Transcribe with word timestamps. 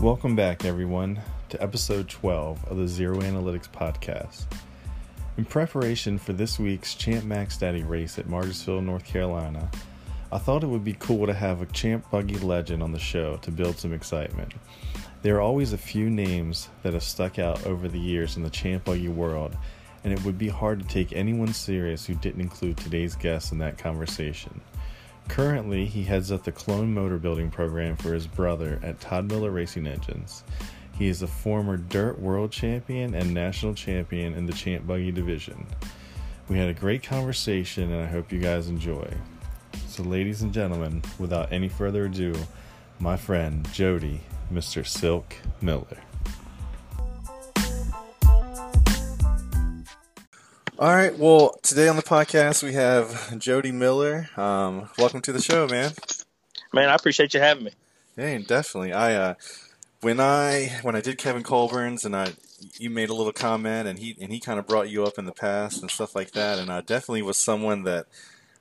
Welcome 0.00 0.36
back, 0.36 0.64
everyone, 0.64 1.20
to 1.48 1.60
episode 1.60 2.08
12 2.08 2.68
of 2.68 2.76
the 2.76 2.86
Zero 2.86 3.20
Analytics 3.20 3.68
Podcast. 3.68 4.44
In 5.36 5.44
preparation 5.44 6.18
for 6.18 6.32
this 6.32 6.56
week's 6.56 6.94
Champ 6.94 7.24
Max 7.24 7.58
Daddy 7.58 7.82
race 7.82 8.16
at 8.16 8.28
Martinsville, 8.28 8.80
North 8.80 9.04
Carolina, 9.04 9.68
I 10.30 10.38
thought 10.38 10.62
it 10.62 10.68
would 10.68 10.84
be 10.84 10.94
cool 11.00 11.26
to 11.26 11.34
have 11.34 11.62
a 11.62 11.66
Champ 11.66 12.08
Buggy 12.12 12.38
legend 12.38 12.80
on 12.80 12.92
the 12.92 12.98
show 13.00 13.38
to 13.38 13.50
build 13.50 13.76
some 13.76 13.92
excitement. 13.92 14.54
There 15.22 15.34
are 15.34 15.40
always 15.40 15.72
a 15.72 15.78
few 15.78 16.08
names 16.08 16.68
that 16.84 16.92
have 16.92 17.02
stuck 17.02 17.40
out 17.40 17.66
over 17.66 17.88
the 17.88 17.98
years 17.98 18.36
in 18.36 18.44
the 18.44 18.50
Champ 18.50 18.84
Buggy 18.84 19.08
world, 19.08 19.56
and 20.04 20.12
it 20.12 20.24
would 20.24 20.38
be 20.38 20.48
hard 20.48 20.78
to 20.78 20.86
take 20.86 21.12
anyone 21.12 21.52
serious 21.52 22.06
who 22.06 22.14
didn't 22.14 22.40
include 22.40 22.76
today's 22.76 23.16
guest 23.16 23.50
in 23.50 23.58
that 23.58 23.78
conversation. 23.78 24.60
Currently, 25.28 25.86
he 25.86 26.02
heads 26.02 26.32
up 26.32 26.42
the 26.42 26.52
clone 26.52 26.92
motor 26.92 27.18
building 27.18 27.50
program 27.50 27.96
for 27.96 28.12
his 28.12 28.26
brother 28.26 28.80
at 28.82 29.00
Todd 29.00 29.26
Miller 29.26 29.50
Racing 29.50 29.86
Engines. 29.86 30.42
He 30.98 31.06
is 31.06 31.22
a 31.22 31.28
former 31.28 31.76
dirt 31.76 32.18
world 32.18 32.50
champion 32.50 33.14
and 33.14 33.32
national 33.32 33.74
champion 33.74 34.34
in 34.34 34.46
the 34.46 34.52
Champ 34.52 34.86
Buggy 34.86 35.12
division. 35.12 35.66
We 36.48 36.58
had 36.58 36.68
a 36.68 36.74
great 36.74 37.02
conversation 37.02 37.92
and 37.92 38.02
I 38.02 38.06
hope 38.06 38.32
you 38.32 38.40
guys 38.40 38.68
enjoy. 38.68 39.08
So, 39.86 40.02
ladies 40.02 40.42
and 40.42 40.52
gentlemen, 40.52 41.02
without 41.18 41.52
any 41.52 41.68
further 41.68 42.06
ado, 42.06 42.34
my 42.98 43.16
friend 43.16 43.70
Jody, 43.72 44.22
Mr. 44.52 44.84
Silk 44.84 45.36
Miller. 45.60 45.98
All 50.80 50.94
right. 50.94 51.18
Well, 51.18 51.58
today 51.64 51.88
on 51.88 51.96
the 51.96 52.02
podcast 52.02 52.62
we 52.62 52.74
have 52.74 53.36
Jody 53.40 53.72
Miller. 53.72 54.28
Um, 54.36 54.88
welcome 54.96 55.20
to 55.22 55.32
the 55.32 55.42
show, 55.42 55.66
man. 55.66 55.90
Man, 56.72 56.88
I 56.88 56.94
appreciate 56.94 57.34
you 57.34 57.40
having 57.40 57.64
me. 57.64 57.72
Hey, 58.14 58.38
definitely. 58.38 58.92
I 58.92 59.14
uh, 59.14 59.34
when 60.02 60.20
I 60.20 60.78
when 60.82 60.94
I 60.94 61.00
did 61.00 61.18
Kevin 61.18 61.42
Colburn's 61.42 62.04
and 62.04 62.14
I 62.14 62.28
you 62.78 62.90
made 62.90 63.10
a 63.10 63.12
little 63.12 63.32
comment 63.32 63.88
and 63.88 63.98
he 63.98 64.16
and 64.20 64.32
he 64.32 64.38
kind 64.38 64.60
of 64.60 64.68
brought 64.68 64.88
you 64.88 65.04
up 65.04 65.18
in 65.18 65.24
the 65.24 65.32
past 65.32 65.80
and 65.80 65.90
stuff 65.90 66.14
like 66.14 66.30
that 66.32 66.60
and 66.60 66.70
I 66.70 66.80
definitely 66.80 67.22
was 67.22 67.38
someone 67.38 67.82
that 67.82 68.06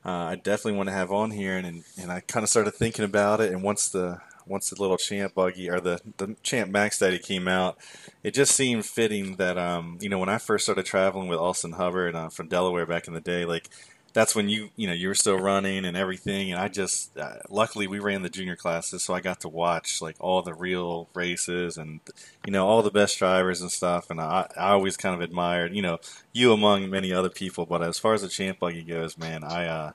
uh, 0.03 0.09
I 0.09 0.37
definitely 0.37 0.77
want 0.77 0.89
to 0.89 0.93
have 0.93 1.11
on 1.11 1.29
here 1.29 1.55
and, 1.55 1.67
and 1.67 1.83
and 2.01 2.11
I 2.11 2.21
kind 2.21 2.43
of 2.43 2.49
started 2.49 2.73
thinking 2.73 3.05
about 3.05 3.41
it 3.41 3.51
and 3.51 3.61
once 3.61 3.89
the 3.89 4.21
once 4.49 4.69
the 4.69 4.81
little 4.81 4.97
champ 4.97 5.33
buggy 5.35 5.69
or 5.69 5.79
the 5.79 5.99
the 6.17 6.35
champ 6.43 6.71
max 6.71 6.99
daddy 6.99 7.19
came 7.19 7.47
out 7.47 7.77
it 8.23 8.33
just 8.33 8.55
seemed 8.55 8.85
fitting 8.85 9.35
that 9.35 9.57
um 9.57 9.97
you 10.01 10.09
know 10.09 10.19
when 10.19 10.29
I 10.29 10.37
first 10.37 10.65
started 10.65 10.85
traveling 10.85 11.27
with 11.27 11.39
Austin 11.39 11.73
Hubbard 11.73 12.15
uh, 12.15 12.29
from 12.29 12.47
Delaware 12.47 12.85
back 12.85 13.07
in 13.07 13.13
the 13.13 13.21
day 13.21 13.45
like 13.45 13.69
that's 14.17 14.35
when 14.35 14.49
you 14.49 14.69
you 14.75 14.87
know 14.87 14.93
you 14.93 15.07
were 15.07 15.13
still 15.13 15.37
running 15.37 15.85
and 15.85 15.95
everything 15.95 16.51
and 16.51 16.59
i 16.59 16.67
just 16.67 17.15
uh, 17.19 17.35
luckily 17.51 17.85
we 17.85 17.99
ran 17.99 18.23
the 18.23 18.29
junior 18.29 18.55
classes 18.55 19.03
so 19.03 19.13
i 19.13 19.21
got 19.21 19.39
to 19.39 19.47
watch 19.47 20.01
like 20.01 20.15
all 20.19 20.41
the 20.41 20.55
real 20.55 21.07
races 21.13 21.77
and 21.77 21.99
you 22.43 22.51
know 22.51 22.65
all 22.65 22.81
the 22.81 22.89
best 22.89 23.19
drivers 23.19 23.61
and 23.61 23.71
stuff 23.71 24.09
and 24.09 24.19
i 24.19 24.47
i 24.57 24.69
always 24.69 24.97
kind 24.97 25.13
of 25.13 25.21
admired 25.21 25.75
you 25.75 25.83
know 25.83 25.99
you 26.33 26.51
among 26.51 26.89
many 26.89 27.13
other 27.13 27.29
people 27.29 27.67
but 27.67 27.83
as 27.83 27.99
far 27.99 28.15
as 28.15 28.23
the 28.23 28.27
champ 28.27 28.57
buggy 28.57 28.81
goes 28.81 29.19
man 29.19 29.43
i 29.43 29.67
uh 29.67 29.91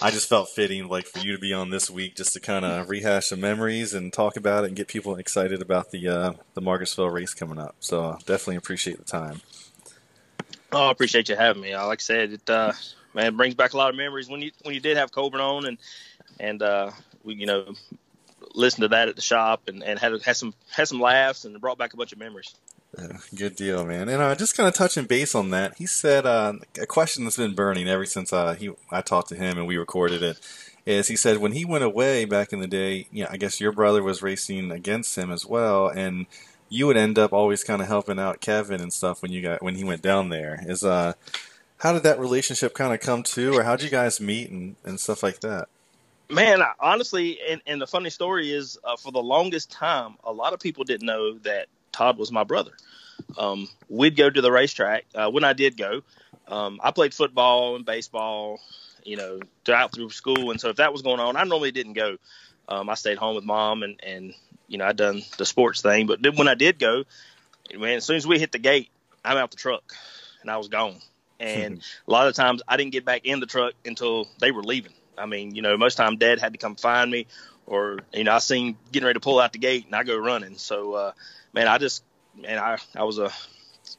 I 0.00 0.10
just 0.10 0.28
felt 0.28 0.48
fitting, 0.48 0.88
like 0.88 1.06
for 1.06 1.18
you 1.18 1.32
to 1.32 1.38
be 1.38 1.52
on 1.52 1.70
this 1.70 1.90
week, 1.90 2.16
just 2.16 2.32
to 2.32 2.40
kind 2.40 2.64
of 2.64 2.88
rehash 2.88 3.26
some 3.26 3.40
memories 3.40 3.94
and 3.94 4.12
talk 4.12 4.36
about 4.36 4.64
it 4.64 4.68
and 4.68 4.76
get 4.76 4.88
people 4.88 5.16
excited 5.16 5.60
about 5.60 5.90
the 5.90 6.08
uh, 6.08 6.32
the 6.54 6.62
Margarettsville 6.62 7.12
race 7.12 7.34
coming 7.34 7.58
up. 7.58 7.76
So 7.80 8.16
definitely 8.20 8.56
appreciate 8.56 8.98
the 8.98 9.04
time. 9.04 9.40
Oh, 10.72 10.88
I 10.88 10.90
appreciate 10.90 11.28
you 11.28 11.36
having 11.36 11.62
me. 11.62 11.76
Like 11.76 12.00
I 12.00 12.02
said, 12.02 12.32
it 12.32 12.50
uh, 12.50 12.72
man, 13.14 13.26
it 13.26 13.36
brings 13.36 13.54
back 13.54 13.72
a 13.72 13.76
lot 13.76 13.90
of 13.90 13.96
memories 13.96 14.28
when 14.28 14.40
you 14.40 14.50
when 14.62 14.74
you 14.74 14.80
did 14.80 14.96
have 14.96 15.12
Coburn 15.12 15.40
on 15.40 15.66
and 15.66 15.78
and 16.40 16.62
uh, 16.62 16.90
we 17.24 17.34
you 17.34 17.46
know 17.46 17.74
listened 18.54 18.82
to 18.82 18.88
that 18.88 19.08
at 19.08 19.16
the 19.16 19.22
shop 19.22 19.68
and, 19.68 19.82
and 19.82 19.98
had 19.98 20.20
had 20.22 20.36
some 20.36 20.54
had 20.70 20.88
some 20.88 21.00
laughs 21.00 21.44
and 21.44 21.60
brought 21.60 21.78
back 21.78 21.92
a 21.92 21.96
bunch 21.96 22.12
of 22.12 22.18
memories. 22.18 22.54
Good 23.34 23.54
deal, 23.56 23.84
man. 23.84 24.08
And 24.08 24.22
uh, 24.22 24.34
just 24.34 24.56
kind 24.56 24.68
of 24.68 24.74
touching 24.74 25.04
base 25.04 25.34
on 25.34 25.50
that, 25.50 25.76
he 25.76 25.86
said 25.86 26.24
uh, 26.26 26.54
a 26.80 26.86
question 26.86 27.24
that's 27.24 27.36
been 27.36 27.54
burning 27.54 27.86
ever 27.86 28.06
since 28.06 28.32
uh, 28.32 28.54
he 28.54 28.70
I 28.90 29.02
talked 29.02 29.28
to 29.28 29.36
him 29.36 29.58
and 29.58 29.66
we 29.66 29.76
recorded 29.76 30.22
it. 30.22 30.40
Is 30.86 31.08
he 31.08 31.16
said 31.16 31.36
when 31.36 31.52
he 31.52 31.66
went 31.66 31.84
away 31.84 32.24
back 32.24 32.52
in 32.52 32.60
the 32.60 32.66
day, 32.66 33.06
yeah, 33.12 33.26
I 33.30 33.36
guess 33.36 33.60
your 33.60 33.72
brother 33.72 34.02
was 34.02 34.22
racing 34.22 34.72
against 34.72 35.16
him 35.16 35.30
as 35.30 35.44
well, 35.44 35.88
and 35.88 36.26
you 36.70 36.86
would 36.86 36.96
end 36.96 37.18
up 37.18 37.32
always 37.32 37.62
kind 37.62 37.82
of 37.82 37.88
helping 37.88 38.18
out 38.18 38.40
Kevin 38.40 38.80
and 38.80 38.92
stuff 38.92 39.20
when 39.20 39.30
you 39.30 39.42
got 39.42 39.62
when 39.62 39.74
he 39.74 39.84
went 39.84 40.00
down 40.00 40.30
there. 40.30 40.64
Is 40.66 40.82
uh 40.82 41.12
how 41.78 41.92
did 41.92 42.02
that 42.04 42.18
relationship 42.18 42.74
kind 42.74 42.94
of 42.94 43.00
come 43.00 43.22
to, 43.22 43.54
or 43.54 43.62
how 43.64 43.76
did 43.76 43.84
you 43.84 43.90
guys 43.90 44.20
meet 44.20 44.50
and, 44.50 44.76
and 44.84 44.98
stuff 44.98 45.22
like 45.22 45.40
that? 45.40 45.68
Man, 46.30 46.60
honestly, 46.80 47.38
and, 47.48 47.62
and 47.66 47.80
the 47.80 47.86
funny 47.86 48.10
story 48.10 48.52
is, 48.52 48.78
uh, 48.84 48.96
for 48.96 49.12
the 49.12 49.22
longest 49.22 49.70
time, 49.70 50.16
a 50.24 50.32
lot 50.32 50.52
of 50.52 50.60
people 50.60 50.84
didn't 50.84 51.06
know 51.06 51.38
that 51.38 51.68
Todd 51.98 52.16
was 52.16 52.30
my 52.30 52.44
brother. 52.44 52.70
Um, 53.36 53.68
we'd 53.88 54.16
go 54.16 54.30
to 54.30 54.40
the 54.40 54.52
racetrack 54.52 55.04
uh, 55.16 55.28
when 55.30 55.42
I 55.42 55.52
did 55.52 55.76
go. 55.76 56.02
Um, 56.46 56.80
I 56.82 56.92
played 56.92 57.12
football 57.12 57.74
and 57.74 57.84
baseball, 57.84 58.60
you 59.02 59.16
know, 59.16 59.40
throughout 59.64 59.92
through 59.92 60.10
school, 60.10 60.52
and 60.52 60.60
so 60.60 60.68
if 60.68 60.76
that 60.76 60.92
was 60.92 61.02
going 61.02 61.18
on, 61.18 61.36
I 61.36 61.42
normally 61.42 61.72
didn't 61.72 61.94
go. 61.94 62.16
Um, 62.68 62.88
I 62.88 62.94
stayed 62.94 63.18
home 63.18 63.34
with 63.34 63.44
mom, 63.44 63.82
and 63.82 64.00
and 64.06 64.32
you 64.68 64.78
know, 64.78 64.86
I 64.86 64.92
done 64.92 65.22
the 65.38 65.44
sports 65.44 65.82
thing. 65.82 66.06
But 66.06 66.22
then 66.22 66.36
when 66.36 66.46
I 66.46 66.54
did 66.54 66.78
go, 66.78 67.02
man, 67.76 67.96
as 67.96 68.04
soon 68.04 68.16
as 68.16 68.26
we 68.26 68.38
hit 68.38 68.52
the 68.52 68.58
gate, 68.60 68.90
I'm 69.24 69.36
out 69.36 69.50
the 69.50 69.56
truck, 69.56 69.92
and 70.40 70.50
I 70.50 70.56
was 70.56 70.68
gone 70.68 71.00
and 71.40 71.82
a 72.08 72.10
lot 72.10 72.28
of 72.28 72.34
times 72.34 72.62
I 72.66 72.76
didn't 72.76 72.92
get 72.92 73.04
back 73.04 73.24
in 73.24 73.40
the 73.40 73.46
truck 73.46 73.74
until 73.84 74.28
they 74.40 74.50
were 74.50 74.62
leaving. 74.62 74.92
I 75.16 75.26
mean, 75.26 75.54
you 75.54 75.62
know, 75.62 75.76
most 75.76 75.96
time 75.96 76.16
Dad 76.16 76.38
had 76.38 76.52
to 76.52 76.58
come 76.58 76.76
find 76.76 77.10
me, 77.10 77.26
or 77.68 77.98
you 78.12 78.24
know, 78.24 78.32
I 78.32 78.38
seen 78.38 78.76
getting 78.90 79.06
ready 79.06 79.18
to 79.18 79.20
pull 79.20 79.38
out 79.38 79.52
the 79.52 79.58
gate 79.58 79.86
and 79.86 79.94
I 79.94 80.02
go 80.02 80.16
running. 80.16 80.56
So, 80.56 80.94
uh, 80.94 81.12
man, 81.52 81.68
I 81.68 81.78
just 81.78 82.02
man, 82.36 82.58
I 82.58 82.78
I 82.96 83.04
was 83.04 83.18
a 83.18 83.26
uh, 83.26 83.32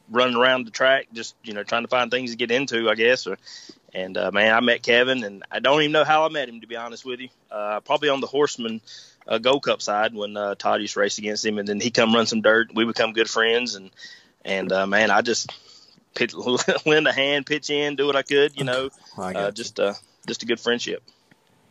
running 0.09 0.35
around 0.35 0.66
the 0.66 0.72
track, 0.72 1.07
just 1.13 1.35
you 1.44 1.53
know, 1.53 1.63
trying 1.63 1.84
to 1.84 1.88
find 1.88 2.12
things 2.12 2.31
to 2.31 2.38
get 2.38 2.52
into, 2.52 2.90
I 2.90 2.96
guess. 2.96 3.28
Or, 3.28 3.38
and 3.94 4.18
uh, 4.18 4.31
man, 4.31 4.53
I 4.53 4.59
met 4.59 4.84
Kevin, 4.84 5.24
and 5.24 5.44
I 5.50 5.59
don't 5.59 5.81
even 5.81 5.91
know 5.91 6.03
how 6.03 6.25
I 6.25 6.29
met 6.29 6.50
him 6.50 6.62
to 6.62 6.68
be 6.68 6.75
honest 6.75 7.06
with 7.06 7.19
you. 7.19 7.29
Uh, 7.50 7.79
probably 7.79 8.09
on 8.09 8.22
the 8.22 8.28
Horseman 8.28 8.81
uh, 9.28 9.38
Gold 9.38 9.63
Cup 9.63 9.81
side 9.81 10.13
when 10.13 10.35
uh, 10.35 10.56
Todd 10.56 10.81
used 10.81 10.96
to 10.96 11.00
race 11.00 11.18
against 11.18 11.46
him, 11.46 11.58
and 11.59 11.68
then 11.68 11.79
he 11.79 11.91
come 11.91 12.13
run 12.13 12.25
some 12.25 12.41
dirt. 12.41 12.74
We 12.74 12.85
become 12.85 13.13
good 13.13 13.29
friends, 13.29 13.75
and 13.75 13.91
and 14.44 14.72
uh, 14.72 14.88
man, 14.88 15.12
I 15.12 15.22
just 15.22 15.52
pitch, 16.16 16.34
lend 16.85 17.08
a 17.08 17.13
hand, 17.13 17.46
pitch 17.46 17.69
in, 17.69 17.96
do 17.96 18.08
what 18.08 18.16
I 18.16 18.24
could. 18.24 18.58
You 18.58 18.63
know, 18.63 18.90
uh, 19.38 19.52
just 19.52 19.79
uh, 19.79 19.94
just 20.28 20.44
a 20.44 20.46
good 20.46 20.59
friendship. 20.59 21.03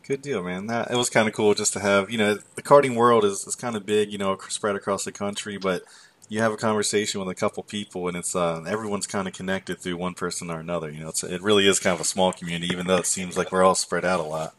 Good 0.09 0.23
deal, 0.23 0.41
man. 0.41 0.65
That 0.65 0.89
it 0.89 0.95
was 0.95 1.07
kind 1.07 1.27
of 1.27 1.35
cool 1.35 1.53
just 1.53 1.73
to 1.73 1.79
have. 1.79 2.09
You 2.09 2.17
know, 2.17 2.39
the 2.55 2.63
karting 2.63 2.95
world 2.95 3.23
is, 3.23 3.45
is 3.45 3.53
kind 3.53 3.75
of 3.75 3.85
big. 3.85 4.11
You 4.11 4.17
know, 4.17 4.35
spread 4.49 4.75
across 4.75 5.05
the 5.05 5.11
country, 5.11 5.59
but 5.59 5.83
you 6.29 6.41
have 6.41 6.51
a 6.51 6.57
conversation 6.57 7.19
with 7.19 7.29
a 7.29 7.35
couple 7.35 7.61
people, 7.61 8.07
and 8.07 8.17
it's 8.17 8.35
uh, 8.35 8.63
everyone's 8.67 9.05
kind 9.05 9.27
of 9.27 9.35
connected 9.35 9.77
through 9.77 9.97
one 9.97 10.15
person 10.15 10.49
or 10.49 10.59
another. 10.59 10.89
You 10.89 11.01
know, 11.01 11.09
it's, 11.09 11.23
it 11.23 11.43
really 11.43 11.67
is 11.67 11.79
kind 11.79 11.93
of 11.93 12.01
a 12.01 12.05
small 12.05 12.33
community, 12.33 12.73
even 12.73 12.87
though 12.87 12.97
it 12.97 13.05
seems 13.05 13.37
like 13.37 13.51
we're 13.51 13.63
all 13.63 13.75
spread 13.75 14.03
out 14.03 14.19
a 14.19 14.23
lot. 14.23 14.55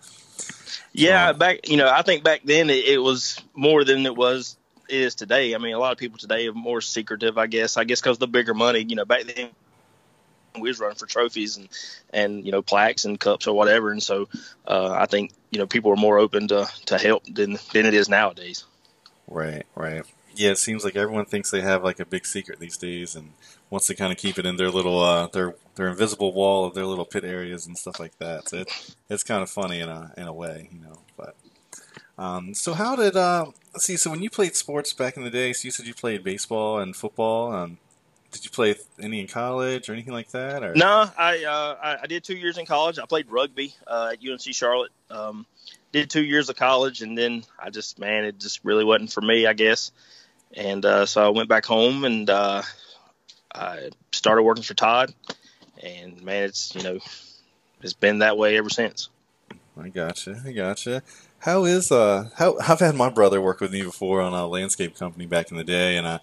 Yeah, 0.92 1.32
back 1.32 1.68
you 1.68 1.78
know, 1.78 1.90
I 1.90 2.02
think 2.02 2.22
back 2.22 2.42
then 2.44 2.70
it, 2.70 2.84
it 2.84 2.98
was 2.98 3.36
more 3.52 3.82
than 3.82 4.06
it 4.06 4.14
was 4.14 4.56
is 4.88 5.16
today. 5.16 5.56
I 5.56 5.58
mean, 5.58 5.74
a 5.74 5.80
lot 5.80 5.90
of 5.90 5.98
people 5.98 6.18
today 6.18 6.46
are 6.46 6.52
more 6.52 6.80
secretive, 6.80 7.38
I 7.38 7.48
guess. 7.48 7.76
I 7.76 7.82
guess 7.82 8.00
because 8.00 8.18
the 8.18 8.28
bigger 8.28 8.54
money. 8.54 8.86
You 8.88 8.94
know, 8.94 9.04
back 9.04 9.24
then 9.24 9.50
we 10.58 10.68
was 10.68 10.80
running 10.80 10.96
for 10.96 11.06
trophies 11.06 11.56
and 11.56 11.68
and 12.12 12.44
you 12.44 12.52
know 12.52 12.62
plaques 12.62 13.04
and 13.04 13.18
cups 13.18 13.46
or 13.46 13.54
whatever. 13.54 13.92
And 13.92 14.02
so 14.02 14.28
uh, 14.66 14.92
I 14.92 15.06
think 15.06 15.32
you 15.50 15.58
know 15.58 15.66
people 15.66 15.92
are 15.92 15.96
more 15.96 16.18
open 16.18 16.48
to 16.48 16.68
to 16.86 16.98
help 16.98 17.24
than 17.24 17.58
than 17.72 17.86
it 17.86 17.94
is 17.94 18.08
nowadays. 18.08 18.64
Right, 19.28 19.64
right. 19.74 20.04
Yeah, 20.34 20.50
it 20.50 20.58
seems 20.58 20.84
like 20.84 20.96
everyone 20.96 21.26
thinks 21.26 21.50
they 21.50 21.60
have 21.60 21.84
like 21.84 22.00
a 22.00 22.06
big 22.06 22.24
secret 22.24 22.58
these 22.58 22.76
days, 22.76 23.14
and 23.14 23.32
wants 23.68 23.86
to 23.86 23.94
kind 23.94 24.12
of 24.12 24.18
keep 24.18 24.38
it 24.38 24.46
in 24.46 24.56
their 24.56 24.70
little 24.70 25.00
uh, 25.00 25.26
their 25.28 25.54
their 25.76 25.88
invisible 25.88 26.32
wall 26.32 26.64
of 26.64 26.74
their 26.74 26.86
little 26.86 27.04
pit 27.04 27.24
areas 27.24 27.66
and 27.66 27.78
stuff 27.78 28.00
like 28.00 28.18
that. 28.18 28.48
So 28.48 28.58
it, 28.58 28.94
it's 29.08 29.22
kind 29.22 29.42
of 29.42 29.50
funny 29.50 29.80
in 29.80 29.88
a 29.88 30.12
in 30.16 30.26
a 30.26 30.32
way, 30.32 30.68
you 30.72 30.80
know. 30.80 30.98
But 31.16 31.36
um, 32.18 32.54
so 32.54 32.74
how 32.74 32.96
did 32.96 33.16
uh, 33.16 33.46
let's 33.72 33.84
see? 33.84 33.96
So 33.96 34.10
when 34.10 34.22
you 34.22 34.30
played 34.30 34.56
sports 34.56 34.92
back 34.92 35.16
in 35.16 35.24
the 35.24 35.30
day, 35.30 35.52
so 35.52 35.66
you 35.66 35.70
said 35.70 35.86
you 35.86 35.94
played 35.94 36.24
baseball 36.24 36.78
and 36.78 36.94
football. 36.94 37.52
Um, 37.52 37.78
did 38.30 38.44
you 38.44 38.50
play 38.50 38.74
any 39.00 39.20
in 39.20 39.26
college 39.26 39.88
or 39.88 39.92
anything 39.92 40.12
like 40.12 40.30
that? 40.30 40.62
Or? 40.62 40.74
No, 40.74 41.10
I, 41.16 41.44
uh, 41.44 41.76
I, 41.82 41.96
I 42.02 42.06
did 42.06 42.24
two 42.24 42.36
years 42.36 42.58
in 42.58 42.66
college. 42.66 42.98
I 42.98 43.06
played 43.06 43.30
rugby 43.30 43.74
uh, 43.86 44.12
at 44.12 44.18
UNC 44.26 44.42
Charlotte. 44.54 44.92
Um, 45.10 45.46
did 45.92 46.10
two 46.10 46.22
years 46.22 46.48
of 46.48 46.56
college, 46.56 47.02
and 47.02 47.18
then 47.18 47.44
I 47.58 47.70
just 47.70 47.98
man, 47.98 48.24
it 48.24 48.38
just 48.38 48.64
really 48.64 48.84
wasn't 48.84 49.12
for 49.12 49.20
me, 49.20 49.46
I 49.46 49.52
guess. 49.52 49.90
And 50.54 50.84
uh, 50.84 51.06
so 51.06 51.24
I 51.24 51.28
went 51.30 51.48
back 51.48 51.64
home 51.64 52.04
and 52.04 52.28
uh, 52.28 52.62
I 53.54 53.90
started 54.12 54.42
working 54.42 54.62
for 54.62 54.74
Todd. 54.74 55.12
And 55.82 56.22
man, 56.22 56.44
it's 56.44 56.74
you 56.74 56.82
know, 56.82 56.98
it's 57.82 57.92
been 57.94 58.18
that 58.18 58.36
way 58.36 58.56
ever 58.56 58.70
since. 58.70 59.08
I 59.80 59.88
gotcha. 59.88 60.42
I 60.44 60.52
gotcha. 60.52 61.02
How 61.38 61.64
is 61.64 61.90
uh 61.90 62.28
how 62.36 62.58
I've 62.58 62.80
had 62.80 62.94
my 62.94 63.08
brother 63.08 63.40
work 63.40 63.60
with 63.60 63.72
me 63.72 63.82
before 63.82 64.20
on 64.20 64.32
a 64.34 64.46
landscape 64.46 64.96
company 64.96 65.26
back 65.26 65.50
in 65.50 65.56
the 65.56 65.64
day, 65.64 65.96
and 65.96 66.06
uh 66.06 66.18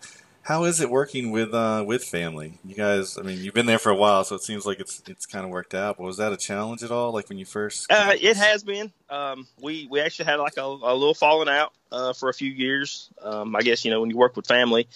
how 0.48 0.64
is 0.64 0.80
it 0.80 0.90
working 0.90 1.32
with 1.32 1.54
uh, 1.54 1.84
with 1.86 2.06
family? 2.06 2.58
You 2.64 2.74
guys, 2.74 3.18
I 3.18 3.22
mean, 3.22 3.44
you've 3.44 3.54
been 3.54 3.66
there 3.66 3.80
for 3.80 3.90
a 3.90 3.96
while, 3.96 4.24
so 4.24 4.34
it 4.36 4.44
seems 4.44 4.66
like 4.66 4.80
it's 4.80 5.04
it's 5.06 5.26
kind 5.26 5.44
of 5.44 5.52
worked 5.52 5.74
out. 5.76 5.98
But 5.98 6.06
was 6.06 6.16
that 6.18 6.32
a 6.32 6.38
challenge 6.38 6.84
at 6.84 6.92
all? 6.92 7.12
Like 7.12 7.28
when 7.28 7.38
you 7.38 7.44
first? 7.44 7.92
Uh, 7.92 8.14
it 8.18 8.38
has 8.38 8.64
been. 8.64 8.94
Um, 9.10 9.46
we 9.62 9.90
we 9.92 10.00
actually 10.00 10.26
had 10.26 10.36
like 10.36 10.56
a, 10.56 10.62
a 10.62 10.96
little 10.96 11.14
falling 11.14 11.50
out 11.50 11.74
uh, 11.92 12.14
for 12.14 12.30
a 12.30 12.34
few 12.34 12.50
years. 12.50 13.10
Um, 13.22 13.58
I 13.58 13.62
guess 13.62 13.84
you 13.84 13.92
know 13.92 14.00
when 14.00 14.10
you 14.10 14.16
work 14.16 14.38
with 14.38 14.48
family, 14.48 14.88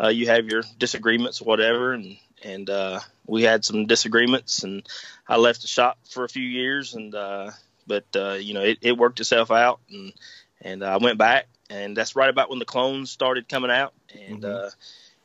uh, 0.00 0.08
you 0.08 0.28
have 0.28 0.46
your 0.46 0.62
disagreements 0.78 1.40
or 1.42 1.46
whatever, 1.46 1.92
and 1.92 2.16
and 2.44 2.70
uh, 2.70 3.00
we 3.26 3.42
had 3.42 3.64
some 3.64 3.86
disagreements, 3.86 4.62
and 4.62 4.86
I 5.28 5.38
left 5.38 5.62
the 5.62 5.68
shop 5.68 5.98
for 6.08 6.22
a 6.22 6.28
few 6.28 6.44
years, 6.44 6.94
and 6.94 7.12
uh, 7.16 7.50
but 7.84 8.04
uh, 8.14 8.34
you 8.34 8.54
know 8.54 8.62
it, 8.62 8.78
it 8.80 8.96
worked 8.96 9.18
itself 9.18 9.50
out, 9.50 9.80
and 9.90 10.12
and 10.60 10.84
I 10.84 10.98
went 10.98 11.18
back, 11.18 11.48
and 11.68 11.96
that's 11.96 12.14
right 12.14 12.30
about 12.30 12.48
when 12.48 12.60
the 12.60 12.64
clones 12.64 13.10
started 13.10 13.48
coming 13.48 13.72
out, 13.72 13.92
and 14.14 14.44
Mhm. 14.44 14.72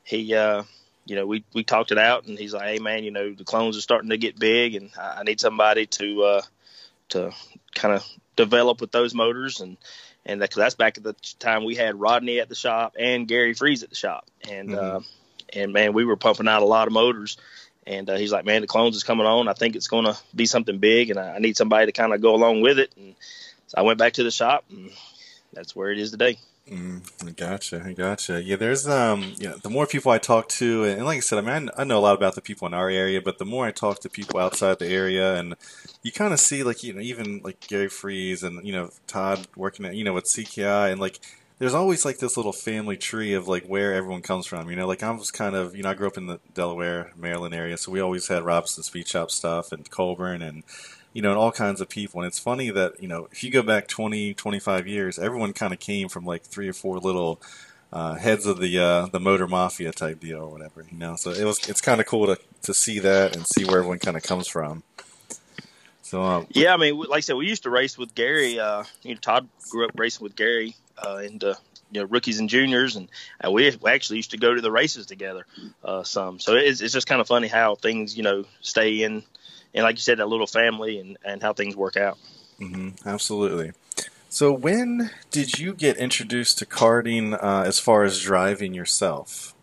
He. 0.06 0.34
Uh, 0.34 0.64
you 1.08 1.16
know, 1.16 1.28
we, 1.28 1.44
we 1.54 1.64
talked 1.64 1.92
it 1.92 2.00
out, 2.00 2.26
and 2.26 2.36
he's 2.40 2.52
like, 2.52 2.68
"Hey, 2.68 2.80
man, 2.80 3.04
you 3.04 3.12
know, 3.12 3.32
the 3.32 3.44
clones 3.44 3.78
are 3.78 3.82
starting 3.82 4.10
to 4.10 4.18
get 4.18 4.40
big, 4.40 4.74
and 4.74 4.90
I, 5.00 5.20
I 5.20 5.24
need 5.24 5.40
somebody 5.40 5.86
to 5.86 6.24
uh, 6.24 6.42
to 7.10 7.32
kind 7.76 7.94
of 7.94 8.04
develop 8.36 8.82
with 8.82 8.92
those 8.92 9.14
motors. 9.14 9.62
And 9.62 9.78
and 10.26 10.42
that, 10.42 10.50
cause 10.50 10.58
that's 10.58 10.76
back 10.76 10.98
at 10.98 11.04
the 11.04 11.16
time 11.38 11.64
we 11.64 11.76
had 11.76 12.00
Rodney 12.00 12.40
at 12.40 12.50
the 12.50 12.56
shop 12.56 12.96
and 12.98 13.28
Gary 13.28 13.54
Freeze 13.54 13.84
at 13.84 13.90
the 13.90 13.96
shop. 13.96 14.26
And 14.50 14.70
Mhm. 14.70 14.96
uh, 14.96 15.00
and 15.54 15.74
man 15.74 15.94
we 15.94 16.06
were 16.06 16.18
pumping 16.18 16.48
out 16.48 16.64
a 16.64 16.66
lot 16.66 16.88
of 16.88 16.94
motors. 16.94 17.38
And 17.86 18.10
uh, 18.10 18.16
he's 18.16 18.32
like 18.32 18.46
man 18.46 18.62
the 18.62 18.68
clones 18.68 18.96
is 18.96 19.04
coming 19.04 19.28
on. 19.28 19.48
I 19.48 19.54
think 19.54 19.76
it's 19.76 19.88
going 19.88 20.06
to 20.06 20.18
be 20.36 20.48
something 20.48 20.80
big 20.80 21.12
and 21.12 21.20
I, 21.20 21.36
I 21.36 21.40
need 21.40 21.56
somebody 21.58 21.86
to 21.86 21.92
kind 21.92 22.14
of 22.14 22.22
go 22.22 22.34
along 22.34 22.62
with 22.62 22.80
it. 22.80 22.92
And 22.98 23.16
so 23.68 23.76
I 23.78 23.82
went 23.84 24.00
back 24.00 24.14
to 24.14 24.24
the 24.24 24.32
shop 24.32 24.66
and 24.72 24.90
that's 25.54 25.76
where 25.76 25.92
it 25.92 26.00
is 26.00 26.12
today 26.12 26.40
Mm, 26.70 27.28
I 27.28 27.32
gotcha. 27.32 27.84
I 27.86 27.94
gotcha. 27.94 28.42
Yeah, 28.42 28.56
there's 28.56 28.88
um, 28.88 29.34
yeah. 29.38 29.54
The 29.62 29.70
more 29.70 29.86
people 29.86 30.12
I 30.12 30.18
talk 30.18 30.50
to, 30.50 30.84
and 30.86 31.06
like 31.06 31.18
I 31.18 31.20
said, 31.20 31.38
I 31.38 31.60
mean, 31.60 31.70
I, 31.78 31.84
know 31.84 32.00
a 32.00 32.02
lot 32.02 32.16
about 32.16 32.34
the 32.34 32.42
people 32.42 32.68
in 32.68 32.74
our 32.74 32.90
area, 32.90 33.22
but 33.22 33.38
the 33.38 33.46
more 33.46 33.68
I 33.68 33.72
talk 33.72 34.00
to 34.00 34.10
people 34.10 34.40
outside 34.40 34.80
the 34.80 34.88
area, 34.88 35.36
and 35.36 35.56
you 36.02 36.12
kind 36.12 36.34
of 36.34 36.40
see 36.40 36.64
like 36.64 36.82
you 36.82 36.94
know 36.94 37.02
even 37.02 37.42
like 37.44 37.60
Gary 37.68 37.88
Freeze 37.88 38.42
and 38.42 38.66
you 38.66 38.74
know 38.74 38.90
Todd 39.06 39.48
working 39.56 39.86
at 39.86 39.96
you 39.96 40.04
know 40.04 40.14
with 40.14 40.26
CKI, 40.26 40.92
and 40.92 41.00
like 41.00 41.20
there's 41.60 41.76
always 41.76 42.04
like 42.04 42.18
this 42.18 42.36
little 42.36 42.52
family 42.52 42.98
tree 42.98 43.34
of 43.36 43.48
like 43.48 43.66
where 43.66 43.94
everyone 43.94 44.24
comes 44.24 44.48
from. 44.48 44.68
You 44.68 44.76
know, 44.76 44.88
like 44.88 45.04
I 45.04 45.12
was 45.12 45.30
kind 45.30 45.56
of 45.56 45.76
you 45.76 45.84
know 45.84 45.92
I 45.92 45.94
grew 45.94 46.08
up 46.08 46.18
in 46.18 46.26
the 46.26 46.40
Delaware, 46.56 47.12
Maryland 47.16 47.54
area, 47.54 47.78
so 47.78 47.92
we 47.92 48.00
always 48.00 48.28
had 48.28 48.44
Robinson 48.44 48.82
Speed 48.82 49.08
Shop 49.08 49.30
stuff 49.30 49.72
and 49.72 49.88
Colburn 49.92 50.42
and 50.42 50.64
you 51.16 51.22
know, 51.22 51.30
and 51.30 51.38
all 51.40 51.52
kinds 51.52 51.80
of 51.80 51.88
people. 51.88 52.20
And 52.20 52.28
it's 52.28 52.38
funny 52.38 52.70
that, 52.72 53.02
you 53.02 53.08
know, 53.08 53.30
if 53.32 53.42
you 53.42 53.50
go 53.50 53.62
back 53.62 53.88
20, 53.88 54.34
25 54.34 54.86
years, 54.86 55.18
everyone 55.18 55.54
kind 55.54 55.72
of 55.72 55.80
came 55.80 56.10
from 56.10 56.26
like 56.26 56.44
three 56.44 56.68
or 56.68 56.74
four 56.74 57.00
little 57.00 57.42
uh, 57.94 58.16
heads 58.16 58.46
of 58.46 58.60
the 58.60 58.78
uh, 58.78 59.06
the 59.06 59.20
motor 59.22 59.48
mafia 59.48 59.94
type 59.94 60.20
deal 60.20 60.40
or 60.40 60.50
whatever, 60.50 60.86
you 60.92 60.98
know. 60.98 61.16
So 61.16 61.32
it 61.32 61.46
was 61.46 61.70
it's 61.70 61.80
kind 61.80 62.02
of 62.02 62.06
cool 62.06 62.28
to, 62.28 62.38
to 62.64 62.74
see 62.74 63.00
that 63.00 63.34
and 63.34 63.48
see 63.48 63.64
where 63.64 63.78
everyone 63.78 64.00
kind 64.00 64.18
of 64.18 64.24
comes 64.24 64.50
from. 64.50 64.84
So 66.02 66.22
um, 66.22 66.48
yeah 66.50 66.74
I 66.74 66.78
mean 66.78 66.98
like 66.98 67.18
I 67.18 67.20
said 67.22 67.38
we 67.38 67.48
used 67.48 67.64
to 67.64 67.70
race 67.70 67.98
with 67.98 68.14
Gary 68.14 68.60
uh, 68.60 68.84
you 69.02 69.14
know 69.14 69.20
Todd 69.22 69.48
grew 69.70 69.86
up 69.86 69.92
racing 69.96 70.24
with 70.24 70.36
Gary 70.36 70.76
uh, 70.98 71.22
and 71.24 71.42
uh, 71.42 71.56
you 71.92 72.02
know 72.02 72.08
rookies 72.08 72.40
and 72.40 72.50
juniors 72.50 72.98
and, 72.98 73.08
and 73.40 73.54
we, 73.54 73.76
we 73.82 73.90
actually 73.90 74.18
used 74.18 74.32
to 74.32 74.38
go 74.38 74.54
to 74.54 74.62
the 74.62 74.72
races 74.72 75.06
together 75.08 75.48
uh, 75.84 76.04
some 76.04 76.40
so 76.40 76.54
it's, 76.56 76.82
it's 76.82 76.94
just 76.94 77.08
kind 77.08 77.22
of 77.22 77.28
funny 77.28 77.48
how 77.48 77.74
things 77.74 78.16
you 78.16 78.22
know 78.22 78.44
stay 78.62 79.02
in 79.02 79.24
and 79.76 79.84
like 79.84 79.96
you 79.96 80.02
said 80.02 80.18
that 80.18 80.28
little 80.28 80.48
family 80.48 81.00
and, 81.00 81.18
and 81.24 81.44
how 81.44 81.54
things 81.54 81.76
work 81.76 81.98
out 81.98 82.18
Mm-hmm. 82.60 83.08
absolutely. 83.08 83.74
So 84.30 84.52
when 84.52 85.12
did 85.32 85.60
you 85.60 85.74
get 85.74 85.98
introduced 85.98 86.58
to 86.60 86.66
karting 86.66 87.34
uh, 87.42 87.64
as 87.66 87.80
far 87.80 88.04
as 88.04 88.22
driving 88.22 88.74
yourself? 88.74 89.54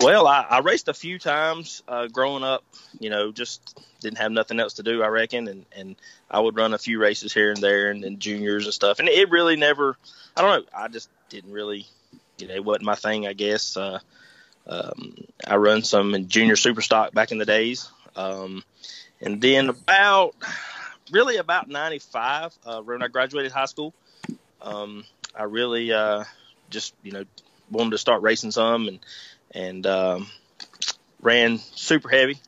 Well, 0.00 0.26
I, 0.26 0.46
I 0.50 0.58
raced 0.60 0.88
a 0.88 0.94
few 0.94 1.18
times 1.18 1.82
uh, 1.86 2.08
growing 2.08 2.42
up. 2.42 2.64
You 2.98 3.10
know, 3.10 3.32
just 3.32 3.80
didn't 4.00 4.18
have 4.18 4.32
nothing 4.32 4.60
else 4.60 4.74
to 4.74 4.82
do, 4.82 5.02
I 5.02 5.08
reckon, 5.08 5.48
and 5.48 5.66
and 5.76 5.96
I 6.30 6.40
would 6.40 6.56
run 6.56 6.74
a 6.74 6.78
few 6.78 7.00
races 7.00 7.32
here 7.32 7.50
and 7.50 7.62
there, 7.62 7.90
and, 7.90 8.04
and 8.04 8.18
juniors 8.18 8.64
and 8.64 8.74
stuff. 8.74 8.98
And 8.98 9.08
it 9.08 9.30
really 9.30 9.56
never, 9.56 9.96
I 10.36 10.42
don't 10.42 10.62
know, 10.62 10.68
I 10.76 10.88
just 10.88 11.08
didn't 11.28 11.52
really, 11.52 11.86
you 12.38 12.48
know, 12.48 12.54
it 12.54 12.64
wasn't 12.64 12.84
my 12.84 12.94
thing, 12.94 13.26
I 13.26 13.32
guess. 13.32 13.76
Uh, 13.76 13.98
um, 14.66 15.14
I 15.46 15.56
run 15.56 15.82
some 15.82 16.14
in 16.14 16.28
junior 16.28 16.56
super 16.56 16.80
stock 16.80 17.12
back 17.12 17.32
in 17.32 17.38
the 17.38 17.44
days, 17.46 17.88
um, 18.16 18.62
and 19.24 19.40
then 19.40 19.70
about, 19.70 20.34
really 21.10 21.36
about 21.38 21.68
'95, 21.68 22.56
uh, 22.64 22.82
when 22.82 23.02
I 23.02 23.08
graduated 23.08 23.50
high 23.52 23.66
school, 23.66 23.94
um, 24.60 25.04
I 25.34 25.44
really 25.44 25.92
uh, 25.92 26.24
just 26.70 26.94
you 27.02 27.12
know 27.12 27.24
wanted 27.70 27.90
to 27.90 27.98
start 27.98 28.22
racing 28.22 28.50
some 28.52 28.88
and 28.88 28.98
and 29.52 29.86
um, 29.86 30.26
ran 31.22 31.58
super 31.58 32.08
heavy 32.08 32.38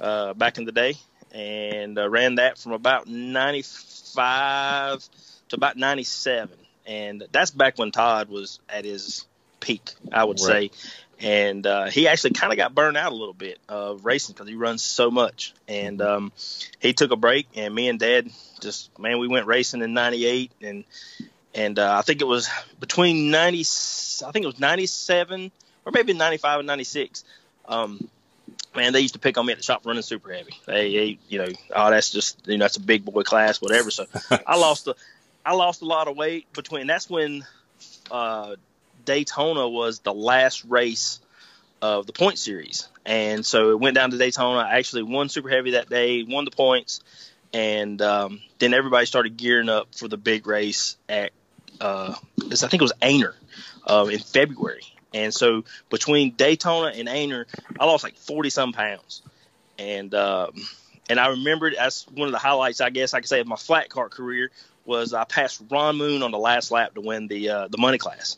uh, 0.00 0.34
back 0.34 0.58
in 0.58 0.64
the 0.64 0.72
day, 0.72 0.94
and 1.32 1.98
uh, 1.98 2.08
ran 2.08 2.36
that 2.36 2.58
from 2.58 2.72
about 2.72 3.06
95 3.06 5.02
to 5.48 5.56
about 5.56 5.76
97. 5.76 6.56
And 6.86 7.24
that's 7.32 7.50
back 7.50 7.78
when 7.78 7.90
Todd 7.90 8.28
was 8.28 8.60
at 8.68 8.84
his 8.84 9.26
peak, 9.60 9.90
I 10.12 10.24
would 10.24 10.40
Right. 10.40 10.72
say. 10.72 10.90
And 11.20 11.66
uh, 11.66 11.86
he 11.86 12.06
actually 12.06 12.30
kind 12.30 12.52
of 12.52 12.56
got 12.56 12.74
burned 12.74 12.96
out 12.96 13.10
a 13.10 13.14
little 13.14 13.34
bit 13.34 13.58
of 13.68 14.04
racing 14.04 14.34
because 14.34 14.48
he 14.48 14.54
runs 14.54 14.84
so 14.84 15.10
much. 15.10 15.52
And 15.66 16.00
um, 16.00 16.32
he 16.78 16.92
took 16.92 17.10
a 17.10 17.16
break, 17.16 17.48
and 17.56 17.74
me 17.74 17.88
and 17.88 17.98
Dad 17.98 18.30
just 18.60 18.96
man, 18.98 19.18
we 19.18 19.28
went 19.28 19.46
racing 19.46 19.82
in 19.82 19.94
'98, 19.94 20.52
and 20.62 20.84
and 21.54 21.78
uh, 21.78 21.96
I 21.98 22.02
think 22.02 22.20
it 22.20 22.26
was 22.26 22.48
between 22.78 23.30
90, 23.30 23.60
I 24.26 24.30
think 24.30 24.44
it 24.44 24.46
was 24.46 24.60
97 24.60 25.50
or 25.84 25.92
maybe 25.92 26.12
95 26.12 26.60
and 26.60 26.66
96. 26.66 27.24
Um, 27.66 28.08
man, 28.76 28.92
they 28.92 29.00
used 29.00 29.14
to 29.14 29.20
pick 29.20 29.38
on 29.38 29.46
me 29.46 29.52
at 29.52 29.58
the 29.58 29.64
shop 29.64 29.84
running 29.84 30.02
super 30.02 30.32
heavy. 30.32 30.54
They, 30.66 30.92
they, 30.94 31.18
you 31.28 31.38
know, 31.38 31.48
oh, 31.74 31.90
that's 31.90 32.10
just, 32.10 32.46
you 32.46 32.58
know, 32.58 32.64
that's 32.64 32.76
a 32.76 32.80
big 32.80 33.04
boy 33.04 33.22
class, 33.22 33.60
whatever. 33.60 33.90
So 33.90 34.06
I 34.46 34.56
lost 34.56 34.86
a, 34.86 34.94
I 35.44 35.54
lost 35.54 35.82
a 35.82 35.86
lot 35.86 36.08
of 36.08 36.16
weight 36.16 36.52
between, 36.52 36.86
that's 36.86 37.08
when, 37.08 37.44
uh, 38.10 38.56
Daytona 39.08 39.66
was 39.66 40.00
the 40.00 40.12
last 40.12 40.64
race 40.64 41.18
of 41.80 42.06
the 42.06 42.12
point 42.12 42.38
series. 42.38 42.88
And 43.06 43.44
so 43.44 43.70
it 43.70 43.80
went 43.80 43.94
down 43.94 44.10
to 44.10 44.18
Daytona. 44.18 44.58
I 44.58 44.76
actually 44.76 45.04
won 45.04 45.30
super 45.30 45.48
heavy 45.48 45.70
that 45.72 45.88
day, 45.88 46.24
won 46.24 46.44
the 46.44 46.50
points. 46.50 47.00
And, 47.54 48.02
um, 48.02 48.42
then 48.58 48.74
everybody 48.74 49.06
started 49.06 49.38
gearing 49.38 49.70
up 49.70 49.94
for 49.94 50.08
the 50.08 50.18
big 50.18 50.46
race 50.46 50.98
at, 51.08 51.30
uh, 51.80 52.14
I 52.38 52.54
think 52.54 52.74
it 52.74 52.82
was 52.82 52.92
Ainer, 53.00 53.32
uh, 53.86 54.10
in 54.12 54.18
February. 54.18 54.84
And 55.14 55.32
so 55.32 55.64
between 55.88 56.32
Daytona 56.32 56.88
and 56.88 57.08
Ainer, 57.08 57.46
I 57.80 57.86
lost 57.86 58.04
like 58.04 58.16
40 58.18 58.50
some 58.50 58.74
pounds. 58.74 59.22
And, 59.78 60.14
um, 60.14 60.50
and 61.08 61.18
I 61.18 61.28
remembered 61.28 61.72
as 61.72 62.06
one 62.12 62.28
of 62.28 62.32
the 62.32 62.38
highlights, 62.38 62.82
I 62.82 62.90
guess 62.90 63.14
I 63.14 63.20
could 63.20 63.28
say, 63.30 63.40
of 63.40 63.46
my 63.46 63.56
flat 63.56 63.88
cart 63.88 64.10
career 64.10 64.50
was 64.84 65.14
I 65.14 65.24
passed 65.24 65.62
Ron 65.70 65.96
Moon 65.96 66.22
on 66.22 66.30
the 66.30 66.38
last 66.38 66.70
lap 66.70 66.94
to 66.94 67.00
win 67.00 67.26
the 67.26 67.48
uh, 67.48 67.68
the 67.68 67.78
money 67.78 67.96
class. 67.96 68.36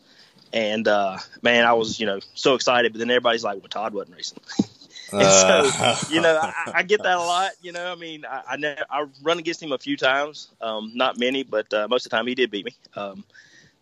And 0.52 0.88
uh, 0.88 1.18
man, 1.42 1.64
I 1.64 1.74
was 1.74 2.00
you 2.00 2.06
know 2.06 2.20
so 2.34 2.54
excited, 2.54 2.92
but 2.92 2.98
then 2.98 3.10
everybody's 3.10 3.44
like, 3.44 3.58
"Well, 3.58 3.68
Todd 3.68 3.94
wasn't 3.94 4.16
racing." 4.16 4.38
And 5.12 5.26
so, 5.26 6.14
you 6.14 6.20
know, 6.20 6.38
I, 6.40 6.70
I 6.72 6.82
get 6.84 7.02
that 7.02 7.16
a 7.16 7.20
lot. 7.20 7.50
You 7.60 7.72
know, 7.72 7.90
I 7.90 7.96
mean, 7.96 8.24
I 8.24 8.42
I, 8.48 8.76
I 8.88 9.06
run 9.22 9.40
against 9.40 9.60
him 9.60 9.72
a 9.72 9.78
few 9.78 9.96
times, 9.96 10.46
um, 10.60 10.92
not 10.94 11.18
many, 11.18 11.42
but 11.42 11.74
uh, 11.74 11.88
most 11.88 12.06
of 12.06 12.10
the 12.10 12.16
time 12.16 12.28
he 12.28 12.36
did 12.36 12.52
beat 12.52 12.64
me. 12.64 12.76
Um, 12.94 13.24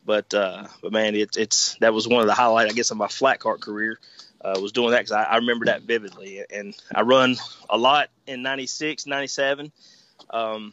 but 0.08 0.32
uh, 0.32 0.66
but 0.80 0.90
man, 0.90 1.14
it's 1.14 1.36
it's 1.36 1.74
that 1.80 1.92
was 1.92 2.08
one 2.08 2.22
of 2.22 2.26
the 2.26 2.34
highlights, 2.34 2.72
I 2.72 2.74
guess, 2.74 2.90
of 2.90 2.96
my 2.96 3.08
flat 3.08 3.40
cart 3.40 3.60
career. 3.60 3.98
Uh, 4.40 4.58
was 4.62 4.72
doing 4.72 4.92
that 4.92 5.00
because 5.00 5.12
I, 5.12 5.24
I 5.24 5.36
remember 5.36 5.66
that 5.66 5.82
vividly, 5.82 6.44
and 6.50 6.74
I 6.94 7.02
run 7.02 7.36
a 7.68 7.76
lot 7.76 8.08
in 8.26 8.40
'96, 8.42 9.04
'97, 9.06 9.70
um, 10.30 10.72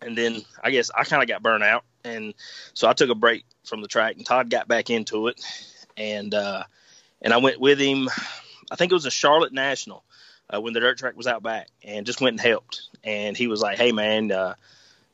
and 0.00 0.16
then 0.16 0.42
I 0.62 0.70
guess 0.70 0.90
I 0.96 1.04
kind 1.04 1.22
of 1.22 1.28
got 1.28 1.42
burnt 1.42 1.64
out, 1.64 1.82
and 2.04 2.34
so 2.74 2.88
I 2.88 2.92
took 2.92 3.10
a 3.10 3.14
break 3.14 3.44
from 3.64 3.82
the 3.82 3.88
track, 3.88 4.16
and 4.16 4.26
Todd 4.26 4.50
got 4.50 4.68
back 4.68 4.90
into 4.90 5.28
it, 5.28 5.40
and 5.96 6.34
uh, 6.34 6.64
and 7.22 7.32
I 7.32 7.38
went 7.38 7.60
with 7.60 7.78
him. 7.78 8.08
I 8.70 8.76
think 8.76 8.92
it 8.92 8.94
was 8.94 9.06
a 9.06 9.10
Charlotte 9.10 9.52
National 9.52 10.04
uh, 10.48 10.60
when 10.60 10.72
the 10.72 10.80
dirt 10.80 10.98
track 10.98 11.16
was 11.16 11.26
out 11.26 11.42
back, 11.42 11.68
and 11.84 12.06
just 12.06 12.20
went 12.20 12.34
and 12.34 12.40
helped. 12.40 12.82
And 13.04 13.36
he 13.36 13.46
was 13.46 13.60
like, 13.60 13.78
"Hey, 13.78 13.92
man, 13.92 14.32
uh, 14.32 14.54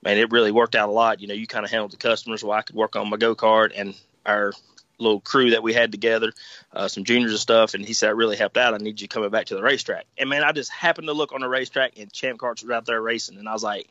man, 0.02 0.18
it 0.18 0.30
really 0.30 0.52
worked 0.52 0.74
out 0.74 0.88
a 0.88 0.92
lot. 0.92 1.20
You 1.20 1.28
know, 1.28 1.34
you 1.34 1.46
kind 1.46 1.64
of 1.64 1.70
handled 1.70 1.92
the 1.92 1.96
customers, 1.96 2.44
while 2.44 2.58
I 2.58 2.62
could 2.62 2.76
work 2.76 2.96
on 2.96 3.10
my 3.10 3.16
go 3.16 3.34
kart 3.34 3.72
and 3.74 3.94
our 4.24 4.52
little 4.98 5.20
crew 5.20 5.50
that 5.50 5.62
we 5.62 5.74
had 5.74 5.92
together, 5.92 6.32
uh, 6.72 6.88
some 6.88 7.04
juniors 7.04 7.32
and 7.32 7.40
stuff." 7.40 7.74
And 7.74 7.84
he 7.84 7.92
said, 7.92 8.08
"I 8.08 8.12
really 8.12 8.36
helped 8.36 8.56
out. 8.56 8.74
I 8.74 8.78
need 8.78 9.00
you 9.00 9.08
coming 9.08 9.30
back 9.30 9.46
to 9.46 9.54
the 9.54 9.62
racetrack." 9.62 10.06
And 10.18 10.30
man, 10.30 10.42
I 10.42 10.52
just 10.52 10.70
happened 10.70 11.08
to 11.08 11.12
look 11.12 11.32
on 11.32 11.40
the 11.40 11.48
racetrack, 11.48 11.98
and 11.98 12.12
Champ 12.12 12.38
Carts 12.38 12.62
was 12.62 12.70
out 12.70 12.86
there 12.86 13.00
racing, 13.00 13.38
and 13.38 13.48
I 13.48 13.52
was 13.52 13.64
like, 13.64 13.88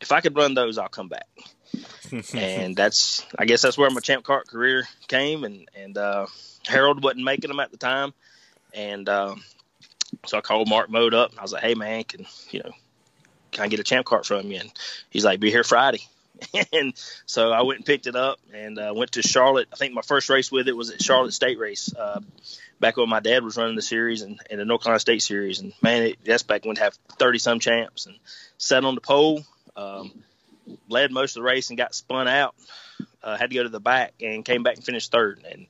"If 0.00 0.12
I 0.12 0.20
could 0.20 0.36
run 0.36 0.54
those, 0.54 0.78
I'll 0.78 0.88
come 0.88 1.08
back." 1.08 1.26
And 2.34 2.76
that's 2.76 3.24
I 3.38 3.44
guess 3.44 3.62
that's 3.62 3.78
where 3.78 3.90
my 3.90 4.00
champ 4.00 4.24
cart 4.24 4.48
career 4.48 4.84
came 5.06 5.44
and 5.44 5.68
and 5.74 5.96
uh, 5.96 6.26
Harold 6.66 7.02
wasn't 7.02 7.24
making 7.24 7.48
them 7.48 7.60
at 7.60 7.70
the 7.70 7.76
time. 7.76 8.12
And 8.74 9.08
um, 9.08 9.42
so 10.26 10.38
I 10.38 10.40
called 10.40 10.68
Mark 10.68 10.90
Mode 10.90 11.14
up. 11.14 11.30
And 11.30 11.38
I 11.38 11.42
was 11.42 11.52
like 11.52 11.62
hey 11.62 11.74
man 11.74 12.04
can 12.04 12.26
you 12.50 12.60
know 12.60 12.70
can 13.52 13.64
I 13.64 13.68
get 13.68 13.80
a 13.80 13.84
champ 13.84 14.06
cart 14.06 14.26
from 14.26 14.50
you? 14.50 14.60
And 14.60 14.72
he's 15.10 15.24
like 15.24 15.40
be 15.40 15.50
here 15.50 15.64
Friday. 15.64 16.02
And 16.72 16.92
so 17.26 17.50
I 17.50 17.62
went 17.62 17.78
and 17.78 17.86
picked 17.86 18.06
it 18.06 18.14
up 18.14 18.38
and 18.54 18.78
uh, 18.78 18.92
went 18.94 19.12
to 19.12 19.22
Charlotte. 19.22 19.66
I 19.72 19.76
think 19.76 19.92
my 19.92 20.02
first 20.02 20.28
race 20.28 20.52
with 20.52 20.68
it 20.68 20.76
was 20.76 20.90
at 20.90 21.02
Charlotte 21.02 21.32
State 21.32 21.58
Race 21.58 21.92
uh, 21.96 22.20
back 22.80 22.96
when 22.96 23.08
my 23.08 23.20
dad 23.20 23.42
was 23.42 23.56
running 23.56 23.74
the 23.74 23.82
series 23.82 24.22
and, 24.22 24.38
and 24.50 24.60
the 24.60 24.64
North 24.64 24.82
Carolina 24.82 25.00
State 25.00 25.22
series. 25.22 25.60
And 25.60 25.72
man, 25.82 26.04
it, 26.04 26.18
that's 26.24 26.44
back 26.44 26.64
when 26.64 26.74
we 26.74 26.80
have 26.80 26.94
30 27.18 27.38
some 27.38 27.58
champs 27.58 28.06
and 28.06 28.16
sat 28.56 28.84
on 28.84 28.94
the 28.94 29.00
pole, 29.00 29.42
um, 29.76 30.12
led 30.88 31.12
most 31.12 31.36
of 31.36 31.40
the 31.40 31.46
race 31.46 31.70
and 31.70 31.78
got 31.78 31.94
spun 31.94 32.28
out. 32.28 32.54
Uh, 33.22 33.36
had 33.36 33.50
to 33.50 33.56
go 33.56 33.62
to 33.62 33.68
the 33.68 33.80
back 33.80 34.14
and 34.20 34.44
came 34.44 34.62
back 34.62 34.76
and 34.76 34.84
finished 34.84 35.10
third. 35.10 35.44
And 35.50 35.66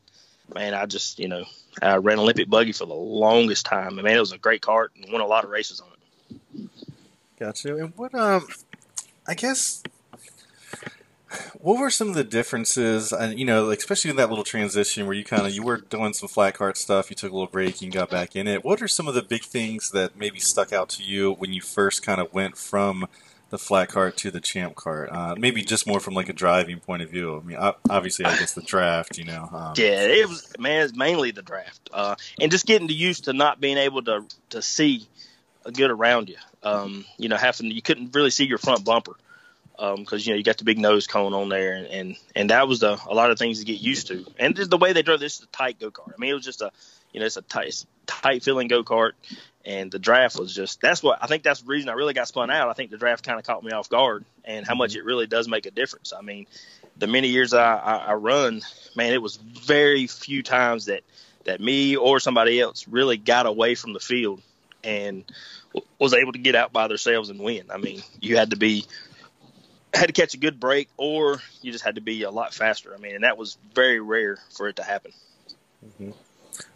man, 0.54 0.74
I 0.74 0.86
just, 0.86 1.18
you 1.18 1.28
know, 1.28 1.44
I 1.80 1.96
ran 1.96 2.18
Olympic 2.18 2.48
buggy 2.48 2.72
for 2.72 2.86
the 2.86 2.94
longest 2.94 3.66
time. 3.66 3.98
And 3.98 4.02
man, 4.02 4.16
it 4.16 4.20
was 4.20 4.32
a 4.32 4.38
great 4.38 4.62
cart 4.62 4.92
and 4.96 5.10
won 5.12 5.20
a 5.20 5.26
lot 5.26 5.44
of 5.44 5.50
races 5.50 5.80
on 5.80 5.88
it. 5.88 6.70
Gotcha. 7.38 7.76
And 7.76 7.92
what, 7.96 8.14
um, 8.14 8.46
I 9.26 9.34
guess 9.34 9.82
what 11.60 11.78
were 11.78 11.90
some 11.90 12.08
of 12.08 12.14
the 12.14 12.24
differences 12.24 13.12
and 13.12 13.38
you 13.38 13.44
know 13.44 13.70
especially 13.70 14.10
in 14.10 14.16
that 14.16 14.28
little 14.28 14.44
transition 14.44 15.06
where 15.06 15.14
you 15.14 15.24
kind 15.24 15.46
of 15.46 15.52
you 15.52 15.62
were 15.62 15.76
doing 15.76 16.12
some 16.12 16.28
flat 16.28 16.54
cart 16.54 16.76
stuff 16.76 17.10
you 17.10 17.16
took 17.16 17.30
a 17.30 17.34
little 17.34 17.48
break 17.48 17.82
and 17.82 17.92
got 17.92 18.08
back 18.10 18.34
in 18.34 18.46
it 18.46 18.64
what 18.64 18.80
are 18.80 18.88
some 18.88 19.06
of 19.06 19.14
the 19.14 19.22
big 19.22 19.42
things 19.42 19.90
that 19.90 20.16
maybe 20.16 20.38
stuck 20.38 20.72
out 20.72 20.88
to 20.88 21.02
you 21.02 21.32
when 21.32 21.52
you 21.52 21.60
first 21.60 22.02
kind 22.02 22.20
of 22.20 22.32
went 22.32 22.56
from 22.56 23.06
the 23.50 23.58
flat 23.58 23.88
cart 23.88 24.16
to 24.18 24.30
the 24.30 24.40
champ 24.40 24.74
cart. 24.74 25.10
Uh, 25.10 25.34
maybe 25.38 25.62
just 25.62 25.86
more 25.86 26.00
from 26.00 26.14
like 26.14 26.28
a 26.28 26.32
driving 26.32 26.80
point 26.80 27.02
of 27.02 27.10
view. 27.10 27.36
I 27.36 27.40
mean 27.40 27.58
obviously 27.88 28.24
i 28.24 28.36
guess 28.38 28.54
the 28.54 28.62
draft 28.62 29.18
you 29.18 29.24
know 29.24 29.48
um, 29.52 29.74
yeah 29.76 30.02
it 30.02 30.28
was 30.28 30.52
man 30.58 30.84
it's 30.84 30.96
mainly 30.96 31.30
the 31.30 31.42
draft. 31.42 31.90
Uh, 31.92 32.16
and 32.40 32.50
just 32.50 32.66
getting 32.66 32.88
used 32.88 33.24
to 33.24 33.32
not 33.32 33.60
being 33.60 33.78
able 33.78 34.02
to 34.02 34.24
to 34.50 34.62
see 34.62 35.06
good 35.72 35.90
around 35.90 36.28
you. 36.28 36.36
Um, 36.62 37.04
you 37.16 37.28
know 37.28 37.36
having 37.36 37.70
you 37.70 37.82
couldn't 37.82 38.14
really 38.14 38.30
see 38.30 38.44
your 38.44 38.58
front 38.58 38.84
bumper 38.84 39.14
because 39.78 40.12
um, 40.12 40.18
you 40.18 40.32
know 40.32 40.36
you 40.36 40.42
got 40.42 40.58
the 40.58 40.64
big 40.64 40.78
nose 40.78 41.06
cone 41.06 41.34
on 41.34 41.48
there, 41.48 41.74
and, 41.74 41.86
and 41.86 42.16
and 42.34 42.50
that 42.50 42.66
was 42.66 42.80
the 42.80 43.00
a 43.06 43.14
lot 43.14 43.30
of 43.30 43.38
things 43.38 43.60
to 43.60 43.64
get 43.64 43.80
used 43.80 44.08
to. 44.08 44.26
And 44.38 44.56
just 44.56 44.70
the 44.70 44.76
way 44.76 44.92
they 44.92 45.02
drove 45.02 45.20
this 45.20 45.36
is 45.36 45.42
a 45.42 45.46
tight 45.46 45.78
go 45.78 45.90
kart. 45.90 46.12
I 46.16 46.18
mean, 46.18 46.30
it 46.30 46.34
was 46.34 46.44
just 46.44 46.62
a 46.62 46.72
you 47.12 47.20
know 47.20 47.26
it's 47.26 47.36
a 47.36 47.42
tight 47.42 47.84
tight 48.06 48.42
feeling 48.42 48.66
go 48.66 48.82
kart, 48.82 49.12
and 49.68 49.90
the 49.90 49.98
draft 49.98 50.38
was 50.38 50.54
just 50.54 50.80
that's 50.80 51.02
what 51.02 51.22
I 51.22 51.26
think 51.26 51.42
that's 51.42 51.60
the 51.60 51.66
reason 51.66 51.90
I 51.90 51.92
really 51.92 52.14
got 52.14 52.26
spun 52.26 52.50
out. 52.50 52.70
I 52.70 52.72
think 52.72 52.90
the 52.90 52.96
draft 52.96 53.22
kind 53.22 53.38
of 53.38 53.44
caught 53.44 53.62
me 53.62 53.70
off 53.70 53.90
guard, 53.90 54.24
and 54.42 54.66
how 54.66 54.74
much 54.74 54.92
mm-hmm. 54.92 55.00
it 55.00 55.04
really 55.04 55.26
does 55.26 55.46
make 55.46 55.66
a 55.66 55.70
difference. 55.70 56.14
I 56.18 56.22
mean, 56.22 56.46
the 56.96 57.06
many 57.06 57.28
years 57.28 57.52
I, 57.52 57.76
I, 57.76 57.96
I 57.96 58.14
run, 58.14 58.62
man, 58.96 59.12
it 59.12 59.20
was 59.20 59.36
very 59.36 60.06
few 60.06 60.42
times 60.42 60.86
that 60.86 61.02
that 61.44 61.60
me 61.60 61.96
or 61.96 62.18
somebody 62.18 62.58
else 62.58 62.88
really 62.88 63.18
got 63.18 63.44
away 63.44 63.74
from 63.74 63.92
the 63.92 64.00
field 64.00 64.40
and 64.82 65.24
was 65.98 66.14
able 66.14 66.32
to 66.32 66.38
get 66.38 66.54
out 66.54 66.72
by 66.72 66.88
themselves 66.88 67.28
and 67.28 67.38
win. 67.38 67.64
I 67.70 67.76
mean, 67.76 68.02
you 68.20 68.38
had 68.38 68.50
to 68.50 68.56
be 68.56 68.86
had 69.92 70.06
to 70.06 70.14
catch 70.14 70.32
a 70.32 70.38
good 70.38 70.58
break, 70.58 70.88
or 70.96 71.42
you 71.60 71.72
just 71.72 71.84
had 71.84 71.96
to 71.96 72.00
be 72.00 72.22
a 72.22 72.30
lot 72.30 72.54
faster. 72.54 72.94
I 72.94 72.98
mean, 72.98 73.14
and 73.14 73.24
that 73.24 73.36
was 73.36 73.58
very 73.74 74.00
rare 74.00 74.38
for 74.56 74.68
it 74.68 74.76
to 74.76 74.82
happen. 74.82 75.12
Mm-hmm. 75.84 76.12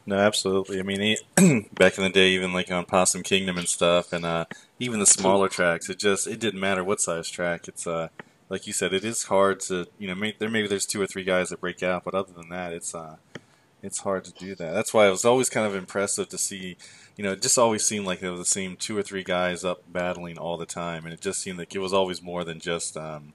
No, 0.07 0.19
absolutely. 0.19 0.81
I 0.81 0.83
mean, 0.83 1.17
back 1.75 1.97
in 1.97 2.05
the 2.05 2.11
day, 2.11 2.31
even 2.31 2.53
like 2.53 2.71
on 2.71 2.85
Possum 2.85 3.23
Kingdom 3.23 3.59
and 3.59 3.69
stuff, 3.69 4.13
and 4.13 4.25
uh, 4.25 4.47
even 4.79 5.01
the 5.01 5.07
smaller 5.07 5.49
tracks, 5.49 5.89
it 5.89 5.99
just 5.99 6.27
it 6.27 6.41
didn't 6.41 6.61
matter 6.61 6.83
what 6.83 7.01
size 7.01 7.29
track. 7.29 7.69
It's 7.69 7.87
uh, 7.87 8.09
like 8.49 8.67
you 8.67 8.73
said, 8.73 8.93
it 8.93 9.05
is 9.05 9.25
hard 9.25 9.61
to 9.61 9.87
you 9.99 10.09
know. 10.09 10.15
May, 10.15 10.35
there 10.39 10.51
maybe 10.51 10.69
there's 10.69 10.87
two 10.87 11.01
or 11.01 11.07
three 11.07 11.25
guys 11.25 11.51
that 11.51 11.61
break 11.61 11.83
out, 11.83 12.05
but 12.05 12.15
other 12.15 12.33
than 12.33 12.49
that, 12.49 12.73
it's 12.73 12.95
uh, 12.95 13.17
it's 13.83 13.99
hard 14.01 14.25
to 14.25 14.33
do 14.33 14.55
that. 14.57 14.73
That's 14.73 14.93
why 14.93 15.07
it 15.07 15.11
was 15.11 15.25
always 15.25 15.49
kind 15.49 15.67
of 15.67 15.75
impressive 15.75 16.29
to 16.31 16.39
see 16.39 16.77
you 17.17 17.25
know, 17.25 17.33
it 17.33 17.43
just 17.43 17.59
always 17.59 17.85
seemed 17.85 18.07
like 18.07 18.21
there 18.21 18.31
was 18.31 18.41
the 18.41 18.47
same 18.47 18.77
two 18.77 18.97
or 18.97 19.03
three 19.03 19.23
guys 19.23 19.65
up 19.65 19.83
battling 19.93 20.39
all 20.39 20.57
the 20.57 20.67
time, 20.67 21.05
and 21.05 21.13
it 21.13 21.21
just 21.21 21.41
seemed 21.41 21.59
like 21.59 21.75
it 21.75 21.79
was 21.79 21.93
always 21.93 22.23
more 22.23 22.45
than 22.45 22.59
just, 22.59 22.97
um, 22.97 23.35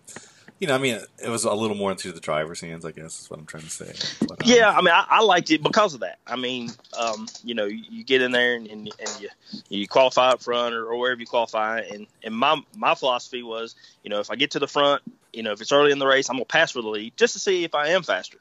you 0.60 0.68
know, 0.68 0.76
I 0.76 0.80
mean, 0.80 1.00
it 1.24 1.30
was 1.30 1.44
a 1.44 1.54
little 1.54 1.76
more 1.76 1.92
into 1.92 2.12
the 2.12 2.20
driver's 2.20 2.62
hands, 2.62 2.84
I 2.84 2.92
guess 2.92 3.22
is 3.22 3.30
what 3.30 3.40
I'm 3.40 3.46
trying 3.46 3.64
to 3.64 3.70
say. 3.70 3.94
But, 4.28 4.32
um, 4.32 4.38
yeah, 4.46 4.70
I 4.70 4.82
mean, 4.82 4.94
I, 4.94 5.06
I, 5.08 5.22
liked 5.22 5.52
it 5.52 5.62
because 5.62 5.94
of 5.94 6.00
that. 6.00 6.18
I 6.26 6.36
mean, 6.36 6.72
um, 6.98 7.28
you 7.44 7.54
know, 7.54 7.66
you 7.66 8.04
get 8.04 8.22
in 8.22 8.32
there 8.32 8.56
and, 8.56 8.68
and, 8.68 8.92
and, 9.00 9.22
you 9.22 9.30
you 9.70 9.88
qualify 9.88 10.30
up 10.30 10.42
front 10.42 10.74
or, 10.74 10.86
or 10.86 10.98
wherever 10.98 11.20
you 11.20 11.28
qualify, 11.28 11.82
and 11.82 12.08
and 12.24 12.36
my 12.36 12.62
my 12.76 12.96
philosophy 12.96 13.44
was, 13.44 13.76
you 14.04 14.10
know, 14.10 14.20
if 14.20 14.32
I 14.32 14.36
get 14.36 14.52
to 14.52 14.60
the 14.60 14.68
front, 14.68 15.04
you 15.32 15.44
know, 15.44 15.52
if 15.52 15.62
it's 15.62 15.72
early 15.72 15.92
in 15.92 16.00
the 16.00 16.08
race, 16.08 16.30
I'm 16.30 16.38
gonna 16.38 16.46
pass 16.46 16.72
for 16.72 16.82
the 16.82 16.90
lead 16.90 17.16
just 17.18 17.34
to 17.34 17.40
see 17.40 17.64
if 17.64 17.76
I 17.76 17.90
am 17.90 18.04
faster. 18.04 18.40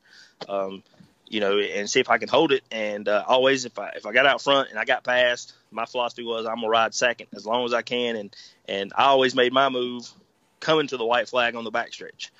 Um, 0.48 0.82
you 1.28 1.40
know, 1.40 1.58
and 1.58 1.90
see 1.90 1.98
if 1.98 2.08
I 2.08 2.18
can 2.18 2.28
hold 2.28 2.52
it. 2.52 2.62
And 2.70 3.08
uh, 3.08 3.24
always, 3.26 3.64
if 3.64 3.78
I 3.78 3.90
if 3.90 4.06
I 4.06 4.12
got 4.12 4.26
out 4.26 4.40
front 4.40 4.70
and 4.70 4.78
I 4.78 4.84
got 4.84 5.04
past, 5.04 5.54
my 5.70 5.84
philosophy 5.84 6.24
was 6.24 6.46
I'm 6.46 6.56
gonna 6.56 6.68
ride 6.68 6.94
second 6.94 7.26
as 7.34 7.44
long 7.44 7.64
as 7.64 7.74
I 7.74 7.82
can. 7.82 8.16
And 8.16 8.36
and 8.68 8.92
I 8.96 9.04
always 9.04 9.34
made 9.34 9.52
my 9.52 9.68
move 9.68 10.10
coming 10.60 10.86
to 10.88 10.96
the 10.96 11.06
white 11.06 11.28
flag 11.28 11.54
on 11.54 11.64
the 11.64 11.72
backstretch. 11.72 12.30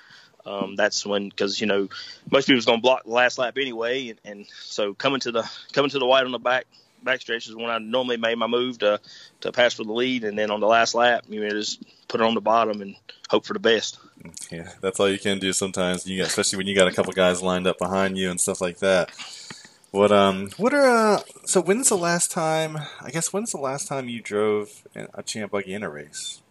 Um, 0.45 0.75
that's 0.75 1.05
when 1.05 1.27
because 1.27 1.59
you 1.59 1.67
know 1.67 1.89
most 2.31 2.47
people's 2.47 2.65
gonna 2.65 2.81
block 2.81 3.03
the 3.03 3.11
last 3.11 3.37
lap 3.37 3.57
anyway, 3.57 4.09
and, 4.09 4.19
and 4.23 4.47
so 4.61 4.93
coming 4.93 5.19
to 5.21 5.31
the 5.31 5.49
coming 5.73 5.89
to 5.91 5.99
the 5.99 6.05
white 6.05 6.25
on 6.25 6.31
the 6.31 6.39
back 6.39 6.65
backstretch 7.03 7.47
is 7.47 7.55
when 7.55 7.69
I 7.69 7.77
normally 7.79 8.17
made 8.17 8.37
my 8.37 8.47
move 8.47 8.79
to 8.79 8.99
to 9.41 9.51
pass 9.51 9.73
for 9.73 9.83
the 9.83 9.91
lead, 9.91 10.23
and 10.23 10.37
then 10.37 10.49
on 10.49 10.59
the 10.59 10.67
last 10.67 10.95
lap, 10.95 11.25
you 11.27 11.41
know, 11.41 11.49
just 11.49 11.83
put 12.07 12.21
it 12.21 12.23
on 12.23 12.33
the 12.33 12.41
bottom 12.41 12.81
and 12.81 12.95
hope 13.29 13.45
for 13.45 13.53
the 13.53 13.59
best. 13.59 13.99
Yeah, 14.49 14.71
that's 14.81 14.99
all 14.99 15.09
you 15.09 15.19
can 15.19 15.39
do 15.39 15.53
sometimes. 15.53 16.07
You 16.07 16.19
got, 16.19 16.27
especially 16.27 16.57
when 16.57 16.67
you 16.67 16.75
got 16.75 16.87
a 16.87 16.93
couple 16.93 17.13
guys 17.13 17.41
lined 17.41 17.67
up 17.67 17.77
behind 17.77 18.17
you 18.17 18.31
and 18.31 18.39
stuff 18.39 18.61
like 18.61 18.79
that. 18.79 19.11
What 19.91 20.11
um 20.11 20.49
what 20.57 20.73
are 20.73 20.85
uh, 20.85 21.21
so 21.45 21.61
when's 21.61 21.89
the 21.89 21.97
last 21.97 22.31
time 22.31 22.77
I 23.01 23.09
guess 23.09 23.31
when's 23.31 23.51
the 23.51 23.57
last 23.57 23.87
time 23.87 24.09
you 24.09 24.21
drove 24.21 24.83
a 24.95 25.23
champ 25.23 25.51
buggy 25.51 25.73
in 25.73 25.83
a 25.83 25.89
race? 25.89 26.41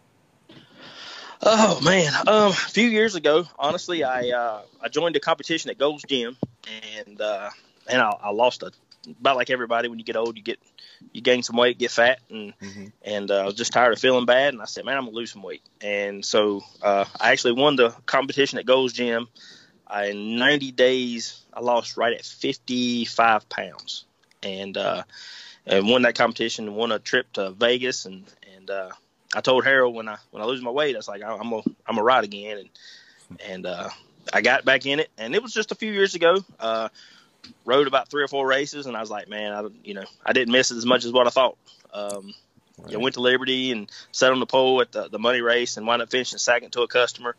Oh 1.41 1.79
man, 1.81 2.11
um, 2.27 2.49
a 2.49 2.53
few 2.53 2.87
years 2.87 3.15
ago, 3.15 3.45
honestly, 3.59 4.03
I 4.03 4.29
uh, 4.29 4.61
I 4.81 4.89
joined 4.89 5.15
a 5.15 5.19
competition 5.19 5.69
at 5.69 5.77
Gold's 5.77 6.03
Gym, 6.03 6.35
and 6.97 7.21
uh, 7.21 7.49
and 7.87 8.01
I, 8.01 8.09
I 8.09 8.29
lost 8.31 8.63
a 8.63 8.71
about 9.19 9.37
like 9.37 9.49
everybody 9.49 9.87
when 9.87 9.99
you 9.99 10.05
get 10.05 10.15
old, 10.15 10.35
you 10.37 10.43
get 10.43 10.59
you 11.13 11.21
gain 11.21 11.43
some 11.43 11.55
weight, 11.55 11.77
get 11.77 11.91
fat, 11.91 12.19
and 12.29 12.53
mm-hmm. 12.59 12.85
and 13.03 13.31
uh, 13.31 13.41
I 13.41 13.45
was 13.45 13.55
just 13.55 13.71
tired 13.71 13.93
of 13.93 13.99
feeling 13.99 14.25
bad, 14.25 14.53
and 14.53 14.61
I 14.61 14.65
said, 14.65 14.85
man, 14.85 14.97
I'm 14.97 15.05
gonna 15.05 15.15
lose 15.15 15.31
some 15.31 15.43
weight, 15.43 15.61
and 15.81 16.23
so 16.23 16.61
uh, 16.81 17.05
I 17.19 17.31
actually 17.31 17.53
won 17.53 17.75
the 17.75 17.89
competition 18.05 18.59
at 18.59 18.65
Gold's 18.65 18.93
Gym. 18.93 19.27
I, 19.89 20.07
in 20.07 20.35
90 20.35 20.71
days, 20.73 21.41
I 21.53 21.61
lost 21.61 21.95
right 21.95 22.13
at 22.13 22.25
55 22.25 23.47
pounds, 23.47 24.05
and 24.43 24.75
uh, 24.75 25.03
and 25.65 25.87
won 25.87 26.01
that 26.01 26.15
competition, 26.15 26.75
won 26.75 26.91
a 26.91 26.99
trip 26.99 27.31
to 27.33 27.51
Vegas, 27.51 28.05
and 28.05 28.25
and 28.55 28.69
uh, 28.69 28.89
I 29.35 29.41
told 29.41 29.65
Harold 29.65 29.95
when 29.95 30.07
I 30.07 30.17
when 30.31 30.41
I 30.41 30.45
lose 30.45 30.61
my 30.61 30.71
weight, 30.71 30.95
I 30.95 30.99
was 30.99 31.07
like, 31.07 31.23
I'm 31.23 31.49
gonna 31.49 31.63
I'm 31.85 31.95
gonna 31.95 32.03
ride 32.03 32.23
again, 32.23 32.57
and 32.57 33.39
and 33.45 33.65
uh, 33.65 33.89
I 34.33 34.41
got 34.41 34.65
back 34.65 34.85
in 34.85 34.99
it, 34.99 35.09
and 35.17 35.35
it 35.35 35.43
was 35.43 35.53
just 35.53 35.71
a 35.71 35.75
few 35.75 35.91
years 35.91 36.15
ago. 36.15 36.43
Uh, 36.59 36.89
rode 37.65 37.87
about 37.87 38.09
three 38.09 38.23
or 38.23 38.27
four 38.27 38.47
races, 38.47 38.85
and 38.85 38.95
I 38.95 39.01
was 39.01 39.11
like, 39.11 39.29
man, 39.29 39.53
I 39.53 39.67
you 39.83 39.93
know 39.93 40.05
I 40.25 40.33
didn't 40.33 40.51
miss 40.51 40.71
it 40.71 40.77
as 40.77 40.85
much 40.85 41.05
as 41.05 41.11
what 41.11 41.27
I 41.27 41.29
thought. 41.29 41.57
Um, 41.93 42.33
right. 42.79 42.91
you 42.91 42.97
know, 42.97 43.03
went 43.03 43.15
to 43.15 43.21
Liberty 43.21 43.71
and 43.71 43.89
sat 44.11 44.31
on 44.31 44.39
the 44.39 44.45
pole 44.45 44.81
at 44.81 44.91
the, 44.91 45.09
the 45.09 45.19
money 45.19 45.41
race 45.41 45.77
and 45.77 45.85
wound 45.85 46.01
up 46.01 46.09
finishing 46.09 46.39
second 46.39 46.71
to 46.71 46.81
a 46.81 46.87
customer. 46.87 47.35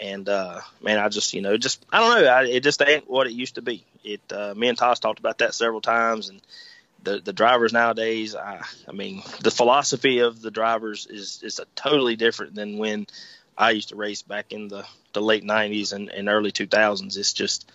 And 0.00 0.28
uh, 0.28 0.60
man, 0.82 0.98
I 0.98 1.08
just 1.08 1.34
you 1.34 1.42
know 1.42 1.56
just 1.56 1.84
I 1.92 2.00
don't 2.00 2.22
know, 2.22 2.28
I, 2.28 2.44
it 2.44 2.62
just 2.62 2.82
ain't 2.82 3.08
what 3.08 3.26
it 3.26 3.32
used 3.32 3.54
to 3.56 3.62
be. 3.62 3.84
It 4.04 4.20
uh, 4.30 4.54
me 4.54 4.68
and 4.68 4.78
Todd 4.78 5.00
talked 5.00 5.18
about 5.18 5.38
that 5.38 5.54
several 5.54 5.80
times, 5.80 6.28
and 6.28 6.40
the 7.02 7.20
the 7.20 7.32
drivers 7.32 7.72
nowadays, 7.72 8.34
I, 8.34 8.62
I 8.88 8.92
mean, 8.92 9.22
the 9.42 9.50
philosophy 9.50 10.20
of 10.20 10.40
the 10.40 10.50
drivers 10.50 11.06
is 11.06 11.40
is 11.42 11.60
totally 11.74 12.16
different 12.16 12.54
than 12.54 12.78
when 12.78 13.06
I 13.56 13.70
used 13.70 13.90
to 13.90 13.96
race 13.96 14.22
back 14.22 14.52
in 14.52 14.68
the 14.68 14.84
the 15.12 15.22
late 15.22 15.44
'90s 15.44 15.92
and, 15.92 16.10
and 16.10 16.28
early 16.28 16.52
2000s. 16.52 17.16
It's 17.16 17.32
just 17.32 17.70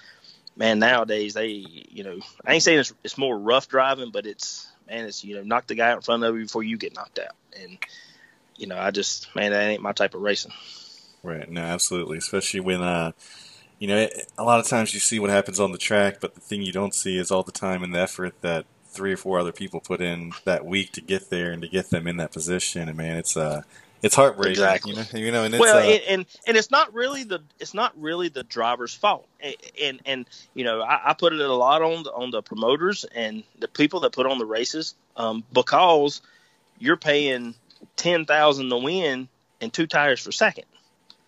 man, 0.56 0.80
nowadays 0.80 1.34
they, 1.34 1.48
you 1.48 2.04
know, 2.04 2.20
I 2.46 2.54
ain't 2.54 2.64
saying 2.64 2.80
it's, 2.80 2.94
it's 3.04 3.18
more 3.18 3.38
rough 3.38 3.68
driving, 3.68 4.12
but 4.12 4.26
it's 4.26 4.68
man, 4.88 5.06
it's 5.06 5.24
you 5.24 5.36
know, 5.36 5.44
knock 5.44 5.68
the 5.68 5.76
guy 5.76 5.94
in 5.94 6.02
front 6.02 6.24
of 6.24 6.36
you 6.36 6.44
before 6.44 6.64
you 6.64 6.78
get 6.78 6.96
knocked 6.96 7.20
out, 7.20 7.36
and 7.60 7.78
you 8.58 8.68
know, 8.68 8.78
I 8.78 8.92
just 8.92 9.34
man, 9.36 9.52
that 9.52 9.70
ain't 9.70 9.82
my 9.82 9.94
type 9.94 10.14
of 10.14 10.22
racing. 10.22 10.52
Right. 11.24 11.50
No, 11.50 11.62
absolutely. 11.62 12.18
Especially 12.18 12.60
when, 12.60 12.82
uh, 12.82 13.12
you 13.80 13.88
know, 13.88 14.08
a 14.38 14.44
lot 14.44 14.60
of 14.60 14.68
times 14.68 14.94
you 14.94 15.00
see 15.00 15.20
what 15.20 15.30
happens 15.30 15.60
on 15.60 15.72
the 15.72 15.78
track, 15.78 16.18
but 16.20 16.36
the 16.36 16.42
thing 16.42 16.62
you 16.62 16.72
don't 16.72 16.94
see 16.94 17.18
is 17.18 17.32
all 17.32 17.44
the 17.44 17.52
time 17.52 17.84
and 17.84 17.94
the 17.94 18.00
effort 18.00 18.34
that 18.42 18.66
three 18.92 19.14
or 19.14 19.18
four 19.18 19.40
other 19.40 19.52
people 19.52 19.80
put 19.80 20.02
in 20.02 20.34
that 20.44 20.66
week 20.66 20.92
to 20.94 21.02
get 21.02 21.30
there 21.30 21.52
and 21.52 21.62
to 21.62 21.68
get 21.68 21.90
them 21.90 22.08
in 22.08 22.18
that 22.18 22.32
position. 22.32 22.88
And 22.90 22.98
man, 22.98 23.18
it's 23.18 23.38
uh, 23.38 23.64
it's 24.02 24.16
heartbreaking. 24.16 24.52
Exactly. 24.52 24.92
You 24.92 24.98
know, 24.98 25.26
you 25.26 25.32
know 25.32 25.44
and 25.44 25.60
well, 25.60 25.78
uh, 25.78 25.82
and, 25.82 26.02
and, 26.08 26.26
and 26.48 26.58
it's 26.58 26.72
not 26.72 26.94
really 26.94 27.24
the 27.24 27.40
it's 27.60 27.74
not 27.74 27.94
really 28.00 28.30
the 28.30 28.44
driver's 28.44 28.94
fault. 28.94 29.28
And 29.40 29.56
and, 29.82 30.02
and 30.06 30.26
you 30.54 30.64
know, 30.64 30.82
I, 30.82 31.12
I, 31.12 31.14
put 31.14 31.34
it 31.34 31.40
a 31.40 31.54
lot 31.54 31.82
on 31.82 32.04
the, 32.04 32.12
on 32.12 32.32
the 32.32 32.42
promoters 32.42 33.06
and 33.16 33.44
the 33.60 33.68
people 33.68 34.02
that 34.02 34.12
put 34.12 34.26
on 34.26 34.38
the 34.38 34.46
races 34.46 34.96
um, 35.16 35.44
because 35.54 36.22
you're 36.80 36.98
paying 36.98 37.56
ten 37.96 38.26
thousand 38.26 38.70
to 38.70 38.78
win 38.78 39.28
and 39.62 39.72
two 39.72 39.88
tires 39.88 40.20
for 40.20 40.32
second. 40.32 40.66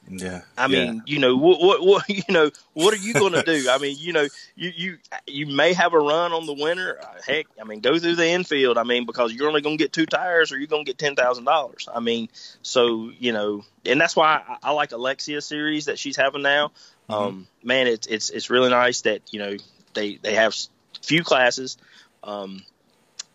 Yeah. 0.10 0.42
I 0.58 0.68
yeah. 0.68 0.86
mean, 0.86 1.04
you 1.06 1.20
know, 1.20 1.36
what, 1.36 1.60
what, 1.60 1.86
what, 1.86 2.10
you 2.10 2.24
know, 2.30 2.52
what 2.74 2.94
are 2.94 2.98
you 2.98 3.14
going 3.14 3.34
to 3.34 3.44
do? 3.44 3.68
I 3.70 3.78
mean, 3.78 3.96
you 4.00 4.14
know, 4.14 4.28
you, 4.56 4.72
you, 4.76 4.98
you 5.28 5.48
may 5.48 5.74
have 5.74 5.94
a 5.94 6.00
run 6.00 6.34
on 6.34 6.46
the 6.46 6.54
winner. 6.54 6.98
Uh, 7.02 7.22
heck, 7.26 7.48
I 7.60 7.64
mean, 7.64 7.80
go 7.80 7.98
through 7.98 8.16
the 8.16 8.28
infield. 8.28 8.78
I 8.78 8.84
mean, 8.84 9.06
because 9.06 9.34
you're 9.34 9.48
only 9.48 9.62
going 9.62 9.78
to 9.78 9.84
get 9.84 9.94
two 9.94 10.06
tires 10.06 10.52
or 10.52 10.58
you're 10.58 10.68
going 10.68 10.86
to 10.86 10.94
get 10.94 11.16
$10,000. 11.16 11.88
I 11.94 12.00
mean, 12.00 12.30
so, 12.62 13.12
you 13.18 13.32
know, 13.32 13.64
and 13.86 14.00
that's 14.00 14.16
why 14.16 14.42
I, 14.48 14.70
I 14.70 14.72
like 14.72 14.92
Alexia 14.92 15.42
series 15.42 15.86
that 15.86 16.00
she's 16.00 16.16
having 16.16 16.42
now. 16.42 16.72
Mm-hmm. 17.10 17.14
Um, 17.14 17.48
man, 17.64 17.88
it's, 17.88 18.08
it's, 18.08 18.30
it's 18.30 18.50
really 18.50 18.70
nice 18.70 19.02
that, 19.02 19.22
you 19.32 19.40
know, 19.40 19.58
they, 19.94 20.18
they 20.18 20.36
have 20.36 20.56
few 21.02 21.24
classes, 21.24 21.78
Um, 22.24 22.64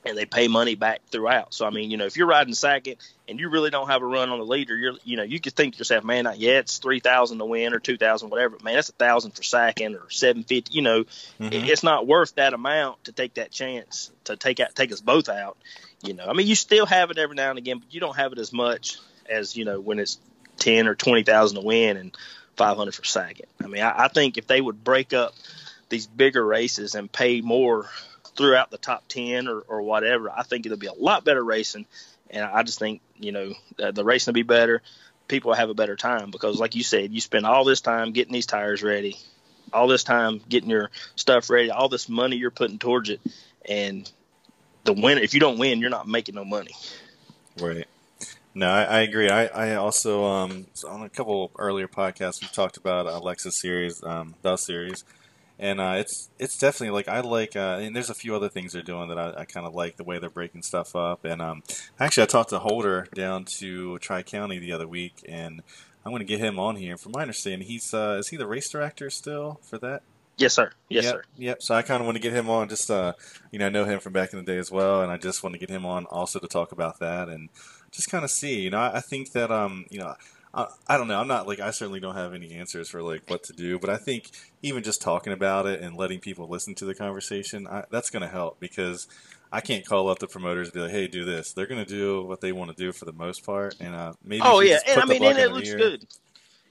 and 0.05 0.17
they 0.17 0.27
pay 0.27 0.49
money 0.49 0.75
back 0.75 1.01
throughout. 1.11 1.53
So 1.53 1.67
I 1.67 1.71
mean, 1.71 1.91
you 1.91 1.97
know, 1.97 2.07
if 2.07 2.17
you're 2.17 2.27
riding 2.27 2.55
second 2.55 2.97
and 3.29 3.39
you 3.39 3.49
really 3.49 3.71
don't 3.71 3.89
have 3.89 4.03
a 4.03 4.07
run 4.07 4.31
on 4.31 4.39
the 4.39 4.45
leader, 4.45 4.77
you're 4.77 4.95
you 5.05 5.17
know, 5.17 5.23
you 5.23 5.41
could 5.41 5.55
think 5.55 5.75
to 5.75 5.79
yourself, 5.79 6.05
man, 6.05 6.25
not 6.25 6.39
yeah, 6.39 6.59
it's 6.59 6.79
three 6.79 7.01
thousand 7.01 7.39
to 7.39 7.45
win 7.45 7.75
or 7.75 7.81
two 7.81 7.97
thousand, 7.97 8.31
whatever. 8.31 8.57
Man, 8.63 8.75
that's 8.75 8.89
a 8.89 8.93
thousand 8.93 9.33
for 9.33 9.43
second 9.43 9.97
or 9.97 10.09
seven 10.11 10.45
fifty. 10.45 10.75
You 10.75 10.83
know, 10.83 11.05
mm-hmm. 11.05 11.49
it's 11.53 11.83
not 11.83 12.07
worth 12.07 12.35
that 12.37 12.55
amount 12.55 13.05
to 13.05 13.13
take 13.13 13.35
that 13.35 13.51
chance 13.51 14.11
to 14.25 14.37
take 14.37 14.61
out 14.61 14.75
take 14.75 14.93
us 14.93 15.01
both 15.01 15.29
out. 15.29 15.57
You 16.03 16.15
know, 16.15 16.27
I 16.27 16.33
mean, 16.33 16.47
you 16.47 16.55
still 16.55 16.87
have 16.87 17.11
it 17.11 17.19
every 17.19 17.35
now 17.35 17.51
and 17.51 17.59
again, 17.59 17.79
but 17.79 17.93
you 17.93 18.01
don't 18.01 18.17
have 18.17 18.33
it 18.33 18.39
as 18.39 18.53
much 18.53 18.99
as 19.29 19.57
you 19.57 19.65
know 19.65 19.81
when 19.81 19.99
it's 19.99 20.19
ten 20.57 20.87
or 20.87 20.95
twenty 20.95 21.25
thousand 21.25 21.61
to 21.61 21.67
win 21.67 21.97
and 21.97 22.17
five 22.57 22.77
hundred 22.77 22.95
for 22.95 23.05
second. 23.05 23.47
I 23.63 23.67
mean, 23.67 23.83
I, 23.83 24.05
I 24.05 24.09
think 24.09 24.39
if 24.39 24.47
they 24.47 24.61
would 24.61 24.85
break 24.85 25.13
up 25.13 25.35
these 25.89 26.07
bigger 26.07 26.45
races 26.45 26.95
and 26.95 27.11
pay 27.11 27.41
more 27.41 27.89
throughout 28.39 28.71
the 28.71 28.79
top 28.79 29.07
10 29.09 29.49
or, 29.49 29.61
or 29.61 29.83
whatever, 29.83 30.31
I 30.31 30.45
think 30.45 30.65
it'll 30.65 30.79
be 30.79 30.87
a 30.87 30.95
lot 30.95 31.25
better 31.25 31.45
racing. 31.45 31.85
And 32.31 32.45
I 32.45 32.63
just 32.63 32.79
think, 32.79 33.03
you 33.19 33.33
know, 33.33 33.53
uh, 33.83 33.91
the 33.91 34.05
racing 34.05 34.33
will 34.33 34.37
be 34.37 34.43
better. 34.45 34.81
People 35.27 35.53
have 35.53 35.69
a 35.69 35.75
better 35.75 35.97
time 35.97 36.31
because, 36.31 36.59
like 36.59 36.75
you 36.75 36.85
said, 36.85 37.13
you 37.13 37.21
spend 37.21 37.45
all 37.45 37.65
this 37.65 37.81
time 37.83 38.13
getting 38.13 38.33
these 38.33 38.47
tires 38.47 38.83
ready, 38.83 39.19
all 39.73 39.89
this 39.89 40.05
time 40.05 40.41
getting 40.49 40.71
your 40.71 40.91
stuff 41.17 41.51
ready, 41.51 41.71
all 41.71 41.89
this 41.89 42.09
money 42.09 42.37
you're 42.37 42.51
putting 42.51 42.79
towards 42.79 43.11
it. 43.11 43.21
And 43.69 44.11
the 44.85 44.93
win, 44.93 45.19
if 45.19 45.35
you 45.35 45.41
don't 45.41 45.59
win, 45.59 45.81
you're 45.81 45.91
not 45.91 46.07
making 46.07 46.37
no 46.37 46.45
money. 46.45 46.71
Right. 47.61 47.87
No, 48.55 48.69
I, 48.69 48.85
I 48.85 49.01
agree. 49.01 49.29
I, 49.29 49.47
I 49.47 49.75
also, 49.75 50.25
um, 50.25 50.67
on 50.89 51.03
a 51.03 51.09
couple 51.09 51.51
earlier 51.59 51.89
podcasts, 51.89 52.41
we 52.41 52.49
talked 52.49 52.77
about 52.77 53.07
Alexa's 53.07 53.61
series, 53.61 54.03
um, 54.03 54.35
the 54.43 54.57
series 54.57 55.05
and 55.59 55.81
uh, 55.81 55.95
it's 55.97 56.31
it's 56.39 56.57
definitely 56.57 56.95
like 56.95 57.09
I 57.09 57.21
like. 57.21 57.57
Uh, 57.57 57.79
and 57.81 57.95
there's 57.95 58.11
a 58.11 58.15
few 58.15 58.35
other 58.35 58.49
things 58.49 58.73
they're 58.73 58.83
doing 58.83 59.09
that 59.09 59.19
I, 59.19 59.41
I 59.41 59.45
kind 59.45 59.67
of 59.67 59.75
like 59.75 59.97
the 59.97 60.05
way 60.05 60.19
they're 60.19 60.31
breaking 60.31 60.63
stuff 60.63 60.95
up. 60.95 61.25
And 61.25 61.43
um, 61.43 61.63
actually, 61.99 62.23
I 62.25 62.27
talked 62.27 62.51
to 62.51 62.59
Holder 62.59 63.09
down 63.15 63.45
to 63.47 63.99
Tri 63.99 64.23
County 64.23 64.59
the 64.59 64.73
other 64.73 64.87
week, 64.87 65.25
and 65.29 65.63
I'm 66.05 66.13
going 66.13 66.21
to 66.21 66.27
get 66.27 66.41
him 66.41 66.59
on 66.59 66.77
here. 66.77 66.97
From 66.97 67.13
my 67.15 67.23
understanding, 67.23 67.67
he's 67.67 67.93
uh, 67.93 68.17
is 68.21 68.29
he 68.29 68.37
the 68.37 68.47
race 68.47 68.69
director 68.71 69.11
still 69.11 69.61
for 69.63 69.79
that? 69.79 70.03
Yes, 70.37 70.55
sir. 70.55 70.71
Yes, 70.89 71.05
yep, 71.05 71.13
sir. 71.13 71.23
Yep. 71.37 71.63
So 71.63 71.75
I 71.75 71.83
kind 71.83 72.01
of 72.01 72.07
want 72.07 72.17
to 72.17 72.23
get 72.23 72.33
him 72.33 72.49
on. 72.49 72.69
Just 72.69 72.91
uh, 72.91 73.15
you 73.51 73.59
know, 73.59 73.67
I 73.67 73.71
know 73.71 73.85
him 73.85 73.99
from 73.99 74.13
back 74.13 74.33
in 74.33 74.39
the 74.39 74.45
day 74.45 74.59
as 74.59 74.71
well, 74.71 75.03
and 75.03 75.11
I 75.11 75.17
just 75.17 75.43
want 75.43 75.55
to 75.55 75.59
get 75.59 75.71
him 75.71 75.85
on 75.85 76.07
also 76.07 76.39
to 76.39 76.47
talk 76.47 76.71
about 76.71 77.01
that 77.01 77.29
and 77.29 77.49
just 77.91 78.11
kind 78.11 78.25
of 78.25 78.31
see. 78.31 78.61
You 78.61 78.71
know, 78.71 78.79
I, 78.79 78.99
I 78.99 79.01
think 79.01 79.33
that 79.33 79.51
um, 79.51 79.87
you 79.91 79.99
know. 79.99 80.15
I, 80.55 80.67
I 80.87 80.97
don't 80.97 81.09
know. 81.09 81.21
I'm 81.21 81.29
not 81.29 81.47
like 81.47 81.61
I 81.61 81.71
certainly 81.71 82.01
don't 82.01 82.15
have 82.15 82.35
any 82.35 82.55
answers 82.55 82.89
for 82.89 83.03
like 83.03 83.29
what 83.29 83.45
to 83.45 83.53
do, 83.53 83.79
but 83.79 83.91
I 83.91 83.97
think 83.97 84.31
even 84.63 84.83
just 84.83 85.03
talking 85.03 85.33
about 85.33 85.67
it 85.67 85.81
and 85.81 85.97
letting 85.97 86.21
people 86.21 86.49
listen 86.49 86.75
to 86.77 86.85
the 86.85 86.95
conversation, 86.95 87.67
I, 87.67 87.85
that's 87.91 88.11
going 88.11 88.23
to 88.23 88.29
help 88.29 88.59
because 88.59 89.07
I 89.53 89.61
can't 89.61 89.85
call 89.85 90.09
up 90.09 90.19
the 90.19 90.27
promoters 90.27 90.69
and 90.69 90.75
be 90.75 90.81
like, 90.81 90.91
"Hey, 90.91 91.07
do 91.07 91.25
this." 91.25 91.53
They're 91.53 91.67
going 91.67 91.85
to 91.85 91.91
do 91.91 92.23
what 92.23 92.41
they 92.41 92.53
want 92.53 92.71
to 92.71 92.77
do 92.77 92.93
for 92.93 93.05
the 93.05 93.13
most 93.13 93.45
part, 93.45 93.77
and 93.81 93.95
uh, 93.95 94.13
maybe. 94.25 94.43
Oh 94.45 94.61
yeah, 94.61 94.79
and 94.87 95.01
I 95.01 95.05
mean, 95.05 95.23
and 95.25 95.39
it 95.39 95.53
looks 95.53 95.73
good. 95.73 96.07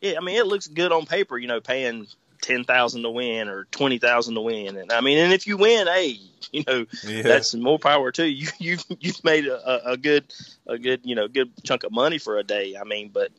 Yeah, 0.01 0.13
I 0.17 0.23
mean, 0.23 0.37
it 0.37 0.47
looks 0.47 0.67
good 0.67 0.91
on 0.91 1.05
paper. 1.05 1.37
You 1.37 1.47
know, 1.47 1.61
paying 1.61 2.07
ten 2.41 2.63
thousand 2.63 3.03
to 3.03 3.09
win 3.09 3.47
or 3.47 3.65
twenty 3.65 3.97
thousand 3.97 4.35
to 4.35 4.41
win, 4.41 4.77
and 4.77 4.91
I 4.91 5.01
mean, 5.01 5.17
and 5.17 5.33
if 5.33 5.47
you 5.47 5.57
win, 5.57 5.87
hey, 5.87 6.17
you 6.51 6.63
know, 6.67 6.85
yeah. 7.03 7.23
that's 7.23 7.53
more 7.55 7.79
power 7.79 8.11
too. 8.11 8.25
You 8.25 8.47
you 8.59 8.77
you've 8.99 9.23
made 9.23 9.47
a, 9.47 9.91
a 9.91 9.97
good 9.97 10.33
a 10.67 10.77
good 10.77 11.01
you 11.03 11.15
know 11.15 11.27
good 11.27 11.51
chunk 11.63 11.83
of 11.83 11.91
money 11.91 12.17
for 12.17 12.37
a 12.37 12.43
day. 12.43 12.75
I 12.79 12.83
mean, 12.83 13.09
but 13.13 13.31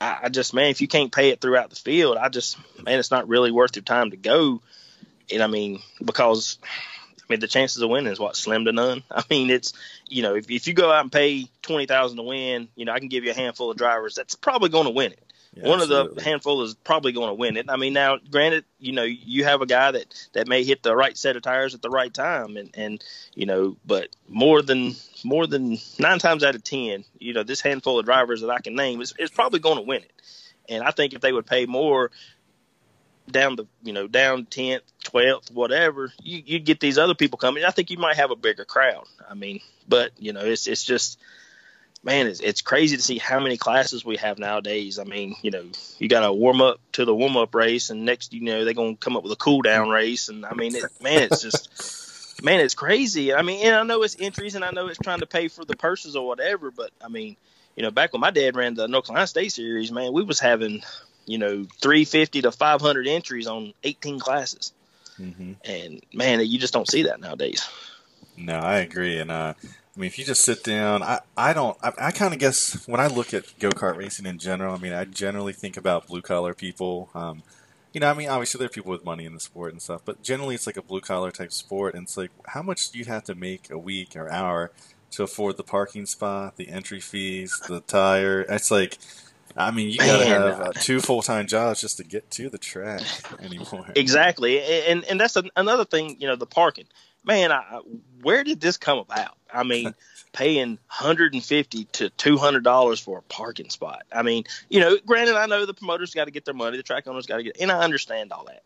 I, 0.00 0.18
I 0.24 0.28
just 0.28 0.54
man, 0.54 0.70
if 0.70 0.80
you 0.80 0.88
can't 0.88 1.12
pay 1.12 1.30
it 1.30 1.40
throughout 1.40 1.70
the 1.70 1.76
field, 1.76 2.16
I 2.16 2.28
just 2.28 2.58
man, 2.82 2.98
it's 2.98 3.10
not 3.10 3.28
really 3.28 3.50
worth 3.50 3.76
your 3.76 3.82
time 3.82 4.10
to 4.10 4.16
go. 4.16 4.60
And 5.32 5.42
I 5.42 5.46
mean, 5.46 5.80
because 6.04 6.58
I 6.64 7.24
mean 7.28 7.40
the 7.40 7.48
chances 7.48 7.82
of 7.82 7.90
winning 7.90 8.12
is 8.12 8.20
what 8.20 8.36
slim 8.36 8.64
to 8.64 8.72
none. 8.72 9.02
I 9.10 9.22
mean, 9.30 9.50
it's 9.50 9.72
you 10.08 10.22
know 10.22 10.34
if 10.34 10.50
if 10.50 10.66
you 10.66 10.74
go 10.74 10.90
out 10.90 11.02
and 11.02 11.12
pay 11.12 11.46
twenty 11.62 11.86
thousand 11.86 12.16
to 12.16 12.22
win, 12.22 12.68
you 12.76 12.84
know 12.84 12.92
I 12.92 12.98
can 12.98 13.08
give 13.08 13.24
you 13.24 13.30
a 13.30 13.34
handful 13.34 13.70
of 13.70 13.76
drivers 13.76 14.14
that's 14.14 14.34
probably 14.34 14.68
going 14.68 14.86
to 14.86 14.92
win 14.92 15.12
it. 15.12 15.27
Yeah, 15.54 15.66
One 15.66 15.80
absolutely. 15.80 16.10
of 16.10 16.14
the 16.16 16.22
handful 16.22 16.62
is 16.62 16.74
probably 16.74 17.12
going 17.12 17.28
to 17.28 17.34
win 17.34 17.56
it. 17.56 17.66
I 17.68 17.76
mean, 17.76 17.92
now, 17.92 18.18
granted, 18.30 18.64
you 18.78 18.92
know, 18.92 19.02
you 19.02 19.44
have 19.44 19.62
a 19.62 19.66
guy 19.66 19.90
that 19.92 20.28
that 20.34 20.46
may 20.46 20.62
hit 20.62 20.82
the 20.82 20.94
right 20.94 21.16
set 21.16 21.36
of 21.36 21.42
tires 21.42 21.74
at 21.74 21.82
the 21.82 21.90
right 21.90 22.12
time, 22.12 22.56
and 22.56 22.70
and 22.74 23.04
you 23.34 23.46
know, 23.46 23.76
but 23.84 24.08
more 24.28 24.62
than 24.62 24.94
more 25.24 25.46
than 25.46 25.78
nine 25.98 26.18
times 26.18 26.44
out 26.44 26.54
of 26.54 26.62
ten, 26.62 27.04
you 27.18 27.32
know, 27.32 27.42
this 27.42 27.60
handful 27.60 27.98
of 27.98 28.04
drivers 28.04 28.42
that 28.42 28.50
I 28.50 28.60
can 28.60 28.74
name 28.74 29.00
is, 29.00 29.14
is 29.18 29.30
probably 29.30 29.58
going 29.60 29.76
to 29.76 29.82
win 29.82 30.02
it. 30.02 30.12
And 30.68 30.84
I 30.84 30.90
think 30.90 31.14
if 31.14 31.22
they 31.22 31.32
would 31.32 31.46
pay 31.46 31.64
more 31.66 32.10
down 33.30 33.56
the 33.56 33.64
you 33.82 33.92
know 33.92 34.06
down 34.06 34.46
tenth, 34.46 34.82
twelfth, 35.02 35.50
whatever, 35.50 36.12
you 36.22 36.42
you 36.44 36.58
get 36.58 36.80
these 36.80 36.98
other 36.98 37.14
people 37.14 37.38
coming. 37.38 37.64
I 37.64 37.70
think 37.70 37.90
you 37.90 37.98
might 37.98 38.16
have 38.16 38.30
a 38.30 38.36
bigger 38.36 38.64
crowd. 38.64 39.06
I 39.28 39.34
mean, 39.34 39.60
but 39.88 40.12
you 40.18 40.32
know, 40.32 40.40
it's 40.40 40.66
it's 40.66 40.84
just 40.84 41.18
man, 42.02 42.26
it's, 42.26 42.40
it's 42.40 42.62
crazy 42.62 42.96
to 42.96 43.02
see 43.02 43.18
how 43.18 43.40
many 43.40 43.56
classes 43.56 44.04
we 44.04 44.16
have 44.16 44.38
nowadays. 44.38 44.98
I 44.98 45.04
mean, 45.04 45.36
you 45.42 45.50
know, 45.50 45.64
you 45.98 46.08
got 46.08 46.20
to 46.20 46.32
warm 46.32 46.60
up 46.60 46.80
to 46.92 47.04
the 47.04 47.14
warm 47.14 47.36
up 47.36 47.54
race, 47.54 47.90
and 47.90 48.04
next, 48.04 48.32
you 48.32 48.42
know, 48.42 48.64
they're 48.64 48.74
going 48.74 48.96
to 48.96 49.00
come 49.00 49.16
up 49.16 49.22
with 49.22 49.32
a 49.32 49.36
cool 49.36 49.62
down 49.62 49.88
race. 49.88 50.28
And 50.28 50.46
I 50.46 50.54
mean, 50.54 50.74
it, 50.74 50.84
man, 51.02 51.22
it's 51.22 51.42
just, 51.42 52.42
man, 52.42 52.60
it's 52.60 52.74
crazy. 52.74 53.34
I 53.34 53.42
mean, 53.42 53.66
and 53.66 53.74
I 53.74 53.82
know 53.82 54.02
it's 54.02 54.16
entries, 54.18 54.54
and 54.54 54.64
I 54.64 54.70
know 54.70 54.86
it's 54.86 54.98
trying 54.98 55.20
to 55.20 55.26
pay 55.26 55.48
for 55.48 55.64
the 55.64 55.76
purses 55.76 56.16
or 56.16 56.26
whatever, 56.26 56.70
but 56.70 56.90
I 57.02 57.08
mean, 57.08 57.36
you 57.76 57.82
know, 57.82 57.90
back 57.90 58.12
when 58.12 58.20
my 58.20 58.30
dad 58.30 58.56
ran 58.56 58.74
the 58.74 58.88
North 58.88 59.06
Carolina 59.06 59.26
State 59.26 59.52
Series, 59.52 59.92
man, 59.92 60.12
we 60.12 60.22
was 60.22 60.40
having, 60.40 60.82
you 61.26 61.38
know, 61.38 61.64
350 61.80 62.42
to 62.42 62.52
500 62.52 63.06
entries 63.06 63.46
on 63.46 63.72
18 63.84 64.18
classes. 64.18 64.72
Mm-hmm. 65.20 65.52
And 65.64 66.02
man, 66.12 66.40
you 66.44 66.58
just 66.58 66.72
don't 66.72 66.90
see 66.90 67.04
that 67.04 67.20
nowadays. 67.20 67.68
No, 68.36 68.54
I 68.54 68.78
agree. 68.78 69.18
And 69.18 69.30
uh, 69.30 69.54
I 69.98 70.00
mean, 70.00 70.06
if 70.06 70.16
you 70.16 70.24
just 70.24 70.42
sit 70.42 70.62
down, 70.62 71.02
I, 71.02 71.18
I 71.36 71.52
don't, 71.52 71.76
I, 71.82 71.92
I 71.98 72.10
kind 72.12 72.32
of 72.32 72.38
guess 72.38 72.86
when 72.86 73.00
I 73.00 73.08
look 73.08 73.34
at 73.34 73.58
go 73.58 73.70
kart 73.70 73.96
racing 73.96 74.26
in 74.26 74.38
general, 74.38 74.72
I 74.72 74.78
mean, 74.78 74.92
I 74.92 75.04
generally 75.04 75.52
think 75.52 75.76
about 75.76 76.06
blue 76.06 76.22
collar 76.22 76.54
people. 76.54 77.10
Um, 77.16 77.42
you 77.92 78.00
know, 78.00 78.08
I 78.08 78.14
mean, 78.14 78.28
obviously 78.28 78.60
there 78.60 78.66
are 78.66 78.70
people 78.70 78.92
with 78.92 79.04
money 79.04 79.24
in 79.24 79.34
the 79.34 79.40
sport 79.40 79.72
and 79.72 79.82
stuff, 79.82 80.02
but 80.04 80.22
generally 80.22 80.54
it's 80.54 80.68
like 80.68 80.76
a 80.76 80.82
blue 80.82 81.00
collar 81.00 81.32
type 81.32 81.50
sport. 81.50 81.94
And 81.96 82.04
it's 82.04 82.16
like, 82.16 82.30
how 82.46 82.62
much 82.62 82.92
do 82.92 82.98
you 83.00 83.06
have 83.06 83.24
to 83.24 83.34
make 83.34 83.72
a 83.72 83.78
week 83.78 84.14
or 84.14 84.30
hour 84.30 84.70
to 85.10 85.24
afford 85.24 85.56
the 85.56 85.64
parking 85.64 86.06
spot, 86.06 86.58
the 86.58 86.68
entry 86.68 87.00
fees, 87.00 87.60
the 87.66 87.80
tire? 87.80 88.42
It's 88.42 88.70
like, 88.70 88.98
I 89.56 89.72
mean, 89.72 89.90
you 89.90 89.98
gotta 89.98 90.26
have 90.26 90.60
uh, 90.60 90.72
two 90.74 91.00
full 91.00 91.22
time 91.22 91.48
jobs 91.48 91.80
just 91.80 91.96
to 91.96 92.04
get 92.04 92.30
to 92.32 92.48
the 92.48 92.58
track 92.58 93.02
anymore. 93.42 93.86
Exactly, 93.96 94.60
and 94.60 95.04
and 95.06 95.18
that's 95.18 95.36
another 95.56 95.84
thing. 95.84 96.16
You 96.20 96.28
know, 96.28 96.36
the 96.36 96.46
parking 96.46 96.86
man, 97.24 97.52
I, 97.52 97.80
where 98.22 98.44
did 98.44 98.60
this 98.60 98.76
come 98.76 98.98
about? 98.98 99.36
I 99.52 99.62
mean, 99.62 99.94
paying 100.32 100.78
hundred 100.86 101.34
and 101.34 101.42
fifty 101.42 101.84
to 101.84 102.10
two 102.10 102.36
hundred 102.36 102.64
dollars 102.64 103.00
for 103.00 103.18
a 103.18 103.22
parking 103.22 103.70
spot. 103.70 104.02
I 104.12 104.22
mean, 104.22 104.44
you 104.68 104.80
know, 104.80 104.96
granted, 105.04 105.36
I 105.36 105.46
know 105.46 105.66
the 105.66 105.74
promoters 105.74 106.14
got 106.14 106.26
to 106.26 106.30
get 106.30 106.44
their 106.44 106.54
money, 106.54 106.76
the 106.76 106.82
track 106.82 107.06
owners 107.06 107.26
got 107.26 107.38
to 107.38 107.42
get, 107.42 107.58
and 107.60 107.70
I 107.70 107.80
understand 107.80 108.32
all 108.32 108.44
that. 108.44 108.62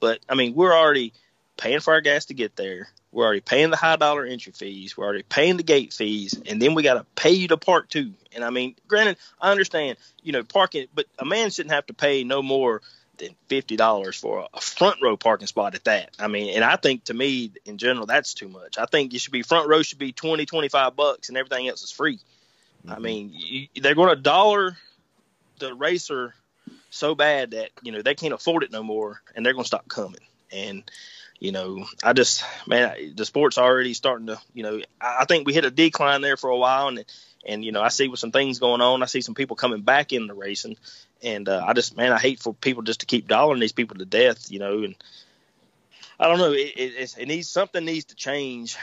But 0.00 0.20
I 0.28 0.34
mean, 0.34 0.54
we're 0.54 0.74
already 0.74 1.12
paying 1.56 1.80
for 1.80 1.94
our 1.94 2.00
gas 2.00 2.26
to 2.26 2.34
get 2.34 2.56
there. 2.56 2.88
We're 3.12 3.24
already 3.24 3.40
paying 3.40 3.70
the 3.70 3.76
high 3.76 3.96
dollar 3.96 4.26
entry 4.26 4.52
fees. 4.52 4.96
We're 4.96 5.04
already 5.04 5.22
paying 5.22 5.56
the 5.56 5.62
gate 5.62 5.92
fees, 5.92 6.38
and 6.46 6.60
then 6.60 6.74
we 6.74 6.82
got 6.82 6.94
to 6.94 7.06
pay 7.14 7.30
you 7.30 7.48
to 7.48 7.56
park 7.56 7.88
too. 7.88 8.12
And 8.34 8.44
I 8.44 8.50
mean, 8.50 8.74
granted, 8.88 9.16
I 9.40 9.50
understand, 9.50 9.96
you 10.22 10.32
know, 10.32 10.42
parking, 10.42 10.86
but 10.94 11.06
a 11.18 11.24
man 11.24 11.50
shouldn't 11.50 11.74
have 11.74 11.86
to 11.86 11.94
pay 11.94 12.24
no 12.24 12.42
more 12.42 12.82
than 13.18 13.34
fifty 13.48 13.76
dollars 13.76 14.16
for 14.16 14.48
a 14.52 14.60
front 14.60 15.02
row 15.02 15.16
parking 15.16 15.46
spot 15.46 15.74
at 15.74 15.84
that. 15.84 16.10
I 16.18 16.28
mean, 16.28 16.54
and 16.54 16.64
I 16.64 16.76
think 16.76 17.04
to 17.04 17.14
me, 17.14 17.52
in 17.64 17.78
general, 17.78 18.06
that's 18.06 18.34
too 18.34 18.48
much. 18.48 18.78
I 18.78 18.86
think 18.86 19.12
you 19.12 19.18
should 19.18 19.32
be 19.32 19.42
front 19.42 19.68
row 19.68 19.82
should 19.82 19.98
be 19.98 20.12
20, 20.12 20.46
25 20.46 20.96
bucks, 20.96 21.28
and 21.28 21.36
everything 21.36 21.68
else 21.68 21.82
is 21.82 21.90
free. 21.90 22.18
Mm-hmm. 22.86 22.92
I 22.92 22.98
mean, 22.98 23.30
you, 23.32 23.68
they're 23.80 23.94
going 23.94 24.14
to 24.14 24.20
dollar 24.20 24.76
the 25.58 25.74
racer 25.74 26.34
so 26.90 27.14
bad 27.14 27.52
that 27.52 27.70
you 27.82 27.92
know 27.92 28.02
they 28.02 28.14
can't 28.14 28.34
afford 28.34 28.62
it 28.62 28.72
no 28.72 28.82
more, 28.82 29.20
and 29.34 29.44
they're 29.44 29.52
going 29.52 29.64
to 29.64 29.68
stop 29.68 29.88
coming. 29.88 30.20
And 30.52 30.90
you 31.38 31.52
know, 31.52 31.86
I 32.02 32.12
just 32.12 32.44
man, 32.66 33.14
the 33.14 33.24
sport's 33.24 33.58
already 33.58 33.94
starting 33.94 34.28
to 34.28 34.40
you 34.54 34.62
know, 34.62 34.80
I 35.00 35.24
think 35.26 35.46
we 35.46 35.54
hit 35.54 35.64
a 35.64 35.70
decline 35.70 36.20
there 36.20 36.36
for 36.36 36.50
a 36.50 36.56
while, 36.56 36.88
and 36.88 37.04
and 37.46 37.64
you 37.64 37.72
know, 37.72 37.80
I 37.80 37.88
see 37.88 38.08
with 38.08 38.20
some 38.20 38.32
things 38.32 38.58
going 38.58 38.80
on, 38.80 39.02
I 39.02 39.06
see 39.06 39.20
some 39.20 39.34
people 39.34 39.56
coming 39.56 39.82
back 39.82 40.12
in 40.12 40.26
the 40.26 40.34
racing, 40.34 40.76
and 41.22 41.48
uh, 41.48 41.64
I 41.66 41.72
just, 41.72 41.96
man, 41.96 42.12
I 42.12 42.18
hate 42.18 42.40
for 42.40 42.52
people 42.52 42.82
just 42.82 43.00
to 43.00 43.06
keep 43.06 43.28
dollaring 43.28 43.60
these 43.60 43.72
people 43.72 43.96
to 43.96 44.04
death, 44.04 44.50
you 44.50 44.58
know. 44.58 44.82
And 44.82 44.94
I 46.18 46.28
don't 46.28 46.38
know, 46.38 46.52
it, 46.52 46.72
it, 46.76 47.14
it 47.18 47.28
needs 47.28 47.48
something 47.48 47.84
needs 47.84 48.06
to 48.06 48.16
change. 48.16 48.76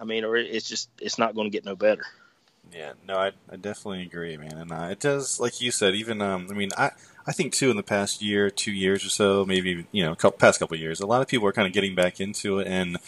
I 0.00 0.04
mean, 0.04 0.24
or 0.24 0.36
it's 0.36 0.68
just 0.68 0.90
it's 1.00 1.18
not 1.18 1.34
going 1.34 1.46
to 1.46 1.56
get 1.56 1.64
no 1.64 1.76
better. 1.76 2.04
Yeah, 2.72 2.92
no, 3.06 3.16
I, 3.16 3.32
I 3.50 3.56
definitely 3.56 4.02
agree, 4.02 4.36
man. 4.36 4.56
And 4.56 4.72
uh, 4.72 4.88
it 4.90 5.00
does, 5.00 5.38
like 5.38 5.60
you 5.60 5.70
said, 5.70 5.94
even 5.94 6.20
um, 6.20 6.48
I 6.50 6.54
mean, 6.54 6.70
I 6.76 6.90
I 7.26 7.32
think 7.32 7.52
too 7.52 7.70
in 7.70 7.76
the 7.76 7.82
past 7.82 8.20
year, 8.20 8.50
two 8.50 8.72
years 8.72 9.04
or 9.04 9.10
so, 9.10 9.44
maybe 9.44 9.86
you 9.92 10.04
know, 10.04 10.14
couple, 10.14 10.38
past 10.38 10.58
couple 10.58 10.76
years, 10.76 11.00
a 11.00 11.06
lot 11.06 11.22
of 11.22 11.28
people 11.28 11.46
are 11.46 11.52
kind 11.52 11.68
of 11.68 11.72
getting 11.72 11.94
back 11.94 12.20
into 12.20 12.58
it, 12.58 12.66
and 12.66 12.98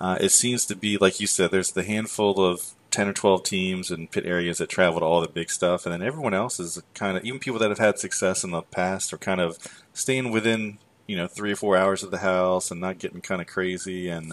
uh, 0.00 0.16
it 0.20 0.30
seems 0.30 0.64
to 0.66 0.76
be 0.76 0.96
like 0.96 1.18
you 1.20 1.26
said, 1.26 1.50
there's 1.50 1.72
the 1.72 1.82
handful 1.82 2.40
of 2.40 2.72
10 2.90 3.08
or 3.08 3.12
12 3.12 3.42
teams 3.42 3.90
and 3.90 4.10
pit 4.10 4.24
areas 4.24 4.58
that 4.58 4.68
travel 4.68 5.00
to 5.00 5.06
all 5.06 5.20
the 5.20 5.28
big 5.28 5.50
stuff 5.50 5.84
and 5.84 5.92
then 5.92 6.02
everyone 6.02 6.34
else 6.34 6.58
is 6.58 6.82
kind 6.94 7.16
of 7.16 7.24
even 7.24 7.38
people 7.38 7.58
that 7.58 7.68
have 7.68 7.78
had 7.78 7.98
success 7.98 8.44
in 8.44 8.50
the 8.50 8.62
past 8.62 9.12
are 9.12 9.18
kind 9.18 9.40
of 9.40 9.58
staying 9.92 10.30
within 10.30 10.78
you 11.06 11.16
know 11.16 11.26
three 11.26 11.52
or 11.52 11.56
four 11.56 11.76
hours 11.76 12.02
of 12.02 12.10
the 12.10 12.18
house 12.18 12.70
and 12.70 12.80
not 12.80 12.98
getting 12.98 13.20
kind 13.20 13.40
of 13.40 13.46
crazy 13.46 14.08
and 14.08 14.32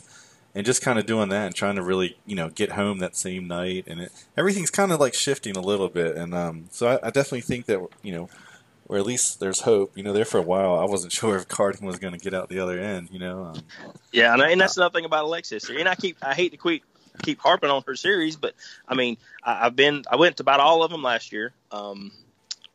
and 0.54 0.66
just 0.66 0.82
kind 0.82 0.98
of 0.98 1.06
doing 1.06 1.30
that 1.30 1.48
and 1.48 1.56
trying 1.56 1.76
to 1.76 1.84
really 1.84 2.18
you 2.26 2.36
know 2.36 2.50
get 2.50 2.74
home 2.74 3.00
that 3.00 3.16
same 3.16 3.48
night 3.48 3.86
and 3.88 4.02
it, 4.02 4.12
everything's 4.38 4.70
kind 4.70 4.92
of 4.92 5.00
like 5.00 5.14
shifting 5.14 5.58
a 5.58 5.62
little 5.62 5.90
bit 5.90 6.16
and 6.16 6.34
um, 6.34 6.66
so 6.72 6.88
I, 6.88 7.08
I, 7.08 7.10
definitely 7.10 7.42
think 7.42 7.66
that 7.66 7.86
you 8.04 8.14
know 8.14 8.30
or 8.88 8.98
at 8.98 9.06
least 9.06 9.40
there's 9.40 9.62
hope 9.62 9.98
you 9.98 10.04
know 10.04 10.14
there 10.14 10.26
for 10.26 10.38
a 10.38 10.44
while 10.44 10.76
I 10.76 10.86
wasn't 10.86 11.12
sure 11.20 11.36
if 11.36 11.48
karting 11.48 11.82
was 11.82 11.98
going 11.98 12.14
to 12.14 12.20
get 12.20 12.34
out 12.34 12.50
the 12.50 12.60
other 12.60 12.80
end 12.80 13.10
you 13.12 13.20
know 13.20 13.44
um, 13.44 13.62
yeah 14.12 14.34
and, 14.34 14.42
and 14.42 14.62
that's 14.62 14.78
another 14.78 14.94
thing 14.94 15.06
about 15.06 15.26
Alexis 15.26 15.70
and 15.70 15.88
I 15.88 15.96
keep 15.96 16.18
I 16.22 16.34
hate 16.34 16.52
to 16.52 16.58
keep 16.58 16.84
keep 17.24 17.40
harping 17.40 17.70
on 17.70 17.84
her 17.88 17.96
series 17.96 18.36
but 18.36 18.54
I 18.88 18.96
mean 18.96 19.18
I, 19.44 19.66
have 19.66 19.76
been 19.76 20.04
I 20.10 20.16
went 20.16 20.38
to 20.38 20.44
about 20.44 20.60
all 20.60 20.84
of 20.84 20.92
them 20.92 21.04
last 21.04 21.32
year 21.32 21.54
um, 21.72 22.12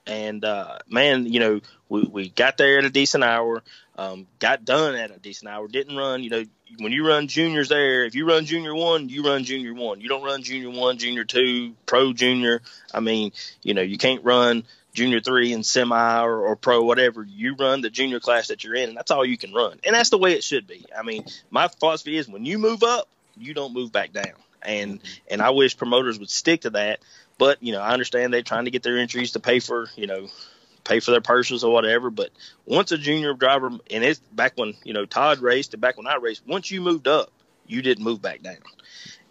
and 0.07 0.45
uh, 0.45 0.79
man, 0.89 1.27
you 1.27 1.41
know, 1.41 1.61
we, 1.89 2.03
we 2.03 2.29
got 2.31 2.57
there 2.57 2.79
at 2.79 2.85
a 2.85 2.91
decent 2.91 3.23
hour, 3.23 3.63
um, 3.97 4.27
got 4.39 4.65
done 4.65 4.95
at 4.95 5.11
a 5.11 5.19
decent 5.19 5.51
hour, 5.51 5.69
didn't 5.69 5.97
run, 5.97 6.23
you 6.23 6.31
know, 6.31 6.45
when 6.79 6.93
you 6.93 7.07
run 7.07 7.29
juniors 7.29 7.69
there, 7.69 8.05
if 8.05 8.15
you 8.15 8.27
run 8.27 8.45
junior 8.45 8.75
one, 8.75 9.09
you 9.09 9.25
run 9.25 9.45
junior 9.45 9.75
one. 9.75 10.01
You 10.01 10.09
don't 10.09 10.23
run 10.23 10.43
junior 10.43 10.71
one, 10.71 10.99
junior 10.99 11.25
two, 11.25 11.75
pro 11.87 12.13
junior. 12.13 12.63
I 12.95 13.01
mean, 13.01 13.33
you 13.63 13.75
know, 13.75 13.83
you 13.83 13.99
can't 13.99 14.25
run 14.25 14.65
junior 14.93 15.21
three 15.21 15.53
and 15.53 15.65
semi 15.67 16.23
or, 16.23 16.47
or 16.47 16.57
pro, 16.57 16.83
whatever. 16.83 17.25
You 17.25 17.57
run 17.57 17.81
the 17.81 17.91
junior 17.91 18.21
class 18.21 18.49
that 18.49 18.63
you're 18.63 18.77
in, 18.77 18.91
and 18.91 18.97
that's 18.97 19.11
all 19.11 19.25
you 19.25 19.37
can 19.37 19.53
run. 19.53 19.81
And 19.85 19.95
that's 19.95 20.11
the 20.11 20.19
way 20.19 20.33
it 20.35 20.45
should 20.45 20.67
be. 20.67 20.87
I 20.97 21.03
mean, 21.03 21.25
my 21.51 21.69
philosophy 21.69 22.17
is 22.17 22.29
when 22.29 22.45
you 22.45 22.59
move 22.59 22.83
up, 22.83 23.09
you 23.41 23.55
don't 23.55 23.73
move 23.73 23.93
back 23.93 24.13
down. 24.13 24.35
And 24.63 25.01
and 25.31 25.41
I 25.41 25.51
wish 25.51 25.77
promoters 25.77 26.19
would 26.19 26.31
stick 26.31 26.63
to 26.63 26.71
that. 26.71 27.01
But 27.39 27.63
you 27.63 27.73
know, 27.73 27.81
I 27.81 27.93
understand 27.93 28.33
they're 28.33 28.43
trying 28.43 28.67
to 28.67 28.71
get 28.71 28.83
their 28.83 28.99
entries 28.99 29.33
to 29.33 29.41
pay 29.41 29.61
for 29.61 29.89
you 29.97 30.07
know 30.07 30.29
pay 30.85 31.01
for 31.01 31.11
their 31.11 31.21
purses 31.21 31.65
or 31.65 31.73
whatever. 31.73 32.11
But 32.11 32.31
once 32.67 32.93
a 32.93 32.99
junior 32.99 33.35
driver, 33.35 33.69
and 33.69 34.05
it's 34.05 34.21
back 34.33 34.53
when 34.57 34.75
you 34.85 34.93
know 34.93 35.07
Todd 35.07 35.41
raced 35.41 35.73
and 35.75 35.81
back 35.81 35.97
when 35.97 36.07
I 36.07 36.17
raced, 36.17 36.43
once 36.47 36.71
you 36.71 36.81
moved 36.81 37.09
up, 37.09 37.31
you 37.67 37.81
didn't 37.81 38.05
move 38.05 38.21
back 38.21 38.43
down, 38.43 38.59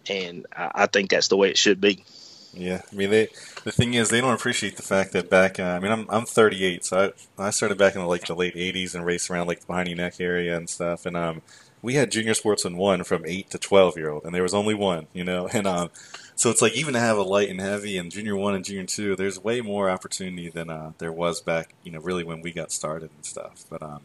and 0.08 0.46
I, 0.56 0.70
I 0.74 0.86
think 0.86 1.10
that's 1.10 1.28
the 1.28 1.36
way 1.36 1.50
it 1.50 1.58
should 1.58 1.80
be. 1.80 2.04
Yeah, 2.52 2.82
I 2.90 2.94
mean 2.96 3.10
they. 3.10 3.28
The 3.62 3.72
thing 3.72 3.94
is, 3.94 4.08
they 4.08 4.20
don't 4.20 4.34
appreciate 4.34 4.76
the 4.76 4.82
fact 4.82 5.12
that 5.12 5.30
back. 5.30 5.60
Uh, 5.60 5.64
I 5.64 5.78
mean, 5.78 5.92
I'm 5.92 6.06
I'm 6.08 6.26
38, 6.26 6.84
so 6.84 7.12
I 7.38 7.46
I 7.46 7.50
started 7.50 7.78
back 7.78 7.94
in 7.94 8.00
the, 8.00 8.06
like 8.06 8.26
the 8.26 8.34
late 8.34 8.54
80s 8.54 8.94
and 8.94 9.04
raced 9.04 9.30
around 9.30 9.46
like 9.46 9.60
the 9.60 9.66
behind 9.66 9.88
your 9.88 9.96
neck 9.96 10.20
area 10.20 10.56
and 10.56 10.68
stuff. 10.68 11.06
And 11.06 11.16
um, 11.16 11.42
we 11.82 11.94
had 11.94 12.10
junior 12.10 12.34
sports 12.34 12.64
in 12.64 12.76
one 12.76 13.04
from 13.04 13.24
eight 13.26 13.50
to 13.50 13.58
12 13.58 13.96
year 13.96 14.10
old, 14.10 14.24
and 14.24 14.34
there 14.34 14.42
was 14.42 14.54
only 14.54 14.74
one, 14.74 15.06
you 15.12 15.24
know. 15.24 15.48
And 15.60 15.66
um, 15.66 15.90
so 16.36 16.50
it's 16.50 16.62
like 16.62 16.74
even 16.74 16.94
to 16.94 17.00
have 17.00 17.18
a 17.18 17.22
light 17.22 17.50
and 17.50 17.60
heavy 17.60 17.98
and 17.98 18.10
junior 18.10 18.36
one 18.36 18.54
and 18.54 18.64
junior 18.64 18.84
two, 18.84 19.16
there's 19.16 19.38
way 19.38 19.60
more 19.60 19.90
opportunity 19.90 20.48
than 20.48 20.70
uh, 20.70 20.92
there 20.98 21.12
was 21.12 21.40
back, 21.40 21.74
you 21.82 21.92
know, 21.92 22.00
really 22.00 22.24
when 22.24 22.40
we 22.40 22.52
got 22.52 22.72
started 22.72 23.10
and 23.14 23.24
stuff. 23.24 23.64
But 23.68 23.82
um, 23.82 24.00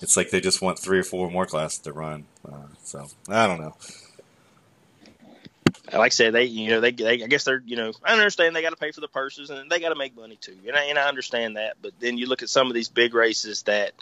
it's 0.00 0.16
like 0.16 0.30
they 0.30 0.40
just 0.40 0.62
want 0.62 0.78
three 0.78 0.98
or 0.98 1.04
four 1.04 1.30
more 1.30 1.46
classes 1.46 1.80
to 1.80 1.92
run. 1.92 2.24
Uh, 2.50 2.68
so 2.82 3.06
I 3.28 3.46
don't 3.46 3.60
know. 3.60 3.74
Like 5.92 6.00
I 6.00 6.08
said, 6.08 6.34
they 6.34 6.44
you 6.44 6.70
know 6.70 6.80
they, 6.80 6.92
they 6.92 7.22
I 7.22 7.26
guess 7.26 7.44
they're 7.44 7.62
you 7.64 7.76
know 7.76 7.92
I 8.04 8.12
understand 8.12 8.54
they 8.54 8.62
got 8.62 8.70
to 8.70 8.76
pay 8.76 8.92
for 8.92 9.00
the 9.00 9.08
purses 9.08 9.50
and 9.50 9.70
they 9.70 9.80
got 9.80 9.88
to 9.88 9.94
make 9.94 10.14
money 10.14 10.36
too, 10.36 10.56
and 10.66 10.76
I, 10.76 10.84
and 10.84 10.98
I 10.98 11.08
understand 11.08 11.56
that. 11.56 11.76
But 11.80 11.92
then 11.98 12.18
you 12.18 12.26
look 12.26 12.42
at 12.42 12.50
some 12.50 12.68
of 12.68 12.74
these 12.74 12.88
big 12.88 13.14
races 13.14 13.62
that 13.62 13.92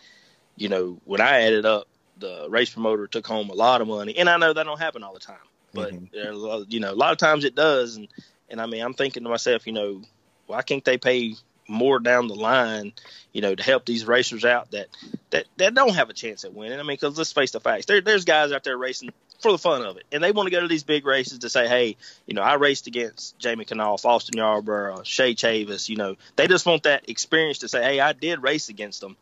you 0.57 0.69
know 0.69 0.99
when 1.05 1.21
I 1.21 1.43
added 1.43 1.65
up, 1.65 1.87
the 2.19 2.47
race 2.49 2.71
promoter 2.71 3.07
took 3.07 3.27
home 3.27 3.51
a 3.51 3.55
lot 3.55 3.81
of 3.81 3.89
money, 3.89 4.17
and 4.17 4.29
I 4.29 4.37
know 4.39 4.53
that 4.53 4.65
don't 4.65 4.79
happen 4.79 5.03
all 5.03 5.15
the 5.15 5.21
time 5.21 5.37
but 5.77 5.93
mm-hmm. 5.93 6.63
you 6.69 6.81
know 6.81 6.91
a 6.91 6.95
lot 6.95 7.13
of 7.13 7.19
times 7.19 7.45
it 7.45 7.55
does. 7.55 7.97
And 7.97 8.09
and 8.51 8.61
I 8.61 8.67
mean 8.67 8.83
I'm 8.83 8.95
thinking 8.95 9.23
to 9.23 9.29
myself 9.29 9.67
you 9.67 9.73
know 9.73 10.03
why 10.47 10.63
can't 10.63 10.85
they 10.85 10.99
pay 10.99 11.35
more 11.69 11.99
down 11.99 12.29
the 12.29 12.35
line 12.35 12.93
you 13.33 13.43
know 13.43 13.55
to 13.55 13.63
help 13.63 13.85
these 13.85 14.05
racers 14.05 14.45
out 14.45 14.71
that 14.71 14.87
that 15.31 15.47
that 15.59 15.75
don't 15.75 15.95
have 15.95 16.11
a 16.11 16.15
chance 16.15 16.45
at 16.45 16.55
winning? 16.55 16.81
I 16.81 16.83
mean 16.83 16.97
because 17.01 17.17
let's 17.17 17.33
face 17.33 17.53
the 17.53 17.61
facts. 17.61 17.87
There 17.87 18.01
there's 18.01 18.25
guys 18.25 18.51
out 18.51 18.65
there 18.65 18.77
racing 18.77 19.11
for 19.41 19.53
the 19.53 19.59
fun 19.59 19.83
of 19.83 19.99
it 19.99 20.05
and 20.11 20.25
they 20.25 20.33
want 20.33 20.47
to 20.47 20.51
go 20.51 20.63
to 20.63 20.69
these 20.69 20.85
big 20.85 21.05
races 21.05 21.41
to 21.41 21.51
say 21.51 21.69
hey 21.69 21.97
you 22.27 22.35
know 22.35 22.43
I 22.43 22.55
raced 22.55 22.87
against 22.87 23.39
Jamie 23.39 23.67
Kanoff 23.67 24.05
Austin 24.05 24.39
Yarborough 24.39 25.03
Shay 25.05 25.35
Chavis 25.35 25.89
you 25.89 25.97
know. 25.97 26.17
They 26.37 26.49
just 26.49 26.67
want 26.67 26.85
that 26.85 27.09
experience 27.09 27.59
to 27.59 27.69
say 27.69 27.83
hey 27.83 28.01
I 28.01 28.13
did 28.13 28.43
race 28.43 28.69
against 28.69 29.03
them 29.03 29.17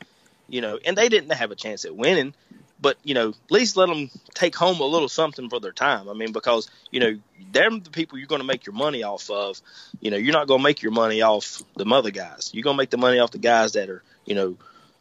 you 0.49 0.61
know. 0.61 0.79
And 0.85 0.97
they 0.97 1.09
didn't 1.09 1.33
have 1.33 1.51
a 1.51 1.57
chance 1.57 1.85
at 1.85 1.97
winning 1.97 2.35
but 2.85 2.99
you 3.03 3.15
know, 3.15 3.31
at 3.31 3.51
least 3.51 3.79
let 3.79 3.89
them 3.89 4.11
take 4.35 4.55
home 4.55 4.79
a 4.79 4.85
little 4.85 5.09
something 5.09 5.49
for 5.49 5.59
their 5.59 5.73
time. 5.73 6.07
I 6.07 6.13
mean, 6.13 6.33
because 6.33 6.71
you 6.91 7.01
know, 7.01 7.19
they're 7.51 7.71
the 7.71 7.89
people 7.89 8.19
you're 8.19 8.27
going 8.27 8.43
to 8.43 8.47
make 8.47 8.67
your 8.67 8.75
money 8.75 9.03
off 9.03 9.31
of. 9.31 9.59
You 10.03 10.11
know, 10.11 10.19
you're 10.19 10.35
not 10.35 10.49
going 10.49 10.61
to 10.61 10.65
make 10.65 10.83
your 10.83 10.93
money 10.93 11.23
off 11.23 11.63
the 11.77 11.87
other 11.87 12.11
guys. 12.11 12.51
You're 12.53 12.63
going 12.63 12.77
to 12.77 12.83
make 12.83 12.91
the 12.91 12.99
money 12.99 13.21
off 13.21 13.31
the 13.31 13.39
guys 13.39 13.73
that 13.73 13.89
are, 13.89 14.03
you 14.27 14.35
know, 14.35 14.59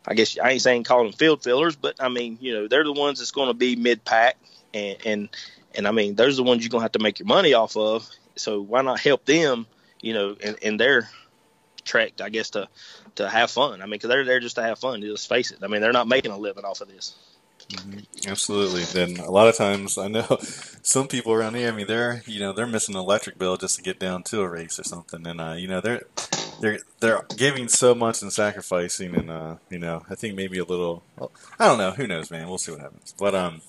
I 0.08 0.14
guess 0.14 0.40
I 0.40 0.52
ain't 0.52 0.62
saying 0.62 0.86
call 0.86 1.04
them 1.04 1.12
field 1.12 1.44
fillers, 1.44 1.76
but 1.76 2.02
I 2.02 2.08
mean, 2.08 2.38
you 2.40 2.54
know, 2.54 2.70
they're 2.70 2.86
the 2.86 2.94
ones 2.94 3.20
that's 3.20 3.32
going 3.32 3.50
to 3.50 3.54
be 3.54 3.76
mid 3.76 4.06
pack, 4.06 4.38
and 4.74 4.98
and 5.06 5.30
and 5.76 5.86
I 5.86 5.92
mean, 5.92 6.16
those 6.16 6.36
are 6.36 6.44
the 6.44 6.50
ones 6.50 6.64
you're 6.64 6.70
going 6.70 6.84
to 6.84 6.86
have 6.86 6.94
to 6.94 7.04
make 7.04 7.20
your 7.20 7.28
money 7.28 7.54
off 7.54 7.76
of. 7.76 8.10
So 8.38 8.62
why 8.62 8.82
not 8.82 9.02
help 9.02 9.26
them? 9.26 9.68
You 10.00 10.14
know, 10.14 10.38
in, 10.40 10.56
in 10.62 10.78
their 10.78 11.10
track, 11.84 12.22
I 12.22 12.30
guess 12.30 12.52
to 12.52 12.70
to 13.16 13.28
have 13.28 13.52
fun. 13.52 13.82
I 13.82 13.86
mean, 13.86 13.92
because 13.92 14.08
they're 14.08 14.24
there 14.24 14.40
just 14.40 14.56
to 14.56 14.64
have 14.64 14.80
fun. 14.80 15.02
Let's 15.02 15.26
face 15.26 15.52
it. 15.52 15.60
I 15.62 15.68
mean, 15.68 15.82
they're 15.82 15.92
not 15.92 16.08
making 16.08 16.32
a 16.32 16.38
living 16.38 16.64
off 16.64 16.80
of 16.80 16.88
this. 16.88 17.14
Mm-hmm. 17.70 18.30
Absolutely. 18.30 18.84
Then 18.84 19.18
a 19.20 19.32
lot 19.32 19.48
of 19.48 19.56
times 19.56 19.98
I 19.98 20.08
know 20.08 20.38
some 20.82 21.08
people 21.08 21.34
around 21.34 21.56
here. 21.56 21.70
I 21.70 21.72
mean, 21.72 21.88
they're 21.88 22.24
you 22.26 22.40
know 22.40 22.54
they're 22.54 22.68
missing 22.68 22.96
an 22.96 23.02
electric 23.02 23.38
bill 23.38 23.58
just 23.58 23.78
to 23.78 23.82
get 23.82 24.00
down 24.00 24.24
to 24.24 24.42
a 24.42 24.50
race 24.50 24.80
or 24.80 24.84
something, 24.84 25.26
and 25.26 25.42
uh, 25.42 25.54
you 25.54 25.68
know 25.68 25.82
they're 25.82 26.04
they're 26.60 26.80
they're 27.00 27.26
giving 27.36 27.68
so 27.68 27.96
much 27.96 28.22
and 28.22 28.32
sacrificing, 28.32 29.16
and 29.16 29.30
uh, 29.30 29.56
you 29.70 29.80
know 29.80 30.04
I 30.10 30.16
think 30.16 30.36
maybe 30.36 30.60
a 30.60 30.66
little. 30.66 31.04
I 31.60 31.68
don't 31.68 31.78
know. 31.78 31.92
Who 31.92 32.08
knows, 32.08 32.32
man? 32.32 32.48
We'll 32.48 32.58
see 32.58 32.72
what 32.72 32.82
happens. 32.82 33.14
But 33.18 33.36
um, 33.36 33.62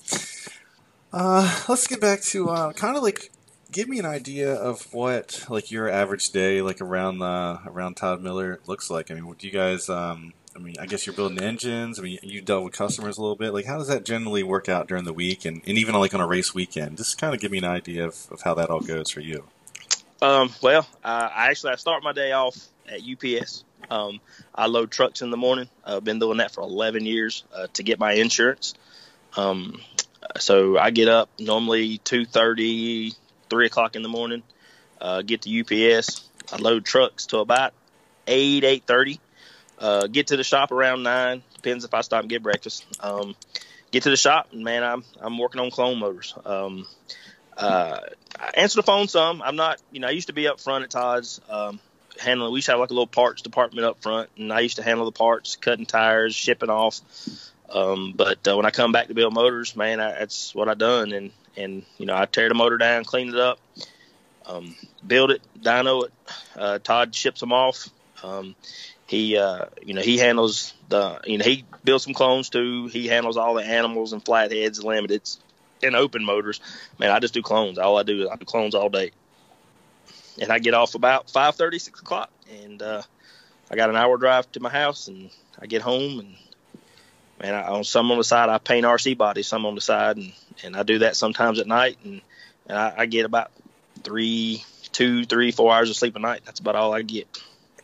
uh, 1.13 1.63
let's 1.67 1.87
get 1.87 2.01
back 2.01 2.21
to 2.21 2.49
uh, 2.49 2.73
kind 2.73 2.97
of 2.97 3.03
like 3.03 3.31
give 3.71 3.89
me 3.89 3.99
an 3.99 4.05
idea 4.05 4.53
of 4.53 4.93
what 4.93 5.45
like 5.49 5.71
your 5.71 5.89
average 5.89 6.29
day 6.29 6.61
like 6.61 6.79
around 6.79 7.19
the 7.19 7.59
around 7.65 7.95
Todd 7.95 8.21
Miller 8.21 8.59
looks 8.67 8.89
like. 8.89 9.11
I 9.11 9.15
mean, 9.15 9.33
do 9.37 9.47
you 9.47 9.53
guys 9.53 9.89
um 9.89 10.33
I 10.55 10.59
mean, 10.59 10.75
I 10.79 10.85
guess 10.85 11.05
you're 11.05 11.15
building 11.15 11.41
engines. 11.41 11.99
I 11.99 12.03
mean, 12.03 12.19
you 12.23 12.41
dealt 12.41 12.63
with 12.63 12.73
customers 12.73 13.17
a 13.17 13.21
little 13.21 13.35
bit. 13.35 13.53
Like, 13.53 13.65
how 13.65 13.77
does 13.77 13.89
that 13.89 14.05
generally 14.05 14.41
work 14.41 14.69
out 14.69 14.87
during 14.87 15.03
the 15.03 15.13
week, 15.13 15.43
and, 15.43 15.61
and 15.67 15.77
even 15.77 15.95
like 15.95 16.13
on 16.13 16.21
a 16.21 16.27
race 16.27 16.53
weekend? 16.53 16.97
Just 16.97 17.17
kind 17.17 17.33
of 17.33 17.41
give 17.41 17.51
me 17.51 17.57
an 17.57 17.65
idea 17.65 18.05
of, 18.05 18.27
of 18.31 18.41
how 18.41 18.53
that 18.53 18.69
all 18.69 18.79
goes 18.79 19.11
for 19.11 19.19
you. 19.19 19.43
Um, 20.21 20.49
well, 20.61 20.87
uh, 21.03 21.29
I 21.33 21.49
actually 21.49 21.73
I 21.73 21.75
start 21.75 22.03
my 22.03 22.13
day 22.13 22.31
off 22.31 22.57
at 22.87 23.01
UPS. 23.01 23.65
Um, 23.89 24.21
I 24.53 24.67
load 24.67 24.91
trucks 24.91 25.21
in 25.21 25.29
the 25.29 25.37
morning. 25.37 25.67
I've 25.83 26.03
been 26.03 26.19
doing 26.19 26.37
that 26.37 26.51
for 26.51 26.61
11 26.61 27.05
years 27.05 27.43
uh, 27.53 27.67
to 27.73 27.83
get 27.83 27.99
my 27.99 28.13
insurance. 28.13 28.75
Um, 29.35 29.81
so 30.37 30.77
I 30.77 30.91
get 30.91 31.09
up 31.09 31.29
normally 31.37 31.99
2:30, 31.99 33.13
3 33.49 33.65
o'clock 33.65 33.97
in 33.97 34.03
the 34.03 34.09
morning. 34.09 34.41
Uh, 35.01 35.21
get 35.21 35.41
to 35.41 35.59
UPS. 35.59 36.27
I 36.51 36.57
load 36.57 36.85
trucks 36.85 37.25
to 37.27 37.39
about 37.39 37.73
8, 38.25 38.63
8:30 38.63 39.19
uh, 39.85 40.07
get 40.07 40.27
to 40.27 40.37
the 40.37 40.43
shop 40.43 40.71
around 40.71 41.03
nine. 41.03 41.43
Depends 41.53 41.85
if 41.85 41.93
I 41.93 42.01
stop 42.01 42.21
and 42.21 42.29
get 42.29 42.41
breakfast. 42.41 42.83
Um, 43.01 43.35
get 43.91 44.01
to 44.03 44.09
the 44.09 44.17
shop, 44.17 44.47
and 44.51 44.63
man, 44.63 44.83
I'm 44.83 45.03
I'm 45.21 45.37
working 45.37 45.61
on 45.61 45.69
clone 45.69 45.99
motors. 45.99 46.33
Um, 46.43 46.87
uh, 47.55 47.99
I 48.39 48.51
answer 48.55 48.77
the 48.77 48.83
phone 48.83 49.07
some. 49.07 49.43
I'm 49.43 49.55
not, 49.55 49.79
you 49.91 49.99
know, 49.99 50.07
I 50.07 50.11
used 50.11 50.27
to 50.27 50.33
be 50.33 50.47
up 50.47 50.59
front 50.59 50.83
at 50.83 50.89
Todd's. 50.89 51.39
Um, 51.47 51.79
handling, 52.19 52.51
we 52.51 52.57
used 52.57 52.65
to 52.65 52.71
have 52.71 52.79
like 52.79 52.89
a 52.89 52.93
little 52.93 53.05
parts 53.05 53.43
department 53.43 53.85
up 53.85 54.01
front, 54.01 54.29
and 54.37 54.51
I 54.51 54.61
used 54.61 54.77
to 54.77 54.83
handle 54.83 55.05
the 55.05 55.11
parts, 55.11 55.55
cutting 55.55 55.85
tires, 55.85 56.33
shipping 56.33 56.71
off. 56.71 56.99
Um, 57.69 58.13
but 58.15 58.47
uh, 58.47 58.57
when 58.57 58.65
I 58.65 58.71
come 58.71 58.91
back 58.91 59.09
to 59.09 59.13
build 59.13 59.35
motors, 59.35 59.75
man, 59.75 59.99
I, 59.99 60.13
that's 60.13 60.55
what 60.55 60.67
I 60.67 60.73
done, 60.73 61.11
and 61.11 61.31
and 61.55 61.83
you 61.99 62.07
know, 62.07 62.15
I 62.15 62.25
tear 62.25 62.49
the 62.49 62.55
motor 62.55 62.79
down, 62.79 63.03
clean 63.03 63.29
it 63.29 63.39
up, 63.39 63.59
um, 64.47 64.75
build 65.05 65.29
it, 65.29 65.43
dyno 65.61 66.05
it. 66.05 66.13
Uh, 66.55 66.79
Todd 66.79 67.13
ships 67.13 67.39
them 67.39 67.53
off. 67.53 67.87
Um, 68.23 68.55
he 69.07 69.37
uh, 69.37 69.65
you 69.83 69.93
know 69.93 70.01
he 70.01 70.17
handles 70.17 70.73
the 70.89 71.19
you 71.25 71.37
know 71.37 71.45
he 71.45 71.65
builds 71.83 72.03
some 72.03 72.13
clones 72.13 72.49
too. 72.49 72.87
He 72.87 73.07
handles 73.07 73.37
all 73.37 73.53
the 73.53 73.63
animals 73.63 74.13
and 74.13 74.23
flatheads, 74.23 74.81
limiteds, 74.81 75.37
and 75.83 75.95
open 75.95 76.23
motors. 76.23 76.59
Man, 76.99 77.11
I 77.11 77.19
just 77.19 77.33
do 77.33 77.41
clones. 77.41 77.77
All 77.77 77.97
I 77.97 78.03
do 78.03 78.23
is 78.23 78.29
I 78.29 78.35
do 78.35 78.45
clones 78.45 78.73
all 78.73 78.89
day, 78.89 79.11
and 80.41 80.51
I 80.51 80.59
get 80.59 80.73
off 80.73 80.95
about 80.95 81.29
five 81.29 81.55
thirty, 81.55 81.79
six 81.79 81.99
o'clock, 81.99 82.31
and 82.63 82.81
uh, 82.81 83.03
I 83.69 83.75
got 83.75 83.89
an 83.89 83.95
hour 83.95 84.17
drive 84.17 84.51
to 84.53 84.59
my 84.59 84.69
house, 84.69 85.07
and 85.07 85.29
I 85.59 85.67
get 85.67 85.81
home 85.81 86.19
and 86.19 86.35
man, 87.41 87.53
I, 87.53 87.67
on 87.67 87.83
some 87.83 88.11
on 88.11 88.17
the 88.17 88.23
side 88.23 88.49
I 88.49 88.57
paint 88.57 88.85
RC 88.85 89.17
bodies, 89.17 89.47
some 89.47 89.65
on 89.65 89.75
the 89.75 89.81
side, 89.81 90.17
and 90.17 90.33
and 90.63 90.75
I 90.75 90.83
do 90.83 90.99
that 90.99 91.15
sometimes 91.15 91.59
at 91.59 91.67
night, 91.67 91.97
and, 92.03 92.21
and 92.67 92.77
I, 92.77 92.93
I 92.97 93.05
get 93.05 93.25
about 93.25 93.51
three, 94.03 94.63
two, 94.91 95.25
three, 95.25 95.51
four 95.51 95.73
hours 95.73 95.89
of 95.89 95.95
sleep 95.95 96.15
a 96.15 96.19
night. 96.19 96.41
That's 96.45 96.59
about 96.59 96.75
all 96.75 96.93
I 96.93 97.01
get. 97.01 97.27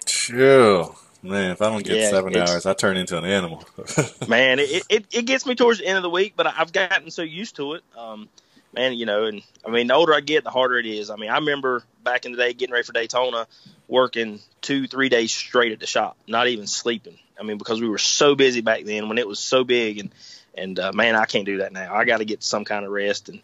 True. 0.05 0.95
Man, 1.23 1.51
if 1.51 1.61
I 1.61 1.69
don't 1.69 1.83
get 1.83 1.97
yeah, 1.97 2.09
seven 2.09 2.35
hours, 2.35 2.65
I 2.65 2.73
turn 2.73 2.97
into 2.97 3.17
an 3.17 3.25
animal. 3.25 3.63
man, 4.27 4.59
it, 4.59 4.83
it 4.89 5.05
it 5.11 5.25
gets 5.25 5.45
me 5.45 5.53
towards 5.53 5.79
the 5.79 5.85
end 5.85 5.97
of 5.97 6.03
the 6.03 6.09
week, 6.09 6.33
but 6.35 6.47
I've 6.47 6.73
gotten 6.73 7.11
so 7.11 7.21
used 7.21 7.57
to 7.57 7.73
it. 7.73 7.83
Um, 7.95 8.27
man, 8.73 8.93
you 8.93 9.05
know, 9.05 9.25
and 9.25 9.43
I 9.65 9.69
mean, 9.69 9.87
the 9.87 9.93
older 9.93 10.15
I 10.15 10.21
get, 10.21 10.43
the 10.43 10.49
harder 10.49 10.77
it 10.77 10.85
is. 10.85 11.09
I 11.09 11.17
mean, 11.17 11.29
I 11.29 11.35
remember 11.35 11.83
back 12.03 12.25
in 12.25 12.31
the 12.31 12.37
day 12.37 12.53
getting 12.53 12.73
ready 12.73 12.85
for 12.85 12.93
Daytona, 12.93 13.47
working 13.87 14.39
two, 14.61 14.87
three 14.87 15.09
days 15.09 15.31
straight 15.31 15.71
at 15.71 15.79
the 15.79 15.85
shop, 15.85 16.17
not 16.27 16.47
even 16.47 16.65
sleeping. 16.65 17.19
I 17.39 17.43
mean, 17.43 17.57
because 17.57 17.81
we 17.81 17.89
were 17.89 17.97
so 17.97 18.35
busy 18.35 18.61
back 18.61 18.83
then 18.83 19.07
when 19.07 19.17
it 19.17 19.27
was 19.27 19.39
so 19.39 19.63
big, 19.63 19.99
and 19.99 20.11
and 20.55 20.79
uh, 20.79 20.91
man, 20.91 21.15
I 21.15 21.25
can't 21.25 21.45
do 21.45 21.57
that 21.57 21.71
now. 21.71 21.93
I 21.93 22.05
got 22.05 22.17
to 22.17 22.25
get 22.25 22.43
some 22.43 22.65
kind 22.65 22.83
of 22.83 22.91
rest, 22.91 23.29
and 23.29 23.41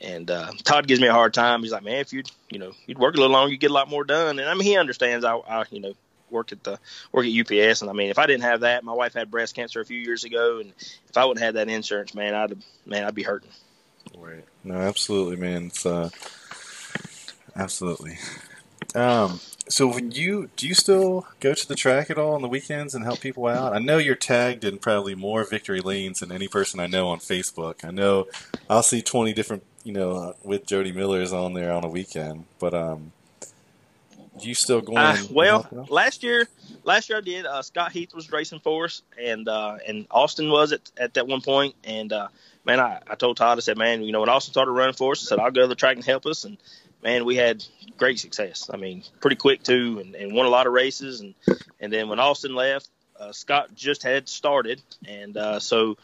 And 0.00 0.28
uh, 0.28 0.50
Todd 0.64 0.88
gives 0.88 1.00
me 1.00 1.06
a 1.06 1.12
hard 1.12 1.34
time. 1.34 1.62
He's 1.62 1.72
like, 1.72 1.84
man, 1.84 1.98
if 1.98 2.12
you 2.12 2.24
you 2.50 2.58
know 2.58 2.72
you'd 2.86 2.98
work 2.98 3.14
a 3.14 3.18
little 3.18 3.32
longer, 3.32 3.52
you 3.52 3.58
get 3.58 3.70
a 3.70 3.74
lot 3.74 3.88
more 3.88 4.04
done. 4.04 4.40
And 4.40 4.48
I 4.48 4.54
mean, 4.54 4.64
he 4.64 4.76
understands. 4.76 5.24
I, 5.24 5.36
I 5.36 5.64
you 5.70 5.80
know 5.80 5.94
work 6.32 6.52
at 6.52 6.64
the 6.64 6.78
work 7.12 7.26
at 7.26 7.32
UPS, 7.32 7.82
and 7.82 7.90
I 7.90 7.92
mean, 7.92 8.10
if 8.10 8.18
I 8.18 8.26
didn't 8.26 8.42
have 8.42 8.60
that, 8.60 8.84
my 8.84 8.92
wife 8.92 9.14
had 9.14 9.30
breast 9.30 9.54
cancer 9.54 9.80
a 9.80 9.84
few 9.84 9.98
years 9.98 10.24
ago, 10.24 10.58
and 10.58 10.72
if 11.08 11.16
I 11.16 11.24
wouldn't 11.24 11.44
have 11.44 11.54
that 11.54 11.68
insurance, 11.68 12.14
man, 12.14 12.34
I'd 12.34 12.56
man, 12.86 13.04
I'd 13.04 13.14
be 13.14 13.22
hurting. 13.22 13.50
Right. 14.16 14.44
No, 14.64 14.74
absolutely, 14.74 15.36
man. 15.36 15.66
It's 15.66 15.86
uh, 15.86 16.10
absolutely. 17.56 18.18
Um, 18.94 19.40
so 19.68 19.86
when 19.88 20.10
you 20.10 20.50
do 20.56 20.66
you 20.66 20.74
still 20.74 21.26
go 21.40 21.54
to 21.54 21.68
the 21.68 21.74
track 21.74 22.10
at 22.10 22.18
all 22.18 22.34
on 22.34 22.42
the 22.42 22.48
weekends 22.48 22.94
and 22.94 23.04
help 23.04 23.20
people 23.20 23.46
out? 23.46 23.72
I 23.72 23.78
know 23.78 23.98
you're 23.98 24.14
tagged 24.14 24.64
in 24.64 24.78
probably 24.78 25.14
more 25.14 25.44
victory 25.44 25.80
lanes 25.80 26.20
than 26.20 26.32
any 26.32 26.48
person 26.48 26.80
I 26.80 26.86
know 26.86 27.08
on 27.08 27.18
Facebook. 27.18 27.84
I 27.84 27.90
know 27.90 28.26
I'll 28.68 28.82
see 28.82 29.02
twenty 29.02 29.32
different, 29.32 29.64
you 29.84 29.92
know, 29.92 30.34
with 30.42 30.66
Jody 30.66 30.92
Miller's 30.92 31.32
on 31.32 31.54
there 31.54 31.72
on 31.72 31.84
a 31.84 31.88
weekend. 31.88 32.44
But 32.58 32.74
um, 32.74 33.12
you 34.44 34.54
still 34.54 34.80
going? 34.80 34.98
Uh, 34.98 35.16
well, 35.30 35.86
last 35.88 36.22
year, 36.22 36.46
last 36.84 37.08
year 37.08 37.18
I 37.18 37.22
did. 37.22 37.46
Uh, 37.46 37.62
Scott 37.62 37.92
Heath 37.92 38.14
was 38.14 38.30
racing 38.30 38.60
for 38.60 38.86
us, 38.86 39.02
and 39.20 39.48
uh, 39.48 39.78
and 39.86 40.06
Austin 40.10 40.50
was 40.50 40.72
at 40.72 40.90
at 40.96 41.14
that 41.14 41.26
one 41.26 41.40
point. 41.40 41.74
and 41.84 42.12
uh, 42.12 42.28
man, 42.64 42.80
I, 42.80 43.00
I 43.08 43.14
told 43.14 43.36
Todd, 43.36 43.58
I 43.58 43.60
said, 43.60 43.76
man, 43.76 44.02
you 44.02 44.12
know, 44.12 44.20
when 44.20 44.28
Austin 44.28 44.52
started 44.52 44.72
running 44.72 44.94
for 44.94 45.12
us, 45.12 45.24
I 45.24 45.26
said, 45.28 45.38
I'll 45.38 45.50
go 45.50 45.62
to 45.62 45.66
the 45.66 45.74
track 45.74 45.96
and 45.96 46.04
help 46.04 46.26
us. 46.26 46.44
And 46.44 46.58
man, 47.02 47.24
we 47.24 47.36
had 47.36 47.64
great 47.96 48.18
success. 48.18 48.70
I 48.72 48.76
mean, 48.76 49.02
pretty 49.20 49.36
quick 49.36 49.62
too, 49.62 50.00
and, 50.00 50.14
and 50.14 50.34
won 50.34 50.46
a 50.46 50.50
lot 50.50 50.66
of 50.66 50.72
races. 50.72 51.20
And 51.20 51.34
and 51.80 51.92
then 51.92 52.08
when 52.08 52.20
Austin 52.20 52.54
left, 52.54 52.88
uh, 53.18 53.32
Scott 53.32 53.74
just 53.74 54.02
had 54.02 54.28
started, 54.28 54.80
and 55.06 55.36
uh, 55.36 55.60
so 55.60 55.96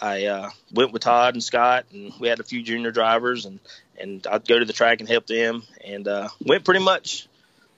I 0.00 0.26
uh, 0.26 0.50
went 0.72 0.92
with 0.92 1.02
Todd 1.02 1.34
and 1.34 1.42
Scott, 1.42 1.86
and 1.92 2.12
we 2.18 2.28
had 2.28 2.40
a 2.40 2.44
few 2.44 2.62
junior 2.62 2.90
drivers, 2.90 3.44
and 3.44 3.60
and 3.98 4.26
I'd 4.26 4.46
go 4.46 4.58
to 4.58 4.64
the 4.64 4.72
track 4.72 5.00
and 5.00 5.08
help 5.08 5.26
them, 5.26 5.62
and 5.84 6.06
uh, 6.08 6.28
went 6.44 6.64
pretty 6.64 6.84
much 6.84 7.28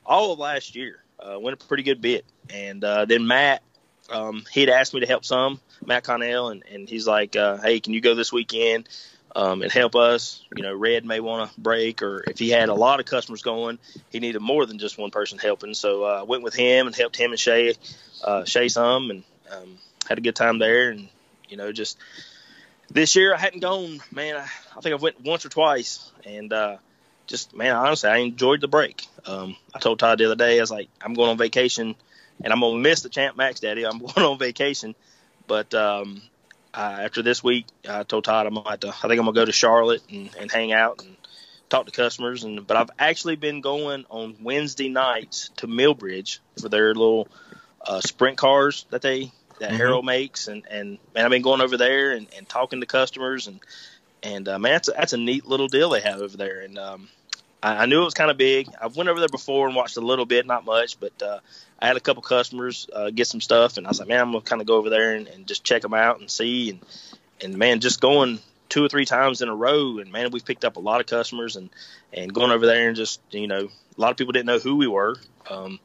all 0.06 0.32
of 0.32 0.38
last 0.38 0.74
year. 0.76 1.02
Uh, 1.18 1.38
went 1.40 1.60
a 1.60 1.66
pretty 1.66 1.82
good 1.82 2.00
bit, 2.00 2.24
and 2.50 2.84
uh, 2.84 3.06
then 3.06 3.26
Matt, 3.26 3.62
um, 4.10 4.44
he'd 4.52 4.68
asked 4.68 4.92
me 4.92 5.00
to 5.00 5.06
help 5.06 5.24
some, 5.24 5.58
Matt 5.84 6.04
Connell, 6.04 6.50
and, 6.50 6.62
and 6.70 6.88
he's 6.88 7.06
like, 7.06 7.36
uh, 7.36 7.56
"Hey, 7.56 7.80
can 7.80 7.94
you 7.94 8.02
go 8.02 8.14
this 8.14 8.30
weekend 8.30 8.86
um, 9.34 9.62
and 9.62 9.72
help 9.72 9.96
us?" 9.96 10.44
You 10.54 10.62
know, 10.62 10.74
Red 10.74 11.06
may 11.06 11.20
want 11.20 11.50
to 11.50 11.60
break, 11.60 12.02
or 12.02 12.22
if 12.26 12.38
he 12.38 12.50
had 12.50 12.68
a 12.68 12.74
lot 12.74 13.00
of 13.00 13.06
customers 13.06 13.40
going, 13.40 13.78
he 14.10 14.20
needed 14.20 14.40
more 14.40 14.66
than 14.66 14.78
just 14.78 14.98
one 14.98 15.10
person 15.10 15.38
helping. 15.38 15.72
So 15.72 16.04
uh, 16.04 16.20
I 16.20 16.22
went 16.24 16.42
with 16.42 16.54
him 16.54 16.86
and 16.86 16.94
helped 16.94 17.16
him 17.16 17.30
and 17.30 17.40
Shay, 17.40 17.74
uh, 18.22 18.44
Shay 18.44 18.68
some, 18.68 19.10
and 19.10 19.22
um, 19.50 19.78
had 20.06 20.18
a 20.18 20.20
good 20.20 20.36
time 20.36 20.58
there. 20.58 20.90
And 20.90 21.08
you 21.48 21.56
know, 21.56 21.72
just 21.72 21.98
this 22.90 23.16
year 23.16 23.34
I 23.34 23.38
hadn't 23.38 23.60
gone, 23.60 24.00
man. 24.12 24.36
I, 24.36 24.46
I 24.76 24.80
think 24.82 24.92
I 24.92 24.96
went 24.96 25.24
once 25.24 25.46
or 25.46 25.48
twice, 25.48 26.12
and 26.26 26.52
uh, 26.52 26.76
just 27.26 27.54
man, 27.54 27.74
honestly, 27.74 28.10
I 28.10 28.18
enjoyed 28.18 28.60
the 28.60 28.68
break. 28.68 29.06
Um, 29.24 29.56
I 29.74 29.78
told 29.78 29.98
Todd 29.98 30.18
the 30.18 30.26
other 30.26 30.36
day, 30.36 30.58
I 30.58 30.60
was 30.60 30.70
like, 30.70 30.88
I'm 31.00 31.14
going 31.14 31.30
on 31.30 31.38
vacation, 31.38 31.94
and 32.42 32.52
I'm 32.52 32.60
gonna 32.60 32.78
miss 32.78 33.02
the 33.02 33.08
Champ 33.08 33.36
Max 33.36 33.60
Daddy. 33.60 33.84
I'm 33.84 33.98
going 34.14 34.26
on 34.26 34.38
vacation 34.38 34.94
but 35.46 35.74
um, 35.74 36.22
uh, 36.74 36.98
after 37.00 37.22
this 37.22 37.42
week, 37.42 37.66
I 37.88 38.02
told 38.02 38.24
Todd 38.24 38.46
I'm 38.46 38.54
gonna 38.54 38.76
to, 38.78 38.88
I 38.88 38.92
think 38.92 39.12
I'm 39.12 39.26
gonna 39.26 39.32
go 39.32 39.44
to 39.44 39.52
Charlotte 39.52 40.02
and, 40.10 40.30
and 40.38 40.50
hang 40.50 40.72
out 40.72 41.02
and 41.02 41.16
talk 41.68 41.86
to 41.86 41.92
customers. 41.92 42.44
And 42.44 42.66
but 42.66 42.76
I've 42.76 42.90
actually 42.98 43.36
been 43.36 43.60
going 43.60 44.04
on 44.10 44.36
Wednesday 44.42 44.88
nights 44.88 45.50
to 45.56 45.66
Millbridge 45.66 46.40
for 46.60 46.68
their 46.68 46.88
little 46.94 47.28
uh, 47.80 48.00
sprint 48.00 48.38
cars 48.38 48.86
that 48.90 49.02
they 49.02 49.32
that 49.58 49.70
mm-hmm. 49.70 49.76
Harold 49.76 50.04
makes, 50.04 50.48
and 50.48 50.64
and 50.70 50.98
man, 51.14 51.24
I've 51.24 51.30
been 51.30 51.42
going 51.42 51.60
over 51.60 51.76
there 51.76 52.12
and, 52.12 52.26
and 52.36 52.48
talking 52.48 52.80
to 52.80 52.86
customers 52.86 53.46
and 53.46 53.60
and 54.26 54.48
uh, 54.48 54.58
man, 54.58 54.72
that's 54.72 54.88
a, 54.88 54.92
that's 54.92 55.12
a 55.12 55.16
neat 55.16 55.46
little 55.46 55.68
deal 55.68 55.90
they 55.90 56.00
have 56.00 56.20
over 56.20 56.36
there. 56.36 56.60
And 56.60 56.78
um, 56.78 57.08
I, 57.62 57.82
I 57.82 57.86
knew 57.86 58.02
it 58.02 58.04
was 58.04 58.14
kind 58.14 58.30
of 58.30 58.36
big. 58.36 58.68
I 58.80 58.88
went 58.88 59.08
over 59.08 59.20
there 59.20 59.28
before 59.28 59.66
and 59.66 59.76
watched 59.76 59.96
a 59.96 60.00
little 60.00 60.26
bit, 60.26 60.46
not 60.46 60.64
much, 60.64 60.98
but 60.98 61.22
uh, 61.22 61.38
I 61.80 61.86
had 61.86 61.96
a 61.96 62.00
couple 62.00 62.22
customers 62.22 62.88
uh, 62.92 63.10
get 63.10 63.28
some 63.28 63.40
stuff, 63.40 63.76
and 63.76 63.86
I 63.86 63.90
was 63.90 64.00
like, 64.00 64.08
man, 64.08 64.20
I'm 64.20 64.32
gonna 64.32 64.42
kind 64.42 64.60
of 64.60 64.66
go 64.66 64.76
over 64.76 64.90
there 64.90 65.14
and, 65.14 65.28
and 65.28 65.46
just 65.46 65.62
check 65.62 65.82
them 65.82 65.94
out 65.94 66.18
and 66.18 66.30
see, 66.30 66.70
and 66.70 66.80
and 67.40 67.56
man, 67.56 67.80
just 67.80 68.00
going 68.00 68.40
two 68.68 68.84
or 68.84 68.88
three 68.88 69.04
times 69.04 69.42
in 69.42 69.48
a 69.48 69.54
row, 69.54 69.98
and 69.98 70.10
man, 70.10 70.30
we've 70.32 70.44
picked 70.44 70.64
up 70.64 70.76
a 70.76 70.80
lot 70.80 71.00
of 71.00 71.06
customers, 71.06 71.54
and 71.54 71.70
and 72.12 72.34
going 72.34 72.50
over 72.50 72.66
there 72.66 72.88
and 72.88 72.96
just 72.96 73.20
you 73.30 73.46
know, 73.46 73.68
a 73.68 74.00
lot 74.00 74.10
of 74.10 74.16
people 74.16 74.32
didn't 74.32 74.46
know 74.46 74.58
who 74.58 74.76
we 74.76 74.88
were, 74.88 75.16
um, 75.48 75.78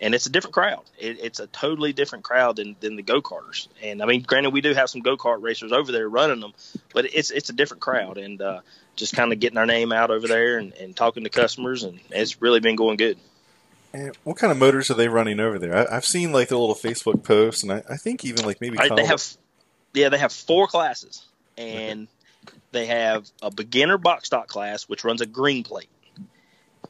and 0.00 0.14
it's 0.14 0.26
a 0.26 0.30
different 0.30 0.54
crowd. 0.54 0.82
It, 0.98 1.20
it's 1.22 1.40
a 1.40 1.46
totally 1.48 1.92
different 1.92 2.24
crowd 2.24 2.56
than, 2.56 2.74
than 2.80 2.96
the 2.96 3.02
go 3.02 3.20
karters. 3.20 3.68
And 3.82 4.02
I 4.02 4.06
mean, 4.06 4.22
granted, 4.22 4.50
we 4.50 4.62
do 4.62 4.72
have 4.72 4.88
some 4.88 5.02
go 5.02 5.16
kart 5.16 5.42
racers 5.42 5.72
over 5.72 5.92
there 5.92 6.08
running 6.08 6.40
them, 6.40 6.54
but 6.94 7.14
it's 7.14 7.30
it's 7.30 7.50
a 7.50 7.52
different 7.52 7.82
crowd, 7.82 8.16
and 8.16 8.40
uh, 8.40 8.60
just 8.96 9.14
kind 9.14 9.32
of 9.32 9.40
getting 9.40 9.58
our 9.58 9.66
name 9.66 9.92
out 9.92 10.10
over 10.10 10.26
there 10.26 10.58
and, 10.58 10.72
and 10.74 10.96
talking 10.96 11.24
to 11.24 11.30
customers, 11.30 11.84
and 11.84 12.00
it's 12.10 12.40
really 12.40 12.60
been 12.60 12.76
going 12.76 12.96
good. 12.96 13.18
And 13.92 14.16
what 14.24 14.36
kind 14.36 14.52
of 14.52 14.58
motors 14.58 14.90
are 14.90 14.94
they 14.94 15.08
running 15.08 15.40
over 15.40 15.58
there? 15.58 15.90
I, 15.90 15.94
have 15.94 16.04
seen 16.04 16.32
like 16.32 16.48
the 16.48 16.58
little 16.58 16.74
Facebook 16.74 17.22
posts, 17.22 17.62
and 17.62 17.72
I, 17.72 17.82
I 17.88 17.96
think 17.96 18.24
even 18.24 18.46
like 18.46 18.60
maybe 18.60 18.78
they 18.78 19.04
have, 19.04 19.22
yeah, 19.92 20.08
they 20.08 20.18
have 20.18 20.32
four 20.32 20.66
classes, 20.66 21.26
and 21.58 22.08
they 22.72 22.86
have 22.86 23.28
a 23.42 23.50
beginner 23.50 23.98
box 23.98 24.26
stock 24.26 24.46
class 24.46 24.84
which 24.84 25.04
runs 25.04 25.20
a 25.20 25.26
green 25.26 25.64
plate, 25.64 25.90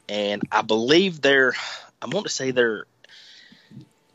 and 0.09 0.43
I 0.53 0.63
believe 0.63 1.21
they're, 1.21 1.55
I 2.03 2.07
want 2.07 2.27
to 2.27 2.33
say 2.33 2.51
they're 2.51 2.87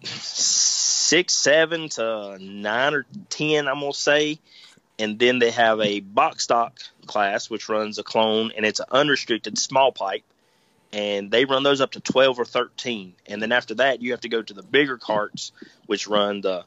six, 0.04 1.34
seven 1.34 1.90
to 1.90 2.38
nine 2.40 2.94
or 2.94 3.06
ten. 3.30 3.68
I'm 3.68 3.80
gonna 3.80 3.94
say, 3.94 4.40
and 5.00 5.20
then 5.20 5.40
they 5.40 5.52
have 5.52 5.80
a 5.80 6.00
box 6.00 6.44
stock 6.44 6.80
class 7.06 7.50
which 7.50 7.70
runs 7.70 8.00
a 8.00 8.04
clone, 8.04 8.52
and 8.56 8.66
it's 8.66 8.80
an 8.80 8.88
unrestricted 8.92 9.58
small 9.58 9.92
pipe 9.92 10.24
and 10.96 11.30
they 11.30 11.46
run 11.46 11.64
those 11.64 11.82
up 11.82 11.92
to 11.92 12.00
12 12.00 12.40
or 12.40 12.46
13 12.46 13.14
and 13.28 13.42
then 13.42 13.52
after 13.52 13.76
that 13.76 14.02
you 14.02 14.12
have 14.12 14.22
to 14.22 14.30
go 14.30 14.42
to 14.42 14.54
the 14.54 14.64
bigger 14.64 14.98
carts 14.98 15.52
which 15.88 16.08
run 16.08 16.42
the 16.42 16.64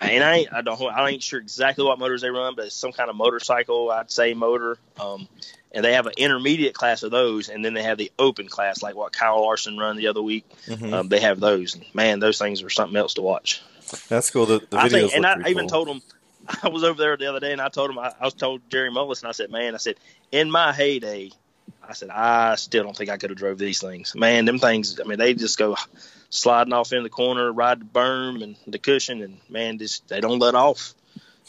and 0.00 0.24
I 0.24 0.46
I 0.52 0.62
don't 0.62 0.80
I 0.82 1.08
ain't 1.08 1.22
sure 1.22 1.40
exactly 1.40 1.84
what 1.84 1.98
motors 1.98 2.22
they 2.22 2.30
run 2.30 2.54
but 2.54 2.66
it's 2.66 2.74
some 2.74 2.92
kind 2.92 3.10
of 3.10 3.16
motorcycle 3.16 3.90
I'd 3.90 4.10
say 4.10 4.34
motor. 4.34 4.78
Um, 4.98 5.28
and 5.70 5.84
they 5.84 5.92
have 5.92 6.06
an 6.06 6.14
intermediate 6.16 6.74
class 6.74 7.02
of 7.02 7.10
those 7.10 7.48
and 7.48 7.64
then 7.64 7.74
they 7.74 7.82
have 7.82 7.98
the 7.98 8.10
open 8.18 8.48
class 8.48 8.82
like 8.82 8.94
what 8.94 9.12
Kyle 9.12 9.42
Larson 9.42 9.76
run 9.76 9.96
the 9.96 10.08
other 10.08 10.22
week. 10.22 10.44
Mm-hmm. 10.66 10.94
um, 10.94 11.08
they 11.08 11.20
have 11.20 11.40
those. 11.40 11.74
And 11.74 11.84
man 11.94 12.20
those 12.20 12.38
things 12.38 12.62
are 12.62 12.70
something 12.70 12.96
else 12.96 13.14
to 13.14 13.22
watch. 13.22 13.62
That's 14.08 14.30
cool. 14.30 14.46
The, 14.46 14.58
the 14.58 14.76
videos 14.76 14.80
I 14.80 14.88
think, 14.88 15.14
and 15.14 15.26
I 15.26 15.34
cool. 15.34 15.48
even 15.48 15.68
told 15.68 15.88
them 15.88 16.02
I 16.62 16.68
was 16.68 16.84
over 16.84 16.98
there 16.98 17.16
the 17.16 17.26
other 17.26 17.40
day 17.40 17.52
and 17.52 17.60
I 17.60 17.68
told 17.68 17.90
him 17.90 17.98
I, 17.98 18.12
I 18.20 18.24
was 18.24 18.34
told 18.34 18.62
Jerry 18.70 18.90
Mullis 18.90 19.20
and 19.20 19.28
I 19.28 19.32
said 19.32 19.50
man 19.50 19.74
I 19.74 19.78
said 19.78 19.96
in 20.32 20.50
my 20.50 20.72
heyday 20.72 21.30
I 21.88 21.94
said, 21.94 22.10
I 22.10 22.56
still 22.56 22.84
don't 22.84 22.94
think 22.94 23.08
I 23.08 23.16
could 23.16 23.30
have 23.30 23.38
drove 23.38 23.56
these 23.56 23.80
things. 23.80 24.14
Man, 24.14 24.44
them 24.44 24.58
things, 24.58 25.00
I 25.00 25.04
mean, 25.04 25.18
they 25.18 25.32
just 25.32 25.56
go 25.56 25.74
sliding 26.28 26.74
off 26.74 26.92
in 26.92 27.02
the 27.02 27.08
corner, 27.08 27.50
ride 27.50 27.80
the 27.80 27.86
berm 27.86 28.42
and 28.42 28.56
the 28.66 28.78
cushion, 28.78 29.22
and 29.22 29.38
man, 29.48 29.78
just 29.78 30.06
they 30.08 30.20
don't 30.20 30.38
let 30.38 30.54
off. 30.54 30.94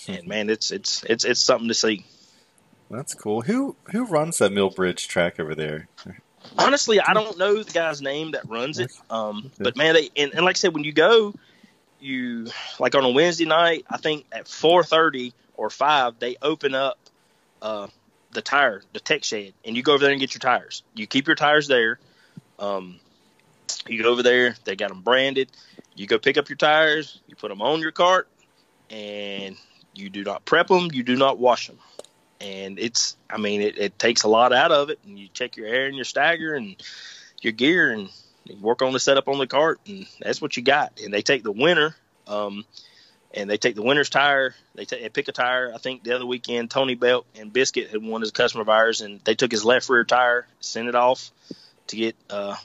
And 0.08 0.28
man, 0.28 0.50
it's 0.50 0.72
it's 0.72 1.04
it's 1.04 1.26
it's 1.26 1.42
something 1.42 1.68
to 1.68 1.74
see. 1.74 2.06
That's 2.90 3.14
cool. 3.14 3.42
Who 3.42 3.76
who 3.92 4.06
runs 4.06 4.38
that 4.38 4.54
Millbridge 4.54 5.08
track 5.08 5.42
over 5.42 5.56
there? 5.56 5.90
Honestly, 6.58 7.02
I 7.02 7.14
don't 7.14 7.38
know 7.38 7.62
the 7.62 7.72
guy's 7.72 8.02
name 8.02 8.32
that 8.32 8.48
runs 8.50 8.80
it. 8.80 8.92
Um, 9.10 9.52
but 9.60 9.76
man, 9.76 9.96
they 9.96 10.10
and, 10.16 10.34
and 10.34 10.46
like 10.46 10.56
I 10.56 10.60
said, 10.60 10.74
when 10.74 10.86
you 10.86 10.94
go, 10.94 11.34
you 12.00 12.48
like 12.80 12.96
on 12.96 13.04
a 13.04 13.10
Wednesday 13.10 13.46
night, 13.46 13.86
I 13.90 13.98
think 13.98 14.26
at 14.32 14.48
four 14.48 14.86
thirty 14.86 15.34
or 15.56 15.70
five, 15.70 16.18
they 16.20 16.38
open 16.42 16.74
up 16.74 16.98
uh, 17.62 17.88
the 18.32 18.42
tire, 18.42 18.82
the 18.94 19.00
tech 19.00 19.24
shed, 19.24 19.54
and 19.66 19.76
you 19.76 19.84
go 19.84 19.94
over 19.94 20.04
there 20.04 20.12
and 20.12 20.20
get 20.20 20.34
your 20.34 20.40
tires. 20.40 20.84
You 20.94 21.08
keep 21.08 21.28
your 21.28 21.36
tires 21.36 21.68
there. 21.68 22.00
Um, 22.58 23.00
you 23.88 24.04
go 24.04 24.10
over 24.10 24.24
there, 24.24 24.56
they 24.66 24.76
got 24.76 24.90
them 24.90 25.02
branded. 25.02 25.50
You 25.96 26.08
go 26.08 26.20
pick 26.20 26.38
up 26.38 26.50
your 26.50 26.58
tires, 26.58 27.20
you 27.28 27.36
put 27.36 27.50
them 27.50 27.62
on 27.62 27.80
your 27.80 27.92
cart, 27.92 28.28
and 28.90 29.56
you 29.94 30.10
do 30.10 30.24
not 30.24 30.46
prep 30.46 30.68
them, 30.68 30.90
you 30.94 31.04
do 31.04 31.16
not 31.16 31.38
wash 31.38 31.68
them. 31.68 31.78
And 32.42 32.80
it's, 32.80 33.18
I 33.30 33.38
mean, 33.38 33.62
it, 33.62 33.78
it 33.78 34.00
takes 34.00 34.24
a 34.24 34.30
lot 34.30 34.54
out 34.54 34.72
of 34.72 34.90
it. 34.90 35.00
And 35.06 35.20
you 35.20 35.28
check 35.34 35.58
your 35.58 35.68
air 35.68 35.88
and 35.88 35.96
your 35.96 36.06
stagger 36.06 36.54
and 36.54 36.76
your 37.42 37.54
gear 37.54 37.92
and 37.92 38.10
work 38.62 38.82
on 38.82 38.94
the 38.94 39.00
setup 39.00 39.28
on 39.28 39.38
the 39.38 39.48
cart, 39.48 39.80
and 39.88 40.06
that's 40.22 40.42
what 40.42 40.56
you 40.56 40.64
got. 40.64 41.00
And 41.04 41.14
they 41.14 41.22
take 41.22 41.44
the 41.44 41.52
winter. 41.52 41.96
Um, 42.28 42.64
and 43.34 43.50
they 43.50 43.58
take 43.58 43.76
the 43.76 43.82
winner's 43.82 44.10
tire. 44.10 44.56
They, 44.76 44.86
take, 44.86 45.02
they 45.02 45.10
pick 45.10 45.28
a 45.28 45.32
tire. 45.32 45.72
I 45.74 45.78
think 45.78 46.04
the 46.04 46.16
other 46.16 46.26
weekend, 46.26 46.72
Tony 46.72 46.96
Belt 46.96 47.26
and 47.36 47.54
Biscuit 47.54 47.90
had 47.90 48.04
one 48.04 48.24
as 48.24 48.30
a 48.30 48.34
customer 48.34 48.62
of 48.62 48.70
ours, 48.70 49.02
and 49.02 49.20
they 49.24 49.36
took 49.36 49.52
his 49.52 49.64
left 49.64 49.90
rear 49.90 50.04
tire, 50.04 50.48
sent 50.60 50.88
it 50.88 50.96
off 50.96 51.32
to 51.88 51.96
get 51.96 52.16
uh, 52.30 52.56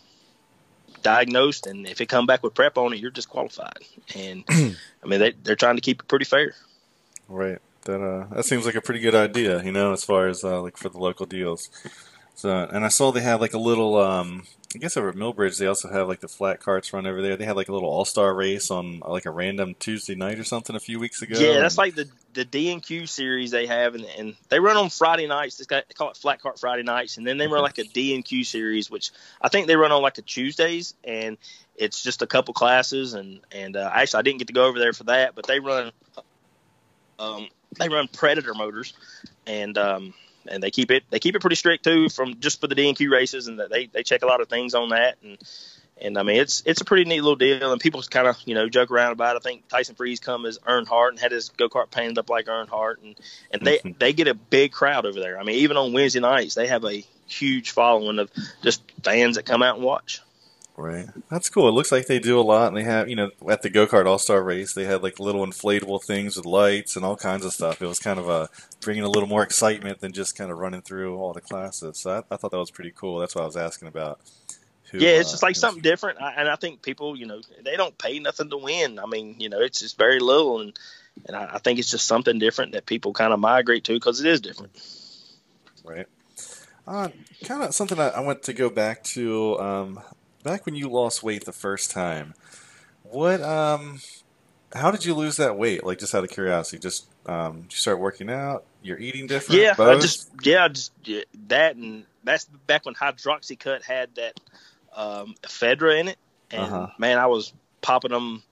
diagnosed, 1.03 1.67
and 1.67 1.87
if 1.87 2.01
it 2.01 2.09
come 2.09 2.27
back 2.27 2.43
with 2.43 2.55
prep 2.55 2.79
on 2.79 2.93
it, 2.93 2.99
you're 2.99 3.11
disqualified. 3.11 3.79
And 4.15 4.45
I 4.49 5.07
mean, 5.07 5.21
they, 5.21 5.33
they're 5.43 5.57
trying 5.57 5.77
to 5.77 5.83
keep 5.83 6.01
it 6.01 6.09
pretty 6.09 6.25
fair. 6.25 6.55
Right. 7.29 7.59
That 7.85 8.03
uh, 8.03 8.35
that 8.35 8.47
seems 8.47 8.65
like 8.65 8.77
a 8.77 8.81
pretty 8.81 9.01
good 9.01 9.15
idea, 9.15 9.63
you 9.63 9.71
know, 9.71 9.93
as 9.93 10.03
far 10.03 10.29
as 10.29 10.43
uh, 10.43 10.63
like 10.63 10.79
for 10.79 10.89
the 10.89 10.99
local 10.99 11.27
deals. 11.27 11.69
So, 12.35 12.51
and 12.51 12.83
I 12.83 12.89
saw 12.89 13.13
they 13.13 13.21
had 13.21 13.41
like 13.41 13.53
a 13.53 13.59
little. 13.59 13.97
Um, 13.99 14.45
I 14.75 14.79
guess 14.79 14.97
over 14.97 15.09
at 15.09 15.15
Millbridge 15.15 15.59
they 15.59 15.67
also 15.67 15.89
have 15.89 16.09
like 16.09 16.21
the 16.21 16.29
flat 16.29 16.61
carts 16.61 16.93
run 16.93 17.07
over 17.07 17.23
there. 17.23 17.37
They 17.37 17.45
had 17.45 17.57
like 17.57 17.69
a 17.69 17.73
little 17.73 17.89
All 17.89 18.05
Star 18.05 18.35
race 18.35 18.71
on 18.71 19.01
like 19.01 19.25
a 19.25 19.31
random 19.31 19.77
Tuesday 19.79 20.15
night 20.15 20.39
or 20.39 20.45
something 20.45 20.75
a 20.75 20.81
few 20.81 20.99
weeks 20.99 21.23
ago. 21.23 21.39
Yeah, 21.39 21.61
that's 21.61 21.79
like 21.79 21.95
the 21.95 22.09
the 22.33 22.45
D 22.45 22.73
and 22.73 22.83
Q 22.83 23.07
series 23.07 23.53
they 23.53 23.67
have, 23.67 23.95
and, 23.95 24.05
and 24.19 24.35
they 24.49 24.59
run 24.59 24.77
on 24.77 24.91
Friday 24.91 25.29
nights. 25.29 25.57
They 25.57 25.83
call 25.95 26.11
it 26.11 26.17
Flat 26.17 26.43
Cart 26.43 26.59
Friday 26.59 26.83
nights, 26.83 27.17
and 27.17 27.27
then 27.27 27.39
they 27.39 27.47
run 27.47 27.63
like 27.63 27.79
a 27.79 27.85
D 27.85 28.15
and 28.15 28.25
Q 28.25 28.43
series, 28.43 28.91
which 28.91 29.11
I 29.41 29.49
think 29.49 29.69
they 29.69 29.77
run 29.77 29.93
on 29.93 30.03
like 30.03 30.19
a 30.19 30.23
Tuesdays, 30.23 30.95
and 31.05 31.39
it's 31.77 32.03
just 32.03 32.23
a 32.23 32.27
couple 32.27 32.55
classes. 32.55 33.15
And 33.15 33.41
and 33.53 33.77
uh, 33.77 33.91
actually, 33.93 34.19
I 34.19 34.23
didn't 34.23 34.39
get 34.39 34.49
to 34.49 34.55
go 34.55 34.67
over 34.67 34.79
there 34.79 34.93
for 34.93 35.05
that, 35.05 35.37
but 35.37 35.47
they 35.47 35.61
run 35.61 35.93
um, 37.19 37.49
they 37.79 37.89
run 37.89 38.09
Predator 38.09 38.55
motors, 38.55 38.93
and 39.47 39.77
um, 39.79 40.15
and 40.49 40.63
they 40.63 40.71
keep 40.71 40.91
it 40.91 41.05
they 41.11 41.19
keep 41.19 41.35
it 41.35 41.41
pretty 41.41 41.57
strict 41.57 41.85
too 41.85 42.09
from 42.09 42.41
just 42.41 42.61
for 42.61 42.67
the 42.67 42.75
D 42.75 42.89
and 42.89 42.97
Q 42.97 43.11
races, 43.13 43.47
and 43.47 43.61
they 43.71 43.87
they 43.87 44.03
check 44.03 44.23
a 44.23 44.27
lot 44.27 44.41
of 44.41 44.49
things 44.49 44.75
on 44.75 44.91
that, 44.91 45.17
and 45.23 45.39
and 46.01 46.19
I 46.19 46.23
mean 46.23 46.37
it's 46.37 46.63
it's 46.67 46.81
a 46.81 46.85
pretty 46.85 47.05
neat 47.05 47.21
little 47.21 47.37
deal, 47.37 47.73
and 47.73 47.81
people 47.81 48.03
kind 48.03 48.27
of 48.27 48.37
you 48.45 48.55
know 48.55 48.69
joke 48.69 48.91
around 48.91 49.13
about. 49.13 49.37
it. 49.37 49.43
I 49.45 49.49
think 49.49 49.69
Tyson 49.69 49.95
Freeze 49.95 50.21
come 50.21 50.47
as 50.47 50.59
Earnhardt 50.59 51.11
and 51.11 51.21
had 51.21 51.33
his 51.33 51.51
go 51.51 51.69
kart 51.69 51.91
painted 51.91 52.19
up 52.19 52.31
like 52.31 52.47
Earnhardt, 52.47 53.03
and 53.03 53.17
and 53.51 53.63
they 53.63 53.79
mm-hmm. 53.79 53.99
they 53.99 54.13
get 54.13 54.29
a 54.29 54.35
big 54.35 54.73
crowd 54.73 55.07
over 55.07 55.21
there. 55.21 55.39
I 55.39 55.45
mean 55.45 55.57
even 55.57 55.77
on 55.77 55.93
Wednesday 55.93 56.21
nights 56.21 56.55
they 56.55 56.67
have 56.67 56.85
a 56.85 57.05
huge 57.27 57.71
following 57.71 58.19
of 58.19 58.31
just 58.63 58.83
fans 59.03 59.37
that 59.37 59.47
come 59.47 59.63
out 59.63 59.77
and 59.77 59.85
watch. 59.85 60.21
Right. 60.77 61.07
That's 61.31 61.49
cool. 61.51 61.69
It 61.69 61.73
looks 61.73 61.93
like 61.93 62.07
they 62.07 62.19
do 62.19 62.39
a 62.39 62.43
lot, 62.43 62.69
and 62.69 62.77
they 62.77 62.83
have, 62.83 63.09
you 63.09 63.15
know, 63.15 63.31
at 63.49 63.63
the 63.63 63.71
go 63.71 63.87
kart 63.87 64.07
All 64.07 64.19
Star 64.19 64.43
race, 64.43 64.75
they 64.75 64.85
had 64.85 65.05
like 65.05 65.21
little 65.21 65.47
inflatable 65.47 66.03
things 66.03 66.37
with 66.37 66.47
lights 66.47 66.97
and 66.97 67.05
all 67.05 67.17
kinds 67.17 67.45
of 67.45 67.53
stuff. 67.53 67.81
It 67.81 67.87
was 67.87 68.01
kind 68.01 68.19
of 68.19 68.29
a 68.29 68.49
bringing 68.81 69.05
a 69.05 69.09
little 69.09 69.29
more 69.29 69.45
excitement 69.45 70.01
than 70.01 70.13
just 70.13 70.37
kind 70.37 70.51
of 70.51 70.59
running 70.59 70.83
through 70.83 71.17
all 71.17 71.33
the 71.33 71.41
classes. 71.41 71.99
So 71.99 72.11
I, 72.11 72.35
I 72.35 72.37
thought 72.37 72.51
that 72.51 72.59
was 72.59 72.73
pretty 72.73 72.91
cool. 72.91 73.21
That's 73.21 73.37
what 73.37 73.43
I 73.43 73.47
was 73.47 73.57
asking 73.57 73.87
about. 73.87 74.19
Who, 74.91 74.99
yeah, 74.99 75.11
it's 75.11 75.29
uh, 75.29 75.33
just 75.33 75.43
like 75.45 75.55
something 75.55 75.83
different, 75.83 76.21
I, 76.21 76.33
and 76.33 76.49
I 76.49 76.57
think 76.57 76.83
people, 76.83 77.17
you 77.17 77.27
know, 77.27 77.41
they 77.65 77.77
don't 77.77 77.97
pay 77.97 78.19
nothing 78.19 78.51
to 78.51 78.57
win. 78.57 78.99
I 78.99 79.07
mean, 79.07 79.37
you 79.39 79.49
know, 79.49 79.61
it's 79.61 79.79
just 79.79 79.97
very 79.97 80.19
little, 80.19 80.61
and 80.61 80.77
and 81.27 81.37
I, 81.37 81.55
I 81.55 81.59
think 81.59 81.79
it's 81.79 81.91
just 81.91 82.07
something 82.07 82.41
different 82.41 82.73
that 82.73 82.85
people 82.85 83.13
kind 83.13 83.33
of 83.33 83.39
migrate 83.39 83.85
to 83.85 83.95
because 83.95 84.21
it 84.21 84.27
is 84.27 84.41
different. 84.41 84.73
Right. 85.85 86.07
Uh, 86.87 87.09
kind 87.45 87.63
of 87.63 87.75
something 87.75 87.99
I, 87.99 88.09
I 88.09 88.21
want 88.21 88.43
to 88.45 88.53
go 88.53 88.71
back 88.71 89.05
to. 89.05 89.59
Um, 89.61 90.01
back 90.45 90.67
when 90.67 90.77
you 90.77 90.89
lost 90.89 91.25
weight 91.25 91.45
the 91.45 91.53
first 91.53 91.91
time, 91.91 92.35
what 93.03 93.43
um, 93.43 94.01
how 94.73 94.93
did 94.93 95.05
you 95.05 95.15
lose 95.15 95.39
that 95.39 95.57
weight? 95.57 95.83
Like 95.85 95.99
just 95.99 96.15
out 96.15 96.23
of 96.23 96.31
curiosity, 96.31 96.79
just 96.79 97.07
um, 97.27 97.63
did 97.63 97.73
you 97.73 97.79
start 97.79 97.99
working 97.99 98.31
out? 98.31 98.65
You're 98.83 98.99
eating 98.99 99.27
different. 99.27 99.61
Yeah, 99.61 99.75
both? 99.75 99.99
I 99.99 100.01
just 100.01 100.31
yeah, 100.43 100.65
I 100.65 100.69
just 100.69 100.93
yeah, 101.05 101.23
that 101.49 101.75
and 101.75 102.05
that's 102.23 102.45
back 102.45 102.85
when 102.85 102.95
Hydroxycut 102.95 103.83
had 103.83 104.15
that 104.15 104.39
um, 104.95 105.35
ephedra 105.43 105.99
in 105.99 106.09
it, 106.09 106.19
and 106.51 106.63
uh-huh. 106.63 106.89
man, 106.99 107.19
I 107.19 107.27
was 107.27 107.53
popping 107.81 108.13
them 108.13 108.43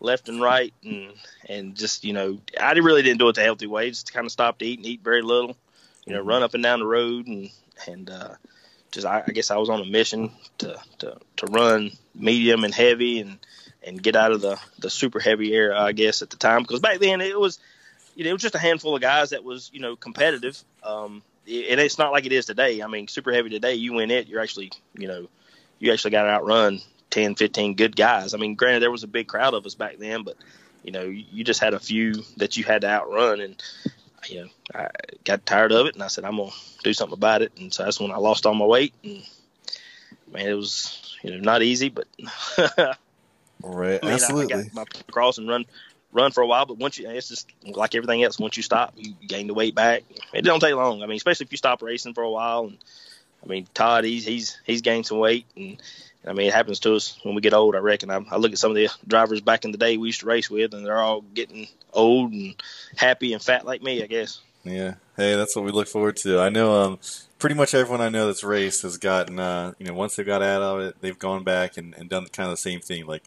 left 0.00 0.28
and 0.28 0.40
right, 0.40 0.72
and 0.84 1.12
and 1.48 1.74
just 1.74 2.04
you 2.04 2.12
know, 2.12 2.38
I 2.60 2.72
really 2.72 3.02
didn't 3.02 3.18
do 3.18 3.28
it 3.28 3.34
the 3.34 3.42
healthy 3.42 3.66
way. 3.66 3.88
Just 3.88 4.12
kind 4.12 4.26
of 4.26 4.32
stopped 4.32 4.62
eating, 4.62 4.84
eat 4.84 5.02
very 5.02 5.22
little, 5.22 5.56
you 6.04 6.12
know, 6.12 6.20
mm-hmm. 6.20 6.28
run 6.28 6.42
up 6.42 6.54
and 6.54 6.62
down 6.62 6.80
the 6.80 6.86
road, 6.86 7.26
and 7.26 7.50
and 7.86 8.10
uh, 8.10 8.34
just 8.90 9.06
I, 9.06 9.22
I 9.26 9.32
guess 9.32 9.50
I 9.50 9.56
was 9.56 9.68
on 9.68 9.80
a 9.80 9.84
mission 9.84 10.32
to, 10.58 10.78
to 10.98 11.18
to 11.36 11.46
run 11.46 11.90
medium 12.14 12.64
and 12.64 12.74
heavy 12.74 13.20
and 13.20 13.38
and 13.82 14.02
get 14.02 14.16
out 14.16 14.32
of 14.32 14.40
the 14.40 14.58
the 14.78 14.90
super 14.90 15.20
heavy 15.20 15.52
era 15.54 15.78
I 15.78 15.92
guess 15.92 16.22
at 16.22 16.30
the 16.30 16.36
time. 16.36 16.62
Because 16.62 16.80
back 16.80 16.98
then 16.98 17.20
it 17.20 17.38
was 17.38 17.58
you 18.14 18.24
know 18.24 18.30
it 18.30 18.34
was 18.34 18.42
just 18.42 18.54
a 18.54 18.58
handful 18.58 18.94
of 18.94 19.00
guys 19.00 19.30
that 19.30 19.44
was 19.44 19.70
you 19.72 19.80
know 19.80 19.96
competitive. 19.96 20.62
Um 20.82 21.22
and 21.46 21.80
it's 21.80 21.98
not 21.98 22.12
like 22.12 22.26
it 22.26 22.32
is 22.32 22.46
today. 22.46 22.82
I 22.82 22.86
mean 22.86 23.08
super 23.08 23.32
heavy 23.32 23.50
today 23.50 23.74
you 23.74 23.94
win 23.94 24.10
it 24.10 24.28
you're 24.28 24.42
actually 24.42 24.72
you 24.94 25.08
know 25.08 25.28
you 25.78 25.92
actually 25.92 26.10
got 26.10 26.24
to 26.24 26.30
outrun 26.30 26.80
10 27.10 27.34
15 27.34 27.74
good 27.74 27.96
guys. 27.96 28.34
I 28.34 28.38
mean 28.38 28.54
granted 28.54 28.80
there 28.80 28.90
was 28.90 29.04
a 29.04 29.08
big 29.08 29.28
crowd 29.28 29.54
of 29.54 29.66
us 29.66 29.74
back 29.74 29.98
then 29.98 30.22
but 30.22 30.36
you 30.82 30.92
know 30.92 31.04
you 31.04 31.44
just 31.44 31.60
had 31.60 31.74
a 31.74 31.80
few 31.80 32.14
that 32.38 32.56
you 32.56 32.64
had 32.64 32.82
to 32.82 32.88
outrun. 32.88 33.40
And 33.40 33.62
you 34.30 34.42
know, 34.42 34.48
I 34.74 34.88
got 35.24 35.46
tired 35.46 35.72
of 35.72 35.86
it, 35.86 35.94
and 35.94 36.02
I 36.02 36.08
said 36.08 36.24
I'm 36.24 36.36
gonna 36.36 36.50
do 36.82 36.92
something 36.92 37.16
about 37.16 37.42
it. 37.42 37.52
And 37.58 37.72
so 37.72 37.84
that's 37.84 38.00
when 38.00 38.12
I 38.12 38.16
lost 38.16 38.46
all 38.46 38.54
my 38.54 38.64
weight. 38.64 38.94
And 39.04 39.22
man, 40.32 40.48
it 40.48 40.54
was 40.54 41.16
you 41.22 41.30
know 41.30 41.38
not 41.38 41.62
easy, 41.62 41.88
but 41.88 42.06
right, 43.62 43.98
I 44.02 44.06
mean, 44.06 44.14
absolutely. 44.14 44.54
I 44.54 44.62
got 44.64 44.74
my 44.74 44.84
cross 45.10 45.38
and 45.38 45.48
run 45.48 45.64
run 46.12 46.32
for 46.32 46.42
a 46.42 46.46
while, 46.46 46.66
but 46.66 46.78
once 46.78 46.98
you, 46.98 47.08
it's 47.08 47.28
just 47.28 47.50
like 47.64 47.94
everything 47.94 48.22
else. 48.22 48.38
Once 48.38 48.56
you 48.56 48.62
stop, 48.62 48.94
you 48.96 49.14
gain 49.26 49.46
the 49.46 49.54
weight 49.54 49.74
back. 49.74 50.04
It 50.32 50.42
don't 50.42 50.60
take 50.60 50.74
long. 50.74 51.02
I 51.02 51.06
mean, 51.06 51.16
especially 51.16 51.44
if 51.44 51.52
you 51.52 51.58
stop 51.58 51.82
racing 51.82 52.14
for 52.14 52.22
a 52.22 52.30
while. 52.30 52.64
And 52.64 52.78
I 53.42 53.46
mean, 53.46 53.66
Todd, 53.74 54.04
he's 54.04 54.24
he's 54.24 54.58
he's 54.64 54.82
gained 54.82 55.06
some 55.06 55.18
weight, 55.18 55.46
and 55.56 55.80
I 56.26 56.32
mean, 56.32 56.48
it 56.48 56.54
happens 56.54 56.80
to 56.80 56.94
us 56.94 57.18
when 57.22 57.34
we 57.34 57.40
get 57.40 57.54
old. 57.54 57.74
I 57.74 57.78
reckon. 57.78 58.10
I, 58.10 58.20
I, 58.30 58.36
look 58.36 58.52
at 58.52 58.58
some 58.58 58.70
of 58.70 58.74
the 58.74 58.88
drivers 59.06 59.40
back 59.40 59.64
in 59.64 59.72
the 59.72 59.78
day 59.78 59.96
we 59.96 60.08
used 60.08 60.20
to 60.20 60.26
race 60.26 60.50
with, 60.50 60.74
and 60.74 60.84
they're 60.84 61.00
all 61.00 61.20
getting 61.20 61.68
old 61.92 62.32
and 62.32 62.54
happy 62.96 63.32
and 63.32 63.42
fat 63.42 63.64
like 63.64 63.82
me. 63.82 64.02
I 64.02 64.06
guess. 64.06 64.40
Yeah. 64.64 64.94
Hey, 65.16 65.34
that's 65.36 65.54
what 65.56 65.64
we 65.64 65.70
look 65.70 65.88
forward 65.88 66.16
to. 66.18 66.40
I 66.40 66.48
know. 66.48 66.74
Um, 66.74 66.98
pretty 67.38 67.54
much 67.54 67.74
everyone 67.74 68.00
I 68.00 68.08
know 68.08 68.26
that's 68.26 68.44
raced 68.44 68.82
has 68.82 68.98
gotten. 68.98 69.38
Uh, 69.38 69.72
you 69.78 69.86
know, 69.86 69.94
once 69.94 70.16
they 70.16 70.24
got 70.24 70.42
out 70.42 70.62
of 70.62 70.80
it, 70.80 70.96
they've 71.00 71.18
gone 71.18 71.44
back 71.44 71.76
and, 71.76 71.94
and 71.94 72.08
done 72.08 72.26
kind 72.26 72.48
of 72.48 72.52
the 72.52 72.56
same 72.56 72.80
thing. 72.80 73.06
Like, 73.06 73.22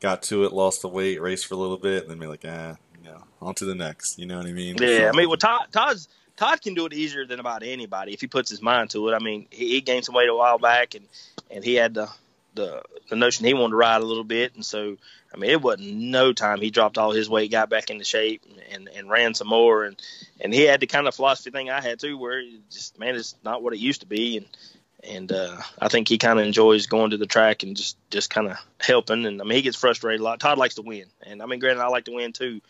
got 0.00 0.22
to 0.24 0.44
it, 0.44 0.52
lost 0.52 0.82
the 0.82 0.88
weight, 0.88 1.20
raced 1.20 1.46
for 1.46 1.54
a 1.54 1.58
little 1.58 1.78
bit, 1.78 2.02
and 2.02 2.10
then 2.10 2.18
be 2.18 2.26
like, 2.26 2.44
ah, 2.46 2.76
you 2.98 3.08
know, 3.08 3.22
on 3.40 3.54
to 3.54 3.64
the 3.64 3.74
next. 3.74 4.18
You 4.18 4.26
know 4.26 4.38
what 4.38 4.46
I 4.46 4.52
mean? 4.52 4.76
Yeah. 4.78 4.98
So, 4.98 5.08
I 5.08 5.12
mean, 5.12 5.28
well, 5.28 5.38
Todd, 5.38 5.66
Todd's. 5.72 6.08
Todd 6.34 6.62
can 6.62 6.72
do 6.72 6.86
it 6.86 6.94
easier 6.94 7.26
than 7.26 7.40
about 7.40 7.62
anybody 7.62 8.14
if 8.14 8.20
he 8.22 8.26
puts 8.26 8.48
his 8.48 8.62
mind 8.62 8.88
to 8.90 9.06
it. 9.10 9.14
I 9.14 9.18
mean, 9.18 9.46
he, 9.50 9.68
he 9.68 9.80
gained 9.82 10.06
some 10.06 10.14
weight 10.14 10.30
a 10.30 10.34
while 10.34 10.58
back, 10.58 10.94
and 10.94 11.06
and 11.50 11.62
he 11.62 11.74
had 11.74 11.92
the 11.92 12.08
the 12.54 12.82
the 13.08 13.16
notion 13.16 13.46
he 13.46 13.54
wanted 13.54 13.70
to 13.70 13.76
ride 13.76 14.02
a 14.02 14.06
little 14.06 14.24
bit, 14.24 14.54
and 14.54 14.64
so 14.64 14.96
I 15.32 15.36
mean 15.36 15.50
it 15.50 15.60
wasn't 15.60 15.94
no 15.94 16.32
time 16.32 16.60
he 16.60 16.70
dropped 16.70 16.98
all 16.98 17.12
his 17.12 17.28
weight, 17.28 17.50
got 17.50 17.70
back 17.70 17.90
into 17.90 18.04
shape, 18.04 18.42
and 18.70 18.88
and 18.88 19.10
ran 19.10 19.34
some 19.34 19.48
more, 19.48 19.84
and 19.84 20.00
and 20.40 20.52
he 20.52 20.62
had 20.62 20.80
the 20.80 20.86
kind 20.86 21.06
of 21.06 21.14
philosophy 21.14 21.50
thing 21.50 21.70
I 21.70 21.80
had 21.80 22.00
too, 22.00 22.18
where 22.18 22.42
just 22.70 22.98
man, 22.98 23.16
it's 23.16 23.36
not 23.44 23.62
what 23.62 23.74
it 23.74 23.78
used 23.78 24.00
to 24.00 24.06
be, 24.06 24.38
and 24.38 24.46
and 25.04 25.32
uh, 25.32 25.56
I 25.80 25.88
think 25.88 26.08
he 26.08 26.18
kind 26.18 26.38
of 26.38 26.46
enjoys 26.46 26.86
going 26.86 27.10
to 27.10 27.16
the 27.16 27.26
track 27.26 27.62
and 27.62 27.76
just 27.76 27.96
just 28.10 28.30
kind 28.30 28.48
of 28.48 28.56
helping, 28.80 29.26
and 29.26 29.40
I 29.40 29.44
mean 29.44 29.56
he 29.56 29.62
gets 29.62 29.76
frustrated 29.76 30.20
a 30.20 30.24
lot. 30.24 30.40
Todd 30.40 30.58
likes 30.58 30.76
to 30.76 30.82
win, 30.82 31.06
and 31.22 31.42
I 31.42 31.46
mean 31.46 31.58
granted 31.58 31.82
I 31.82 31.88
like 31.88 32.04
to 32.06 32.12
win 32.14 32.32
too. 32.32 32.60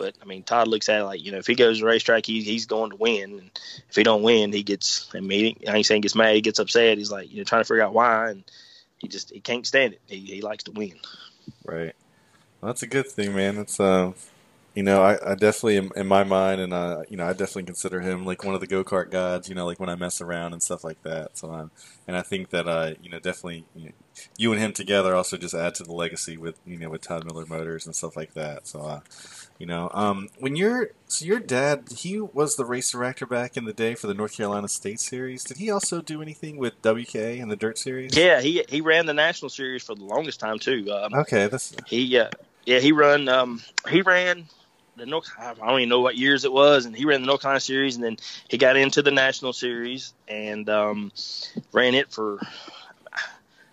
But 0.00 0.14
I 0.22 0.24
mean, 0.24 0.44
Todd 0.44 0.66
looks 0.66 0.88
at 0.88 1.00
it 1.00 1.04
like 1.04 1.22
you 1.22 1.30
know, 1.30 1.36
if 1.36 1.46
he 1.46 1.54
goes 1.54 1.76
to 1.76 1.82
the 1.82 1.86
racetrack, 1.86 2.24
he, 2.24 2.42
he's 2.42 2.64
going 2.64 2.90
to 2.90 2.96
win. 2.96 3.38
And 3.38 3.50
if 3.88 3.96
he 3.96 4.02
don't 4.02 4.22
win, 4.22 4.50
he 4.50 4.62
gets. 4.62 5.10
I 5.14 5.20
mean, 5.20 5.60
I 5.68 5.76
ain't 5.76 5.84
saying 5.84 5.98
he 5.98 6.02
gets 6.02 6.14
mad. 6.14 6.34
He 6.34 6.40
gets 6.40 6.58
upset. 6.58 6.96
He's 6.96 7.10
like, 7.10 7.30
you 7.30 7.36
know, 7.36 7.44
trying 7.44 7.60
to 7.60 7.66
figure 7.66 7.82
out 7.82 7.92
why. 7.92 8.30
And 8.30 8.44
he 9.00 9.08
just 9.08 9.30
he 9.30 9.40
can't 9.40 9.66
stand 9.66 9.94
it. 9.94 10.00
He, 10.06 10.18
he 10.18 10.40
likes 10.40 10.64
to 10.64 10.72
win. 10.72 10.94
Right. 11.64 11.94
Well, 12.60 12.68
that's 12.68 12.82
a 12.82 12.86
good 12.86 13.08
thing, 13.08 13.34
man. 13.34 13.56
It's 13.58 13.80
uh, 13.80 14.12
you 14.74 14.84
know, 14.84 15.02
I, 15.02 15.32
I 15.32 15.34
definitely 15.34 15.78
am 15.78 15.90
in 15.96 16.06
my 16.06 16.22
mind, 16.22 16.60
and 16.60 16.72
uh, 16.72 17.02
you 17.08 17.16
know, 17.16 17.26
I 17.26 17.32
definitely 17.32 17.64
consider 17.64 18.00
him 18.00 18.24
like 18.24 18.44
one 18.44 18.54
of 18.54 18.60
the 18.60 18.68
go 18.68 18.84
kart 18.84 19.10
gods. 19.10 19.48
You 19.48 19.56
know, 19.56 19.66
like 19.66 19.80
when 19.80 19.88
I 19.88 19.96
mess 19.96 20.20
around 20.20 20.52
and 20.52 20.62
stuff 20.62 20.84
like 20.84 21.02
that. 21.02 21.36
So, 21.36 21.52
um, 21.52 21.72
and 22.06 22.16
I 22.16 22.22
think 22.22 22.50
that 22.50 22.68
uh, 22.68 22.94
you 23.02 23.10
know, 23.10 23.18
definitely 23.18 23.64
you, 23.74 23.86
know, 23.86 23.92
you 24.36 24.52
and 24.52 24.60
him 24.60 24.72
together 24.72 25.16
also 25.16 25.36
just 25.36 25.54
add 25.54 25.74
to 25.76 25.82
the 25.82 25.92
legacy 25.92 26.36
with 26.36 26.54
you 26.64 26.78
know 26.78 26.88
with 26.88 27.02
Todd 27.02 27.24
Miller 27.24 27.46
Motors 27.46 27.84
and 27.84 27.96
stuff 27.96 28.16
like 28.16 28.34
that. 28.34 28.68
So, 28.68 28.82
uh, 28.82 29.00
you 29.58 29.66
know, 29.66 29.90
um, 29.92 30.28
when 30.38 30.54
you're 30.54 30.90
so 31.08 31.24
your 31.24 31.40
dad, 31.40 31.88
he 31.96 32.20
was 32.20 32.54
the 32.54 32.64
race 32.64 32.92
director 32.92 33.26
back 33.26 33.56
in 33.56 33.64
the 33.64 33.72
day 33.72 33.96
for 33.96 34.06
the 34.06 34.14
North 34.14 34.36
Carolina 34.36 34.68
State 34.68 35.00
Series. 35.00 35.42
Did 35.42 35.56
he 35.56 35.68
also 35.68 36.00
do 36.00 36.22
anything 36.22 36.58
with 36.58 36.80
WK 36.82 37.16
and 37.16 37.50
the 37.50 37.56
Dirt 37.56 37.76
Series? 37.76 38.16
Yeah, 38.16 38.40
he 38.40 38.64
he 38.68 38.80
ran 38.80 39.06
the 39.06 39.14
national 39.14 39.48
series 39.48 39.82
for 39.82 39.96
the 39.96 40.04
longest 40.04 40.38
time 40.38 40.60
too. 40.60 40.86
Um, 40.92 41.12
okay, 41.12 41.48
that's 41.48 41.74
he. 41.86 42.16
Uh, 42.16 42.30
yeah, 42.66 42.78
he 42.78 42.92
run. 42.92 43.28
Um, 43.28 43.62
he 43.88 44.02
ran 44.02 44.46
the 44.96 45.06
North. 45.06 45.30
I 45.38 45.54
don't 45.54 45.80
even 45.80 45.88
know 45.88 46.00
what 46.00 46.16
years 46.16 46.44
it 46.44 46.52
was, 46.52 46.86
and 46.86 46.94
he 46.94 47.04
ran 47.04 47.20
the 47.20 47.26
North 47.26 47.42
Carolina 47.42 47.60
series, 47.60 47.96
and 47.96 48.04
then 48.04 48.16
he 48.48 48.58
got 48.58 48.76
into 48.76 49.02
the 49.02 49.10
national 49.10 49.52
series 49.52 50.12
and 50.28 50.68
um, 50.68 51.12
ran 51.72 51.94
it 51.94 52.10
for. 52.10 52.40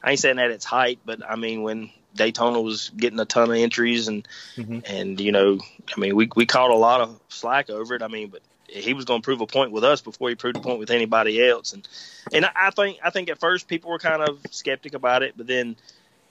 I 0.03 0.11
ain't 0.11 0.19
saying 0.19 0.39
at 0.39 0.51
its 0.51 0.65
height, 0.65 0.99
but 1.05 1.27
I 1.27 1.35
mean 1.35 1.63
when 1.63 1.89
Daytona 2.17 2.59
was 2.59 2.89
getting 2.89 3.19
a 3.19 3.25
ton 3.25 3.49
of 3.49 3.55
entries 3.55 4.09
and 4.09 4.27
mm-hmm. 4.55 4.79
and 4.85 5.19
you 5.21 5.31
know, 5.31 5.59
I 5.95 5.99
mean, 5.99 6.15
we 6.15 6.29
we 6.35 6.45
caught 6.45 6.71
a 6.71 6.75
lot 6.75 7.01
of 7.01 7.19
slack 7.29 7.69
over 7.69 7.95
it. 7.95 8.01
I 8.01 8.07
mean, 8.07 8.29
but 8.29 8.41
he 8.67 8.93
was 8.93 9.05
going 9.05 9.21
to 9.21 9.25
prove 9.25 9.39
a 9.39 9.47
point 9.47 9.71
with 9.71 9.85
us 9.85 10.01
before 10.01 10.27
he 10.27 10.35
proved 10.35 10.57
a 10.57 10.61
point 10.61 10.79
with 10.79 10.91
anybody 10.91 11.47
else. 11.47 11.71
And 11.71 11.87
and 12.33 12.45
I 12.55 12.71
think 12.71 12.97
I 13.03 13.11
think 13.11 13.29
at 13.29 13.39
first 13.39 13.67
people 13.67 13.91
were 13.91 13.99
kind 13.99 14.21
of 14.21 14.39
skeptic 14.51 14.93
about 14.93 15.23
it, 15.23 15.35
but 15.37 15.47
then. 15.47 15.77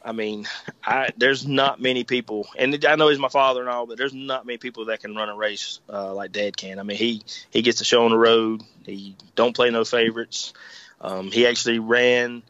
I 0.06 0.12
mean, 0.12 0.46
I 0.84 1.10
there's 1.16 1.46
not 1.46 1.80
many 1.80 2.04
people, 2.04 2.48
and 2.56 2.84
I 2.86 2.96
know 2.96 3.08
he's 3.08 3.18
my 3.18 3.28
father 3.28 3.60
and 3.60 3.68
all, 3.68 3.86
but 3.86 3.98
there's 3.98 4.14
not 4.14 4.46
many 4.46 4.58
people 4.58 4.86
that 4.86 5.00
can 5.00 5.14
run 5.14 5.28
a 5.28 5.36
race 5.36 5.80
uh, 5.92 6.14
like 6.14 6.32
Dad 6.32 6.56
can. 6.56 6.78
I 6.78 6.84
mean, 6.84 6.96
he 6.96 7.22
he 7.50 7.62
gets 7.62 7.78
to 7.78 7.84
show 7.84 8.04
on 8.04 8.12
the 8.12 8.18
road. 8.18 8.62
He 8.84 9.16
don't 9.34 9.54
play 9.54 9.70
no 9.70 9.84
favorites. 9.84 10.54
Um, 11.00 11.30
he 11.30 11.46
actually 11.46 11.80
ran 11.80 12.42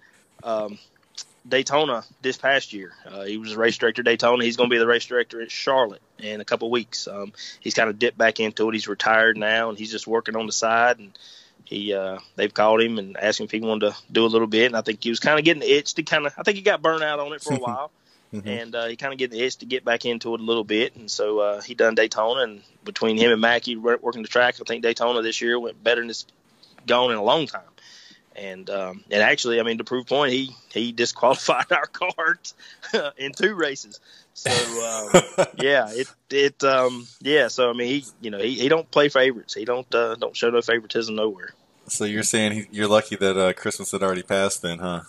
um, 0.45 0.79
Daytona 1.49 2.05
this 2.23 2.37
past 2.37 2.73
year. 2.73 2.93
Uh, 3.07 3.25
he 3.25 3.39
was 3.39 3.57
race 3.57 3.77
director 3.79 4.03
Daytona. 4.03 4.45
He's 4.45 4.57
going 4.57 4.71
to 4.71 4.75
be 4.75 4.79
the 4.79 4.87
race 4.87 5.07
director 5.07 5.41
at 5.41 5.51
Charlotte 5.51 6.03
in 6.19 6.41
a 6.41 6.45
couple 6.45 6.71
weeks. 6.71 7.09
Um, 7.09 7.33
he's 7.61 7.75
kind 7.75 7.91
of 7.91 7.99
dipped 7.99 8.19
back 8.19 8.39
into 8.39 8.69
it. 8.69 8.75
He's 8.75 8.89
retired 8.89 9.37
now, 9.37 9.69
and 9.71 9.79
he's 9.79 9.91
just 9.91 10.07
working 10.07 10.37
on 10.37 10.47
the 10.47 10.53
side. 10.53 10.99
And 10.99 11.19
he 11.67 11.93
uh, 11.93 12.19
they've 12.37 12.53
called 12.53 12.81
him 12.81 12.99
and 12.99 13.17
asked 13.17 13.41
him 13.41 13.45
if 13.45 13.51
he 13.51 13.61
wanted 13.61 13.93
to 13.93 13.97
do 14.11 14.25
a 14.25 14.29
little 14.29 14.47
bit, 14.47 14.67
and 14.67 14.77
I 14.77 14.83
think 14.83 15.03
he 15.03 15.11
was 15.11 15.21
kind 15.21 15.39
of 15.39 15.45
getting 15.45 15.61
the 15.61 15.71
itch 15.71 15.95
to 15.95 16.03
kind 16.03 16.27
of. 16.27 16.35
I 16.39 16.43
think 16.43 16.57
he 16.57 16.63
got 16.63 16.83
burnt 16.83 17.03
out 17.03 17.19
on 17.19 17.33
it 17.33 17.43
for 17.43 17.55
a 17.55 17.57
while, 17.59 17.91
mm-hmm. 18.33 18.49
and 18.49 18.75
uh, 18.75 18.87
he 18.87 18.97
kind 18.97 19.13
of 19.13 19.19
getting 19.19 19.39
the 19.39 19.45
itch 19.45 19.57
to 19.59 19.67
get 19.67 19.85
back 19.85 20.05
into 20.05 20.35
it 20.35 20.41
a 20.41 20.45
little 20.45 20.65
bit, 20.65 20.97
and 20.97 21.11
so 21.11 21.41
uh, 21.41 21.61
he 21.61 21.75
done 21.75 21.95
Daytona, 21.95 22.43
and 22.43 22.63
between 22.85 23.19
him 23.19 23.33
and 23.33 23.41
Mackey 23.41 23.77
working 23.77 24.23
the 24.23 24.29
track, 24.29 24.57
I 24.61 24.65
think 24.65 24.83
Daytona 24.83 25.23
this 25.23 25.41
year 25.41 25.59
went 25.59 25.83
better 25.83 26.01
than 26.01 26.11
it's 26.11 26.27
gone 26.87 27.11
in 27.11 27.17
a 27.17 27.23
long 27.23 27.47
time. 27.47 27.63
And 28.37 28.69
um, 28.69 29.03
and 29.11 29.23
actually, 29.23 29.61
I 29.61 29.63
mean, 29.63 29.79
to 29.79 29.85
prove 29.85 30.07
point, 30.07 30.33
he 30.33 30.51
he 30.71 30.93
disqualified 30.93 31.67
our 31.73 31.87
cards 31.87 32.55
in 33.17 33.33
two 33.33 33.55
races. 33.55 33.99
So 34.35 34.51
um, 34.51 35.47
yeah, 35.57 35.89
it 35.91 36.13
it 36.29 36.63
um, 36.63 37.07
yeah. 37.23 37.49
So 37.49 37.71
I 37.71 37.73
mean, 37.73 37.89
he 37.89 38.05
you 38.21 38.31
know 38.31 38.39
he, 38.39 38.55
he 38.55 38.69
don't 38.69 38.91
play 38.91 39.09
favorites. 39.09 39.55
He 39.55 39.65
don't 39.65 39.93
uh, 39.95 40.17
don't 40.17 40.37
show 40.37 40.51
no 40.51 40.61
favoritism 40.61 41.15
nowhere. 41.15 41.55
So 41.89 42.05
you're 42.05 42.23
saying 42.23 42.53
he, 42.53 42.67
you're 42.71 42.89
lucky 42.89 43.17
that 43.17 43.37
uh, 43.37 43.53
Christmas 43.53 43.93
had 43.93 44.03
already 44.03 44.23
passed, 44.23 44.63
then, 44.63 44.79
huh? 44.79 45.03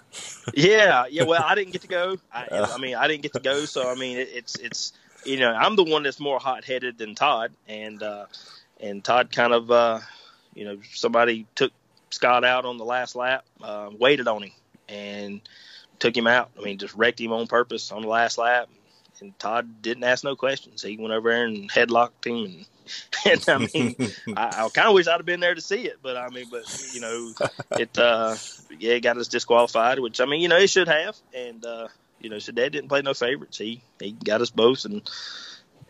yeah, 0.54 1.06
yeah. 1.10 1.24
Well, 1.24 1.44
I 1.44 1.56
didn't 1.56 1.74
get 1.74 1.82
to 1.82 1.88
go. 1.88 2.18
I, 2.32 2.48
I 2.52 2.78
mean, 2.78 2.96
I 2.96 3.08
didn't 3.08 3.24
get 3.24 3.34
to 3.34 3.40
go, 3.40 3.66
so 3.66 3.90
I 3.90 3.96
mean, 3.96 4.18
it, 4.18 4.30
it's 4.32 4.56
it's 4.58 4.94
you 5.26 5.40
know, 5.40 5.52
I'm 5.52 5.76
the 5.76 5.84
one 5.84 6.04
that's 6.04 6.20
more 6.20 6.40
hot 6.40 6.64
headed 6.64 6.98
than 6.98 7.16
Todd, 7.16 7.52
and 7.68 8.02
uh, 8.02 8.26
and 8.80 9.04
Todd 9.04 9.32
kind 9.32 9.54
of 9.54 9.72
uh, 9.72 10.00
you 10.54 10.66
know 10.66 10.78
somebody 10.94 11.46
took 11.56 11.72
Scott 12.10 12.44
out 12.44 12.66
on 12.66 12.78
the 12.78 12.86
last 12.86 13.16
lap, 13.16 13.46
uh, 13.62 13.90
waited 13.98 14.28
on 14.28 14.44
him, 14.44 14.52
and 14.88 15.42
took 16.00 16.16
him 16.16 16.28
out. 16.28 16.52
I 16.58 16.64
mean, 16.64 16.78
just 16.78 16.96
wrecked 16.96 17.20
him 17.20 17.34
on 17.34 17.48
purpose 17.48 17.92
on 17.92 18.04
the 18.04 18.08
last 18.08 18.38
lap. 18.38 18.70
And 19.22 19.38
Todd 19.40 19.82
didn't 19.82 20.04
ask 20.04 20.24
no 20.24 20.36
questions. 20.36 20.82
He 20.82 20.98
went 20.98 21.14
over 21.14 21.32
there 21.32 21.46
and 21.46 21.70
headlocked 21.70 22.26
him. 22.26 22.66
And, 23.26 23.48
and 23.48 23.50
I 23.50 23.58
mean, 23.58 23.96
I, 24.36 24.66
I 24.66 24.70
kind 24.70 24.88
of 24.88 24.94
wish 24.94 25.08
I'd 25.08 25.18
have 25.18 25.26
been 25.26 25.40
there 25.40 25.56
to 25.56 25.62
see 25.62 25.84
it, 25.84 25.98
but 26.02 26.16
I 26.16 26.30
mean, 26.30 26.46
but 26.50 26.64
you 26.94 27.02
know, 27.02 27.32
it 27.72 27.98
uh, 27.98 28.36
yeah, 28.80 28.94
it 28.94 29.02
got 29.02 29.18
us 29.18 29.28
disqualified, 29.28 30.00
which 30.00 30.22
I 30.22 30.26
mean, 30.26 30.42
you 30.42 30.48
know, 30.48 30.58
it 30.58 30.70
should 30.70 30.88
have. 30.88 31.18
And 31.34 31.66
uh, 31.66 31.88
you 32.22 32.30
know, 32.30 32.40
so 32.40 32.52
Dad 32.52 32.72
didn't 32.72 32.90
play 32.90 33.02
no 33.02 33.14
favorites. 33.14 33.58
He 33.58 33.82
he 34.00 34.12
got 34.12 34.42
us 34.42 34.52
both, 34.52 34.86
and 34.86 35.10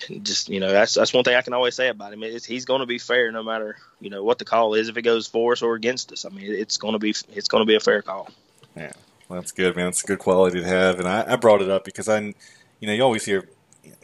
and 0.09 0.25
just 0.25 0.49
you 0.49 0.59
know 0.59 0.71
that's 0.71 0.93
that's 0.93 1.13
one 1.13 1.23
thing 1.23 1.35
I 1.35 1.41
can 1.41 1.53
always 1.53 1.75
say 1.75 1.89
about 1.89 2.13
him. 2.13 2.23
It's, 2.23 2.45
he's 2.45 2.65
going 2.65 2.81
to 2.81 2.85
be 2.85 2.99
fair 2.99 3.31
no 3.31 3.43
matter 3.43 3.77
you 3.99 4.09
know 4.09 4.23
what 4.23 4.39
the 4.39 4.45
call 4.45 4.73
is. 4.73 4.89
If 4.89 4.97
it 4.97 5.01
goes 5.01 5.27
for 5.27 5.53
us 5.53 5.61
or 5.61 5.75
against 5.75 6.11
us, 6.11 6.25
I 6.25 6.29
mean 6.29 6.51
it's 6.51 6.77
going 6.77 6.93
to 6.93 6.99
be 6.99 7.09
it's 7.09 7.47
going 7.47 7.61
to 7.61 7.65
be 7.65 7.75
a 7.75 7.79
fair 7.79 8.01
call. 8.01 8.29
Yeah, 8.75 8.91
well, 9.27 9.39
that's 9.39 9.51
good, 9.51 9.75
man. 9.75 9.87
It's 9.87 10.03
a 10.03 10.07
good 10.07 10.19
quality 10.19 10.59
to 10.59 10.67
have, 10.67 10.99
and 10.99 11.07
I, 11.07 11.33
I 11.33 11.35
brought 11.35 11.61
it 11.61 11.69
up 11.69 11.83
because 11.83 12.07
I, 12.07 12.33
you 12.79 12.87
know, 12.87 12.93
you 12.93 13.03
always 13.03 13.25
hear 13.25 13.49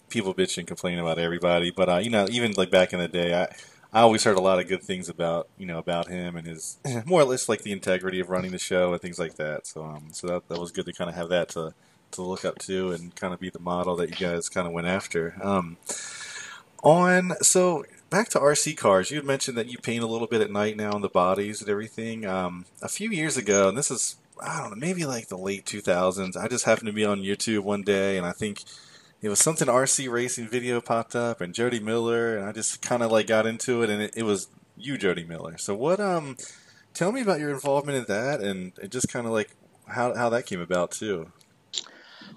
people 0.10 0.34
bitch 0.34 0.58
and 0.58 0.68
complain 0.68 1.00
about 1.00 1.20
everybody, 1.20 1.72
but 1.72 1.90
uh, 1.90 1.98
you 1.98 2.10
know, 2.10 2.28
even 2.30 2.54
like 2.54 2.72
back 2.72 2.94
in 2.94 3.00
the 3.00 3.08
day, 3.08 3.34
I. 3.34 3.48
I 3.96 4.02
always 4.02 4.24
heard 4.24 4.38
a 4.38 4.42
lot 4.42 4.60
of 4.60 4.68
good 4.68 4.82
things 4.82 5.08
about 5.08 5.50
you 5.56 5.68
know 5.68 5.78
about 5.78 6.08
him 6.08 6.36
and 6.36 6.48
his 6.48 6.80
more 7.06 7.22
or 7.22 7.26
less 7.26 7.48
like 7.48 7.62
the 7.62 7.72
integrity 7.72 8.20
of 8.20 8.32
running 8.32 8.50
the 8.50 8.58
show 8.58 8.92
and 8.92 9.00
things 9.00 9.20
like 9.20 9.36
that. 9.36 9.68
So 9.68 9.84
um, 9.84 10.08
so 10.12 10.26
that 10.26 10.48
that 10.50 10.60
was 10.60 10.72
good 10.72 10.88
to 10.88 10.94
kind 10.94 11.12
of 11.12 11.16
have 11.16 11.30
that 11.30 11.50
to 11.50 11.76
to 12.14 12.22
look 12.24 12.44
up 12.44 12.58
to 12.60 12.92
and 12.92 13.16
kind 13.16 13.36
of 13.36 13.40
be 13.40 13.52
the 13.52 13.60
model 13.60 13.96
that 13.98 14.10
you 14.10 14.28
guys 14.28 14.50
kind 14.50 14.66
of 14.66 14.74
went 14.74 14.88
after. 14.88 15.36
Um, 15.44 15.78
on 16.84 17.34
so 17.42 17.86
back 18.10 18.30
to 18.30 18.40
RC 18.40 18.78
cars, 18.78 19.12
you 19.12 19.18
had 19.18 19.26
mentioned 19.26 19.58
that 19.58 19.68
you 19.68 19.78
paint 19.78 20.04
a 20.04 20.08
little 20.08 20.28
bit 20.28 20.42
at 20.42 20.52
night 20.52 20.78
now 20.78 20.92
on 20.92 21.02
the 21.02 21.10
bodies 21.10 21.62
and 21.62 21.70
everything. 21.70 22.26
Um, 22.26 22.66
a 22.82 22.90
few 22.90 23.10
years 23.10 23.38
ago, 23.38 23.70
and 23.70 23.78
this 23.78 23.90
is 23.90 24.18
I 24.42 24.62
don't 24.62 24.72
know, 24.72 24.78
maybe 24.78 25.06
like 25.06 25.28
the 25.28 25.38
late 25.38 25.66
2000s. 25.66 26.38
I 26.38 26.48
just 26.48 26.66
happened 26.66 26.88
to 26.88 26.94
be 26.94 27.06
on 27.06 27.22
YouTube 27.22 27.64
one 27.64 27.84
day, 27.84 28.18
and 28.18 28.26
I 28.26 28.32
think 28.32 28.64
it 29.22 29.30
was 29.30 29.40
something 29.40 29.68
RC 29.68 30.12
racing 30.12 30.48
video 30.48 30.82
popped 30.82 31.16
up, 31.16 31.42
and 31.42 31.54
Jody 31.54 31.80
Miller, 31.80 32.38
and 32.38 32.46
I 32.46 32.52
just 32.52 32.82
kind 32.82 33.04
of 33.04 33.12
like 33.12 33.28
got 33.28 33.46
into 33.46 33.82
it, 33.84 33.90
and 33.90 34.02
it, 34.02 34.14
it 34.18 34.24
was 34.24 34.48
you, 34.76 34.98
Jody 34.98 35.24
Miller. 35.24 35.58
So 35.58 35.76
what? 35.76 36.00
Um, 36.00 36.38
tell 36.94 37.12
me 37.12 37.22
about 37.22 37.40
your 37.40 37.52
involvement 37.52 37.98
in 37.98 38.06
that, 38.06 38.42
and, 38.42 38.74
just 38.90 39.10
kind 39.10 39.26
of 39.26 39.32
like 39.32 39.50
how 39.88 40.14
how 40.14 40.30
that 40.30 40.46
came 40.46 40.60
about 40.60 40.92
too. 40.92 41.32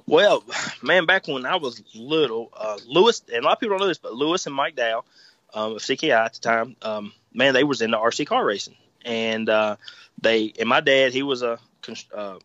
Well, 0.07 0.44
man, 0.82 1.07
back 1.07 1.26
when 1.26 1.47
I 1.47 1.57
was 1.57 1.82
little, 1.94 2.53
uh, 2.57 2.78
Lewis 2.86 3.22
and 3.32 3.44
a 3.44 3.47
lot 3.47 3.55
of 3.55 3.61
people 3.61 3.76
don't 3.76 3.80
know 3.80 3.88
this, 3.88 3.99
but 3.99 4.14
Lewis 4.14 4.47
and 4.47 4.55
Mike 4.55 4.76
Dow 4.76 5.05
um, 5.55 5.72
of 5.72 5.78
CKI 5.78 6.11
at 6.11 6.34
the 6.34 6.40
time, 6.40 6.76
um, 6.82 7.12
man, 7.34 7.55
they 7.55 7.64
was 7.64 7.82
into 7.82 7.97
RC 7.97 8.26
car 8.26 8.44
racing, 8.44 8.76
and 9.05 9.49
uh, 9.49 9.76
they 10.20 10.53
and 10.59 10.68
my 10.68 10.80
dad, 10.80 11.12
he 11.12 11.22
was 11.22 11.42
a 11.42 11.59
uh, 12.14 12.39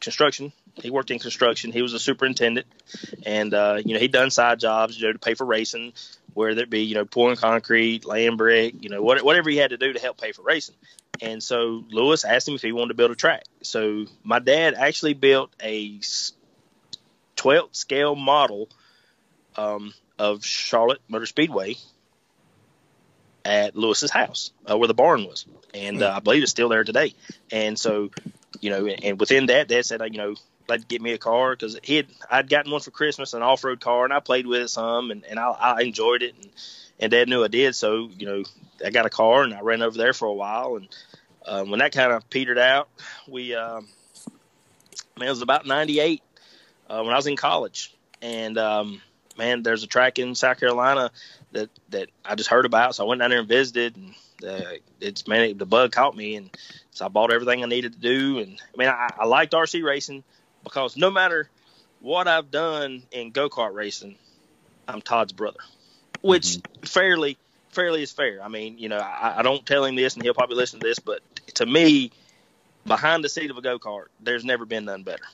construction. 0.00 0.52
He 0.74 0.90
worked 0.90 1.10
in 1.10 1.18
construction. 1.18 1.72
He 1.72 1.82
was 1.82 1.94
a 1.94 1.98
superintendent, 1.98 2.66
and 3.24 3.52
uh, 3.54 3.80
you 3.84 3.94
know 3.94 4.00
he 4.00 4.08
done 4.08 4.30
side 4.30 4.60
jobs, 4.60 5.00
you 5.00 5.06
know, 5.06 5.12
to 5.12 5.18
pay 5.18 5.34
for 5.34 5.44
racing, 5.44 5.92
whether 6.34 6.62
it 6.62 6.70
be 6.70 6.82
you 6.82 6.94
know 6.94 7.04
pouring 7.04 7.36
concrete, 7.36 8.04
laying 8.04 8.36
brick, 8.36 8.74
you 8.80 8.88
know, 8.88 9.02
whatever 9.02 9.50
he 9.50 9.56
had 9.56 9.70
to 9.70 9.78
do 9.78 9.92
to 9.92 10.00
help 10.00 10.20
pay 10.20 10.32
for 10.32 10.42
racing. 10.42 10.74
And 11.22 11.42
so 11.42 11.84
Lewis 11.90 12.24
asked 12.24 12.46
him 12.46 12.54
if 12.54 12.62
he 12.62 12.72
wanted 12.72 12.88
to 12.88 12.94
build 12.94 13.10
a 13.10 13.14
track. 13.14 13.44
So 13.62 14.04
my 14.22 14.38
dad 14.38 14.74
actually 14.74 15.14
built 15.14 15.50
a 15.62 15.98
12th 17.36 17.74
scale 17.74 18.14
model 18.14 18.68
um, 19.56 19.94
of 20.18 20.44
Charlotte 20.44 21.00
Motor 21.08 21.26
Speedway 21.26 21.76
at 23.44 23.76
Lewis's 23.76 24.10
house, 24.10 24.52
uh, 24.70 24.76
where 24.76 24.88
the 24.88 24.94
barn 24.94 25.24
was, 25.24 25.46
and 25.72 26.02
uh, 26.02 26.14
I 26.16 26.20
believe 26.20 26.42
it's 26.42 26.50
still 26.50 26.68
there 26.68 26.84
today. 26.84 27.14
And 27.50 27.78
so, 27.78 28.10
you 28.60 28.70
know, 28.70 28.86
and 28.86 29.04
and 29.04 29.20
within 29.20 29.46
that, 29.46 29.68
Dad 29.68 29.84
said, 29.84 30.00
you 30.12 30.18
know, 30.18 30.34
like 30.68 30.88
get 30.88 31.00
me 31.00 31.12
a 31.12 31.18
car 31.18 31.52
because 31.52 31.78
he 31.82 31.96
had 31.96 32.06
I'd 32.30 32.48
gotten 32.48 32.72
one 32.72 32.80
for 32.80 32.90
Christmas, 32.90 33.34
an 33.34 33.42
off 33.42 33.64
road 33.64 33.80
car, 33.80 34.04
and 34.04 34.12
I 34.12 34.20
played 34.20 34.46
with 34.46 34.62
it 34.62 34.68
some, 34.68 35.10
and, 35.10 35.24
and 35.24 35.38
I, 35.38 35.50
I 35.50 35.82
enjoyed 35.82 36.22
it, 36.22 36.34
and, 36.34 36.48
and 37.00 37.10
Dad 37.10 37.28
knew 37.28 37.44
I 37.44 37.48
did, 37.48 37.74
so 37.74 38.10
you 38.16 38.26
know, 38.26 38.42
I 38.84 38.90
got 38.90 39.06
a 39.06 39.10
car 39.10 39.42
and 39.42 39.54
I 39.54 39.60
ran 39.60 39.82
over 39.82 39.96
there 39.96 40.12
for 40.12 40.26
a 40.26 40.32
while, 40.34 40.76
and 40.76 40.88
um, 41.46 41.70
when 41.70 41.78
that 41.78 41.92
kind 41.92 42.12
of 42.12 42.28
petered 42.28 42.58
out, 42.58 42.88
we, 43.28 43.54
um, 43.54 43.86
man, 45.18 45.28
it 45.28 45.30
was 45.30 45.42
about 45.42 45.66
'98 45.66 46.22
uh, 46.88 47.02
when 47.02 47.12
I 47.12 47.16
was 47.16 47.26
in 47.26 47.36
college, 47.36 47.94
and 48.20 48.58
um, 48.58 49.00
man, 49.38 49.62
there's 49.62 49.82
a 49.82 49.86
track 49.86 50.18
in 50.18 50.34
South 50.34 50.58
Carolina 50.58 51.10
that 51.52 51.70
that 51.90 52.08
I 52.24 52.34
just 52.34 52.50
heard 52.50 52.66
about, 52.66 52.94
so 52.94 53.04
I 53.04 53.08
went 53.08 53.20
down 53.20 53.30
there 53.30 53.40
and 53.40 53.48
visited, 53.48 53.96
and 53.96 54.14
uh, 54.48 54.76
it's 55.00 55.26
man, 55.26 55.42
it, 55.42 55.58
the 55.58 55.66
bug 55.66 55.92
caught 55.92 56.16
me, 56.16 56.36
and 56.36 56.50
so 56.90 57.06
I 57.06 57.08
bought 57.08 57.32
everything 57.32 57.62
I 57.62 57.66
needed 57.66 57.94
to 57.94 57.98
do, 57.98 58.38
and 58.38 58.60
I 58.74 58.76
mean, 58.76 58.88
I, 58.88 59.10
I 59.18 59.26
liked 59.26 59.52
RC 59.52 59.82
racing 59.82 60.24
because 60.64 60.96
no 60.96 61.10
matter 61.10 61.48
what 62.00 62.28
I've 62.28 62.50
done 62.50 63.02
in 63.12 63.30
go 63.30 63.48
kart 63.48 63.74
racing, 63.74 64.16
I'm 64.88 65.00
Todd's 65.00 65.32
brother, 65.32 65.60
which 66.20 66.44
mm-hmm. 66.46 66.84
fairly 66.84 67.38
fairly 67.70 68.02
is 68.02 68.12
fair. 68.12 68.42
I 68.42 68.48
mean, 68.48 68.78
you 68.78 68.88
know, 68.88 68.98
I, 68.98 69.36
I 69.38 69.42
don't 69.42 69.64
tell 69.64 69.84
him 69.84 69.96
this, 69.96 70.14
and 70.14 70.22
he'll 70.22 70.34
probably 70.34 70.56
listen 70.56 70.80
to 70.80 70.86
this, 70.86 70.98
but 70.98 71.20
to 71.54 71.66
me, 71.66 72.10
behind 72.86 73.22
the 73.22 73.28
seat 73.28 73.50
of 73.50 73.58
a 73.58 73.62
go 73.62 73.78
kart, 73.78 74.06
there's 74.20 74.44
never 74.44 74.64
been 74.64 74.86
none 74.86 75.02
better. 75.02 75.24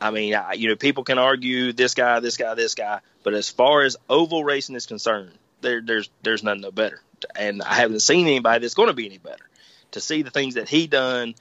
I 0.00 0.10
mean, 0.10 0.34
I, 0.34 0.52
you 0.52 0.68
know, 0.68 0.76
people 0.76 1.02
can 1.04 1.18
argue 1.18 1.72
this 1.72 1.94
guy, 1.94 2.20
this 2.20 2.36
guy, 2.36 2.54
this 2.54 2.74
guy, 2.74 3.00
but 3.28 3.34
as 3.34 3.50
far 3.50 3.82
as 3.82 3.94
oval 4.08 4.42
racing 4.42 4.74
is 4.74 4.86
concerned, 4.86 5.32
there, 5.60 5.82
there's 5.82 6.08
there's 6.22 6.42
none 6.42 6.62
no 6.62 6.70
better. 6.70 7.02
And 7.36 7.60
I 7.60 7.74
haven't 7.74 8.00
seen 8.00 8.26
anybody 8.26 8.62
that's 8.62 8.72
going 8.72 8.86
to 8.86 8.94
be 8.94 9.04
any 9.04 9.18
better. 9.18 9.44
To 9.90 10.00
see 10.00 10.22
the 10.22 10.30
things 10.30 10.54
that 10.54 10.66
he 10.66 10.86
done 10.86 11.34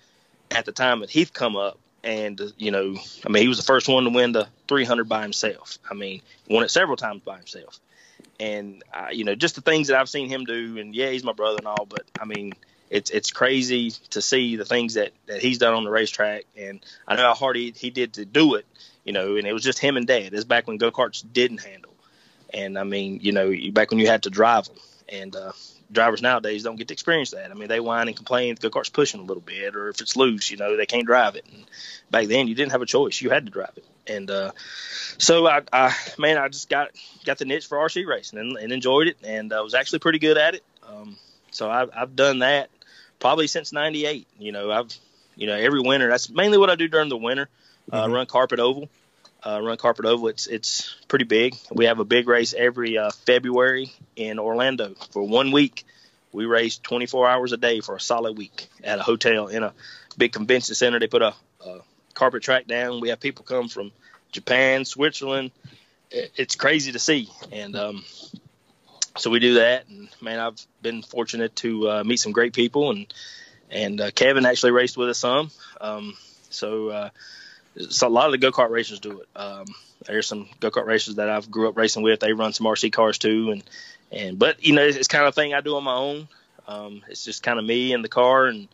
at 0.51 0.65
the 0.65 0.73
time 0.73 0.99
that 0.99 1.09
Heath 1.09 1.31
come 1.31 1.55
up, 1.55 1.79
and 2.03 2.41
you 2.57 2.71
know, 2.71 2.97
I 3.25 3.29
mean, 3.29 3.41
he 3.41 3.47
was 3.47 3.55
the 3.55 3.63
first 3.63 3.87
one 3.87 4.03
to 4.03 4.09
win 4.09 4.33
the 4.33 4.49
300 4.67 5.07
by 5.07 5.21
himself. 5.21 5.77
I 5.89 5.93
mean, 5.93 6.21
won 6.49 6.65
it 6.65 6.71
several 6.71 6.97
times 6.97 7.21
by 7.21 7.37
himself. 7.37 7.79
And 8.37 8.83
uh, 8.93 9.07
you 9.13 9.23
know, 9.23 9.35
just 9.35 9.55
the 9.55 9.61
things 9.61 9.87
that 9.87 9.97
I've 9.97 10.09
seen 10.09 10.27
him 10.27 10.43
do, 10.43 10.77
and 10.79 10.93
yeah, 10.93 11.07
he's 11.11 11.23
my 11.23 11.31
brother 11.31 11.59
and 11.59 11.67
all, 11.67 11.85
but 11.85 12.03
I 12.19 12.25
mean, 12.25 12.51
it's 12.89 13.11
it's 13.11 13.31
crazy 13.31 13.91
to 14.09 14.21
see 14.21 14.57
the 14.57 14.65
things 14.65 14.95
that, 14.95 15.13
that 15.27 15.41
he's 15.41 15.57
done 15.57 15.73
on 15.73 15.85
the 15.85 15.89
racetrack, 15.89 16.43
and 16.57 16.85
I 17.07 17.15
know 17.15 17.23
how 17.23 17.33
hard 17.33 17.55
he, 17.55 17.73
he 17.77 17.91
did 17.91 18.15
to 18.15 18.25
do 18.25 18.55
it, 18.55 18.65
you 19.07 19.13
know, 19.13 19.37
and 19.37 19.47
it 19.47 19.53
was 19.53 19.63
just 19.63 19.79
him 19.79 19.95
and 19.95 20.05
Dad. 20.05 20.33
It's 20.33 20.43
back 20.43 20.67
when 20.67 20.77
go 20.77 20.91
karts 20.91 21.23
didn't 21.31 21.63
handle, 21.63 21.93
and 22.53 22.77
I 22.77 22.83
mean, 22.83 23.19
you 23.23 23.31
know, 23.31 23.51
back 23.71 23.89
when 23.89 23.99
you 23.99 24.07
had 24.07 24.23
to 24.23 24.29
drive 24.29 24.65
them, 24.65 24.75
and 25.07 25.33
uh, 25.33 25.53
drivers 25.89 26.21
nowadays 26.21 26.61
don't 26.61 26.75
get 26.75 26.89
to 26.89 26.93
experience 26.93 27.31
that. 27.31 27.49
I 27.49 27.53
mean, 27.53 27.69
they 27.69 27.79
whine 27.79 28.09
and 28.09 28.17
complain 28.17 28.51
if 28.51 28.59
the 28.59 28.67
go 28.67 28.73
kart's 28.73 28.89
pushing 28.89 29.21
a 29.21 29.23
little 29.23 29.41
bit, 29.41 29.77
or 29.77 29.87
if 29.87 30.01
it's 30.01 30.17
loose, 30.17 30.51
you 30.51 30.57
know, 30.57 30.75
they 30.75 30.85
can't 30.85 31.05
drive 31.05 31.37
it. 31.37 31.45
And 31.51 31.63
back 32.11 32.27
then, 32.27 32.49
you 32.49 32.53
didn't 32.53 32.73
have 32.73 32.81
a 32.81 32.85
choice; 32.85 33.21
you 33.21 33.29
had 33.29 33.45
to 33.45 33.51
drive 33.51 33.71
it, 33.77 33.85
and 34.07 34.29
uh, 34.29 34.51
so 35.17 35.47
I, 35.47 35.61
I, 35.71 35.95
man, 36.17 36.37
I 36.37 36.49
just 36.49 36.69
got 36.69 36.91
got 37.25 37.37
the 37.37 37.45
niche 37.45 37.67
for 37.67 37.77
RC 37.77 38.05
racing 38.05 38.39
and, 38.39 38.57
and 38.57 38.73
enjoyed 38.73 39.07
it, 39.07 39.17
and 39.23 39.53
I 39.53 39.59
uh, 39.59 39.63
was 39.63 39.73
actually 39.73 39.99
pretty 39.99 40.19
good 40.19 40.37
at 40.37 40.53
it. 40.53 40.65
Um, 40.85 41.15
so 41.51 41.71
I've, 41.71 41.89
I've 41.95 42.15
done 42.17 42.39
that 42.39 42.69
probably 43.19 43.47
since 43.47 43.71
'98. 43.71 44.27
You 44.37 44.51
know, 44.51 44.69
I've 44.69 44.93
you 45.37 45.47
know 45.47 45.55
every 45.55 45.79
winter. 45.79 46.09
That's 46.09 46.29
mainly 46.29 46.57
what 46.57 46.69
I 46.69 46.75
do 46.75 46.89
during 46.89 47.07
the 47.07 47.15
winter. 47.15 47.47
Uh, 47.91 48.03
mm-hmm. 48.03 48.13
Run 48.13 48.25
carpet 48.25 48.59
oval. 48.59 48.89
Uh, 49.45 49.61
run 49.61 49.77
carpet 49.77 50.05
oval. 50.05 50.27
It's 50.27 50.47
it's 50.47 50.95
pretty 51.07 51.25
big. 51.25 51.55
We 51.71 51.85
have 51.85 51.99
a 51.99 52.05
big 52.05 52.27
race 52.27 52.53
every 52.57 52.97
uh, 52.97 53.11
February 53.25 53.91
in 54.15 54.39
Orlando 54.39 54.95
for 55.11 55.23
one 55.23 55.51
week. 55.51 55.85
We 56.33 56.45
race 56.45 56.77
24 56.77 57.27
hours 57.27 57.53
a 57.53 57.57
day 57.57 57.79
for 57.79 57.95
a 57.95 57.99
solid 57.99 58.37
week 58.37 58.67
at 58.83 58.99
a 58.99 59.03
hotel 59.03 59.47
in 59.47 59.63
a 59.63 59.73
big 60.17 60.33
convention 60.33 60.75
center. 60.75 60.99
They 60.99 61.07
put 61.07 61.21
a, 61.21 61.33
a 61.65 61.79
carpet 62.13 62.43
track 62.43 62.67
down. 62.67 62.99
We 62.99 63.09
have 63.09 63.19
people 63.19 63.45
come 63.45 63.69
from 63.69 63.91
Japan, 64.31 64.85
Switzerland. 64.85 65.51
It's 66.11 66.55
crazy 66.55 66.93
to 66.93 66.99
see, 66.99 67.29
and 67.51 67.75
um, 67.75 68.05
so 69.17 69.29
we 69.29 69.39
do 69.39 69.55
that. 69.55 69.87
And 69.87 70.09
man, 70.21 70.39
I've 70.39 70.55
been 70.81 71.01
fortunate 71.01 71.55
to 71.57 71.89
uh, 71.89 72.03
meet 72.03 72.17
some 72.17 72.31
great 72.31 72.53
people 72.53 72.91
and 72.91 73.13
and 73.69 73.99
uh, 73.99 74.11
Kevin 74.11 74.45
actually 74.45 74.71
raced 74.71 74.97
with 74.97 75.09
us 75.09 75.19
some. 75.19 75.51
Um, 75.81 76.15
so, 76.49 76.89
uh, 76.89 77.09
so 77.89 78.07
a 78.07 78.09
lot 78.09 78.25
of 78.25 78.31
the 78.31 78.37
go 78.37 78.51
kart 78.51 78.69
racers 78.69 78.99
do 78.99 79.21
it. 79.21 79.27
Um, 79.35 79.65
there's 80.05 80.27
some 80.27 80.47
go 80.59 80.71
kart 80.71 80.85
racers 80.85 81.15
that 81.15 81.29
I've 81.29 81.49
grew 81.49 81.69
up 81.69 81.77
racing 81.77 82.03
with. 82.03 82.19
They 82.19 82.33
run 82.33 82.53
some 82.53 82.65
RC 82.65 82.91
cars 82.91 83.17
too, 83.17 83.51
and 83.51 83.63
and 84.11 84.39
but 84.39 84.63
you 84.63 84.73
know 84.73 84.83
it's, 84.83 84.97
it's 84.97 85.07
kind 85.07 85.25
of 85.25 85.35
thing 85.35 85.53
I 85.53 85.61
do 85.61 85.75
on 85.75 85.83
my 85.83 85.95
own. 85.95 86.27
Um, 86.67 87.01
it's 87.09 87.23
just 87.23 87.43
kind 87.43 87.59
of 87.59 87.65
me 87.65 87.93
in 87.93 88.01
the 88.01 88.09
car, 88.09 88.45
and 88.45 88.67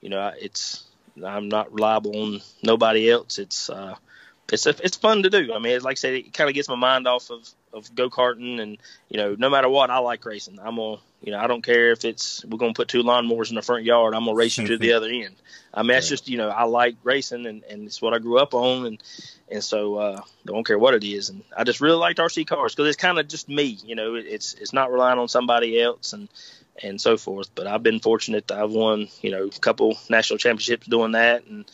you 0.00 0.08
know 0.08 0.32
it's 0.38 0.84
I'm 1.24 1.48
not 1.48 1.72
reliable 1.72 2.16
on 2.20 2.40
nobody 2.62 3.10
else. 3.10 3.38
It's 3.38 3.70
uh, 3.70 3.96
it's 4.52 4.66
a, 4.66 4.70
it's 4.82 4.96
fun 4.96 5.22
to 5.24 5.30
do. 5.30 5.52
I 5.52 5.58
mean, 5.58 5.72
it's 5.72 5.84
like 5.84 5.94
I 5.94 6.00
said, 6.00 6.14
it 6.14 6.32
kind 6.32 6.48
of 6.48 6.54
gets 6.54 6.68
my 6.68 6.76
mind 6.76 7.06
off 7.06 7.30
of 7.30 7.48
of 7.72 7.94
go 7.94 8.08
karting, 8.08 8.60
and 8.60 8.78
you 9.08 9.18
know, 9.18 9.34
no 9.38 9.50
matter 9.50 9.68
what, 9.68 9.90
I 9.90 9.98
like 9.98 10.24
racing. 10.24 10.58
I'm 10.58 10.76
gonna, 10.76 10.98
you 11.20 11.32
know, 11.32 11.38
I 11.38 11.46
don't 11.46 11.62
care 11.62 11.90
if 11.90 12.04
it's 12.04 12.44
we're 12.44 12.58
gonna 12.58 12.74
put 12.74 12.88
two 12.88 13.02
lawnmowers 13.02 13.50
in 13.50 13.56
the 13.56 13.62
front 13.62 13.84
yard. 13.84 14.14
I'm 14.14 14.24
gonna 14.24 14.36
race 14.36 14.56
you 14.58 14.66
to 14.68 14.78
the 14.78 14.92
other 14.94 15.08
end. 15.08 15.34
I 15.74 15.82
mean, 15.82 15.88
that's 15.88 16.08
just 16.08 16.28
you 16.28 16.38
know, 16.38 16.48
I 16.48 16.64
like 16.64 16.96
racing, 17.02 17.46
and 17.46 17.64
and 17.64 17.86
it's 17.86 18.00
what 18.00 18.14
I 18.14 18.18
grew 18.18 18.38
up 18.38 18.54
on, 18.54 18.86
and 18.86 19.02
and 19.50 19.64
so 19.64 19.96
uh, 19.96 20.20
I 20.20 20.46
don't 20.46 20.66
care 20.66 20.78
what 20.78 20.94
it 20.94 21.04
is. 21.04 21.28
And 21.28 21.42
I 21.56 21.64
just 21.64 21.80
really 21.80 21.96
liked 21.96 22.18
RC 22.18 22.46
cars 22.46 22.74
because 22.74 22.88
it's 22.88 22.96
kind 22.96 23.18
of 23.18 23.26
just 23.28 23.48
me. 23.48 23.78
You 23.84 23.94
know, 23.94 24.14
it's 24.14 24.54
it's 24.54 24.72
not 24.72 24.92
relying 24.92 25.18
on 25.18 25.28
somebody 25.28 25.80
else, 25.80 26.12
and 26.12 26.28
and 26.82 27.00
so 27.00 27.16
forth. 27.16 27.54
But 27.54 27.66
I've 27.66 27.82
been 27.82 28.00
fortunate 28.00 28.48
that 28.48 28.58
I've 28.58 28.70
won, 28.70 29.08
you 29.20 29.30
know, 29.30 29.46
a 29.46 29.60
couple 29.60 29.98
national 30.08 30.38
championships 30.38 30.86
doing 30.86 31.12
that, 31.12 31.44
and 31.46 31.64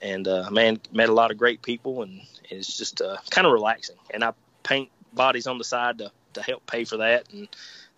and 0.00 0.26
uh, 0.26 0.50
man, 0.50 0.80
met 0.92 1.08
a 1.08 1.14
lot 1.14 1.30
of 1.30 1.38
great 1.38 1.62
people, 1.62 2.02
and 2.02 2.20
it's 2.50 2.76
just 2.76 3.02
uh, 3.02 3.18
kind 3.30 3.46
of 3.46 3.52
relaxing. 3.52 3.96
And 4.10 4.24
I 4.24 4.32
paint 4.62 4.90
bodies 5.12 5.46
on 5.46 5.58
the 5.58 5.64
side 5.64 5.98
to 5.98 6.10
to 6.34 6.42
help 6.42 6.66
pay 6.66 6.84
for 6.84 6.98
that, 6.98 7.32
and 7.32 7.48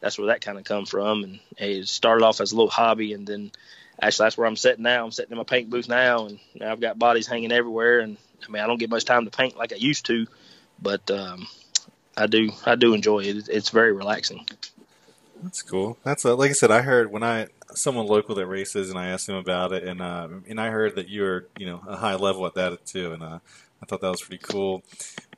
that's 0.00 0.18
where 0.18 0.28
that 0.28 0.40
kind 0.40 0.58
of 0.58 0.64
come 0.64 0.86
from. 0.86 1.24
And 1.24 1.40
it 1.56 1.88
started 1.88 2.24
off 2.24 2.40
as 2.40 2.52
a 2.52 2.56
little 2.56 2.70
hobby, 2.70 3.12
and 3.12 3.26
then 3.26 3.50
actually 4.00 4.26
that's 4.26 4.38
where 4.38 4.46
I'm 4.46 4.56
sitting 4.56 4.82
now. 4.82 5.04
I'm 5.04 5.12
sitting 5.12 5.32
in 5.32 5.38
my 5.38 5.44
paint 5.44 5.70
booth 5.70 5.88
now, 5.88 6.26
and 6.26 6.38
I've 6.60 6.80
got 6.80 6.98
bodies 6.98 7.26
hanging 7.26 7.52
everywhere. 7.52 8.00
And 8.00 8.16
I 8.46 8.50
mean, 8.50 8.62
I 8.62 8.66
don't 8.66 8.78
get 8.78 8.90
much 8.90 9.04
time 9.04 9.24
to 9.24 9.30
paint 9.30 9.56
like 9.56 9.72
I 9.72 9.76
used 9.76 10.06
to, 10.06 10.26
but 10.80 11.10
um, 11.10 11.46
I 12.16 12.26
do. 12.26 12.50
I 12.64 12.74
do 12.74 12.94
enjoy 12.94 13.20
it. 13.20 13.48
It's 13.48 13.70
very 13.70 13.92
relaxing. 13.92 14.46
That's 15.42 15.62
cool. 15.62 15.98
That's 16.02 16.24
uh, 16.24 16.34
like 16.36 16.50
I 16.50 16.54
said. 16.54 16.70
I 16.70 16.82
heard 16.82 17.12
when 17.12 17.22
I 17.22 17.48
someone 17.74 18.06
local 18.06 18.34
that 18.34 18.46
races, 18.46 18.90
and 18.90 18.98
I 18.98 19.08
asked 19.08 19.28
him 19.28 19.36
about 19.36 19.72
it, 19.72 19.84
and 19.84 20.00
uh, 20.00 20.28
and 20.48 20.60
I 20.60 20.70
heard 20.70 20.96
that 20.96 21.08
you 21.08 21.24
are 21.24 21.46
you 21.58 21.66
know 21.66 21.82
a 21.86 21.96
high 21.96 22.16
level 22.16 22.46
at 22.46 22.54
that 22.54 22.84
too, 22.86 23.12
and 23.12 23.22
uh, 23.22 23.38
I 23.82 23.86
thought 23.86 24.00
that 24.00 24.10
was 24.10 24.22
pretty 24.22 24.42
cool. 24.42 24.82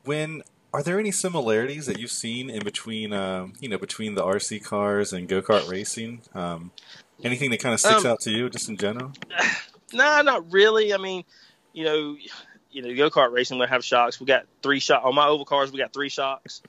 When 0.03 0.41
are 0.73 0.83
there 0.83 0.99
any 0.99 1.11
similarities 1.11 1.85
that 1.85 1.99
you've 1.99 2.11
seen 2.11 2.49
in 2.49 2.63
between 2.63 3.13
um, 3.13 3.53
you 3.59 3.69
know 3.69 3.77
between 3.77 4.15
the 4.15 4.23
RC 4.23 4.63
cars 4.63 5.13
and 5.13 5.27
go 5.27 5.41
kart 5.41 5.69
racing? 5.69 6.21
Um, 6.33 6.71
anything 7.23 7.51
that 7.51 7.59
kind 7.59 7.73
of 7.73 7.79
sticks 7.79 8.05
um, 8.05 8.11
out 8.11 8.21
to 8.21 8.31
you, 8.31 8.49
just 8.49 8.69
in 8.69 8.77
general? 8.77 9.11
Nah, 9.93 10.21
not 10.21 10.53
really. 10.53 10.93
I 10.93 10.97
mean, 10.97 11.25
you 11.73 11.83
know, 11.83 12.15
you 12.71 12.81
know, 12.81 12.95
go 12.95 13.09
kart 13.09 13.33
racing 13.33 13.59
we 13.59 13.67
have 13.67 13.83
shocks. 13.83 14.21
We 14.21 14.25
got 14.25 14.45
three 14.63 14.79
shock 14.79 15.03
on 15.03 15.13
my 15.13 15.27
oval 15.27 15.43
cars. 15.43 15.69
We 15.69 15.79
got 15.79 15.91
three 15.91 16.07
shocks 16.07 16.61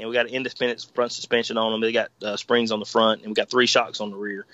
and 0.00 0.08
we 0.08 0.14
got 0.14 0.26
an 0.26 0.32
independent 0.32 0.86
front 0.94 1.12
suspension 1.12 1.58
on 1.58 1.72
them. 1.72 1.80
They 1.80 1.92
got 1.92 2.10
uh, 2.22 2.36
springs 2.36 2.72
on 2.72 2.78
the 2.78 2.86
front, 2.86 3.20
and 3.20 3.30
we 3.30 3.34
got 3.34 3.50
three 3.50 3.66
shocks 3.66 4.00
on 4.00 4.10
the 4.10 4.16
rear. 4.16 4.46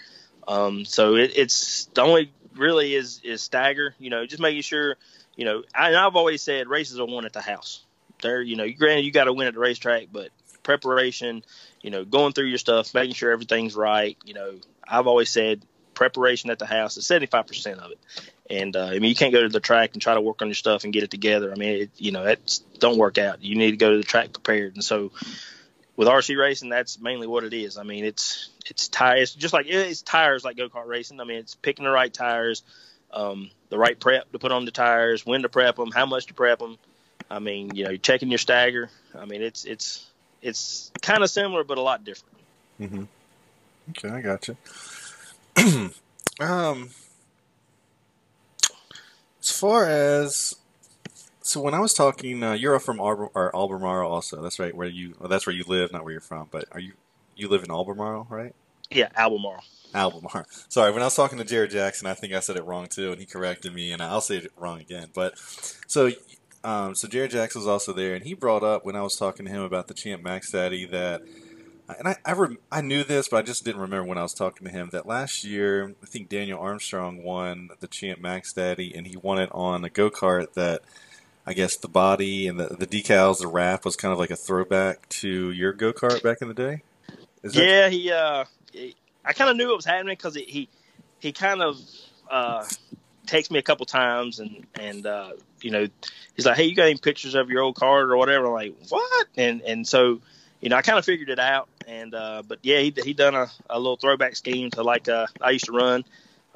Um, 0.49 0.85
so 0.85 1.15
it, 1.15 1.33
it's 1.37 1.87
the 1.95 2.03
only 2.03 2.33
really 2.57 2.95
is 2.95 3.21
is 3.23 3.43
stagger. 3.43 3.95
You 3.99 4.11
know, 4.11 4.27
just 4.27 4.43
making 4.43 4.63
sure. 4.63 4.97
You 5.37 5.45
know, 5.45 5.63
I, 5.75 5.89
and 5.89 5.97
I've 5.97 6.17
always 6.17 6.43
said 6.43 6.67
races 6.67 6.99
are 6.99 7.07
won 7.07 7.27
at 7.27 7.35
the 7.35 7.43
house. 7.43 7.85
There, 8.23 8.41
you 8.41 8.57
know, 8.57 8.71
granted 8.71 9.05
you 9.05 9.13
got 9.13 9.25
to 9.25 9.33
win 9.33 9.47
at 9.47 9.55
the 9.55 9.61
racetrack, 9.61 10.09
but 10.13 10.31
preparation, 10.63 11.45
you 11.83 11.91
know, 11.91 12.05
going 12.05 12.33
through 12.33 12.47
your 12.47 12.59
stuff, 12.59 12.95
making 12.95 13.15
sure 13.15 13.31
everything's 13.31 13.77
right. 13.77 14.17
You 14.25 14.35
know, 14.35 14.55
I've 14.87 15.07
always 15.07 15.31
said 15.31 15.63
preparation 15.95 16.51
at 16.51 16.59
the 16.59 16.67
house 16.67 16.97
is 16.97 17.07
seventy 17.07 17.27
five 17.27 17.47
percent 17.47 17.81
of 17.81 17.93
it. 17.93 17.99
And 18.49 18.77
uh, 18.77 18.87
I 18.87 18.99
mean, 18.99 19.05
you 19.05 19.15
can't 19.15 19.33
go 19.33 19.43
to 19.43 19.49
the 19.49 19.61
track 19.61 19.91
and 19.93 20.03
try 20.03 20.15
to 20.15 20.21
work 20.21 20.43
on 20.43 20.49
your 20.49 20.55
stuff 20.55 20.85
and 20.85 20.93
get 20.93 21.03
it 21.03 21.11
together. 21.11 21.53
I 21.53 21.57
mean, 21.57 21.83
it, 21.83 21.91
you 21.97 22.13
know, 22.13 22.25
that 22.25 22.59
don't 22.79 22.99
work 22.99 23.19
out. 23.19 23.43
You 23.43 23.57
need 23.57 23.73
to 23.73 23.77
go 23.77 23.91
to 23.91 23.97
the 23.97 24.05
track 24.05 24.33
prepared. 24.33 24.75
And 24.75 24.85
so, 24.85 25.13
with 25.97 26.09
RC 26.09 26.39
racing, 26.39 26.69
that's 26.69 27.01
mainly 27.01 27.27
what 27.27 27.45
it 27.45 27.53
is. 27.53 27.77
I 27.77 27.83
mean, 27.83 28.05
it's 28.05 28.51
it's 28.67 28.89
tires, 28.89 29.35
just 29.35 29.55
like 29.55 29.67
it's 29.69 30.03
tires 30.03 30.45
like 30.45 30.57
go 30.57 30.69
kart 30.69 30.87
racing. 30.87 31.21
I 31.21 31.25
mean, 31.25 31.39
it's 31.39 31.55
picking 31.55 31.85
the 31.85 31.91
right 31.91 32.13
tires, 32.13 32.63
um, 33.13 33.51
the 33.71 33.79
right 33.79 33.99
prep 33.99 34.31
to 34.33 34.39
put 34.39 34.53
on 34.53 34.65
the 34.65 34.71
tires, 34.71 35.25
when 35.27 35.43
to 35.43 35.49
prep 35.49 35.77
them, 35.77 35.91
how 35.91 36.07
much 36.07 36.27
to 36.27 36.35
prep 36.35 36.59
them. 36.59 36.79
I 37.31 37.39
mean, 37.39 37.75
you 37.75 37.85
know, 37.85 37.91
you're 37.91 37.99
checking 37.99 38.31
your 38.31 38.39
stagger. 38.39 38.91
I 39.15 39.25
mean, 39.25 39.43
it's 39.43 39.65
it's 39.65 40.07
it's 40.43 40.91
kind 41.03 41.23
of 41.23 41.31
similar, 41.31 41.65
but 41.65 41.79
a 41.79 41.83
lot 41.83 42.05
different. 42.05 42.37
Mm-hmm. 42.81 43.05
Okay, 43.91 44.09
I 44.09 44.21
got 44.21 44.49
you. 44.49 44.57
um, 46.41 46.91
as 49.41 49.51
far 49.51 49.87
as 49.87 50.57
so, 51.47 51.61
when 51.61 51.75
I 51.75 51.79
was 51.79 51.95
talking, 51.95 52.43
uh, 52.43 52.55
you're 52.55 52.81
from 52.81 53.01
Arbor, 53.01 53.31
or 53.33 53.55
Albemarle, 53.55 54.11
also. 54.11 54.43
That's 54.43 54.59
right. 54.59 54.75
Where 54.75 54.89
you? 54.89 55.15
Well, 55.21 55.29
that's 55.29 55.47
where 55.47 55.55
you 55.55 55.63
live, 55.69 55.93
not 55.93 56.03
where 56.03 56.11
you're 56.11 56.21
from. 56.21 56.49
But 56.51 56.65
are 56.73 56.81
you? 56.81 56.95
You 57.37 57.49
live 57.49 57.63
in 57.63 57.71
Albemarle, 57.71 58.27
right? 58.29 58.53
Yeah, 58.91 59.11
Albemarle. 59.17 59.63
Albemarle. 59.95 60.47
Sorry, 60.69 60.91
when 60.91 61.03
I 61.03 61.07
was 61.07 61.15
talking 61.15 61.39
to 61.39 61.45
Jared 61.45 61.71
Jackson, 61.71 62.09
I 62.09 62.15
think 62.15 62.33
I 62.33 62.41
said 62.41 62.57
it 62.57 62.65
wrong 62.65 62.89
too, 62.89 63.13
and 63.13 63.21
he 63.21 63.27
corrected 63.27 63.73
me, 63.73 63.93
and 63.93 64.03
I'll 64.03 64.21
say 64.21 64.39
it 64.39 64.51
wrong 64.57 64.81
again. 64.81 65.11
But 65.15 65.39
so, 65.87 66.11
um, 66.67 66.97
so 66.97 67.07
Jared 67.07 67.31
Jackson 67.31 67.61
was 67.61 67.69
also 67.69 67.93
there, 67.93 68.15
and 68.15 68.25
he 68.25 68.35
brought 68.35 68.65
up 68.65 68.85
when 68.85 68.97
I 68.97 69.03
was 69.03 69.15
talking 69.15 69.47
to 69.47 69.53
him 69.53 69.63
about 69.63 69.87
the 69.87 69.95
Champ 69.95 70.23
Max 70.23 70.51
Daddy 70.51 70.85
that 70.87 71.23
and 71.89 72.09
I 72.09 72.17
I, 72.25 72.33
rem- 72.33 72.59
I, 72.73 72.81
knew 72.81 73.05
this, 73.05 73.29
but 73.29 73.37
I 73.37 73.43
just 73.43 73.65
didn't 73.65 73.81
remember 73.81 74.09
when 74.09 74.19
I 74.19 74.23
was 74.23 74.35
talking 74.35 74.67
to 74.67 74.73
him 74.73 74.89
that 74.91 75.07
last 75.07 75.45
year 75.45 75.95
I 76.03 76.07
think 76.07 76.29
Daniel 76.29 76.59
Armstrong 76.59 77.23
won 77.23 77.71
the 77.79 77.87
Champ 77.87 78.21
Max 78.21 78.53
Daddy, 78.53 78.93
and 78.97 79.07
he 79.07 79.17
won 79.17 79.39
it 79.39 79.49
on 79.53 79.85
a 79.85 79.91
go 79.91 80.11
kart 80.11 80.55
that 80.55 80.83
I 81.47 81.53
guess 81.53 81.77
the 81.77 81.87
body 81.87 82.49
and 82.49 82.59
the 82.59 82.75
the 82.75 82.87
decals, 82.87 83.39
the 83.39 83.47
wrap 83.47 83.85
was 83.85 83.95
kind 83.95 84.13
of 84.13 84.19
like 84.19 84.31
a 84.31 84.37
throwback 84.37 85.09
to 85.11 85.53
your 85.53 85.73
go 85.73 85.93
kart 85.93 86.21
back 86.21 86.39
in 86.43 86.49
the 86.49 86.55
day. 86.55 86.83
yeah, 87.45 87.89
he. 87.89 88.11
Uh, 88.11 88.45
I 89.25 89.33
kind 89.33 89.51
of 89.51 89.57
knew 89.57 89.71
it 89.71 89.77
was 89.77 89.85
happening 89.85 90.17
because 90.17 90.35
he 90.35 90.69
he 91.21 91.31
kind 91.31 91.63
of 91.63 91.79
uh, 92.29 92.65
takes 93.27 93.51
me 93.51 93.59
a 93.59 93.63
couple 93.63 93.87
times 93.87 94.41
and 94.41 94.67
and 94.75 95.07
uh, 95.07 95.33
you 95.67 95.73
know 95.73 95.89
he's 96.37 96.47
like, 96.47 96.57
hey, 96.57 96.65
you 96.65 96.77
got 96.77 96.85
any 96.85 96.97
pictures 96.97 97.35
of 97.35 97.51
your 97.51 97.63
old 97.63 97.75
cart 97.75 98.09
or 98.09 98.17
whatever? 98.17 98.47
I'm 98.47 98.53
like, 98.53 98.75
what? 98.89 99.27
And 99.37 99.63
and 99.63 99.87
so 99.87 100.21
you 100.61 100.69
know, 100.69 100.77
I 100.77 100.83
kind 100.83 100.99
of 100.99 101.05
figured 101.05 101.29
it 101.29 101.41
out. 101.41 101.69
And 101.89 102.15
uh, 102.15 102.43
but 102.47 102.61
yeah, 102.63 102.79
he 102.79 102.95
he 103.05 103.13
done 103.13 103.35
a, 103.35 103.51
a 103.69 103.79
little 103.79 103.97
throwback 103.97 104.37
scheme 104.37 104.71
to 104.73 104.83
like 104.83 105.09
uh, 105.09 105.27
I 105.41 105.51
used 105.51 105.67
to 105.67 105.73
run. 105.73 106.05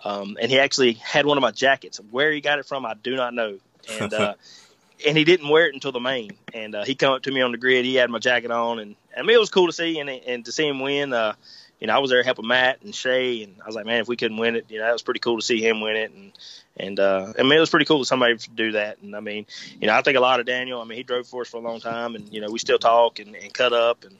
Um, 0.05 0.39
and 0.41 0.51
he 0.51 0.59
actually 0.59 0.93
had 0.93 1.27
one 1.27 1.37
of 1.37 1.43
my 1.43 1.51
jackets. 1.51 2.01
Where 2.11 2.33
he 2.33 2.41
got 2.41 2.59
it 2.59 2.67
from, 2.67 2.87
I 2.87 2.95
do 2.95 3.17
not 3.17 3.35
know. 3.35 3.59
And 4.01 4.15
uh, 4.15 4.35
and 5.07 5.19
he 5.19 5.25
didn't 5.25 5.49
wear 5.49 5.67
it 5.67 5.75
until 5.75 5.93
the 5.93 6.01
main. 6.01 6.31
And 6.55 6.75
uh, 6.75 6.85
he 6.85 6.95
come 6.95 7.13
up 7.13 7.23
to 7.23 7.33
me 7.33 7.41
on 7.41 7.53
the 7.53 7.59
grid. 7.59 7.85
He 7.85 7.97
had 7.97 8.11
my 8.11 8.21
jacket 8.21 8.53
on, 8.53 8.79
and 8.79 8.95
I 9.17 9.23
mean 9.23 9.37
it 9.37 9.41
was 9.41 9.51
cool 9.51 9.67
to 9.67 9.73
see 9.73 9.99
and 9.99 10.09
and 10.09 10.45
to 10.45 10.53
see 10.53 10.69
him 10.69 10.81
win. 10.81 11.13
Uh, 11.13 11.35
you 11.81 11.87
know, 11.87 11.95
I 11.95 11.99
was 11.99 12.11
there 12.11 12.23
helping 12.23 12.47
Matt 12.47 12.83
and 12.83 12.95
Shay, 12.95 13.43
and 13.43 13.57
I 13.63 13.67
was 13.67 13.75
like, 13.75 13.87
man, 13.87 14.01
if 14.01 14.09
we 14.09 14.17
couldn't 14.17 14.37
win 14.37 14.55
it, 14.55 14.67
you 14.69 14.79
know, 14.79 14.85
that 14.85 14.93
was 14.93 15.03
pretty 15.03 15.21
cool 15.21 15.39
to 15.39 15.45
see 15.45 15.67
him 15.67 15.81
win 15.81 15.97
it. 15.97 16.13
And 16.13 16.33
and 16.77 17.01
uh, 17.01 17.33
I 17.39 17.43
mean, 17.43 17.53
it 17.53 17.61
was 17.61 17.71
pretty 17.71 17.87
cool 17.87 18.01
that 18.01 18.05
somebody 18.05 18.37
to 18.37 18.51
do 18.51 18.73
that. 18.73 18.99
And 19.03 19.17
I 19.17 19.21
mean, 19.21 19.47
you 19.81 19.87
know, 19.87 19.95
I 19.95 20.03
think 20.03 20.17
a 20.17 20.21
lot 20.21 20.41
of 20.41 20.47
Daniel. 20.47 20.81
I 20.81 20.85
mean, 20.85 20.97
he 20.97 21.03
drove 21.03 21.27
for 21.27 21.43
us 21.43 21.49
for 21.49 21.57
a 21.57 21.61
long 21.61 21.81
time, 21.81 22.15
and 22.15 22.33
you 22.33 22.41
know, 22.41 22.51
we 22.51 22.59
still 22.59 22.79
talk 22.79 23.19
and, 23.19 23.35
and 23.35 23.53
cut 23.53 23.73
up. 23.73 24.05
And 24.05 24.17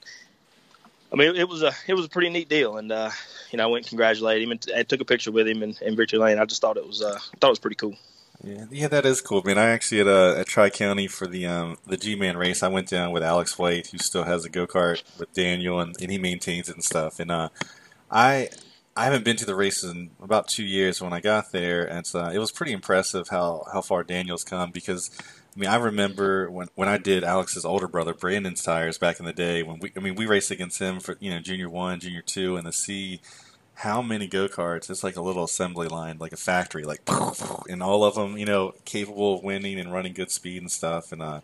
I 1.13 1.17
mean, 1.17 1.37
it 1.37 1.49
was 1.49 1.63
a 1.63 1.73
it 1.87 1.95
was 1.95 2.07
a 2.07 2.09
pretty 2.09 2.31
neat 2.31 2.49
deal. 2.49 2.79
And 2.79 2.91
uh, 2.91 3.11
you 3.51 3.59
know, 3.59 3.65
I 3.65 3.67
went 3.67 3.85
and 3.85 3.89
congratulated 3.89 4.43
him 4.43 4.53
and 4.53 4.67
I 4.75 4.83
took 4.83 5.01
a 5.01 5.05
picture 5.05 5.31
with 5.31 5.47
him 5.47 5.63
in, 5.63 5.77
in 5.83 5.97
Victory 5.97 6.19
Lane. 6.19 6.39
I 6.39 6.47
just 6.47 6.63
thought 6.63 6.79
it 6.79 6.87
was 6.87 7.03
uh, 7.03 7.15
I 7.15 7.37
thought 7.39 7.49
it 7.49 7.51
was 7.51 7.59
pretty 7.59 7.77
cool. 7.77 7.95
Yeah, 8.43 8.65
yeah, 8.71 8.89
that 8.89 9.05
is 9.05 9.21
cool. 9.21 9.43
I 9.45 9.49
mean, 9.49 9.59
I 9.59 9.69
actually 9.71 10.01
at 10.01 10.09
uh, 10.09 10.35
at 10.39 10.47
Tri 10.47 10.71
County 10.71 11.07
for 11.09 11.27
the 11.27 11.47
um, 11.47 11.77
the 11.87 11.99
G 11.99 12.15
Man 12.17 12.37
race, 12.39 12.63
I 12.63 12.69
went 12.69 12.89
down 12.89 13.13
with 13.13 13.23
Alex 13.23 13.59
White, 13.59 13.89
who 13.89 13.99
still 13.99 14.25
has 14.25 14.45
a 14.47 14.49
go 14.49 14.67
kart 14.67 15.03
with 15.19 15.33
Daniel, 15.35 15.79
and, 15.81 15.95
and 16.01 16.11
he 16.11 16.17
maintains 16.19 16.69
it 16.71 16.75
and 16.77 16.85
stuff. 16.85 17.21
And 17.21 17.31
uh, 17.31 17.51
I 18.11 18.49
I 18.97 19.05
haven't 19.05 19.25
been 19.25 19.37
to 19.37 19.45
the 19.45 19.55
races 19.55 19.91
in 19.91 20.11
about 20.23 20.49
two 20.49 20.65
years. 20.65 21.03
When 21.03 21.13
I 21.13 21.21
got 21.21 21.53
there, 21.53 21.85
and 21.85 22.07
uh, 22.15 22.31
it 22.33 22.39
was 22.39 22.51
pretty 22.51 22.73
impressive 22.73 23.29
how 23.29 23.65
how 23.73 23.83
far 23.83 24.05
Daniel's 24.05 24.45
come. 24.45 24.71
Because 24.71 25.11
I 25.55 25.61
mean, 25.61 25.69
I 25.69 25.77
remember 25.77 26.51
when 26.51 26.69
when 26.77 26.89
I 26.89 26.97
did 26.97 27.25
Alex's 27.25 27.67
older 27.67 27.89
brother 27.89 28.15
Brandon's 28.15 28.63
tires 28.63 28.97
back 28.97 29.21
in 29.21 29.27
the 29.27 29.35
day. 29.35 29.63
When 29.63 29.81
we 29.81 29.93
I 29.97 30.01
mean 30.01 30.15
we 30.15 30.25
raced 30.25 30.51
against 30.51 30.79
him 30.81 31.01
for 31.01 31.17
you 31.21 31.31
know 31.31 31.41
junior 31.41 31.69
one, 31.69 32.01
junior 32.01 32.23
two, 32.23 32.57
and 32.57 32.67
the 32.67 32.73
C 32.73 33.21
how 33.81 34.03
many 34.03 34.27
go 34.27 34.47
karts? 34.47 34.91
It's 34.91 35.03
like 35.03 35.17
a 35.17 35.23
little 35.23 35.45
assembly 35.45 35.89
line, 35.89 36.19
like 36.19 36.33
a 36.33 36.37
factory, 36.37 36.85
like, 36.85 37.01
and 37.69 37.83
all 37.83 38.05
of 38.05 38.15
them, 38.15 38.37
you 38.37 38.45
know, 38.45 38.75
capable 38.85 39.37
of 39.37 39.43
winning 39.43 39.81
and 39.81 39.91
running 39.91 40.13
good 40.13 40.31
speed 40.31 40.61
and 40.61 40.71
stuff. 40.71 41.13
And 41.13 41.23
uh, 41.23 41.41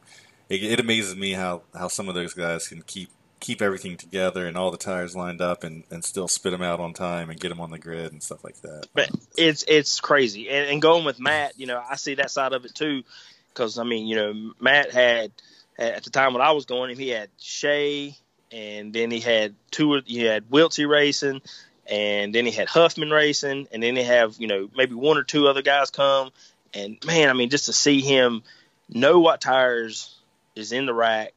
it, 0.51 0.63
it 0.63 0.81
amazes 0.81 1.17
me 1.17 1.33
how 1.33 1.63
how 1.75 1.89
some 1.89 2.11
of 2.11 2.15
those 2.15 2.35
guys 2.35 2.69
can 2.69 2.83
keep 2.83 3.09
keep 3.41 3.63
everything 3.63 3.97
together 3.97 4.47
and 4.47 4.57
all 4.57 4.71
the 4.71 4.77
tires 4.77 5.17
lined 5.17 5.41
up 5.41 5.65
and, 5.65 5.85
and 5.91 6.05
still 6.05 6.29
spit 6.29 6.53
them 6.53 6.63
out 6.63 6.81
on 6.81 6.93
time 6.93 7.31
and 7.31 7.41
get 7.41 7.49
them 7.49 7.61
on 7.61 7.71
the 7.71 7.79
grid 7.79 8.13
and 8.13 8.23
stuff 8.23 8.45
like 8.45 8.61
that. 8.61 8.87
But 8.93 9.11
it's 9.39 9.65
it's 9.67 10.01
crazy. 10.01 10.51
And, 10.51 10.69
and 10.69 10.83
going 10.83 11.07
with 11.07 11.19
Matt, 11.19 11.59
you 11.59 11.67
know, 11.67 11.83
I 11.89 11.97
see 11.97 12.17
that 12.17 12.31
side 12.31 12.53
of 12.53 12.67
it 12.67 12.75
too, 12.75 13.03
because 13.49 13.79
I 13.79 13.85
mean, 13.85 14.07
you 14.07 14.17
know, 14.17 14.53
Matt 14.61 14.93
had 14.93 15.33
at 15.79 16.05
the 16.05 16.11
time 16.11 16.35
when 16.35 16.43
I 16.43 16.53
was 16.53 16.67
going, 16.67 16.95
he 16.99 17.09
had 17.09 17.31
Shay, 17.39 18.15
and 18.53 18.93
then 18.93 19.11
he 19.11 19.21
had 19.21 19.55
two. 19.71 20.03
He 20.05 20.23
had 20.23 20.51
Wiltsy 20.51 20.87
racing, 20.87 21.41
and 21.89 22.35
then 22.35 22.47
he 22.47 22.53
had 22.53 22.69
Huffman 22.69 23.11
racing, 23.11 23.69
and 23.73 23.83
then 23.83 23.95
they 23.95 24.05
have 24.05 24.37
you 24.39 24.47
know 24.47 24.69
maybe 24.77 24.95
one 24.95 25.19
or 25.19 25.25
two 25.25 25.49
other 25.49 25.63
guys 25.63 25.91
come, 25.91 26.31
and 26.75 26.99
man, 27.07 27.29
I 27.29 27.33
mean, 27.33 27.51
just 27.51 27.67
to 27.67 27.73
see 27.73 28.01
him 28.01 28.43
know 28.89 29.21
what 29.21 29.41
tires 29.41 30.15
is 30.55 30.73
in 30.73 30.87
the 30.87 30.95
rack, 30.95 31.33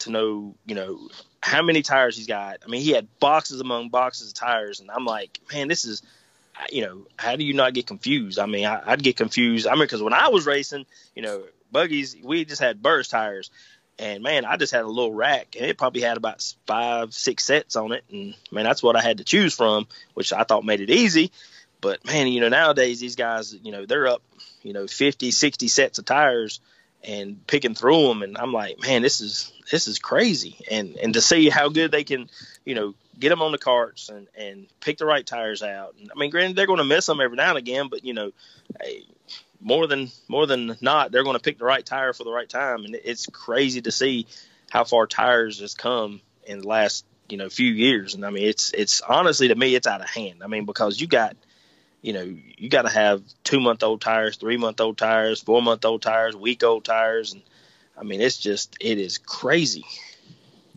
to 0.00 0.10
know 0.10 0.54
you 0.66 0.74
know 0.74 1.08
how 1.42 1.62
many 1.62 1.82
tires 1.82 2.16
he's 2.16 2.26
got. 2.26 2.58
I 2.64 2.68
mean, 2.68 2.82
he 2.82 2.90
had 2.90 3.06
boxes 3.18 3.60
among 3.60 3.88
boxes 3.88 4.28
of 4.28 4.34
tires, 4.34 4.80
and 4.80 4.90
I'm 4.90 5.04
like, 5.04 5.40
man, 5.52 5.68
this 5.68 5.84
is 5.84 6.02
you 6.70 6.82
know, 6.82 7.06
how 7.16 7.36
do 7.36 7.44
you 7.44 7.54
not 7.54 7.74
get 7.74 7.86
confused? 7.86 8.38
I 8.38 8.46
mean, 8.46 8.66
I, 8.66 8.90
would 8.90 9.02
get 9.02 9.16
confused. 9.16 9.66
I 9.66 9.72
mean, 9.72 9.82
because 9.82 10.02
when 10.02 10.12
I 10.12 10.28
was 10.28 10.46
racing, 10.46 10.86
you 11.14 11.22
know, 11.22 11.42
buggies, 11.72 12.16
we 12.22 12.44
just 12.44 12.60
had 12.60 12.82
Burris 12.82 13.08
tires, 13.08 13.50
and 14.00 14.22
man, 14.22 14.46
I 14.46 14.56
just 14.56 14.72
had 14.72 14.82
a 14.82 14.88
little 14.88 15.12
rack, 15.12 15.56
and 15.56 15.66
it 15.66 15.76
probably 15.76 16.00
had 16.00 16.16
about 16.16 16.42
five, 16.66 17.12
six 17.12 17.44
sets 17.44 17.76
on 17.76 17.92
it, 17.92 18.02
and 18.10 18.34
man, 18.50 18.64
that's 18.64 18.82
what 18.82 18.96
I 18.96 19.02
had 19.02 19.18
to 19.18 19.24
choose 19.24 19.54
from, 19.54 19.86
which 20.14 20.32
I 20.32 20.44
thought 20.44 20.64
made 20.64 20.80
it 20.80 20.90
easy. 20.90 21.30
But 21.82 22.04
man, 22.06 22.26
you 22.28 22.40
know, 22.40 22.48
nowadays 22.48 22.98
these 22.98 23.16
guys, 23.16 23.54
you 23.62 23.72
know, 23.72 23.84
they're 23.84 24.06
up, 24.06 24.22
you 24.62 24.72
know, 24.72 24.86
50, 24.86 25.30
60 25.30 25.68
sets 25.68 25.98
of 25.98 26.06
tires 26.06 26.60
and 27.04 27.46
picking 27.46 27.74
through 27.74 28.08
them, 28.08 28.22
and 28.22 28.38
I'm 28.38 28.54
like, 28.54 28.80
man, 28.80 29.02
this 29.02 29.20
is 29.20 29.52
this 29.70 29.86
is 29.86 29.98
crazy, 29.98 30.56
and 30.70 30.96
and 30.96 31.14
to 31.14 31.20
see 31.20 31.50
how 31.50 31.68
good 31.68 31.90
they 31.90 32.04
can, 32.04 32.30
you 32.64 32.74
know, 32.74 32.94
get 33.18 33.28
them 33.28 33.42
on 33.42 33.52
the 33.52 33.58
carts 33.58 34.08
and 34.08 34.28
and 34.34 34.66
pick 34.80 34.96
the 34.96 35.06
right 35.06 35.26
tires 35.26 35.62
out. 35.62 35.94
And, 36.00 36.10
I 36.14 36.18
mean, 36.18 36.30
granted, 36.30 36.56
they're 36.56 36.66
going 36.66 36.78
to 36.78 36.84
miss 36.84 37.04
them 37.04 37.20
every 37.20 37.36
now 37.36 37.50
and 37.50 37.58
again, 37.58 37.88
but 37.88 38.04
you 38.04 38.14
know, 38.14 38.32
more 39.60 39.86
than 39.86 40.10
more 40.28 40.46
than 40.46 40.76
not, 40.80 41.12
they're 41.12 41.24
going 41.24 41.36
to 41.36 41.42
pick 41.42 41.58
the 41.58 41.64
right 41.64 41.84
tire 41.84 42.12
for 42.12 42.24
the 42.24 42.32
right 42.32 42.48
time. 42.48 42.84
And 42.84 42.94
it's 42.94 43.26
crazy 43.26 43.82
to 43.82 43.92
see 43.92 44.26
how 44.70 44.84
far 44.84 45.06
tires 45.06 45.60
has 45.60 45.74
come 45.74 46.20
in 46.44 46.60
the 46.60 46.68
last 46.68 47.04
you 47.28 47.36
know 47.36 47.48
few 47.48 47.70
years. 47.70 48.14
And 48.14 48.24
I 48.24 48.30
mean, 48.30 48.44
it's 48.44 48.72
it's 48.72 49.00
honestly 49.00 49.48
to 49.48 49.54
me, 49.54 49.74
it's 49.74 49.86
out 49.86 50.00
of 50.00 50.08
hand. 50.08 50.42
I 50.42 50.46
mean, 50.46 50.64
because 50.64 51.00
you 51.00 51.06
got 51.06 51.36
you 52.02 52.12
know, 52.12 52.22
you 52.22 52.68
got 52.70 52.82
to 52.82 52.90
have 52.90 53.22
two 53.44 53.60
month 53.60 53.82
old 53.82 54.00
tires, 54.00 54.36
three 54.36 54.56
month 54.56 54.80
old 54.80 54.96
tires, 54.96 55.40
four 55.40 55.60
month 55.62 55.84
old 55.84 56.02
tires, 56.02 56.34
week 56.34 56.64
old 56.64 56.84
tires, 56.84 57.32
and 57.32 57.42
I 57.98 58.04
mean, 58.04 58.20
it's 58.20 58.38
just 58.38 58.76
it 58.80 58.98
is 58.98 59.18
crazy. 59.18 59.84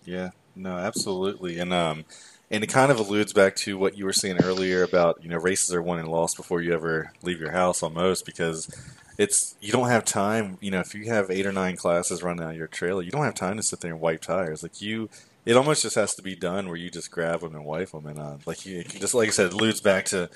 Yeah, 0.06 0.32
no, 0.56 0.76
absolutely, 0.78 1.60
and 1.60 1.72
um, 1.72 2.06
and 2.54 2.64
it 2.64 2.68
kind 2.68 2.92
of 2.92 3.00
alludes 3.00 3.34
back 3.34 3.56
to 3.56 3.80
what 3.80 3.98
you 3.98 4.06
were 4.06 4.14
saying 4.14 4.38
earlier 4.44 4.84
about 4.84 5.22
you 5.24 5.30
know 5.30 5.38
races 5.38 5.74
are 5.74 5.82
won 5.82 5.98
and 5.98 6.08
lost 6.08 6.38
before 6.38 6.62
you 6.62 6.72
ever 6.72 7.12
leave 7.24 7.42
your 7.42 7.52
house 7.52 7.82
almost 7.82 8.26
because 8.26 8.70
it's 9.18 9.56
you 9.60 9.72
don't 9.72 9.90
have 9.90 10.06
time 10.06 10.58
you 10.62 10.70
know 10.70 10.80
if 10.80 10.94
you 10.94 11.06
have 11.06 11.32
eight 11.32 11.48
or 11.48 11.52
nine 11.52 11.76
classes 11.76 12.22
running 12.22 12.46
out 12.46 12.56
your 12.56 12.68
trailer 12.68 13.02
you 13.02 13.12
don't 13.12 13.26
have 13.26 13.34
time 13.34 13.58
to 13.58 13.64
sit 13.64 13.82
there 13.82 13.92
and 13.92 14.00
wipe 14.00 14.22
tires. 14.22 14.62
Like 14.62 14.82
you 14.82 15.10
it 15.46 15.58
almost 15.58 15.82
just 15.82 15.96
has 15.96 16.16
to 16.16 16.22
be 16.22 16.36
done 16.36 16.68
where 16.68 16.78
you 16.78 16.90
just 16.90 17.12
grab 17.12 17.42
them 17.42 17.56
and 17.56 17.66
wipe 17.66 17.92
them 17.92 18.06
and 18.06 18.20
uh, 18.20 18.38
like 18.46 18.66
you 18.66 18.84
just 18.84 19.16
like 19.16 19.28
I 19.28 19.32
said 19.32 19.48
it 19.48 19.54
alludes 19.54 19.82
back 19.82 20.06
to 20.06 20.30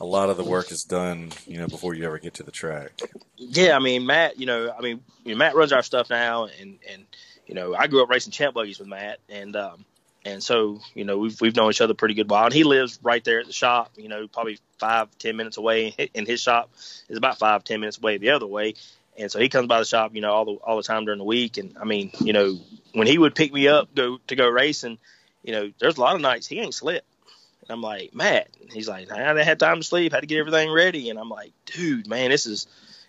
a 0.00 0.04
lot 0.04 0.30
of 0.30 0.36
the 0.36 0.44
work 0.44 0.70
is 0.70 0.84
done 0.84 1.32
you 1.44 1.58
know 1.58 1.66
before 1.66 1.94
you 1.94 2.04
ever 2.04 2.18
get 2.20 2.34
to 2.34 2.44
the 2.44 2.52
track. 2.52 2.92
Yeah 3.36 3.76
I 3.76 3.80
mean 3.80 4.06
Matt 4.06 4.38
you 4.38 4.46
know 4.46 4.72
I 4.76 4.80
mean 4.80 5.02
you 5.24 5.32
know, 5.32 5.38
Matt 5.38 5.56
runs 5.56 5.72
our 5.72 5.82
stuff 5.82 6.08
now 6.08 6.44
and 6.60 6.78
and 6.88 7.04
you 7.48 7.54
know 7.56 7.74
I 7.74 7.88
grew 7.88 8.00
up 8.00 8.10
racing 8.10 8.30
champ 8.30 8.54
buggies 8.54 8.78
with 8.78 8.86
Matt. 8.88 9.18
And 9.28 9.56
um 9.56 9.84
and 10.24 10.42
so 10.42 10.80
you 10.94 11.04
know 11.04 11.18
we've 11.18 11.40
we've 11.40 11.56
known 11.56 11.70
each 11.70 11.80
other 11.80 11.94
pretty 11.94 12.14
good 12.14 12.30
while. 12.30 12.46
And 12.46 12.54
he 12.54 12.64
lives 12.64 12.98
right 13.02 13.22
there 13.24 13.40
at 13.40 13.46
the 13.46 13.52
shop, 13.52 13.92
you 13.96 14.08
know, 14.08 14.26
probably 14.28 14.58
five 14.78 15.08
ten 15.18 15.36
minutes 15.36 15.56
away. 15.56 15.94
And 16.14 16.26
his 16.26 16.40
shop 16.40 16.70
is 17.08 17.18
about 17.18 17.38
five 17.38 17.64
ten 17.64 17.80
minutes 17.80 17.98
away 17.98 18.18
the 18.18 18.30
other 18.30 18.46
way. 18.46 18.74
And 19.16 19.30
so 19.30 19.38
he 19.38 19.48
comes 19.48 19.68
by 19.68 19.78
the 19.78 19.84
shop, 19.84 20.14
you 20.14 20.20
know, 20.20 20.32
all 20.32 20.44
the 20.44 20.52
all 20.52 20.76
the 20.76 20.82
time 20.82 21.04
during 21.04 21.18
the 21.18 21.24
week. 21.24 21.58
And 21.58 21.76
I 21.80 21.84
mean, 21.84 22.10
you 22.20 22.32
know, 22.32 22.58
when 22.92 23.06
he 23.06 23.18
would 23.18 23.34
pick 23.34 23.52
me 23.52 23.68
up 23.68 23.94
go 23.94 24.18
to 24.26 24.36
go 24.36 24.48
racing, 24.48 24.98
you 25.42 25.52
know, 25.52 25.72
there's 25.78 25.98
a 25.98 26.00
lot 26.00 26.14
of 26.14 26.20
nights 26.20 26.46
he 26.46 26.60
ain't 26.60 26.74
slept. 26.74 27.06
And 27.62 27.70
I'm 27.70 27.80
like, 27.82 28.14
Matt. 28.14 28.48
and 28.60 28.70
He's 28.70 28.88
like, 28.88 29.10
I 29.10 29.18
hadn't 29.18 29.44
have 29.46 29.58
time 29.58 29.78
to 29.78 29.82
sleep, 29.82 30.12
had 30.12 30.20
to 30.20 30.26
get 30.26 30.38
everything 30.38 30.70
ready. 30.70 31.08
And 31.10 31.18
I'm 31.18 31.30
like, 31.30 31.52
dude, 31.64 32.06
man, 32.06 32.30
this 32.30 32.46
is 32.46 32.66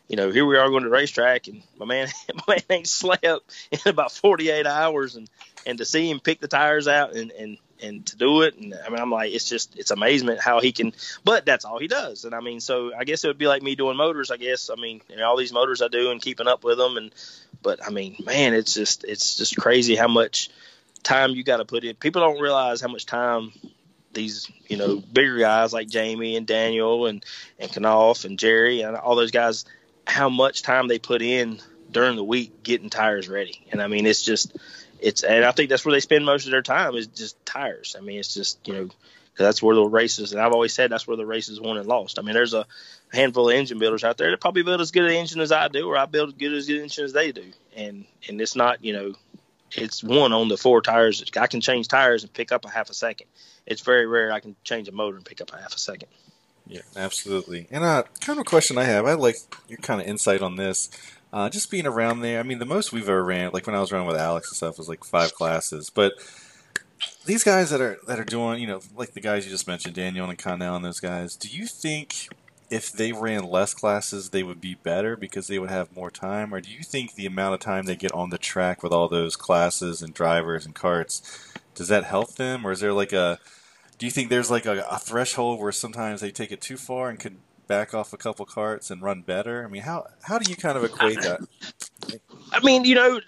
you 0.08 0.18
know, 0.18 0.30
here 0.30 0.46
we 0.46 0.58
are 0.58 0.70
going 0.70 0.84
to 0.84 0.90
the 0.90 0.94
racetrack, 0.94 1.48
and 1.48 1.64
my 1.78 1.86
man, 1.86 2.08
my 2.48 2.56
man 2.56 2.62
ain't 2.70 2.88
slept 2.88 3.26
in 3.72 3.80
about 3.86 4.12
48 4.12 4.66
hours, 4.68 5.16
and 5.16 5.30
and 5.66 5.78
to 5.78 5.86
see 5.86 6.10
him 6.10 6.20
pick 6.20 6.40
the 6.40 6.48
tires 6.48 6.88
out 6.88 7.16
and 7.16 7.32
and 7.32 7.58
and 7.82 8.06
to 8.06 8.16
do 8.16 8.42
it, 8.44 8.56
and 8.56 8.74
I 8.74 8.90
mean, 8.90 9.00
I'm 9.00 9.12
like, 9.12 9.34
it's 9.34 9.50
just 9.50 9.78
it's 9.78 9.92
amazement 9.92 10.40
how 10.40 10.62
he 10.62 10.72
can. 10.72 10.94
But 11.24 11.46
that's 11.46 11.66
all 11.66 11.80
he 11.80 11.88
does, 11.88 12.26
and 12.26 12.34
I 12.34 12.40
mean, 12.40 12.60
so 12.60 12.94
I 12.96 13.04
guess 13.04 13.24
it 13.24 13.28
would 13.28 13.38
be 13.38 13.48
like 13.48 13.62
me 13.62 13.76
doing 13.76 13.98
motors. 13.98 14.32
I 14.32 14.38
guess 14.38 14.70
I 14.70 14.76
mean, 14.76 15.02
you 15.10 15.18
know, 15.18 15.28
all 15.28 15.38
these 15.38 15.54
motors 15.54 15.82
I 15.82 15.88
do 15.88 16.12
and 16.12 16.22
keeping 16.22 16.48
up 16.48 16.64
with 16.64 16.78
them, 16.78 16.98
and 16.98 17.14
but 17.62 17.86
I 17.86 17.90
mean, 17.90 18.16
man, 18.26 18.54
it's 18.54 18.74
just 18.74 19.04
it's 19.04 19.36
just 19.38 19.58
crazy 19.58 19.96
how 19.96 20.08
much 20.08 20.50
time 21.04 21.32
you 21.32 21.44
got 21.44 21.58
to 21.58 21.66
put 21.66 21.84
in. 21.84 21.96
People 21.96 22.22
don't 22.22 22.42
realize 22.42 22.82
how 22.82 22.88
much 22.88 23.06
time 23.06 23.52
these 24.14 24.50
you 24.68 24.78
know 24.78 24.98
bigger 24.98 25.38
guys 25.38 25.74
like 25.74 25.90
Jamie 25.90 26.38
and 26.38 26.48
Daniel 26.48 27.06
and 27.06 27.26
and 27.60 27.70
Knauf 27.70 28.24
and 28.24 28.40
Jerry 28.40 28.82
and 28.82 28.96
all 28.96 29.16
those 29.16 29.32
guys 29.32 29.66
how 30.08 30.30
much 30.30 30.62
time 30.62 30.88
they 30.88 31.00
put 31.00 31.22
in 31.22 31.60
during 31.92 32.16
the 32.16 32.24
week 32.24 32.64
getting 32.64 32.90
tires 32.90 33.28
ready. 33.28 33.66
And 33.72 33.82
I 33.82 33.88
mean, 33.88 34.06
it's 34.06 34.22
just, 34.22 34.56
it's, 35.00 35.24
and 35.24 35.44
I 35.44 35.52
think 35.52 35.70
that's 35.70 35.86
where 35.86 35.94
they 35.94 36.00
spend 36.00 36.26
most 36.26 36.46
of 36.46 36.52
their 36.52 36.62
time 36.62 36.96
is 36.96 37.08
just 37.08 37.44
tires. 37.46 37.96
I 37.98 38.02
mean, 38.02 38.20
it's 38.20 38.34
just, 38.34 38.66
you 38.68 38.74
know, 38.74 38.84
because 38.84 39.48
that's 39.48 39.62
where 39.62 39.76
the 39.76 39.84
races, 39.84 40.32
and 40.32 40.42
I've 40.42 40.54
always 40.54 40.74
said 40.74 40.90
that's 40.92 41.06
where 41.06 41.18
the 41.18 41.26
races 41.26 41.60
won 41.60 41.78
and 41.78 41.88
lost. 41.88 42.18
I 42.18 42.22
mean, 42.22 42.34
there's 42.34 42.54
a 42.54 42.66
handful 43.12 43.50
of 43.50 43.56
engine 43.56 43.80
builders 43.80 44.04
out 44.04 44.18
there 44.18 44.32
that 44.32 44.40
probably 44.40 44.64
build 44.64 44.80
as 44.80 44.92
good 44.92 45.06
an 45.06 45.12
engine 45.12 45.42
as 45.42 45.52
I 45.52 45.68
do, 45.68 45.88
or 45.90 45.98
I 45.98 46.06
build 46.06 46.30
as 46.30 46.36
good 46.36 46.54
as 46.54 46.68
good 46.68 46.82
engine 46.82 47.04
as 47.04 47.14
they 47.14 47.32
do. 47.32 47.44
And, 47.76 48.06
and 48.30 48.40
it's 48.40 48.56
not, 48.56 48.84
you 48.84 48.94
know, 48.94 49.14
it's 49.72 50.04
one 50.04 50.32
on 50.32 50.48
the 50.48 50.58
four 50.58 50.82
tires. 50.82 51.24
I 51.38 51.48
can 51.48 51.60
change 51.60 51.90
tires 51.90 52.24
and 52.24 52.32
pick 52.32 52.52
up 52.52 52.64
a 52.64 52.70
half 52.70 52.90
a 52.90 52.94
second. 52.94 53.28
It's 53.66 53.82
very 53.82 54.06
rare 54.06 54.32
I 54.32 54.40
can 54.40 54.56
change 54.64 54.88
a 54.88 54.94
motor 54.94 55.18
and 55.18 55.26
pick 55.26 55.42
up 55.42 55.52
a 55.54 55.58
half 55.58 55.76
a 55.76 55.80
second. 55.80 56.08
Yeah, 56.68 56.82
absolutely. 56.96 57.68
And 57.70 57.84
uh, 57.84 58.04
kind 58.22 58.40
of 58.40 58.42
a 58.42 58.50
question 58.50 58.78
I 58.78 58.86
have, 58.86 59.06
I'd 59.06 59.20
like 59.20 59.36
your 59.68 59.78
kind 59.80 60.02
of 60.02 60.08
insight 60.08 60.42
on 60.42 60.56
this. 60.56 60.90
Uh, 61.36 61.50
just 61.50 61.70
being 61.70 61.86
around 61.86 62.22
there, 62.22 62.40
I 62.40 62.44
mean, 62.44 62.60
the 62.60 62.66
most 62.66 62.94
we've 62.94 63.10
ever 63.10 63.22
ran, 63.22 63.52
like 63.52 63.68
when 63.68 63.76
I 63.76 63.82
was 63.82 63.92
running 63.92 64.08
with 64.08 64.16
Alex 64.16 64.50
and 64.50 64.56
stuff, 64.56 64.78
was 64.78 64.88
like 64.88 65.04
five 65.04 65.36
classes. 65.36 65.90
But 65.90 66.14
these 67.26 67.44
guys 67.44 67.72
that 67.72 67.82
are 67.82 67.98
that 68.08 68.18
are 68.18 68.24
doing, 68.24 68.62
you 68.62 68.68
know, 68.68 68.80
like 68.96 69.12
the 69.12 69.20
guys 69.20 69.44
you 69.44 69.52
just 69.52 69.68
mentioned, 69.68 69.96
Daniel 69.96 70.30
and 70.30 70.40
Connell 70.40 70.78
and 70.78 70.86
those 70.86 71.02
guys, 71.02 71.36
do 71.36 71.50
you 71.50 71.68
think 71.68 72.30
if 72.70 72.90
they 72.90 73.12
ran 73.12 73.44
less 73.44 73.74
classes, 73.74 74.30
they 74.30 74.44
would 74.44 74.62
be 74.62 74.76
better 74.76 75.18
because 75.18 75.48
they 75.48 75.60
would 75.60 75.70
have 75.70 75.94
more 75.94 76.10
time, 76.10 76.54
or 76.54 76.62
do 76.62 76.72
you 76.72 76.84
think 76.84 77.16
the 77.16 77.26
amount 77.26 77.54
of 77.54 77.60
time 77.60 77.84
they 77.84 77.98
get 77.98 78.14
on 78.14 78.30
the 78.30 78.38
track 78.38 78.82
with 78.82 78.94
all 78.94 79.10
those 79.10 79.36
classes 79.36 80.02
and 80.02 80.14
drivers 80.14 80.66
and 80.66 80.74
carts 80.74 81.52
does 81.74 81.90
that 81.90 82.06
help 82.06 82.36
them, 82.36 82.66
or 82.66 82.72
is 82.72 82.80
there 82.80 82.94
like 82.94 83.12
a 83.12 83.40
do 83.98 84.06
you 84.06 84.12
think 84.12 84.30
there's 84.30 84.50
like 84.50 84.66
a, 84.66 84.86
a, 84.90 85.00
threshold 85.00 85.60
where 85.60 85.72
sometimes 85.72 86.22
they 86.22 86.32
take 86.32 86.52
it 86.52 86.62
too 86.62 86.78
far 86.78 87.10
and 87.10 87.20
could 87.20 87.38
back 87.68 87.94
off 87.94 88.14
a 88.14 88.18
couple 88.18 88.46
carts 88.46 88.92
and 88.92 89.02
run 89.02 89.22
better? 89.22 89.66
I 89.66 89.68
mean, 89.70 89.82
how 89.82 90.08
how 90.24 90.40
do 90.40 90.50
you 90.50 90.56
kind 90.56 90.78
of 90.78 90.84
equate 90.84 91.22
that? 91.22 91.42
I 92.52 92.60
mean, 92.62 92.86
you 92.86 92.96
know, 92.96 93.20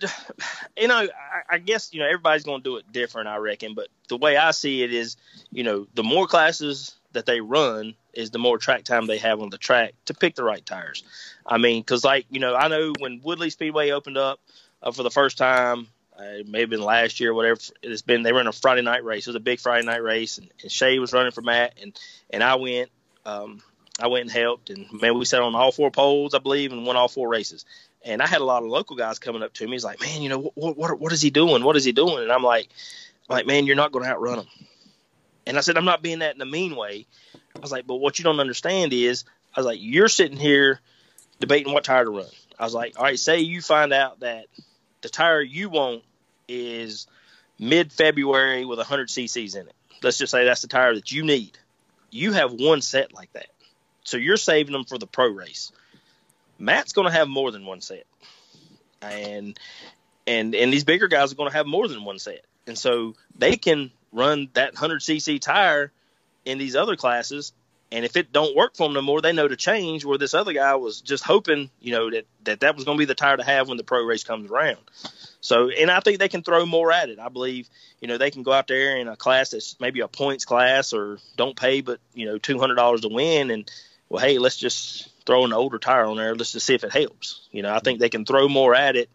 you 0.77 0.88
know, 0.88 0.95
I, 0.95 1.55
I 1.55 1.57
guess 1.57 1.93
you 1.93 1.99
know 1.99 2.05
everybody's 2.05 2.43
going 2.43 2.61
to 2.61 2.63
do 2.63 2.77
it 2.77 2.91
different, 2.91 3.27
I 3.27 3.38
reckon. 3.38 3.73
But 3.73 3.88
the 4.09 4.17
way 4.17 4.38
I 4.38 4.51
see 4.51 4.83
it 4.83 4.93
is, 4.93 5.17
you 5.51 5.63
know, 5.63 5.88
the 5.93 6.03
more 6.03 6.27
classes 6.27 6.95
that 7.13 7.25
they 7.25 7.41
run 7.41 7.95
is 8.13 8.31
the 8.31 8.39
more 8.39 8.57
track 8.57 8.83
time 8.83 9.07
they 9.07 9.17
have 9.17 9.41
on 9.41 9.49
the 9.49 9.57
track 9.57 9.93
to 10.05 10.13
pick 10.13 10.35
the 10.35 10.43
right 10.43 10.65
tires. 10.65 11.03
I 11.45 11.57
mean, 11.57 11.81
because 11.81 12.03
like 12.03 12.25
you 12.29 12.39
know, 12.39 12.55
I 12.55 12.67
know 12.67 12.93
when 12.99 13.21
Woodley 13.23 13.49
Speedway 13.49 13.91
opened 13.91 14.17
up 14.17 14.39
uh, 14.81 14.91
for 14.91 15.03
the 15.03 15.11
first 15.11 15.38
time, 15.38 15.88
uh, 16.17 16.43
maybe 16.47 16.77
been 16.77 16.81
last 16.81 17.19
year, 17.19 17.33
whatever 17.33 17.59
it's 17.83 18.01
been. 18.01 18.23
They 18.23 18.33
ran 18.33 18.47
a 18.47 18.51
Friday 18.51 18.81
night 18.81 19.03
race. 19.03 19.27
It 19.27 19.29
was 19.29 19.35
a 19.35 19.41
big 19.41 19.59
Friday 19.59 19.85
night 19.85 20.03
race, 20.03 20.38
and, 20.38 20.49
and 20.61 20.71
Shay 20.71 20.99
was 20.99 21.13
running 21.13 21.31
for 21.31 21.41
Matt, 21.41 21.73
and 21.81 21.97
and 22.29 22.43
I 22.43 22.55
went. 22.55 22.89
Um, 23.25 23.61
I 23.99 24.07
went 24.07 24.23
and 24.23 24.31
helped, 24.31 24.69
and 24.69 24.85
man, 25.01 25.17
we 25.17 25.25
sat 25.25 25.41
on 25.41 25.55
all 25.55 25.71
four 25.71 25.89
poles, 25.89 26.33
I 26.33 26.39
believe, 26.39 26.71
and 26.71 26.85
won 26.85 26.95
all 26.95 27.07
four 27.07 27.27
races. 27.27 27.65
And 28.05 28.21
I 28.21 28.27
had 28.27 28.41
a 28.41 28.45
lot 28.45 28.63
of 28.63 28.69
local 28.69 28.95
guys 28.95 29.17
coming 29.17 29.41
up 29.41 29.53
to 29.53 29.65
me. 29.65 29.71
He's 29.71 29.83
like, 29.83 29.99
"Man, 29.99 30.21
you 30.21 30.29
know 30.29 30.51
what? 30.55 30.77
What, 30.77 30.99
what 30.99 31.13
is 31.13 31.21
he 31.21 31.29
doing? 31.29 31.63
What 31.63 31.75
is 31.75 31.83
he 31.83 31.91
doing?" 31.91 32.19
And 32.23 32.31
I'm 32.31 32.43
like, 32.43 32.69
I'm 33.29 33.35
"Like, 33.35 33.47
man, 33.47 33.65
you're 33.65 33.75
not 33.75 33.91
going 33.91 34.05
to 34.05 34.11
outrun 34.11 34.39
him." 34.39 34.47
And 35.47 35.57
I 35.57 35.61
said, 35.61 35.77
"I'm 35.77 35.85
not 35.85 36.03
being 36.03 36.19
that 36.19 36.35
in 36.35 36.41
a 36.41 36.45
mean 36.45 36.75
way." 36.75 37.07
I 37.55 37.59
was 37.59 37.71
like, 37.71 37.87
"But 37.87 37.95
what 37.95 38.19
you 38.19 38.23
don't 38.23 38.39
understand 38.39 38.93
is, 38.93 39.25
I 39.55 39.59
was 39.59 39.65
like, 39.65 39.79
you're 39.81 40.09
sitting 40.09 40.37
here 40.37 40.79
debating 41.39 41.73
what 41.73 41.83
tire 41.83 42.05
to 42.05 42.11
run." 42.11 42.27
I 42.59 42.63
was 42.63 42.73
like, 42.73 42.97
"All 42.97 43.03
right, 43.03 43.19
say 43.19 43.39
you 43.39 43.61
find 43.61 43.91
out 43.93 44.19
that 44.19 44.45
the 45.01 45.09
tire 45.09 45.41
you 45.41 45.69
want 45.69 46.03
is 46.47 47.07
mid 47.59 47.91
February 47.91 48.65
with 48.65 48.79
100 48.79 49.09
cc's 49.09 49.55
in 49.55 49.67
it. 49.67 49.75
Let's 50.03 50.17
just 50.17 50.31
say 50.31 50.45
that's 50.45 50.61
the 50.61 50.67
tire 50.67 50.93
that 50.95 51.11
you 51.11 51.23
need. 51.23 51.57
You 52.11 52.33
have 52.33 52.53
one 52.53 52.81
set 52.81 53.13
like 53.13 53.31
that. 53.33 53.47
So 54.08 54.16
you're 54.16 54.38
saving 54.38 54.72
them 54.72 54.86
for 54.86 54.97
the 54.97 55.05
pro 55.05 55.28
race. 55.28 55.74
Matt's 56.58 56.93
going 56.93 57.08
to 57.08 57.12
have 57.12 57.28
more 57.28 57.51
than 57.51 57.66
one 57.66 57.82
set. 57.82 58.05
And 59.01 59.60
and 60.26 60.55
and 60.55 60.72
these 60.72 60.86
bigger 60.86 61.10
guys 61.10 61.34
are 61.34 61.36
going 61.36 61.49
to 61.51 61.58
have 61.58 61.68
more 61.68 61.89
than 61.89 62.05
one 62.05 62.18
set. 62.18 62.45
And 62.68 62.78
so 62.78 63.16
they 63.38 63.58
can 63.58 63.91
run 64.14 64.49
that 64.53 64.74
100 64.74 65.01
cc 65.01 65.41
tire 65.41 65.91
in 66.45 66.58
these 66.58 66.76
other 66.76 66.95
classes 66.95 67.51
And 67.91 68.03
if 68.03 68.18
it 68.18 68.34
don't 68.34 68.55
work 68.55 68.76
for 68.76 68.84
them 68.84 68.93
no 68.93 69.01
more, 69.01 69.22
they 69.22 69.32
know 69.32 69.47
to 69.47 69.55
change. 69.55 70.03
Where 70.03 70.18
this 70.18 70.34
other 70.34 70.51
guy 70.51 70.76
was 70.76 70.99
just 70.99 71.24
hoping, 71.24 71.70
you 71.80 71.91
know, 71.91 72.12
that 72.12 72.26
that, 72.43 72.60
that 72.62 72.76
was 72.76 72.84
going 72.84 72.97
to 72.97 73.01
be 73.01 73.05
the 73.05 73.16
tire 73.16 73.38
to 73.38 73.43
have 73.43 73.70
when 73.70 73.78
the 73.78 73.84
pro 73.84 74.03
race 74.03 74.24
comes 74.24 74.51
around. 74.51 74.80
So, 75.39 75.70
and 75.70 75.89
I 75.89 76.01
think 76.01 76.20
they 76.20 76.28
can 76.28 76.43
throw 76.43 76.66
more 76.66 76.91
at 76.91 77.10
it. 77.10 77.20
I 77.20 77.30
believe, 77.30 77.70
you 78.01 78.08
know, 78.10 78.18
they 78.18 78.32
can 78.32 78.43
go 78.43 78.51
out 78.51 78.68
there 78.68 78.97
in 78.97 79.08
a 79.08 79.16
class 79.16 79.51
that's 79.51 79.80
maybe 79.80 80.01
a 80.01 80.08
points 80.10 80.43
class 80.43 80.91
or 80.91 81.20
don't 81.38 81.55
pay 81.55 81.80
but 81.82 81.99
you 82.14 82.26
know 82.26 82.38
two 82.38 82.60
hundred 82.60 82.76
dollars 82.76 83.01
to 83.01 83.10
win, 83.10 83.51
and 83.51 83.72
well, 84.10 84.24
hey, 84.24 84.38
let's 84.38 84.58
just 84.58 85.10
throw 85.26 85.45
an 85.45 85.53
older 85.53 85.80
tire 85.80 86.05
on 86.05 86.18
there. 86.18 86.36
Let's 86.36 86.53
just 86.53 86.66
see 86.66 86.76
if 86.76 86.84
it 86.84 86.93
helps. 86.93 87.47
You 87.51 87.62
know, 87.62 87.74
I 87.74 87.80
think 87.80 87.99
they 87.99 88.10
can 88.10 88.26
throw 88.26 88.47
more 88.47 88.74
at 88.74 88.95
it, 88.95 89.10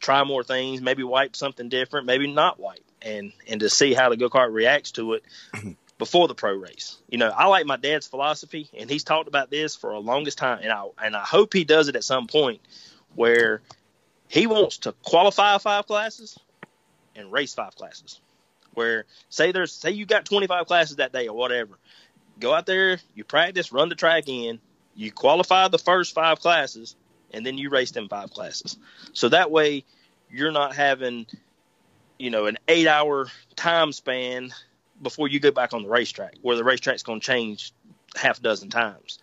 try 0.00 0.24
more 0.24 0.44
things, 0.44 0.80
maybe 0.80 1.02
wipe 1.02 1.36
something 1.36 1.68
different, 1.68 2.06
maybe 2.06 2.32
not 2.32 2.60
wipe, 2.60 2.84
and 3.02 3.32
and 3.48 3.60
to 3.60 3.70
see 3.70 3.94
how 3.94 4.08
the 4.08 4.16
go 4.16 4.30
kart 4.30 4.52
reacts 4.52 4.92
to 4.92 5.14
it. 5.14 5.24
before 5.98 6.28
the 6.28 6.34
pro 6.34 6.52
race. 6.52 6.98
You 7.08 7.18
know, 7.18 7.30
I 7.30 7.46
like 7.46 7.66
my 7.66 7.76
dad's 7.76 8.06
philosophy, 8.06 8.68
and 8.78 8.90
he's 8.90 9.04
talked 9.04 9.28
about 9.28 9.50
this 9.50 9.76
for 9.76 9.92
a 9.92 9.98
longest 9.98 10.38
time, 10.38 10.60
and 10.62 10.72
I 10.72 10.84
and 11.02 11.16
I 11.16 11.24
hope 11.24 11.54
he 11.54 11.64
does 11.64 11.88
it 11.88 11.96
at 11.96 12.04
some 12.04 12.26
point 12.26 12.60
where 13.14 13.62
he 14.28 14.46
wants 14.46 14.78
to 14.78 14.92
qualify 15.02 15.58
five 15.58 15.86
classes 15.86 16.38
and 17.14 17.32
race 17.32 17.54
five 17.54 17.74
classes. 17.76 18.20
Where 18.74 19.06
say 19.30 19.52
there's 19.52 19.72
say 19.72 19.92
you 19.92 20.04
got 20.04 20.26
25 20.26 20.66
classes 20.66 20.96
that 20.96 21.12
day 21.12 21.28
or 21.28 21.36
whatever, 21.36 21.78
go 22.38 22.54
out 22.54 22.66
there, 22.66 22.98
you 23.14 23.24
practice, 23.24 23.72
run 23.72 23.88
the 23.88 23.94
track 23.94 24.28
in, 24.28 24.60
you 24.94 25.12
qualify 25.12 25.68
the 25.68 25.78
first 25.78 26.14
five 26.14 26.40
classes, 26.40 26.96
and 27.32 27.44
then 27.44 27.58
you 27.58 27.70
race 27.70 27.90
them 27.90 28.08
five 28.08 28.30
classes. 28.30 28.78
So 29.12 29.28
that 29.28 29.50
way, 29.50 29.84
you're 30.30 30.52
not 30.52 30.74
having, 30.74 31.26
you 32.18 32.30
know, 32.30 32.46
an 32.46 32.58
eight-hour 32.68 33.28
time 33.54 33.92
span 33.92 34.52
before 35.02 35.28
you 35.28 35.40
go 35.40 35.50
back 35.50 35.72
on 35.74 35.82
the 35.82 35.88
racetrack, 35.88 36.34
where 36.42 36.56
the 36.56 36.64
racetrack's 36.64 37.02
going 37.02 37.20
to 37.20 37.26
change 37.26 37.72
half 38.16 38.38
a 38.38 38.42
dozen 38.42 38.70
times. 38.70 39.18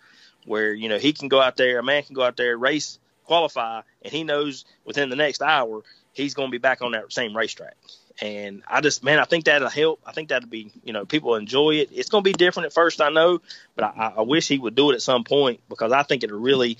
Where 0.46 0.74
you 0.74 0.90
know 0.90 0.98
he 0.98 1.12
can 1.14 1.28
go 1.28 1.40
out 1.40 1.56
there, 1.56 1.78
a 1.78 1.82
man 1.82 2.02
can 2.02 2.14
go 2.14 2.22
out 2.22 2.36
there, 2.36 2.56
race, 2.56 2.98
qualify, 3.24 3.80
and 4.02 4.12
he 4.12 4.24
knows 4.24 4.66
within 4.84 5.08
the 5.08 5.16
next 5.16 5.40
hour 5.40 5.82
he's 6.12 6.34
going 6.34 6.48
to 6.48 6.52
be 6.52 6.58
back 6.58 6.82
on 6.82 6.92
that 6.92 7.12
same 7.12 7.36
racetrack. 7.36 7.76
And 8.20 8.62
I 8.68 8.80
just, 8.80 9.02
man, 9.02 9.18
I 9.18 9.24
think 9.24 9.44
that'll 9.46 9.68
help. 9.68 10.00
I 10.06 10.12
think 10.12 10.28
that'll 10.28 10.48
be, 10.48 10.70
you 10.84 10.92
know, 10.92 11.04
people 11.04 11.34
enjoy 11.34 11.76
it. 11.76 11.90
It's 11.92 12.08
to 12.22 12.28
be 12.28 12.32
different 12.32 12.66
at 12.66 12.72
first, 12.72 13.00
I 13.00 13.08
know, 13.08 13.40
but 13.74 13.84
I, 13.84 14.14
I 14.18 14.22
wish 14.22 14.46
he 14.46 14.58
would 14.58 14.76
do 14.76 14.90
it 14.90 14.94
at 14.94 15.02
some 15.02 15.24
point 15.24 15.60
because 15.68 15.90
I 15.90 16.04
think 16.04 16.22
it'll 16.22 16.38
really, 16.38 16.78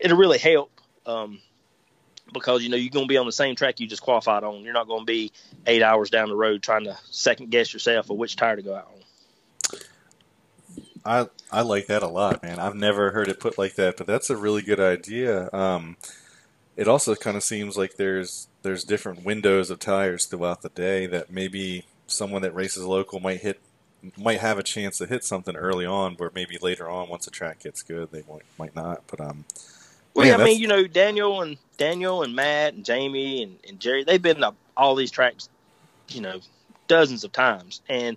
it'll 0.00 0.18
really 0.18 0.38
help. 0.38 0.70
Um, 1.06 1.40
because 2.32 2.62
you 2.62 2.70
know 2.70 2.76
you're 2.76 2.90
to 3.06 3.08
be 3.08 3.18
on 3.18 3.26
the 3.26 3.32
same 3.32 3.54
track 3.54 3.80
you 3.80 3.86
just 3.86 4.02
qualified 4.02 4.42
on. 4.44 4.62
You're 4.62 4.72
not 4.72 4.88
to 5.00 5.04
be 5.04 5.32
eight 5.66 5.82
hours 5.82 6.10
down 6.10 6.28
the 6.28 6.36
road 6.36 6.62
trying 6.62 6.84
to 6.84 6.98
second 7.10 7.50
guess 7.50 7.72
yourself 7.72 8.10
or 8.10 8.16
which 8.16 8.36
tire 8.36 8.56
to 8.56 8.62
go 8.62 8.74
out 8.74 8.88
on. 8.88 9.02
I 11.04 11.26
I 11.50 11.62
like 11.62 11.86
that 11.88 12.02
a 12.02 12.08
lot, 12.08 12.42
man. 12.42 12.58
I've 12.58 12.74
never 12.74 13.10
heard 13.10 13.28
it 13.28 13.40
put 13.40 13.58
like 13.58 13.74
that, 13.74 13.96
but 13.96 14.06
that's 14.06 14.30
a 14.30 14.36
really 14.36 14.62
good 14.62 14.80
idea. 14.80 15.50
Um, 15.52 15.96
it 16.76 16.88
also 16.88 17.14
kind 17.14 17.36
of 17.36 17.42
seems 17.42 17.76
like 17.76 17.96
there's 17.96 18.48
there's 18.62 18.84
different 18.84 19.24
windows 19.24 19.70
of 19.70 19.78
tires 19.78 20.24
throughout 20.26 20.62
the 20.62 20.68
day 20.70 21.06
that 21.06 21.30
maybe 21.30 21.84
someone 22.06 22.42
that 22.42 22.54
races 22.54 22.84
local 22.84 23.20
might 23.20 23.40
hit 23.40 23.60
might 24.16 24.40
have 24.40 24.58
a 24.58 24.62
chance 24.62 24.98
to 24.98 25.06
hit 25.06 25.24
something 25.24 25.54
early 25.54 25.86
on, 25.86 26.16
but 26.16 26.34
maybe 26.34 26.58
later 26.60 26.88
on, 26.88 27.08
once 27.08 27.24
the 27.24 27.30
track 27.30 27.60
gets 27.60 27.82
good, 27.82 28.10
they 28.10 28.24
might 28.28 28.42
might 28.58 28.74
not. 28.74 29.02
But 29.06 29.20
um, 29.20 29.44
well, 30.14 30.26
yeah, 30.26 30.36
I 30.36 30.44
mean, 30.44 30.60
you 30.60 30.68
know, 30.68 30.86
Daniel 30.86 31.42
and 31.42 31.56
Daniel 31.78 32.22
and 32.22 32.34
Matt 32.34 32.74
and 32.74 32.84
Jamie 32.84 33.42
and, 33.42 33.56
and 33.68 33.80
Jerry, 33.80 34.04
they've 34.04 34.20
been 34.20 34.38
to 34.38 34.54
all 34.76 34.94
these 34.94 35.10
tracks, 35.10 35.48
you 36.08 36.20
know, 36.20 36.40
dozens 36.88 37.24
of 37.24 37.32
times, 37.32 37.80
and 37.88 38.16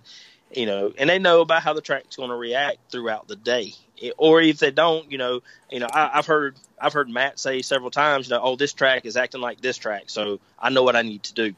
you 0.50 0.66
know, 0.66 0.92
and 0.98 1.08
they 1.08 1.18
know 1.18 1.40
about 1.40 1.62
how 1.62 1.72
the 1.72 1.80
track's 1.80 2.16
going 2.16 2.30
to 2.30 2.36
react 2.36 2.78
throughout 2.90 3.28
the 3.28 3.36
day. 3.36 3.72
Or 4.18 4.40
if 4.40 4.58
they 4.58 4.70
don't, 4.70 5.10
you 5.10 5.18
know, 5.18 5.42
you 5.70 5.80
know, 5.80 5.88
I, 5.92 6.10
I've 6.14 6.26
heard 6.26 6.56
I've 6.80 6.92
heard 6.92 7.08
Matt 7.08 7.38
say 7.38 7.62
several 7.62 7.90
times, 7.90 8.28
you 8.28 8.34
know, 8.34 8.42
oh, 8.42 8.56
this 8.56 8.72
track 8.72 9.06
is 9.06 9.16
acting 9.16 9.40
like 9.40 9.60
this 9.60 9.76
track, 9.76 10.04
so 10.06 10.40
I 10.58 10.70
know 10.70 10.82
what 10.82 10.96
I 10.96 11.02
need 11.02 11.22
to 11.24 11.34
do. 11.34 11.54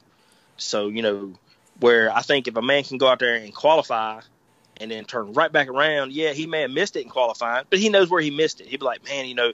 So 0.56 0.88
you 0.88 1.02
know, 1.02 1.34
where 1.80 2.12
I 2.12 2.22
think 2.22 2.48
if 2.48 2.56
a 2.56 2.62
man 2.62 2.84
can 2.84 2.98
go 2.98 3.08
out 3.08 3.18
there 3.18 3.36
and 3.36 3.54
qualify 3.54 4.20
and 4.80 4.90
then 4.90 5.04
turn 5.04 5.32
right 5.32 5.50
back 5.50 5.68
around, 5.68 6.12
yeah, 6.12 6.32
he 6.32 6.46
may 6.46 6.62
have 6.62 6.70
missed 6.70 6.96
it 6.96 7.02
in 7.02 7.08
qualifying, 7.08 7.64
but 7.70 7.78
he 7.78 7.88
knows 7.88 8.10
where 8.10 8.20
he 8.20 8.30
missed 8.30 8.60
it. 8.60 8.68
He'd 8.68 8.80
be 8.80 8.86
like, 8.86 9.04
man, 9.04 9.26
you 9.26 9.34
know, 9.34 9.52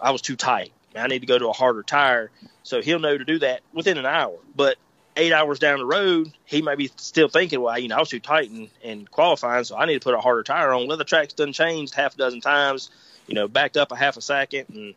I 0.00 0.10
was 0.10 0.22
too 0.22 0.36
tight. 0.36 0.72
I 0.96 1.06
need 1.06 1.20
to 1.20 1.26
go 1.26 1.38
to 1.38 1.48
a 1.48 1.52
harder 1.52 1.82
tire. 1.82 2.30
So 2.62 2.82
he'll 2.82 2.98
know 2.98 3.16
to 3.16 3.24
do 3.24 3.38
that 3.40 3.60
within 3.72 3.98
an 3.98 4.06
hour. 4.06 4.36
But 4.56 4.76
eight 5.18 5.32
hours 5.32 5.58
down 5.58 5.78
the 5.78 5.86
road, 5.86 6.32
he 6.44 6.62
might 6.62 6.78
be 6.78 6.90
still 6.96 7.28
thinking, 7.28 7.60
well, 7.60 7.78
you 7.78 7.88
know, 7.88 7.96
I 7.96 8.00
was 8.00 8.08
too 8.08 8.20
tight 8.20 8.50
in, 8.50 8.68
in 8.82 9.06
qualifying, 9.06 9.64
so 9.64 9.76
I 9.76 9.86
need 9.86 9.94
to 9.94 10.00
put 10.00 10.14
a 10.14 10.20
harder 10.20 10.42
tire 10.42 10.72
on. 10.72 10.86
Well, 10.86 10.96
the 10.96 11.04
track's 11.04 11.34
done 11.34 11.52
changed 11.52 11.94
half 11.94 12.14
a 12.14 12.18
dozen 12.18 12.40
times, 12.40 12.90
you 13.26 13.34
know, 13.34 13.48
backed 13.48 13.76
up 13.76 13.92
a 13.92 13.96
half 13.96 14.16
a 14.16 14.22
second 14.22 14.66
and, 14.72 14.94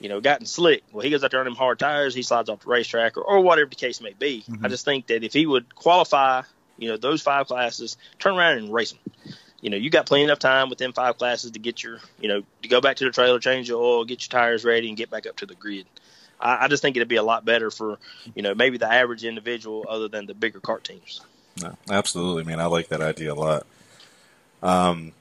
you 0.00 0.08
know, 0.08 0.20
gotten 0.20 0.46
slick. 0.46 0.82
Well, 0.92 1.02
he 1.02 1.10
goes 1.10 1.24
out 1.24 1.30
there 1.30 1.40
on 1.40 1.46
them 1.46 1.54
hard 1.54 1.78
tires, 1.78 2.14
he 2.14 2.22
slides 2.22 2.50
off 2.50 2.60
the 2.60 2.68
racetrack 2.68 3.16
or, 3.16 3.22
or 3.22 3.40
whatever 3.40 3.70
the 3.70 3.76
case 3.76 4.00
may 4.00 4.12
be. 4.12 4.44
Mm-hmm. 4.48 4.66
I 4.66 4.68
just 4.68 4.84
think 4.84 5.06
that 5.06 5.24
if 5.24 5.32
he 5.32 5.46
would 5.46 5.74
qualify, 5.74 6.42
you 6.76 6.88
know, 6.88 6.96
those 6.96 7.22
five 7.22 7.46
classes, 7.46 7.96
turn 8.18 8.36
around 8.36 8.58
and 8.58 8.72
race 8.72 8.92
them 8.92 9.34
you 9.60 9.70
know, 9.70 9.76
you 9.76 9.90
got 9.90 10.06
plenty 10.06 10.30
of 10.30 10.38
time 10.38 10.70
within 10.70 10.92
five 10.92 11.18
classes 11.18 11.50
to 11.52 11.58
get 11.58 11.82
your, 11.82 11.98
you 12.20 12.28
know, 12.28 12.42
to 12.62 12.68
go 12.68 12.80
back 12.80 12.96
to 12.96 13.04
the 13.04 13.10
trailer, 13.10 13.38
change 13.38 13.68
your 13.68 13.82
oil, 13.82 14.04
get 14.04 14.22
your 14.22 14.40
tires 14.40 14.64
ready, 14.64 14.88
and 14.88 14.96
get 14.96 15.10
back 15.10 15.26
up 15.26 15.36
to 15.36 15.46
the 15.46 15.54
grid. 15.54 15.86
I, 16.40 16.64
I 16.64 16.68
just 16.68 16.82
think 16.82 16.96
it'd 16.96 17.08
be 17.08 17.16
a 17.16 17.22
lot 17.22 17.44
better 17.44 17.70
for, 17.70 17.98
you 18.34 18.42
know, 18.42 18.54
maybe 18.54 18.78
the 18.78 18.92
average 18.92 19.24
individual 19.24 19.86
other 19.88 20.08
than 20.08 20.26
the 20.26 20.34
bigger 20.34 20.60
kart 20.60 20.82
teams. 20.82 21.20
No, 21.60 21.76
absolutely, 21.90 22.44
man. 22.44 22.60
I 22.60 22.66
like 22.66 22.88
that 22.88 23.00
idea 23.00 23.32
a 23.32 23.34
lot. 23.34 23.66
Um, 24.62 25.12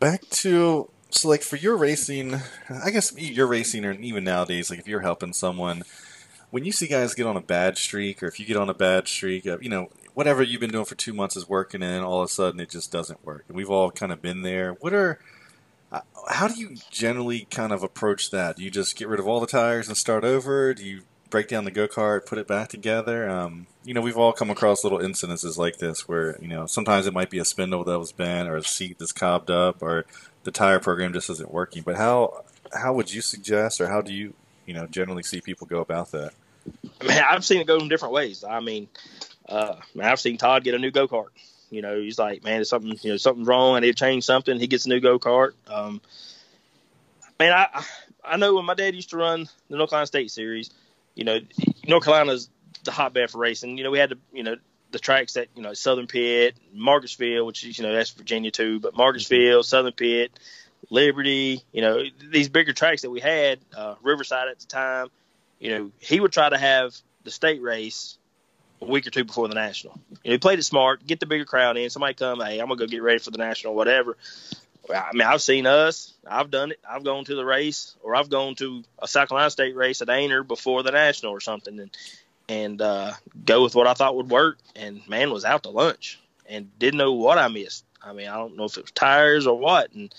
back 0.00 0.28
to 0.30 0.88
so 1.10 1.28
like 1.28 1.42
for 1.42 1.56
your 1.56 1.76
racing, 1.76 2.36
I 2.68 2.90
guess 2.90 3.16
your 3.16 3.46
racing, 3.46 3.84
or 3.84 3.92
even 3.92 4.24
nowadays, 4.24 4.70
like 4.70 4.78
if 4.78 4.86
you're 4.88 5.00
helping 5.00 5.32
someone, 5.32 5.82
when 6.50 6.64
you 6.64 6.72
see 6.72 6.86
guys 6.86 7.14
get 7.14 7.26
on 7.26 7.36
a 7.36 7.42
bad 7.42 7.78
streak, 7.78 8.22
or 8.22 8.26
if 8.26 8.38
you 8.38 8.46
get 8.46 8.56
on 8.56 8.68
a 8.68 8.74
bad 8.74 9.08
streak, 9.08 9.44
you 9.44 9.68
know, 9.68 9.90
whatever 10.14 10.42
you've 10.42 10.60
been 10.60 10.70
doing 10.70 10.84
for 10.84 10.94
two 10.94 11.14
months 11.14 11.36
is 11.36 11.48
working, 11.48 11.82
and 11.82 12.04
all 12.04 12.20
of 12.20 12.26
a 12.26 12.32
sudden 12.32 12.60
it 12.60 12.70
just 12.70 12.92
doesn't 12.92 13.24
work. 13.24 13.44
And 13.48 13.56
we've 13.56 13.70
all 13.70 13.90
kind 13.90 14.12
of 14.12 14.20
been 14.20 14.42
there. 14.42 14.72
What 14.80 14.92
are 14.92 15.12
uh, 15.12 15.37
how 16.28 16.48
do 16.48 16.54
you 16.54 16.76
generally 16.90 17.46
kind 17.50 17.72
of 17.72 17.82
approach 17.82 18.30
that? 18.30 18.56
Do 18.56 18.62
you 18.62 18.70
just 18.70 18.96
get 18.96 19.08
rid 19.08 19.20
of 19.20 19.26
all 19.26 19.40
the 19.40 19.46
tires 19.46 19.88
and 19.88 19.96
start 19.96 20.24
over? 20.24 20.74
Do 20.74 20.84
you 20.84 21.02
break 21.30 21.48
down 21.48 21.64
the 21.64 21.70
go 21.70 21.88
kart, 21.88 22.26
put 22.26 22.38
it 22.38 22.46
back 22.46 22.68
together? 22.68 23.28
Um, 23.28 23.66
you 23.84 23.94
know, 23.94 24.00
we've 24.00 24.16
all 24.16 24.32
come 24.32 24.50
across 24.50 24.84
little 24.84 24.98
incidences 24.98 25.56
like 25.56 25.78
this 25.78 26.06
where 26.06 26.36
you 26.40 26.48
know 26.48 26.66
sometimes 26.66 27.06
it 27.06 27.14
might 27.14 27.30
be 27.30 27.38
a 27.38 27.44
spindle 27.44 27.84
that 27.84 27.98
was 27.98 28.12
bent, 28.12 28.48
or 28.48 28.56
a 28.56 28.62
seat 28.62 28.98
that's 28.98 29.12
cobbed 29.12 29.50
up, 29.50 29.82
or 29.82 30.04
the 30.44 30.50
tire 30.50 30.80
program 30.80 31.12
just 31.12 31.30
isn't 31.30 31.52
working. 31.52 31.82
But 31.82 31.96
how 31.96 32.44
how 32.72 32.92
would 32.94 33.12
you 33.12 33.22
suggest, 33.22 33.80
or 33.80 33.88
how 33.88 34.02
do 34.02 34.12
you 34.12 34.34
you 34.66 34.74
know 34.74 34.86
generally 34.86 35.22
see 35.22 35.40
people 35.40 35.66
go 35.66 35.80
about 35.80 36.10
that? 36.12 36.32
I 37.00 37.06
mean, 37.06 37.18
I've 37.18 37.44
seen 37.44 37.60
it 37.60 37.66
go 37.66 37.78
in 37.78 37.88
different 37.88 38.12
ways. 38.12 38.44
I 38.44 38.60
mean, 38.60 38.88
uh, 39.48 39.76
I've 40.00 40.20
seen 40.20 40.36
Todd 40.36 40.64
get 40.64 40.74
a 40.74 40.78
new 40.78 40.90
go 40.90 41.08
kart. 41.08 41.28
You 41.70 41.82
know, 41.82 42.00
he's 42.00 42.18
like, 42.18 42.44
man, 42.44 42.56
there's 42.56 42.70
something, 42.70 42.96
you 43.02 43.10
know, 43.10 43.16
something's 43.16 43.46
wrong. 43.46 43.76
I 43.76 43.80
need 43.80 43.96
to 43.96 44.04
change 44.04 44.24
something. 44.24 44.58
He 44.58 44.66
gets 44.66 44.86
a 44.86 44.88
new 44.88 45.00
go 45.00 45.18
kart. 45.18 45.52
Um, 45.66 46.00
man, 47.38 47.52
I 47.52 47.84
I 48.24 48.36
know 48.36 48.54
when 48.54 48.64
my 48.64 48.74
dad 48.74 48.94
used 48.94 49.10
to 49.10 49.16
run 49.16 49.48
the 49.68 49.76
North 49.76 49.90
Carolina 49.90 50.06
State 50.06 50.30
Series, 50.30 50.70
you 51.14 51.24
know, 51.24 51.38
North 51.86 52.04
Carolina's 52.04 52.48
the 52.84 52.90
hotbed 52.90 53.30
for 53.30 53.38
racing. 53.38 53.76
You 53.78 53.84
know, 53.84 53.90
we 53.90 53.98
had 53.98 54.10
the, 54.10 54.18
you 54.32 54.42
know, 54.42 54.56
the 54.90 54.98
tracks 54.98 55.34
that 55.34 55.48
you 55.54 55.62
know 55.62 55.74
Southern 55.74 56.06
Pitt, 56.06 56.56
Margarettsville, 56.74 57.46
which 57.46 57.64
is 57.64 57.78
you 57.78 57.84
know 57.84 57.92
that's 57.92 58.10
Virginia 58.10 58.50
too, 58.50 58.80
but 58.80 58.94
Margarettsville, 58.94 59.64
Southern 59.64 59.92
Pitt, 59.92 60.38
Liberty, 60.90 61.62
you 61.72 61.82
know 61.82 62.02
these 62.30 62.48
bigger 62.48 62.72
tracks 62.72 63.02
that 63.02 63.10
we 63.10 63.20
had, 63.20 63.58
uh, 63.76 63.96
Riverside 64.02 64.48
at 64.48 64.58
the 64.58 64.66
time. 64.66 65.08
You 65.58 65.70
know, 65.70 65.90
he 65.98 66.20
would 66.20 66.32
try 66.32 66.48
to 66.48 66.58
have 66.58 66.96
the 67.24 67.30
state 67.30 67.60
race 67.60 68.16
a 68.80 68.84
week 68.84 69.06
or 69.06 69.10
two 69.10 69.24
before 69.24 69.48
the 69.48 69.54
national. 69.54 69.98
You 70.22 70.32
he 70.32 70.38
played 70.38 70.58
it 70.58 70.64
smart, 70.64 71.06
get 71.06 71.20
the 71.20 71.26
bigger 71.26 71.44
crowd 71.44 71.76
in. 71.76 71.90
Somebody 71.90 72.14
come, 72.14 72.40
hey, 72.40 72.58
I'm 72.58 72.68
gonna 72.68 72.78
go 72.78 72.86
get 72.86 73.02
ready 73.02 73.18
for 73.18 73.30
the 73.30 73.38
national, 73.38 73.74
whatever. 73.74 74.16
I 74.94 75.10
mean, 75.12 75.26
I've 75.26 75.42
seen 75.42 75.66
us. 75.66 76.14
I've 76.26 76.50
done 76.50 76.70
it. 76.70 76.80
I've 76.88 77.04
gone 77.04 77.24
to 77.24 77.34
the 77.34 77.44
race, 77.44 77.94
or 78.02 78.16
I've 78.16 78.30
gone 78.30 78.54
to 78.56 78.82
a 78.98 79.08
South 79.08 79.28
Carolina 79.28 79.50
State 79.50 79.76
race 79.76 80.00
at 80.00 80.08
Ainer 80.08 80.46
before 80.46 80.82
the 80.82 80.92
national 80.92 81.32
or 81.32 81.40
something, 81.40 81.78
and 81.78 81.96
and 82.48 82.80
uh, 82.80 83.12
go 83.44 83.62
with 83.62 83.74
what 83.74 83.86
I 83.86 83.94
thought 83.94 84.16
would 84.16 84.30
work. 84.30 84.58
And 84.74 85.06
man, 85.08 85.30
was 85.30 85.44
out 85.44 85.64
to 85.64 85.70
lunch 85.70 86.18
and 86.48 86.76
didn't 86.78 86.98
know 86.98 87.12
what 87.12 87.38
I 87.38 87.48
missed. 87.48 87.84
I 88.02 88.12
mean, 88.12 88.28
I 88.28 88.36
don't 88.36 88.56
know 88.56 88.64
if 88.64 88.78
it 88.78 88.82
was 88.82 88.90
tires 88.92 89.46
or 89.46 89.58
what, 89.58 89.92
and 89.92 90.14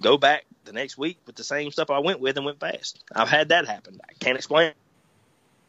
go 0.00 0.16
back 0.16 0.44
the 0.64 0.72
next 0.72 0.96
week 0.96 1.18
with 1.26 1.36
the 1.36 1.44
same 1.44 1.70
stuff 1.70 1.90
I 1.90 1.98
went 1.98 2.20
with 2.20 2.36
and 2.36 2.46
went 2.46 2.60
fast. 2.60 3.02
I've 3.14 3.28
had 3.28 3.50
that 3.50 3.66
happen. 3.66 4.00
I 4.08 4.12
can't 4.14 4.36
explain 4.36 4.72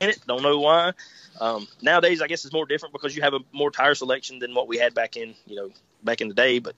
it. 0.02 0.20
Don't 0.28 0.44
know 0.44 0.60
why. 0.60 0.94
Um, 1.40 1.68
nowadays, 1.82 2.22
I 2.22 2.28
guess 2.28 2.46
it's 2.46 2.54
more 2.54 2.66
different 2.66 2.94
because 2.94 3.16
you 3.16 3.22
have 3.22 3.34
a 3.34 3.40
more 3.52 3.72
tire 3.72 3.96
selection 3.96 4.40
than 4.40 4.54
what 4.54 4.68
we 4.68 4.78
had 4.78 4.94
back 4.94 5.18
in, 5.18 5.36
you 5.46 5.56
know, 5.56 5.72
back 6.04 6.22
in 6.22 6.28
the 6.28 6.34
day. 6.34 6.60
But, 6.60 6.76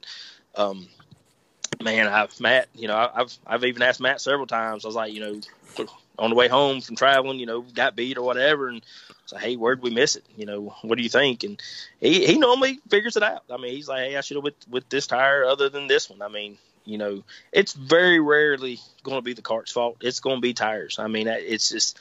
um, 0.56 0.88
man, 1.84 2.08
I've 2.08 2.40
Matt, 2.40 2.68
you 2.74 2.88
know, 2.88 3.12
I've 3.14 3.36
I've 3.46 3.64
even 3.64 3.82
asked 3.82 4.00
Matt 4.00 4.22
several 4.22 4.48
times. 4.48 4.86
I 4.86 4.88
was 4.88 4.96
like, 4.96 5.14
you 5.14 5.20
know, 5.20 5.88
on 6.18 6.32
the 6.32 6.36
way 6.36 6.48
home 6.48 6.82
from 6.82 6.96
traveling, 6.96 7.40
you 7.40 7.46
know, 7.46 7.62
got 7.62 7.96
beat 7.96 8.18
or 8.18 8.24
whatever, 8.24 8.70
and 8.70 8.84
say, 9.28 9.38
hey, 9.38 9.56
where'd 9.56 9.84
we 9.84 9.92
miss 9.92 10.16
it? 10.16 10.24
You 10.36 10.48
know, 10.48 10.76
what 10.82 10.98
do 10.98 11.04
you 11.04 11.10
think? 11.10 11.44
And 11.44 11.62
he 12.00 12.26
he 12.26 12.40
normally 12.40 12.80
figures 12.90 13.18
it 13.18 13.24
out. 13.24 13.44
I 13.52 13.58
mean, 13.58 13.76
he's 13.76 13.88
like, 13.88 14.10
hey, 14.10 14.18
I 14.18 14.22
should 14.22 14.38
have 14.38 14.44
with 14.44 14.56
with 14.70 14.90
this 14.90 15.08
tire 15.08 15.46
other 15.46 15.70
than 15.70 15.88
this 15.88 16.10
one. 16.10 16.22
I 16.24 16.30
mean, 16.30 16.58
you 16.86 16.98
know, 16.98 17.24
it's 17.52 17.74
very 17.74 18.20
rarely 18.20 18.80
going 19.04 19.18
to 19.18 19.22
be 19.22 19.34
the 19.34 19.42
cart's 19.42 19.72
fault. 19.72 19.98
It's 20.02 20.22
going 20.22 20.38
to 20.38 20.42
be 20.42 20.54
tires. 20.54 20.98
I 20.98 21.08
mean, 21.08 21.28
it's 21.28 21.70
just, 21.70 22.00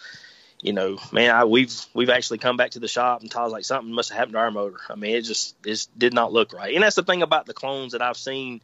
you 0.61 0.73
know, 0.73 0.99
man, 1.13 1.35
I, 1.35 1.45
we've 1.45 1.75
we've 1.95 2.11
actually 2.11 2.39
come 2.39 2.57
back 2.57 2.73
to 2.73 2.81
the 2.81 2.89
shop 2.89 3.21
and 3.21 3.31
Todd's 3.31 3.53
like 3.53 3.65
something 3.65 3.93
must 3.93 4.11
have 4.11 4.19
happened 4.19 4.35
to 4.35 4.39
our 4.39 4.51
motor. 4.51 4.79
I 4.89 4.95
mean, 4.95 5.15
it 5.15 5.23
just 5.23 5.55
it 5.65 5.87
did 5.97 6.15
not 6.15 6.33
look 6.33 6.53
right. 6.53 6.75
And 6.75 6.83
that's 6.83 6.97
the 6.97 7.03
thing 7.03 7.23
about 7.23 7.47
the 7.47 7.55
clones 7.55 7.93
that 7.93 8.03
I've 8.03 8.17
seen 8.17 8.61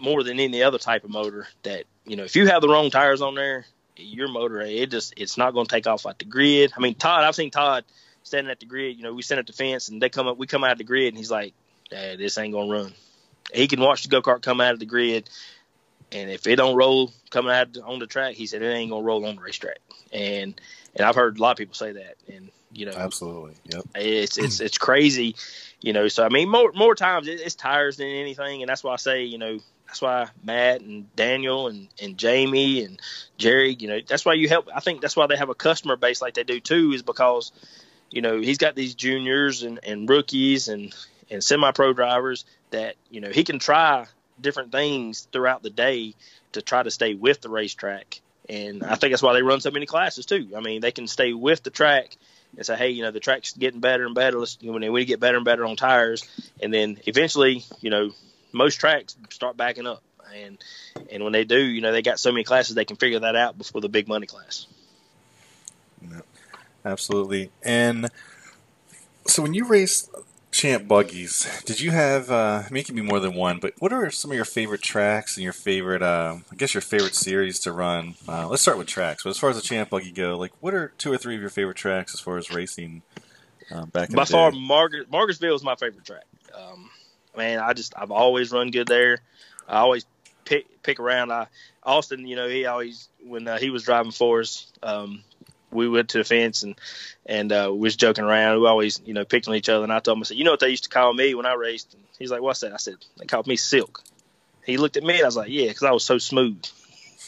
more 0.00 0.22
than 0.22 0.40
any 0.40 0.62
other 0.62 0.78
type 0.78 1.04
of 1.04 1.10
motor 1.10 1.46
that 1.64 1.84
you 2.06 2.16
know 2.16 2.24
if 2.24 2.34
you 2.34 2.46
have 2.46 2.62
the 2.62 2.68
wrong 2.68 2.90
tires 2.90 3.20
on 3.20 3.34
there, 3.34 3.66
your 3.96 4.28
motor 4.28 4.60
it 4.60 4.90
just 4.90 5.14
it's 5.16 5.36
not 5.36 5.52
going 5.52 5.66
to 5.66 5.70
take 5.70 5.86
off 5.86 6.06
at 6.06 6.18
the 6.18 6.24
grid. 6.24 6.72
I 6.76 6.80
mean, 6.80 6.94
Todd, 6.94 7.24
I've 7.24 7.34
seen 7.34 7.50
Todd 7.50 7.84
standing 8.22 8.50
at 8.50 8.60
the 8.60 8.66
grid. 8.66 8.96
You 8.96 9.02
know, 9.02 9.12
we 9.12 9.22
stand 9.22 9.38
at 9.38 9.46
the 9.46 9.52
fence 9.52 9.88
and 9.88 10.00
they 10.00 10.08
come 10.08 10.26
up, 10.26 10.38
we 10.38 10.46
come 10.46 10.64
out 10.64 10.72
of 10.72 10.78
the 10.78 10.84
grid, 10.84 11.08
and 11.08 11.18
he's 11.18 11.30
like, 11.30 11.52
hey, 11.90 12.16
"This 12.16 12.38
ain't 12.38 12.52
going 12.52 12.68
to 12.68 12.74
run." 12.74 12.92
He 13.52 13.66
can 13.66 13.80
watch 13.80 14.02
the 14.02 14.08
go 14.08 14.22
kart 14.22 14.42
come 14.42 14.60
out 14.60 14.74
of 14.74 14.80
the 14.80 14.86
grid, 14.86 15.28
and 16.12 16.30
if 16.30 16.46
it 16.46 16.56
don't 16.56 16.76
roll 16.76 17.12
coming 17.30 17.52
out 17.52 17.76
on 17.84 17.98
the 17.98 18.06
track, 18.06 18.34
he 18.34 18.46
said 18.46 18.62
it 18.62 18.66
ain't 18.66 18.90
going 18.90 19.02
to 19.02 19.06
roll 19.06 19.26
on 19.26 19.36
the 19.36 19.42
racetrack. 19.42 19.78
And 20.12 20.60
and 20.94 21.06
I've 21.06 21.14
heard 21.14 21.38
a 21.38 21.42
lot 21.42 21.52
of 21.52 21.56
people 21.56 21.74
say 21.74 21.92
that, 21.92 22.16
and 22.32 22.50
you 22.72 22.86
know, 22.86 22.92
absolutely, 22.92 23.54
yep. 23.64 23.84
It's 23.94 24.38
it's 24.38 24.60
it's 24.60 24.78
crazy, 24.78 25.36
you 25.80 25.92
know. 25.92 26.08
So 26.08 26.24
I 26.24 26.28
mean, 26.28 26.48
more 26.48 26.72
more 26.74 26.94
times 26.94 27.28
it's 27.28 27.54
tires 27.54 27.96
than 27.96 28.08
anything, 28.08 28.62
and 28.62 28.68
that's 28.68 28.82
why 28.82 28.94
I 28.94 28.96
say, 28.96 29.24
you 29.24 29.38
know, 29.38 29.60
that's 29.90 30.02
why 30.02 30.28
Matt 30.44 30.82
and 30.82 31.14
Daniel 31.16 31.66
and, 31.66 31.88
and 32.00 32.16
Jamie 32.16 32.84
and 32.84 33.00
Jerry, 33.38 33.74
you 33.76 33.88
know, 33.88 33.98
that's 34.06 34.24
why 34.24 34.34
you 34.34 34.48
help. 34.48 34.68
I 34.72 34.78
think 34.78 35.00
that's 35.00 35.16
why 35.16 35.26
they 35.26 35.36
have 35.36 35.48
a 35.48 35.54
customer 35.54 35.96
base 35.96 36.22
like 36.22 36.34
they 36.34 36.44
do 36.44 36.60
too, 36.60 36.92
is 36.92 37.02
because, 37.02 37.50
you 38.08 38.22
know, 38.22 38.40
he's 38.40 38.58
got 38.58 38.76
these 38.76 38.94
juniors 38.94 39.64
and, 39.64 39.80
and 39.82 40.08
rookies 40.08 40.68
and, 40.68 40.94
and 41.28 41.42
semi 41.42 41.72
pro 41.72 41.92
drivers 41.92 42.44
that, 42.70 42.94
you 43.10 43.20
know, 43.20 43.30
he 43.30 43.42
can 43.42 43.58
try 43.58 44.06
different 44.42 44.72
things 44.72 45.28
throughout 45.32 45.62
the 45.62 45.70
day 45.70 46.14
to 46.52 46.62
try 46.62 46.82
to 46.82 46.90
stay 46.90 47.14
with 47.14 47.40
the 47.40 47.48
racetrack. 47.48 48.20
And 48.48 48.82
I 48.82 48.96
think 48.96 49.12
that's 49.12 49.22
why 49.22 49.34
they 49.34 49.42
run 49.42 49.60
so 49.60 49.70
many 49.70 49.86
classes 49.86 50.26
too. 50.26 50.48
I 50.56 50.60
mean, 50.60 50.80
they 50.80 50.92
can 50.92 51.06
stay 51.06 51.32
with 51.32 51.62
the 51.62 51.70
track 51.70 52.16
and 52.56 52.66
say, 52.66 52.76
hey, 52.76 52.90
you 52.90 53.02
know, 53.02 53.12
the 53.12 53.20
track's 53.20 53.52
getting 53.52 53.80
better 53.80 54.04
and 54.04 54.14
better. 54.14 54.38
Let's, 54.38 54.58
you 54.60 54.76
know, 54.76 54.92
we 54.92 55.04
get 55.04 55.20
better 55.20 55.36
and 55.36 55.44
better 55.44 55.64
on 55.64 55.76
tires. 55.76 56.28
And 56.60 56.74
then 56.74 56.98
eventually, 57.06 57.64
you 57.80 57.90
know, 57.90 58.10
most 58.52 58.80
tracks 58.80 59.16
start 59.30 59.56
backing 59.56 59.86
up, 59.86 60.02
and 60.34 60.58
and 61.10 61.22
when 61.22 61.32
they 61.32 61.44
do, 61.44 61.58
you 61.58 61.80
know, 61.80 61.92
they 61.92 62.02
got 62.02 62.18
so 62.18 62.32
many 62.32 62.44
classes 62.44 62.74
they 62.74 62.84
can 62.84 62.96
figure 62.96 63.20
that 63.20 63.36
out 63.36 63.56
before 63.56 63.80
the 63.80 63.88
big 63.88 64.08
money 64.08 64.26
class. 64.26 64.66
Yeah, 66.02 66.20
absolutely. 66.84 67.50
And 67.62 68.08
so 69.26 69.42
when 69.42 69.54
you 69.54 69.66
race 69.66 70.08
champ 70.50 70.88
buggies, 70.88 71.62
did 71.64 71.80
you 71.80 71.90
have? 71.90 72.30
Uh, 72.30 72.62
I 72.66 72.70
mean, 72.70 72.80
it 72.80 72.86
can 72.86 72.94
be 72.94 73.02
more 73.02 73.20
than 73.20 73.34
one, 73.34 73.58
but 73.58 73.74
what 73.78 73.92
are 73.92 74.10
some 74.10 74.30
of 74.30 74.34
your 74.34 74.44
favorite 74.44 74.82
tracks 74.82 75.36
and 75.36 75.44
your 75.44 75.52
favorite? 75.52 76.02
Uh, 76.02 76.38
I 76.50 76.56
guess 76.56 76.74
your 76.74 76.80
favorite 76.80 77.14
series 77.14 77.60
to 77.60 77.72
run. 77.72 78.14
Uh, 78.28 78.48
let's 78.48 78.62
start 78.62 78.78
with 78.78 78.86
tracks. 78.86 79.22
But 79.22 79.30
as 79.30 79.38
far 79.38 79.50
as 79.50 79.56
the 79.56 79.62
champ 79.62 79.90
buggy 79.90 80.10
go, 80.10 80.36
like 80.36 80.52
what 80.60 80.74
are 80.74 80.92
two 80.98 81.12
or 81.12 81.18
three 81.18 81.34
of 81.34 81.40
your 81.40 81.50
favorite 81.50 81.76
tracks 81.76 82.14
as 82.14 82.20
far 82.20 82.36
as 82.36 82.50
racing? 82.50 83.02
Uh, 83.70 83.86
back 83.86 84.10
by 84.10 84.24
far, 84.24 84.50
Margaret 84.50 85.10
Margarettsville 85.10 85.54
is 85.54 85.62
my 85.62 85.76
favorite 85.76 86.04
track. 86.04 86.24
Um, 86.54 86.90
man, 87.36 87.60
I 87.60 87.72
just 87.72 87.94
I've 87.96 88.10
always 88.10 88.52
run 88.52 88.70
good 88.70 88.88
there. 88.88 89.18
I 89.68 89.78
always 89.78 90.04
pick 90.44 90.82
pick 90.82 90.98
around. 90.98 91.32
I 91.32 91.46
Austin, 91.82 92.26
you 92.26 92.36
know, 92.36 92.48
he 92.48 92.66
always 92.66 93.08
when 93.24 93.46
uh, 93.46 93.58
he 93.58 93.70
was 93.70 93.84
driving 93.84 94.12
for 94.12 94.40
us, 94.40 94.66
um, 94.82 95.22
we 95.72 95.88
went 95.88 96.10
to 96.10 96.18
the 96.18 96.24
fence 96.24 96.62
and 96.62 96.74
and 97.26 97.52
uh, 97.52 97.68
we 97.72 97.80
was 97.80 97.96
joking 97.96 98.24
around. 98.24 98.60
We 98.60 98.66
always 98.66 99.00
you 99.04 99.14
know 99.14 99.24
picked 99.24 99.48
on 99.48 99.54
each 99.54 99.68
other. 99.68 99.84
And 99.84 99.92
I 99.92 100.00
told 100.00 100.18
him 100.18 100.22
I 100.22 100.24
said, 100.24 100.36
you 100.36 100.44
know 100.44 100.52
what 100.52 100.60
they 100.60 100.70
used 100.70 100.84
to 100.84 100.90
call 100.90 101.12
me 101.12 101.34
when 101.34 101.46
I 101.46 101.54
raced? 101.54 101.94
And 101.94 102.02
he's 102.18 102.30
like, 102.30 102.42
what's 102.42 102.60
that? 102.60 102.72
I 102.72 102.78
said 102.78 102.94
they 103.18 103.26
called 103.26 103.46
me 103.46 103.56
Silk. 103.56 104.02
He 104.64 104.76
looked 104.76 104.96
at 104.96 105.02
me 105.02 105.14
and 105.14 105.22
I 105.22 105.26
was 105.26 105.36
like, 105.36 105.50
yeah, 105.50 105.68
because 105.68 105.82
I 105.82 105.92
was 105.92 106.04
so 106.04 106.18
smooth. 106.18 106.62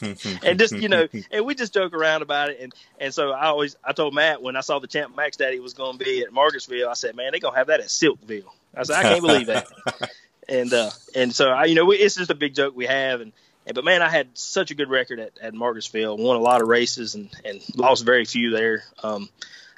and 0.43 0.59
just 0.59 0.75
you 0.75 0.89
know, 0.89 1.07
and 1.31 1.47
we 1.47 1.55
just 1.55 1.73
joke 1.73 1.93
around 1.95 2.23
about 2.23 2.51
it, 2.51 2.59
and 2.61 2.75
and 2.99 3.15
so 3.15 3.31
I 3.31 3.47
always 3.47 3.77
I 3.85 3.93
told 3.93 4.15
Matt 4.15 4.43
when 4.43 4.57
I 4.57 4.61
saw 4.61 4.81
the 4.81 4.89
Champ 4.89 5.15
Max 5.15 5.37
Daddy 5.37 5.61
was 5.61 5.75
going 5.75 5.99
to 5.99 6.05
be 6.05 6.23
at 6.23 6.33
Margarettsville, 6.33 6.89
I 6.89 6.95
said, 6.95 7.15
man, 7.15 7.31
they 7.31 7.39
are 7.39 7.41
gonna 7.41 7.57
have 7.57 7.69
that 7.69 7.81
at 7.81 7.87
Silkville. 7.87 8.51
I 8.75 8.83
said, 8.83 8.97
I 8.97 9.03
can't 9.03 9.23
believe 9.23 9.47
that. 9.47 9.69
and 10.49 10.73
uh, 10.73 10.91
and 11.15 11.33
so 11.33 11.51
I, 11.51 11.67
you 11.67 11.75
know, 11.75 11.85
we, 11.85 11.97
it's 11.97 12.17
just 12.17 12.31
a 12.31 12.35
big 12.35 12.55
joke 12.55 12.75
we 12.75 12.87
have, 12.87 13.21
and 13.21 13.33
but 13.67 13.85
man, 13.85 14.03
I 14.03 14.09
had 14.09 14.37
such 14.37 14.71
a 14.71 14.75
good 14.75 14.91
record 14.91 15.21
at, 15.21 15.33
at 15.41 15.55
Margarettsville, 15.55 16.19
won 16.19 16.37
a 16.37 16.41
lot 16.41 16.63
of 16.63 16.69
races, 16.69 17.15
and 17.15 17.31
and 17.45 17.61
lost 17.77 18.05
very 18.05 18.25
few 18.25 18.51
there. 18.51 18.85
Um, 19.03 19.29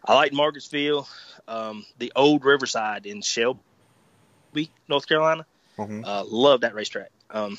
I 0.05 0.15
liked 0.15 0.35
Margarettsville, 0.35 1.07
um, 1.49 1.85
the 1.99 2.13
old 2.17 2.45
Riverside 2.45 3.07
in 3.07 3.21
Shelby, 3.21 4.71
North 4.89 5.07
Carolina. 5.07 5.47
Mm-hmm. 5.79 6.05
Uh, 6.05 6.25
love 6.27 6.63
that 6.63 6.75
racetrack. 6.75 7.11
Um, 7.31 7.59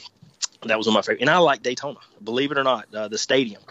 that 0.64 0.78
was 0.78 0.88
one 0.88 0.94
of 0.94 1.00
my 1.00 1.02
favorite, 1.02 1.22
and 1.22 1.30
I 1.30 1.38
like 1.38 1.62
Daytona. 1.62 2.00
Believe 2.24 2.52
it 2.52 2.58
or 2.58 2.64
not, 2.64 2.94
uh, 2.94 3.08
the 3.08 3.18
stadium. 3.18 3.62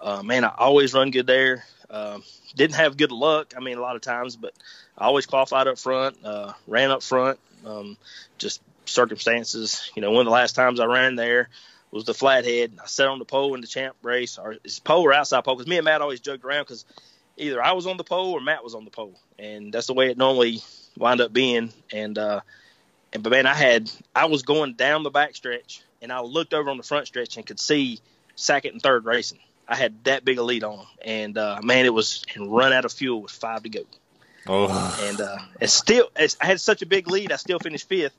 Uh, 0.00 0.22
man, 0.22 0.44
I 0.44 0.52
always 0.58 0.94
run 0.94 1.10
good 1.10 1.26
there. 1.26 1.64
Um, 1.88 2.24
didn't 2.56 2.76
have 2.76 2.96
good 2.96 3.12
luck. 3.12 3.54
I 3.56 3.60
mean, 3.60 3.78
a 3.78 3.80
lot 3.80 3.94
of 3.94 4.02
times, 4.02 4.34
but 4.34 4.54
I 4.98 5.04
always 5.04 5.26
qualified 5.26 5.68
up 5.68 5.78
front, 5.78 6.16
uh, 6.24 6.54
ran 6.66 6.90
up 6.90 7.02
front. 7.02 7.38
Um, 7.64 7.96
just 8.38 8.60
circumstances. 8.86 9.90
You 9.94 10.02
know, 10.02 10.10
one 10.10 10.20
of 10.20 10.26
the 10.26 10.32
last 10.32 10.54
times 10.54 10.80
I 10.80 10.86
ran 10.86 11.14
there 11.14 11.48
was 11.92 12.04
the 12.04 12.14
flathead. 12.14 12.70
And 12.70 12.80
I 12.80 12.86
sat 12.86 13.08
on 13.08 13.18
the 13.18 13.24
pole 13.24 13.54
in 13.54 13.60
the 13.60 13.66
champ 13.66 13.96
race, 14.02 14.38
or 14.38 14.56
it's 14.64 14.78
pole 14.78 15.02
or 15.02 15.12
outside 15.12 15.44
pole, 15.44 15.56
because 15.56 15.68
me 15.68 15.78
and 15.78 15.84
Matt 15.84 16.00
always 16.00 16.20
joked 16.20 16.44
around 16.44 16.64
because 16.64 16.84
either 17.36 17.62
I 17.62 17.72
was 17.72 17.86
on 17.86 17.96
the 17.96 18.04
pole 18.04 18.32
or 18.32 18.40
Matt 18.40 18.64
was 18.64 18.74
on 18.74 18.84
the 18.84 18.90
pole, 18.90 19.18
and 19.38 19.72
that's 19.72 19.86
the 19.86 19.94
way 19.94 20.10
it 20.10 20.18
normally 20.18 20.62
wound 20.96 21.20
up 21.20 21.32
being. 21.32 21.72
And 21.92 22.18
uh, 22.18 22.40
and 23.12 23.22
but 23.22 23.30
man, 23.30 23.46
I 23.46 23.54
had 23.54 23.90
I 24.14 24.26
was 24.26 24.42
going 24.42 24.74
down 24.74 25.02
the 25.02 25.10
back 25.10 25.36
stretch, 25.36 25.82
and 26.00 26.12
I 26.12 26.20
looked 26.20 26.54
over 26.54 26.70
on 26.70 26.76
the 26.76 26.82
front 26.82 27.06
stretch 27.06 27.36
and 27.36 27.46
could 27.46 27.60
see 27.60 28.00
second 28.34 28.72
and 28.72 28.82
third 28.82 29.04
racing. 29.04 29.38
I 29.68 29.76
had 29.76 30.04
that 30.04 30.24
big 30.24 30.38
a 30.38 30.42
lead 30.42 30.64
on 30.64 30.86
and 31.02 31.38
uh, 31.38 31.60
man, 31.62 31.86
it 31.86 31.94
was 31.94 32.24
and 32.34 32.52
run 32.52 32.72
out 32.72 32.84
of 32.84 32.92
fuel 32.92 33.22
with 33.22 33.30
five 33.30 33.62
to 33.62 33.68
go. 33.68 33.80
Oh. 34.46 34.98
And 35.08 35.20
uh, 35.20 35.38
it's 35.60 35.72
still, 35.72 36.10
I 36.16 36.28
had 36.40 36.60
such 36.60 36.82
a 36.82 36.86
big 36.86 37.08
lead. 37.08 37.32
I 37.32 37.36
still 37.36 37.58
finished 37.58 37.88
fifth, 37.88 38.14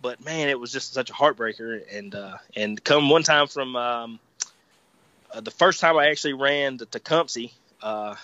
but 0.00 0.24
man, 0.24 0.48
it 0.48 0.58
was 0.58 0.72
just 0.72 0.92
such 0.92 1.10
a 1.10 1.12
heartbreaker. 1.12 1.82
And 1.96 2.14
uh, 2.14 2.38
and 2.56 2.82
come 2.82 3.08
one 3.08 3.22
time 3.22 3.46
from 3.46 3.76
um, 3.76 4.20
uh, 5.32 5.40
the 5.40 5.50
first 5.50 5.80
time 5.80 5.96
I 5.96 6.08
actually 6.08 6.34
ran 6.34 6.76
the 6.76 6.86
Tecumseh, 6.86 7.48
uh, 7.82 8.14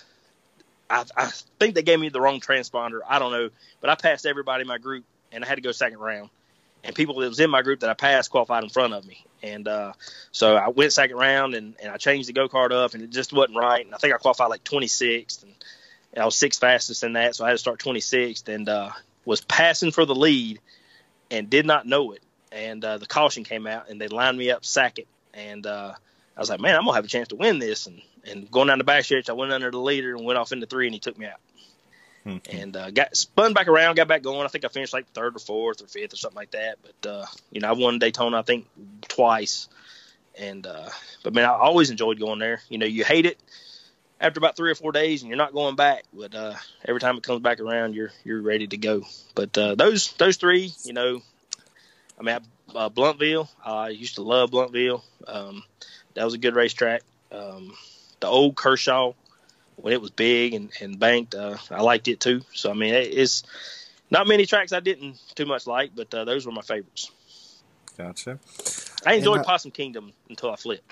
I, 0.91 1.05
I 1.17 1.27
think 1.59 1.75
they 1.75 1.83
gave 1.83 2.01
me 2.01 2.09
the 2.09 2.21
wrong 2.21 2.41
transponder. 2.41 3.01
I 3.09 3.19
don't 3.19 3.33
know, 3.33 3.51
but 3.81 3.91
I 3.91 3.95
passed 3.95 4.27
everybody 4.27 4.63
in 4.63 4.69
my 4.69 4.79
group, 4.79 5.05
and 5.33 5.45
I 5.45 5.47
had 5.47 5.57
to 5.57 5.63
go 5.63 5.73
second 5.73 5.99
round. 5.99 6.31
And 6.83 6.95
people 6.95 7.15
that 7.21 7.29
was 7.29 7.41
in 7.41 7.49
my 7.49 7.63
group 7.63 7.81
that 7.81 7.89
I 7.89 7.95
passed 7.95 8.31
qualified 8.31 8.63
in 8.63 8.69
front 8.69 8.93
of 8.93 9.07
me, 9.07 9.25
and 9.43 9.67
uh, 9.67 9.95
so 10.33 10.55
I 10.55 10.69
went 10.69 10.93
second 10.93 11.17
round, 11.17 11.55
and, 11.55 11.75
and 11.83 11.91
I 11.91 11.97
changed 11.97 12.29
the 12.29 12.35
go 12.35 12.47
kart 12.47 12.73
up, 12.73 12.93
and 12.93 13.03
it 13.03 13.09
just 13.09 13.33
wasn't 13.33 13.57
right. 13.57 13.85
And 13.85 13.95
I 13.95 13.99
think 13.99 14.13
I 14.13 14.19
qualified 14.19 14.51
like 14.51 14.65
26th, 14.65 15.45
and 15.45 15.55
I 16.23 16.27
was 16.27 16.37
sixth 16.37 16.61
fastest 16.61 17.03
in 17.03 17.15
that, 17.15 17.35
so 17.35 17.45
I 17.45 17.49
had 17.49 17.55
to 17.55 17.59
start 17.59 17.81
26th 17.81 18.49
and 18.49 18.69
uh, 18.69 18.91
was 19.25 19.41
passing 19.41 19.91
for 19.91 20.05
the 20.05 20.15
lead 20.15 20.61
and 21.35 21.51
did 21.51 21.67
not 21.67 21.87
know 21.87 22.13
it. 22.13 22.23
And 22.53 22.85
uh, 22.85 22.99
the 22.99 23.07
caution 23.07 23.45
came 23.45 23.67
out 23.67 23.91
and 23.91 24.01
they 24.01 24.09
lined 24.09 24.39
me 24.39 24.51
up 24.51 24.65
second. 24.65 25.07
And 25.35 25.67
uh, 25.67 25.93
I 26.37 26.41
was 26.41 26.49
like, 26.49 26.61
man, 26.61 26.77
I'm 26.77 26.85
gonna 26.85 26.95
have 26.95 27.05
a 27.05 27.09
chance 27.09 27.29
to 27.29 27.37
win 27.37 27.59
this. 27.59 27.87
And 27.87 28.01
and 28.27 28.51
going 28.51 28.69
down 28.69 28.79
the 28.79 28.85
back 28.85 29.05
stretch, 29.05 29.29
I 29.29 29.33
went 29.33 29.53
under 29.53 29.71
the 29.71 29.79
leader 29.79 30.15
and 30.15 30.25
went 30.25 30.39
off 30.39 30.53
into 30.53 30.67
three, 30.67 30.87
and 30.87 30.95
he 30.95 31.01
took 31.01 31.19
me 31.19 31.27
out. 31.27 31.41
Mm-hmm. 32.25 32.57
And 32.57 32.77
uh, 32.77 32.91
got 32.91 33.17
spun 33.17 33.53
back 33.53 33.69
around, 33.69 33.97
got 33.97 34.09
back 34.09 34.23
going. 34.23 34.45
I 34.45 34.49
think 34.49 34.65
I 34.65 34.69
finished 34.69 34.95
like 34.95 35.07
third 35.09 35.37
or 35.37 35.41
fourth 35.41 35.83
or 35.83 35.87
fifth 35.87 36.15
or 36.15 36.17
something 36.17 36.37
like 36.37 36.53
that. 36.53 36.79
But 36.83 37.11
uh, 37.11 37.27
you 37.51 37.61
know, 37.61 37.69
I 37.69 37.73
won 37.73 37.99
Daytona 37.99 38.39
I 38.39 38.43
think 38.43 38.67
twice. 39.09 39.69
And 40.39 40.67
uh, 40.67 40.89
but 41.23 41.35
man, 41.35 41.45
I 41.45 41.53
always 41.53 41.91
enjoyed 41.91 42.19
going 42.19 42.39
there. 42.39 42.63
You 42.69 42.79
know, 42.79 42.87
you 42.87 43.05
hate 43.05 43.27
it 43.27 43.39
after 44.21 44.39
about 44.39 44.57
three 44.57 44.71
or 44.71 44.75
four 44.75 44.93
days 44.93 45.23
and 45.23 45.29
you're 45.29 45.39
not 45.39 45.53
going 45.53 45.77
back. 45.77 46.05
But 46.13 46.35
uh, 46.35 46.55
every 46.85 47.01
time 47.01 47.17
it 47.17 47.23
comes 47.23 47.41
back 47.41 47.61
around, 47.61 47.95
you're 47.95 48.13
you're 48.25 48.41
ready 48.41 48.67
to 48.69 48.77
go. 48.77 49.03
But 49.35 49.57
uh, 49.57 49.75
those 49.75 50.13
those 50.15 50.37
three, 50.37 50.73
you 50.85 50.93
know, 50.93 51.23
I 52.19 52.23
mean, 52.23 52.39
uh, 52.75 52.89
Blountville, 52.91 53.49
I 53.65 53.89
used 53.91 54.17
to 54.17 54.23
love 54.23 54.51
Blountville. 54.51 55.03
Um, 55.27 55.63
that 56.15 56.25
was 56.25 56.35
a 56.35 56.39
good 56.39 56.55
racetrack. 56.55 57.03
Um, 57.33 57.75
the 58.21 58.27
old 58.29 58.57
Kershaw, 58.57 59.13
when 59.77 59.93
it 59.93 60.01
was 60.01 60.11
big 60.11 60.55
and, 60.55 60.71
and 60.81 60.99
banked, 60.99 61.35
uh, 61.35 61.57
I 61.71 61.83
liked 61.83 62.09
it 62.09 62.21
too. 62.21 62.43
So 62.55 62.71
I 62.71 62.75
mean, 62.75 62.95
it's 62.95 63.43
not 64.11 64.27
many 64.29 64.47
tracks 64.47 64.73
I 64.73 64.81
didn't 64.81 65.21
too 65.35 65.47
much 65.47 65.67
like, 65.67 65.93
but 65.95 66.13
uh, 66.15 66.25
those 66.25 66.47
were 66.47 66.53
my 66.53 66.63
favorites. 66.63 67.11
Gotcha. 67.97 68.39
I 69.07 69.15
enjoyed 69.15 69.39
and, 69.39 69.47
Possum 69.47 69.71
Kingdom 69.71 70.13
until 70.29 70.51
I 70.51 70.57
flipped. 70.57 70.91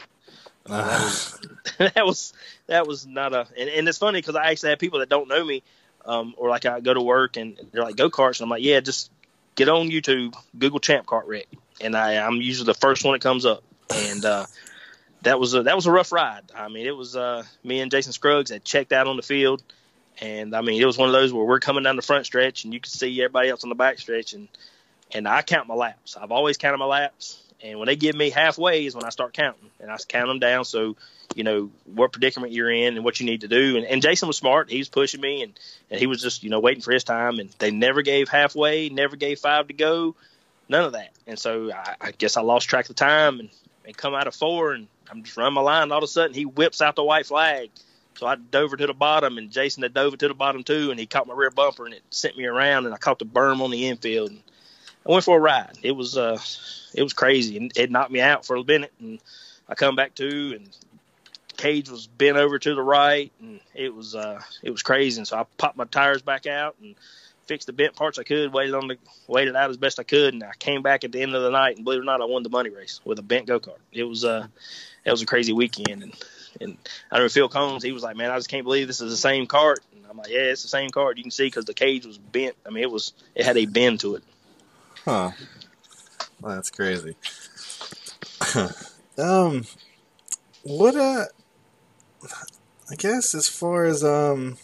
That 0.65 1.01
was 1.01 1.41
that 1.79 2.07
was 2.07 2.33
that 2.67 2.87
was 2.87 3.07
not 3.07 3.33
a 3.33 3.47
and, 3.59 3.69
and 3.69 3.89
it's 3.89 3.99
funny 3.99 4.21
because 4.21 4.37
I 4.37 4.51
actually 4.51 4.71
have 4.71 4.79
people 4.79 5.01
that 5.01 5.09
don't 5.09 5.29
know 5.29 5.45
me, 5.45 5.63
um, 6.05 6.35
or 6.37 6.49
like 6.49 6.67
I 6.67 6.81
go 6.81 6.95
to 6.95 7.01
work 7.01 7.37
and 7.37 7.59
they're 7.73 7.83
like 7.83 7.97
go 7.97 8.11
karts 8.11 8.41
and 8.41 8.45
I'm 8.45 8.51
like 8.51 8.63
yeah 8.63 8.81
just 8.81 9.11
get 9.55 9.69
on 9.69 9.89
YouTube 9.89 10.35
Google 10.59 10.79
Champ 10.79 11.07
Kart 11.07 11.27
Wreck 11.27 11.47
and 11.81 11.97
I 11.97 12.25
I'm 12.25 12.37
usually 12.37 12.67
the 12.67 12.75
first 12.75 13.05
one 13.05 13.13
that 13.15 13.23
comes 13.23 13.45
up 13.45 13.63
and 13.93 14.25
uh, 14.25 14.47
that 15.23 15.41
was 15.41 15.55
a 15.55 15.65
that 15.65 15.77
was 15.77 15.87
a 15.87 15.91
rough 15.91 16.13
ride. 16.13 16.43
I 16.55 16.69
mean 16.69 16.87
it 16.87 16.97
was 16.97 17.17
uh, 17.17 17.43
me 17.65 17.81
and 17.81 17.91
Jason 17.91 18.13
Scruggs 18.13 18.51
had 18.51 18.65
checked 18.65 18.93
out 18.93 19.09
on 19.09 19.17
the 19.17 19.23
field 19.23 19.63
and 20.21 20.55
I 20.55 20.61
mean 20.61 20.81
it 20.81 20.87
was 20.87 20.97
one 20.97 21.09
of 21.09 21.13
those 21.13 21.33
where 21.33 21.45
we're 21.45 21.61
coming 21.61 21.83
down 21.83 21.97
the 21.97 22.03
front 22.03 22.27
stretch 22.27 22.65
and 22.65 22.73
you 22.73 22.81
can 22.81 22.91
see 22.91 23.21
everybody 23.21 23.49
else 23.49 23.65
on 23.65 23.69
the 23.69 23.75
back 23.75 23.99
stretch 23.99 24.33
and 24.33 24.49
and 25.15 25.29
I 25.29 25.43
count 25.43 25.69
my 25.69 25.75
laps. 25.75 26.17
I've 26.17 26.33
always 26.33 26.57
counted 26.57 26.79
my 26.79 26.87
laps 26.87 27.42
And 27.63 27.79
when 27.79 27.87
they 27.87 27.97
give 27.97 28.17
me 28.17 28.31
halfway 28.31 28.87
is 28.87 28.95
when 28.95 29.05
I 29.05 29.11
start 29.11 29.35
counting, 29.35 29.71
and 29.81 29.91
I 29.91 29.97
count 30.09 30.29
them 30.29 30.41
down. 30.41 30.65
So, 30.65 30.97
you 31.35 31.45
know 31.45 31.71
what 31.85 32.13
predicament 32.13 32.53
you're 32.53 32.71
in 32.71 32.97
and 32.97 33.05
what 33.05 33.21
you 33.21 33.27
need 33.27 33.43
to 33.43 33.49
do. 33.49 33.77
And, 33.77 33.87
and 33.87 34.03
Jason 34.03 34.27
was 34.27 34.37
smart; 34.37 34.71
he 34.71 34.79
was 34.79 34.89
pushing 34.89 35.21
me, 35.21 35.43
and 35.43 35.59
and 35.91 36.01
he 36.01 36.07
was 36.07 36.21
just 36.21 36.43
you 36.43 36.51
know 36.51 36.61
waiting 36.61 36.83
for 36.83 36.93
his 36.93 37.05
time. 37.05 37.39
And 37.39 37.51
they 37.59 37.71
never 37.71 38.03
gave 38.03 38.29
halfway, 38.29 38.89
never 38.89 39.17
gave 39.17 39.39
five 39.39 39.69
to 39.69 39.75
go, 39.75 40.17
none 40.69 40.85
of 40.85 40.93
that. 40.93 41.11
And 41.27 41.39
so 41.39 41.73
I, 41.73 41.95
I 42.01 42.11
guess 42.13 42.37
I 42.37 42.43
lost 42.43 42.69
track 42.69 42.89
of 42.91 42.97
time 42.97 43.39
and, 43.39 43.51
and 43.85 43.97
come 43.97 44.15
out 44.15 44.27
of 44.27 44.35
four, 44.35 44.73
and 44.73 44.89
I'm 45.11 45.23
just 45.23 45.37
running 45.37 45.55
my 45.55 45.61
line. 45.61 45.85
And 45.85 45.93
all 45.93 45.99
of 45.99 46.05
a 46.05 46.09
sudden, 46.09 46.35
he 46.35 46.45
whips 46.45 46.83
out 46.83 46.97
the 46.97 47.05
white 47.05 47.27
flag. 47.27 47.71
So 48.19 48.27
I 48.27 48.37
dove 48.37 48.77
to 48.77 48.87
the 48.87 48.93
bottom, 48.93 49.39
and 49.39 49.51
Jason 49.51 49.83
had 49.83 49.95
dove 49.95 50.19
to 50.19 50.29
the 50.29 50.35
bottom 50.35 50.65
too, 50.65 50.91
and 50.91 51.01
he 51.01 51.07
caught 51.07 51.27
my 51.27 51.35
rear 51.35 51.51
bumper, 51.51 51.87
and 51.87 51.95
it 51.95 52.03
sent 52.11 52.37
me 52.37 52.45
around, 52.45 52.87
and 52.87 52.95
I 52.95 52.99
caught 52.99 53.19
the 53.19 53.25
berm 53.25 53.61
on 53.63 53.71
the 53.71 53.89
infield. 53.89 54.31
And 54.31 54.43
I 55.07 55.11
went 55.11 55.25
for 55.25 55.37
a 55.37 55.41
ride. 55.41 55.79
It 55.83 55.93
was 55.93 56.17
uh, 56.17 56.39
it 56.95 57.03
was 57.03 57.13
crazy, 57.13 57.57
and 57.57 57.73
it 57.77 57.91
knocked 57.91 58.11
me 58.11 58.21
out 58.21 58.45
for 58.45 58.57
a 58.57 58.65
minute, 58.65 58.93
and 59.01 59.21
I 59.69 59.75
come 59.75 59.97
back 59.97 60.15
to, 60.17 60.55
and 60.55 60.69
cage 61.57 61.89
was 61.89 62.07
bent 62.07 62.37
over 62.37 62.59
to 62.59 62.75
the 62.75 62.83
right, 62.83 63.33
and 63.41 63.61
it 63.75 63.95
was 63.95 64.15
uh, 64.15 64.41
it 64.63 64.71
was 64.71 64.83
crazy. 64.83 65.21
And 65.21 65.27
so 65.27 65.39
I 65.39 65.45
popped 65.59 65.77
my 65.77 65.85
tires 65.85 66.23
back 66.23 66.47
out 66.47 66.77
and 66.81 66.95
fixed 67.47 67.67
the 67.67 67.73
bent 67.73 67.97
parts 67.97 68.19
I 68.19 68.23
could, 68.23 68.53
waited 68.53 68.75
on 68.75 68.89
the 68.89 68.99
waited 69.27 69.57
out 69.57 69.71
as 69.71 69.77
best 69.77 69.99
I 69.99 70.05
could, 70.05 70.35
and 70.35 70.45
I 70.45 70.53
came 70.59 70.83
back 70.83 71.05
at 71.05 71.13
the 71.13 71.21
end 71.21 71.35
of 71.35 71.43
the 71.43 71.51
night, 71.51 71.77
and 71.77 71.85
believe 71.85 71.99
it 71.99 72.03
or 72.03 72.05
not, 72.05 72.21
I 72.21 72.27
won 72.27 72.43
the 72.43 72.49
money 72.49 72.71
race 72.71 73.01
with 73.05 73.19
a 73.19 73.23
bent 73.23 73.47
go 73.47 73.59
kart. 73.59 73.79
It 73.93 74.05
was 74.05 74.25
uh, 74.25 74.47
it 75.05 75.11
was 75.11 75.23
a 75.23 75.27
crazy 75.27 75.53
weekend, 75.53 76.03
and 76.03 76.15
and 76.61 76.77
I 77.11 77.17
remember 77.17 77.31
Phil 77.31 77.49
Combs, 77.49 77.83
he 77.83 77.93
was 77.93 78.03
like, 78.03 78.17
"Man, 78.17 78.31
I 78.31 78.37
just 78.37 78.49
can't 78.49 78.65
believe 78.65 78.87
this 78.87 79.01
is 79.01 79.11
the 79.11 79.17
same 79.17 79.47
cart." 79.47 79.81
And 79.95 80.05
I'm 80.09 80.17
like, 80.17 80.31
"Yeah, 80.31 80.43
it's 80.43 80.63
the 80.63 80.69
same 80.69 80.91
cart. 80.91 81.17
You 81.17 81.25
can 81.25 81.31
see 81.31 81.47
because 81.47 81.65
the 81.65 81.75
cage 81.75 82.07
was 82.07 82.19
bent. 82.19 82.55
I 82.65 82.71
mean, 82.71 82.85
it 82.85 82.91
was 82.91 83.13
it 83.35 83.45
had 83.45 83.57
a 83.57 83.67
bend 83.67 84.01
to 84.01 84.15
it." 84.17 84.23
Huh. 85.05 85.33
Well, 86.41 86.55
that's 86.55 86.71
crazy. 86.71 87.17
um, 89.19 89.65
what 90.63 90.97
uh, 90.97 91.25
I 92.91 92.95
guess 92.97 93.35
as 93.35 93.49
far 93.49 93.85
as 93.85 94.05
um, 94.05 94.59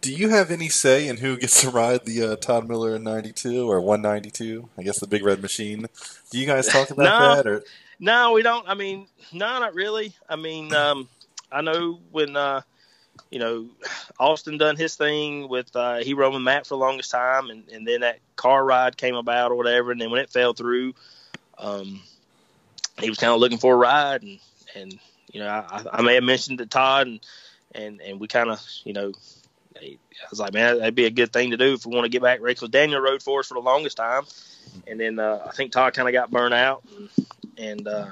do 0.00 0.12
you 0.12 0.28
have 0.28 0.50
any 0.50 0.68
say 0.68 1.08
in 1.08 1.18
who 1.18 1.36
gets 1.36 1.60
to 1.62 1.70
ride 1.70 2.04
the 2.04 2.22
uh, 2.22 2.36
Todd 2.36 2.68
Miller 2.68 2.98
'92 2.98 3.68
or 3.70 3.80
192? 3.80 4.68
I 4.78 4.82
guess 4.82 5.00
the 5.00 5.06
Big 5.06 5.24
Red 5.24 5.42
Machine. 5.42 5.86
Do 6.30 6.38
you 6.38 6.46
guys 6.46 6.68
talk 6.68 6.90
about 6.90 7.02
No. 7.20 7.34
that 7.34 7.46
or? 7.46 7.62
No, 7.98 8.32
we 8.32 8.42
don't. 8.42 8.66
I 8.68 8.74
mean, 8.74 9.08
no, 9.32 9.58
not 9.58 9.74
really. 9.74 10.14
I 10.28 10.36
mean, 10.36 10.72
um, 10.74 11.08
I 11.52 11.60
know 11.60 12.00
when 12.10 12.36
uh, 12.36 12.62
you 13.30 13.38
know 13.38 13.66
Austin 14.18 14.58
done 14.58 14.76
his 14.76 14.96
thing 14.96 15.48
with 15.48 15.74
uh, 15.74 15.98
he 15.98 16.14
rode 16.14 16.32
with 16.32 16.42
Matt 16.42 16.66
for 16.66 16.74
the 16.74 16.84
longest 16.84 17.10
time, 17.10 17.50
and, 17.50 17.68
and 17.68 17.86
then 17.86 18.00
that 18.00 18.18
car 18.36 18.64
ride 18.64 18.96
came 18.96 19.14
about 19.14 19.52
or 19.52 19.56
whatever, 19.56 19.92
and 19.92 20.00
then 20.00 20.10
when 20.10 20.20
it 20.20 20.30
fell 20.30 20.52
through, 20.52 20.94
um, 21.58 22.00
he 22.98 23.08
was 23.08 23.18
kind 23.18 23.32
of 23.32 23.40
looking 23.40 23.58
for 23.58 23.74
a 23.74 23.78
ride, 23.78 24.22
and 24.22 24.38
and 24.74 24.98
you 25.32 25.40
know 25.40 25.48
I, 25.48 25.84
I 25.92 26.02
may 26.02 26.14
have 26.14 26.24
mentioned 26.24 26.58
to 26.58 26.66
Todd, 26.66 27.06
and 27.06 27.20
and 27.74 28.00
and 28.00 28.20
we 28.20 28.28
kind 28.28 28.50
of 28.50 28.60
you 28.84 28.92
know. 28.92 29.12
I 29.80 29.96
was 30.28 30.40
like, 30.40 30.52
man, 30.52 30.78
that'd 30.78 30.94
be 30.94 31.06
a 31.06 31.10
good 31.10 31.32
thing 31.32 31.52
to 31.52 31.56
do 31.56 31.72
if 31.72 31.86
we 31.86 31.94
want 31.94 32.04
to 32.04 32.10
get 32.10 32.20
back. 32.20 32.42
Because 32.42 32.68
Daniel 32.68 33.00
rode 33.00 33.22
for 33.22 33.40
us 33.40 33.46
for 33.46 33.54
the 33.54 33.60
longest 33.60 33.96
time, 33.96 34.24
and 34.86 35.00
then 35.00 35.18
uh, 35.18 35.46
I 35.46 35.52
think 35.52 35.72
Todd 35.72 35.94
kind 35.94 36.06
of 36.06 36.12
got 36.12 36.30
burnt 36.30 36.52
out, 36.52 36.82
and, 36.94 37.08
and 37.56 37.88
uh, 37.88 38.10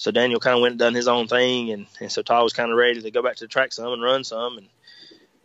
so 0.00 0.10
Daniel 0.10 0.40
kind 0.40 0.56
of 0.56 0.62
went 0.62 0.72
and 0.72 0.78
done 0.78 0.94
his 0.94 1.08
own 1.08 1.28
thing, 1.28 1.72
and, 1.72 1.86
and 2.00 2.10
so 2.10 2.22
Todd 2.22 2.42
was 2.42 2.54
kind 2.54 2.70
of 2.70 2.78
ready 2.78 3.02
to 3.02 3.10
go 3.10 3.22
back 3.22 3.36
to 3.36 3.44
the 3.44 3.48
track 3.48 3.70
some 3.70 3.92
and 3.92 4.02
run 4.02 4.24
some, 4.24 4.56
and 4.56 4.66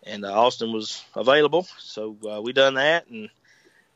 and 0.03 0.23
uh, 0.23 0.31
Austin 0.31 0.71
was 0.71 1.03
available, 1.13 1.67
so 1.77 2.15
uh, 2.25 2.41
we 2.41 2.53
done 2.53 2.75
that, 2.75 3.07
and 3.07 3.29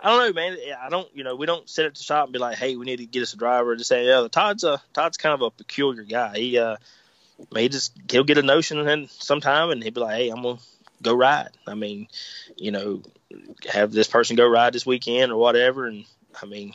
I 0.02 0.10
don't 0.10 0.20
know, 0.20 0.34
man. 0.34 0.58
I 0.78 0.90
don't, 0.90 1.08
you 1.16 1.24
know, 1.24 1.38
we 1.38 1.46
don't 1.46 1.70
sit 1.70 1.86
at 1.86 1.96
the 1.96 2.04
shop 2.04 2.26
and 2.26 2.34
be 2.34 2.40
like, 2.40 2.58
hey, 2.58 2.76
we 2.76 2.86
need 2.86 2.98
to 2.98 3.06
get 3.06 3.24
us 3.24 3.32
a 3.32 3.38
driver. 3.38 3.74
Just 3.78 3.88
say, 3.88 4.06
yeah, 4.06 4.28
Todd's 4.30 4.66
a 4.66 4.82
Todd's 4.92 5.16
kind 5.16 5.34
of 5.34 5.44
a 5.44 5.50
peculiar 5.50 6.04
guy. 6.04 6.38
He 6.38 6.58
uh, 6.58 6.76
he 7.56 7.70
just 7.70 7.94
he'll 8.12 8.26
get 8.26 8.38
a 8.38 8.44
notion 8.44 8.86
and 8.86 9.10
sometime, 9.10 9.70
and 9.70 9.82
he'll 9.82 9.94
be 9.94 10.02
like, 10.02 10.18
hey, 10.18 10.30
I'm 10.30 10.42
gonna 10.42 10.60
go 11.02 11.16
ride. 11.16 11.52
I 11.68 11.76
mean, 11.76 12.10
you 12.58 12.72
know, 12.72 13.02
have 13.72 13.94
this 13.94 14.10
person 14.10 14.36
go 14.36 14.46
ride 14.46 14.74
this 14.74 14.86
weekend 14.86 15.32
or 15.32 15.38
whatever, 15.38 15.88
and 15.88 16.04
I 16.44 16.48
mean, 16.48 16.74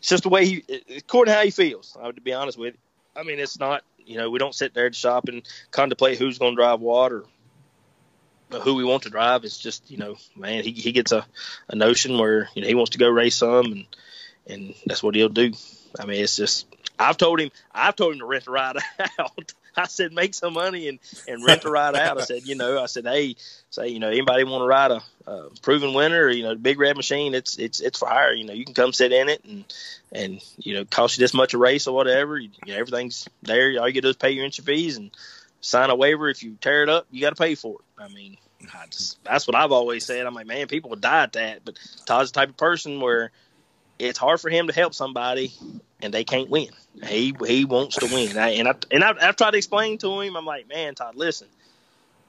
it's 0.00 0.08
just 0.08 0.24
the 0.24 0.30
way 0.30 0.46
he, 0.46 0.64
according 0.96 1.30
to 1.30 1.36
how 1.36 1.44
he 1.44 1.52
feels. 1.52 1.96
I 2.00 2.06
would 2.06 2.16
to 2.16 2.22
be 2.22 2.32
honest 2.32 2.58
with 2.58 2.74
you. 2.74 2.83
I 3.16 3.22
mean, 3.22 3.38
it's 3.38 3.58
not, 3.58 3.82
you 3.98 4.16
know, 4.16 4.30
we 4.30 4.38
don't 4.38 4.54
sit 4.54 4.74
there 4.74 4.88
the 4.88 4.94
shop 4.94 5.28
and 5.28 5.42
contemplate 5.70 6.18
who's 6.18 6.38
going 6.38 6.52
to 6.52 6.56
drive 6.56 6.80
what 6.80 7.12
or 7.12 7.24
who 8.62 8.74
we 8.74 8.84
want 8.84 9.04
to 9.04 9.10
drive. 9.10 9.44
It's 9.44 9.58
just, 9.58 9.90
you 9.90 9.98
know, 9.98 10.16
man, 10.36 10.64
he, 10.64 10.72
he 10.72 10.92
gets 10.92 11.12
a, 11.12 11.26
a 11.68 11.76
notion 11.76 12.18
where, 12.18 12.48
you 12.54 12.62
know, 12.62 12.68
he 12.68 12.74
wants 12.74 12.90
to 12.92 12.98
go 12.98 13.08
race 13.08 13.36
some 13.36 13.66
and, 13.66 13.86
and 14.46 14.74
that's 14.86 15.02
what 15.02 15.14
he'll 15.14 15.28
do. 15.28 15.52
I 15.98 16.06
mean, 16.06 16.22
it's 16.22 16.36
just, 16.36 16.66
I've 16.98 17.16
told 17.16 17.40
him, 17.40 17.50
I've 17.72 17.96
told 17.96 18.14
him 18.14 18.20
to 18.20 18.26
rent 18.26 18.46
a 18.46 18.50
ride 18.50 18.76
out. 19.18 19.52
I 19.76 19.86
said, 19.86 20.12
make 20.12 20.34
some 20.34 20.54
money 20.54 20.88
and, 20.88 20.98
and 21.26 21.44
rent 21.44 21.64
a 21.64 21.70
ride 21.70 21.96
out. 21.96 22.20
I 22.20 22.24
said, 22.24 22.46
you 22.46 22.54
know, 22.54 22.82
I 22.82 22.86
said, 22.86 23.06
hey, 23.06 23.36
say, 23.70 23.88
you 23.88 23.98
know, 23.98 24.08
anybody 24.08 24.44
want 24.44 24.62
to 24.62 24.66
ride 24.66 24.90
a, 24.90 25.02
a 25.26 25.50
proven 25.62 25.94
winner 25.94 26.28
you 26.28 26.42
know, 26.42 26.50
the 26.50 26.60
big 26.60 26.78
red 26.78 26.96
machine, 26.96 27.34
it's, 27.34 27.58
it's, 27.58 27.80
it's 27.80 27.98
for 27.98 28.08
hire. 28.08 28.32
You 28.32 28.44
know, 28.44 28.52
you 28.52 28.64
can 28.64 28.74
come 28.74 28.92
sit 28.92 29.12
in 29.12 29.28
it 29.28 29.44
and, 29.44 29.64
and, 30.12 30.44
you 30.58 30.74
know, 30.74 30.84
cost 30.84 31.16
you 31.16 31.22
this 31.22 31.34
much 31.34 31.54
a 31.54 31.58
race 31.58 31.86
or 31.86 31.94
whatever. 31.94 32.38
You, 32.38 32.50
you 32.66 32.74
know, 32.74 32.78
everything's 32.78 33.28
there. 33.42 33.80
All 33.80 33.88
you 33.88 33.94
get 33.94 34.02
do 34.02 34.08
is 34.08 34.16
pay 34.16 34.30
your 34.30 34.44
entry 34.44 34.64
fees 34.64 34.96
and 34.96 35.10
sign 35.60 35.90
a 35.90 35.96
waiver. 35.96 36.28
If 36.28 36.42
you 36.42 36.56
tear 36.60 36.82
it 36.82 36.88
up, 36.88 37.06
you 37.10 37.20
got 37.20 37.30
to 37.30 37.42
pay 37.42 37.54
for 37.54 37.80
it. 37.80 38.02
I 38.02 38.08
mean, 38.08 38.36
I 38.72 38.86
just, 38.86 39.22
that's 39.24 39.46
what 39.46 39.56
I've 39.56 39.72
always 39.72 40.04
said. 40.04 40.26
I'm 40.26 40.34
like, 40.34 40.46
man, 40.46 40.68
people 40.68 40.90
would 40.90 41.00
die 41.00 41.24
at 41.24 41.32
that. 41.34 41.64
But 41.64 41.78
Todd's 42.06 42.32
the 42.32 42.40
type 42.40 42.50
of 42.50 42.56
person 42.56 43.00
where 43.00 43.30
it's 43.98 44.18
hard 44.18 44.40
for 44.40 44.50
him 44.50 44.66
to 44.66 44.72
help 44.72 44.94
somebody 44.94 45.52
and 46.00 46.12
they 46.12 46.24
can't 46.24 46.50
win. 46.50 46.68
He 47.06 47.34
he 47.46 47.64
wants 47.64 47.96
to 47.96 48.06
win, 48.06 48.36
I, 48.36 48.50
and 48.50 48.68
I 48.68 48.74
and 48.90 49.02
I, 49.02 49.14
I've 49.20 49.36
tried 49.36 49.52
to 49.52 49.56
explain 49.56 49.98
to 49.98 50.20
him. 50.20 50.36
I'm 50.36 50.46
like, 50.46 50.68
man, 50.68 50.94
Todd, 50.94 51.16
listen, 51.16 51.48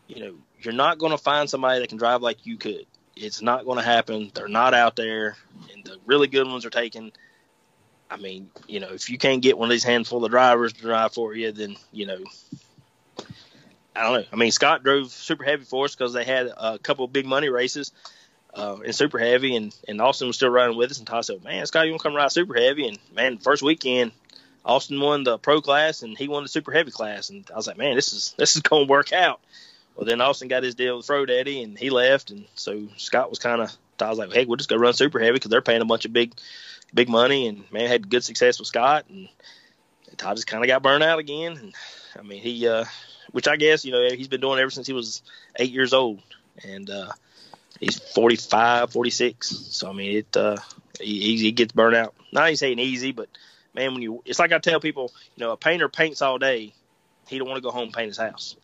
you 0.08 0.20
know, 0.24 0.36
you're 0.62 0.74
not 0.74 0.98
going 0.98 1.12
to 1.12 1.18
find 1.18 1.50
somebody 1.50 1.80
that 1.80 1.90
can 1.90 1.98
drive 1.98 2.22
like 2.22 2.46
you 2.46 2.58
could. 2.58 2.86
It's 3.16 3.42
not 3.42 3.66
going 3.66 3.78
to 3.78 3.84
happen. 3.84 4.32
They're 4.34 4.48
not 4.48 4.74
out 4.74 4.96
there, 4.96 5.38
and 5.74 5.84
the 5.84 5.98
really 6.06 6.28
good 6.28 6.48
ones 6.48 6.66
are 6.66 6.70
taken. 6.72 7.12
I 8.10 8.18
mean, 8.18 8.50
you 8.68 8.80
know, 8.80 8.90
if 8.90 9.10
you 9.10 9.18
can't 9.18 9.42
get 9.42 9.58
one 9.58 9.68
of 9.68 9.72
these 9.72 9.84
handful 9.84 10.24
of 10.24 10.32
drivers 10.32 10.74
to 10.74 10.82
drive 10.82 11.14
for 11.14 11.36
you, 11.36 11.52
then 11.52 11.76
you 11.92 12.06
know, 12.08 12.24
I 13.96 14.04
don't 14.04 14.14
know. 14.14 14.26
I 14.32 14.36
mean, 14.36 14.52
Scott 14.52 14.84
drove 14.84 15.12
super 15.12 15.44
heavy 15.44 15.64
for 15.64 15.86
us 15.86 15.96
because 15.96 16.14
they 16.14 16.24
had 16.24 16.52
a 16.58 16.80
couple 16.80 17.08
big 17.08 17.26
money 17.26 17.50
races 17.50 17.92
uh, 18.56 18.78
in 18.86 18.94
super 18.94 19.20
heavy, 19.20 19.56
and, 19.56 19.76
and 19.88 20.02
Austin 20.02 20.28
was 20.28 20.38
still 20.38 20.50
riding 20.50 20.78
with 20.78 20.92
us. 20.92 20.98
And 20.98 21.06
Todd 21.06 21.26
said, 21.26 21.44
"Man, 21.44 21.66
Scott, 21.66 21.86
you 21.86 21.92
want 21.92 22.02
to 22.02 22.08
come 22.08 22.16
ride 22.16 22.32
super 22.32 22.56
heavy?" 22.56 22.88
And 22.88 22.98
man, 23.14 23.38
first 23.38 23.62
weekend, 23.62 24.12
Austin 24.64 25.00
won 25.00 25.24
the 25.24 25.38
pro 25.38 25.62
class, 25.62 26.02
and 26.02 26.18
he 26.18 26.28
won 26.28 26.44
the 26.44 26.50
super 26.50 26.72
heavy 26.72 26.92
class. 26.92 27.30
And 27.30 27.48
I 27.52 27.56
was 27.58 27.68
like, 27.68 27.78
"Man, 27.78 27.96
this 27.96 28.14
is 28.14 28.34
this 28.38 28.56
is 28.56 28.62
going 28.62 28.88
to 28.88 28.92
work 28.92 29.12
out." 29.12 29.42
Well, 29.96 30.06
then 30.06 30.22
Austin 30.22 30.48
got 30.48 30.64
his 30.64 30.76
deal 30.76 30.98
with 30.98 31.06
Fro 31.06 31.26
Daddy, 31.26 31.64
and 31.64 31.78
he 31.78 31.90
left, 31.90 32.32
and 32.32 32.46
so 32.56 32.88
Scott 32.98 33.30
was 33.30 33.40
kind 33.40 33.62
of. 33.62 33.72
I 34.00 34.10
was 34.10 34.18
like, 34.18 34.34
"Hey, 34.34 34.46
we'll 34.46 34.58
just 34.58 34.70
go 34.70 34.78
run 34.78 34.94
super 34.94 35.20
heavy 35.20 35.34
because 35.34 35.52
they're 35.52 35.62
paying 35.62 35.82
a 35.82 35.86
bunch 35.86 36.06
of 36.06 36.14
big, 36.14 36.34
big 36.94 37.10
money." 37.10 37.48
And 37.48 37.70
man, 37.72 37.88
had 37.88 38.10
good 38.10 38.24
success 38.24 38.60
with 38.60 38.68
Scott, 38.68 39.06
and 39.10 39.28
Todd 40.18 40.38
just 40.38 40.48
kind 40.48 40.64
of 40.64 40.68
got 40.68 40.84
burned 40.84 41.04
out 41.04 41.20
again. 41.20 41.58
And 41.58 41.74
I 42.18 42.24
mean, 42.24 42.42
he, 42.42 42.68
uh, 42.68 42.86
which 43.32 43.48
I 43.48 43.58
guess 43.58 43.84
you 43.84 43.92
know 43.92 44.10
he's 44.12 44.28
been 44.28 44.42
doing 44.42 44.60
ever 44.60 44.72
since 44.72 44.88
he 44.88 44.94
was 44.94 45.22
eight 45.58 45.72
years 45.72 45.94
old, 45.94 46.22
and 46.64 46.90
uh, 46.90 47.12
he's 47.80 48.00
45, 48.00 48.92
46. 48.92 49.48
So 49.48 49.90
I 49.90 49.94
mean, 49.94 50.18
it 50.18 50.38
uh, 50.38 50.58
he, 51.00 51.38
he 51.38 51.52
gets 51.52 51.74
burnt 51.74 51.96
out. 51.96 52.14
Not 52.32 52.48
even 52.48 52.58
saying 52.58 52.80
easy, 52.80 53.12
but 53.12 53.30
man, 53.74 53.94
when 53.94 54.02
you 54.02 54.22
it's 54.26 54.40
like 54.40 54.52
I 54.52 54.60
tell 54.60 54.80
people, 54.80 55.12
you 55.36 55.46
know, 55.46 55.52
a 55.52 55.58
painter 55.58 55.90
paints 55.90 56.22
all 56.22 56.38
day. 56.38 56.74
He 57.28 57.40
don't 57.40 57.48
want 57.48 57.58
to 57.58 57.62
go 57.62 57.72
home 57.72 57.86
and 57.86 57.94
paint 57.94 58.08
his 58.08 58.18
house. 58.18 58.56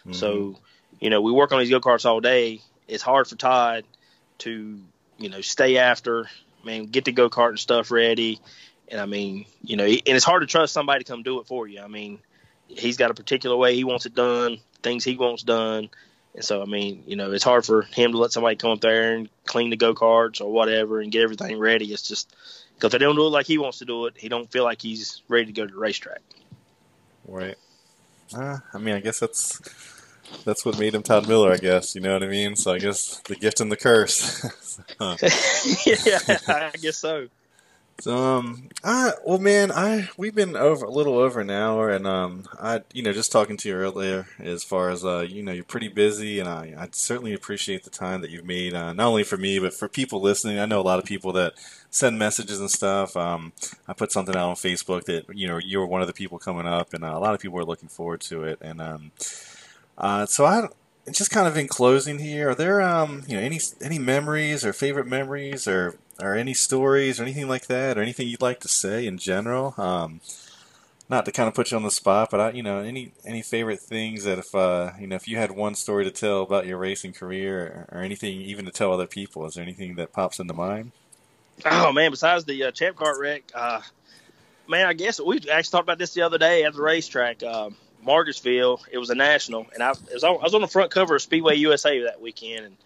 Mm-hmm. 0.00 0.12
So, 0.12 0.58
you 1.00 1.10
know, 1.10 1.22
we 1.22 1.32
work 1.32 1.52
on 1.52 1.58
these 1.60 1.70
go 1.70 1.80
karts 1.80 2.04
all 2.04 2.20
day. 2.20 2.60
It's 2.86 3.02
hard 3.02 3.26
for 3.26 3.36
Todd 3.36 3.84
to, 4.38 4.78
you 5.18 5.28
know, 5.28 5.40
stay 5.40 5.78
after, 5.78 6.26
man, 6.64 6.86
get 6.86 7.04
the 7.04 7.12
go 7.12 7.30
kart 7.30 7.50
and 7.50 7.58
stuff 7.58 7.90
ready. 7.90 8.40
And 8.88 9.00
I 9.00 9.06
mean, 9.06 9.46
you 9.62 9.76
know, 9.76 9.84
and 9.84 10.02
it's 10.04 10.24
hard 10.24 10.42
to 10.42 10.46
trust 10.46 10.72
somebody 10.72 11.04
to 11.04 11.10
come 11.10 11.22
do 11.22 11.40
it 11.40 11.46
for 11.46 11.66
you. 11.66 11.80
I 11.80 11.86
mean, 11.86 12.18
he's 12.68 12.96
got 12.96 13.10
a 13.10 13.14
particular 13.14 13.56
way 13.56 13.74
he 13.74 13.84
wants 13.84 14.06
it 14.06 14.14
done, 14.14 14.58
things 14.82 15.04
he 15.04 15.16
wants 15.16 15.42
done. 15.42 15.88
And 16.34 16.44
so, 16.44 16.62
I 16.62 16.64
mean, 16.64 17.02
you 17.06 17.16
know, 17.16 17.32
it's 17.32 17.44
hard 17.44 17.64
for 17.64 17.82
him 17.82 18.12
to 18.12 18.18
let 18.18 18.32
somebody 18.32 18.56
come 18.56 18.70
up 18.70 18.80
there 18.80 19.14
and 19.14 19.28
clean 19.46 19.70
the 19.70 19.76
go 19.76 19.94
karts 19.94 20.40
or 20.40 20.52
whatever 20.52 21.00
and 21.00 21.10
get 21.10 21.22
everything 21.22 21.58
ready. 21.58 21.92
It's 21.92 22.06
just 22.06 22.34
because 22.74 22.92
they 22.92 22.98
don't 22.98 23.16
do 23.16 23.26
it 23.26 23.30
like 23.30 23.46
he 23.46 23.58
wants 23.58 23.78
to 23.78 23.84
do 23.84 24.06
it. 24.06 24.14
He 24.16 24.28
don't 24.28 24.50
feel 24.50 24.64
like 24.64 24.80
he's 24.80 25.22
ready 25.28 25.46
to 25.46 25.52
go 25.52 25.66
to 25.66 25.72
the 25.72 25.78
racetrack. 25.78 26.20
Right. 27.26 27.56
Uh, 28.34 28.58
I 28.72 28.78
mean, 28.78 28.94
I 28.94 29.00
guess 29.00 29.18
that's 29.18 29.60
that's 30.44 30.64
what 30.64 30.78
made 30.78 30.94
him 30.94 31.02
Todd 31.02 31.28
Miller. 31.28 31.52
I 31.52 31.56
guess 31.56 31.94
you 31.94 32.00
know 32.00 32.12
what 32.12 32.22
I 32.22 32.28
mean. 32.28 32.54
So 32.54 32.72
I 32.72 32.78
guess 32.78 33.20
the 33.26 33.34
gift 33.34 33.60
and 33.60 33.70
the 33.70 33.76
curse. 33.76 34.46
Yeah, 35.84 36.18
I 36.48 36.72
guess 36.80 36.96
so. 36.96 37.28
So, 38.00 38.16
um, 38.16 38.70
I 38.82 39.12
well, 39.26 39.38
man, 39.38 39.70
I 39.70 40.08
we've 40.16 40.34
been 40.34 40.56
over 40.56 40.86
a 40.86 40.90
little 40.90 41.18
over 41.18 41.38
an 41.38 41.50
hour, 41.50 41.90
and 41.90 42.06
um, 42.06 42.44
I 42.58 42.80
you 42.94 43.02
know 43.02 43.12
just 43.12 43.30
talking 43.30 43.58
to 43.58 43.68
you 43.68 43.74
earlier 43.74 44.26
as 44.38 44.64
far 44.64 44.88
as 44.88 45.04
uh, 45.04 45.26
you 45.28 45.42
know, 45.42 45.52
you're 45.52 45.64
pretty 45.64 45.88
busy, 45.88 46.40
and 46.40 46.48
I 46.48 46.74
I 46.78 46.88
certainly 46.92 47.34
appreciate 47.34 47.84
the 47.84 47.90
time 47.90 48.22
that 48.22 48.30
you've 48.30 48.46
made, 48.46 48.72
uh, 48.72 48.94
not 48.94 49.06
only 49.06 49.22
for 49.22 49.36
me 49.36 49.58
but 49.58 49.74
for 49.74 49.86
people 49.86 50.22
listening. 50.22 50.58
I 50.58 50.64
know 50.64 50.80
a 50.80 50.82
lot 50.82 50.98
of 50.98 51.04
people 51.04 51.34
that 51.34 51.52
send 51.90 52.18
messages 52.18 52.58
and 52.58 52.70
stuff. 52.70 53.18
Um, 53.18 53.52
I 53.86 53.92
put 53.92 54.12
something 54.12 54.34
out 54.34 54.48
on 54.48 54.56
Facebook 54.56 55.04
that 55.04 55.36
you 55.36 55.46
know 55.46 55.58
you 55.58 55.78
were 55.78 55.86
one 55.86 56.00
of 56.00 56.06
the 56.06 56.14
people 56.14 56.38
coming 56.38 56.66
up, 56.66 56.94
and 56.94 57.04
uh, 57.04 57.12
a 57.14 57.20
lot 57.20 57.34
of 57.34 57.40
people 57.40 57.58
are 57.58 57.64
looking 57.64 57.90
forward 57.90 58.22
to 58.22 58.44
it, 58.44 58.58
and 58.62 58.80
um, 58.80 59.10
uh, 59.98 60.24
so 60.24 60.46
I 60.46 60.68
just 61.10 61.30
kind 61.30 61.46
of 61.46 61.56
in 61.56 61.68
closing 61.68 62.18
here, 62.18 62.50
are 62.50 62.54
there 62.54 62.80
um, 62.80 63.24
you 63.26 63.36
know 63.36 63.42
any 63.42 63.60
any 63.82 63.98
memories 63.98 64.64
or 64.64 64.72
favorite 64.72 65.06
memories 65.06 65.68
or 65.68 65.96
or 66.22 66.34
any 66.34 66.54
stories 66.54 67.18
or 67.18 67.24
anything 67.24 67.48
like 67.48 67.66
that 67.66 67.98
or 67.98 68.02
anything 68.02 68.28
you'd 68.28 68.42
like 68.42 68.60
to 68.60 68.68
say 68.68 69.06
in 69.06 69.18
general? 69.18 69.74
Um, 69.76 70.20
not 71.08 71.24
to 71.24 71.32
kind 71.32 71.48
of 71.48 71.54
put 71.54 71.70
you 71.72 71.76
on 71.76 71.82
the 71.82 71.90
spot, 71.90 72.28
but 72.30 72.40
I, 72.40 72.50
you 72.52 72.62
know, 72.62 72.78
any 72.78 73.12
any 73.24 73.42
favorite 73.42 73.80
things 73.80 74.24
that 74.24 74.38
if 74.38 74.54
uh, 74.54 74.92
you 74.98 75.08
know 75.08 75.16
if 75.16 75.26
you 75.26 75.36
had 75.36 75.50
one 75.50 75.74
story 75.74 76.04
to 76.04 76.10
tell 76.10 76.42
about 76.42 76.66
your 76.66 76.78
racing 76.78 77.12
career 77.12 77.86
or, 77.90 77.98
or 77.98 78.02
anything 78.02 78.40
even 78.40 78.64
to 78.64 78.70
tell 78.70 78.92
other 78.92 79.08
people, 79.08 79.44
is 79.46 79.54
there 79.54 79.64
anything 79.64 79.96
that 79.96 80.12
pops 80.12 80.38
into 80.38 80.54
mind? 80.54 80.92
Oh 81.66 81.92
man, 81.92 82.10
besides 82.12 82.44
the 82.44 82.64
uh, 82.64 82.70
champ 82.70 82.96
car 82.96 83.20
wreck, 83.20 83.42
uh, 83.54 83.80
man, 84.68 84.86
I 84.86 84.92
guess 84.92 85.20
we 85.20 85.36
actually 85.50 85.72
talked 85.72 85.84
about 85.84 85.98
this 85.98 86.14
the 86.14 86.22
other 86.22 86.38
day 86.38 86.64
at 86.64 86.74
the 86.74 86.82
racetrack. 86.82 87.42
Uh. 87.42 87.70
It 88.02 88.98
was 88.98 89.10
a 89.10 89.14
national, 89.14 89.66
and 89.74 89.82
I 89.82 89.90
was, 89.90 90.24
on, 90.24 90.36
I 90.36 90.42
was 90.42 90.54
on 90.54 90.62
the 90.62 90.68
front 90.68 90.90
cover 90.90 91.16
of 91.16 91.22
Speedway 91.22 91.56
USA 91.56 92.04
that 92.04 92.18
weekend, 92.18 92.64
and 92.64 92.76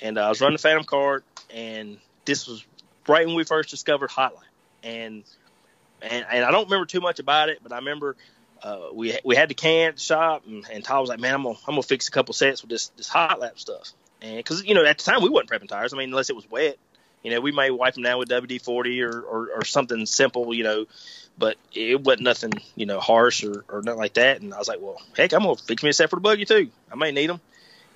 and 0.00 0.18
uh, 0.18 0.26
I 0.26 0.28
was 0.30 0.40
running 0.40 0.54
the 0.54 0.62
Phantom 0.62 0.84
cart, 0.84 1.22
and 1.50 1.98
this 2.28 2.46
was 2.46 2.64
right 3.08 3.26
when 3.26 3.34
we 3.34 3.44
first 3.44 3.70
discovered 3.70 4.10
Hot 4.10 4.34
Lap, 4.34 4.44
and 4.84 5.24
and 6.02 6.26
and 6.30 6.44
I 6.44 6.50
don't 6.50 6.64
remember 6.64 6.86
too 6.86 7.00
much 7.00 7.18
about 7.18 7.48
it, 7.48 7.58
but 7.62 7.72
I 7.72 7.76
remember 7.76 8.16
uh, 8.62 8.88
we 8.92 9.18
we 9.24 9.34
had 9.34 9.48
the 9.48 9.54
can 9.54 9.96
shop, 9.96 10.44
and, 10.46 10.64
and 10.70 10.84
Todd 10.84 11.00
was 11.00 11.08
like, 11.08 11.18
"Man, 11.18 11.34
I'm 11.34 11.42
gonna 11.42 11.56
I'm 11.66 11.72
gonna 11.74 11.82
fix 11.82 12.06
a 12.08 12.10
couple 12.10 12.34
sets 12.34 12.62
with 12.62 12.70
this 12.70 12.88
this 12.96 13.08
Hot 13.08 13.40
Lap 13.40 13.58
stuff," 13.58 13.90
and 14.22 14.36
because 14.36 14.64
you 14.64 14.74
know 14.74 14.84
at 14.84 14.98
the 14.98 15.04
time 15.04 15.22
we 15.22 15.30
wasn't 15.30 15.50
prepping 15.50 15.68
tires. 15.68 15.92
I 15.92 15.96
mean, 15.96 16.10
unless 16.10 16.30
it 16.30 16.36
was 16.36 16.48
wet, 16.50 16.76
you 17.22 17.30
know, 17.30 17.40
we 17.40 17.50
may 17.50 17.70
wipe 17.70 17.94
them 17.94 18.04
down 18.04 18.18
with 18.18 18.28
WD 18.28 18.62
forty 18.62 19.02
or, 19.02 19.20
or 19.20 19.48
or 19.56 19.64
something 19.64 20.06
simple, 20.06 20.54
you 20.54 20.64
know, 20.64 20.86
but 21.38 21.56
it 21.72 22.00
wasn't 22.02 22.22
nothing, 22.22 22.52
you 22.76 22.86
know, 22.86 23.00
harsh 23.00 23.44
or, 23.44 23.64
or 23.68 23.82
nothing 23.82 23.98
like 23.98 24.14
that. 24.14 24.40
And 24.40 24.52
I 24.54 24.58
was 24.58 24.68
like, 24.68 24.80
well, 24.80 25.00
heck, 25.16 25.32
I'm 25.32 25.42
gonna 25.42 25.56
fix 25.56 25.82
me 25.82 25.90
a 25.90 25.92
set 25.92 26.10
for 26.10 26.16
the 26.16 26.20
buggy 26.20 26.44
too. 26.44 26.70
I 26.92 26.96
may 26.96 27.10
need 27.10 27.30
them. 27.30 27.40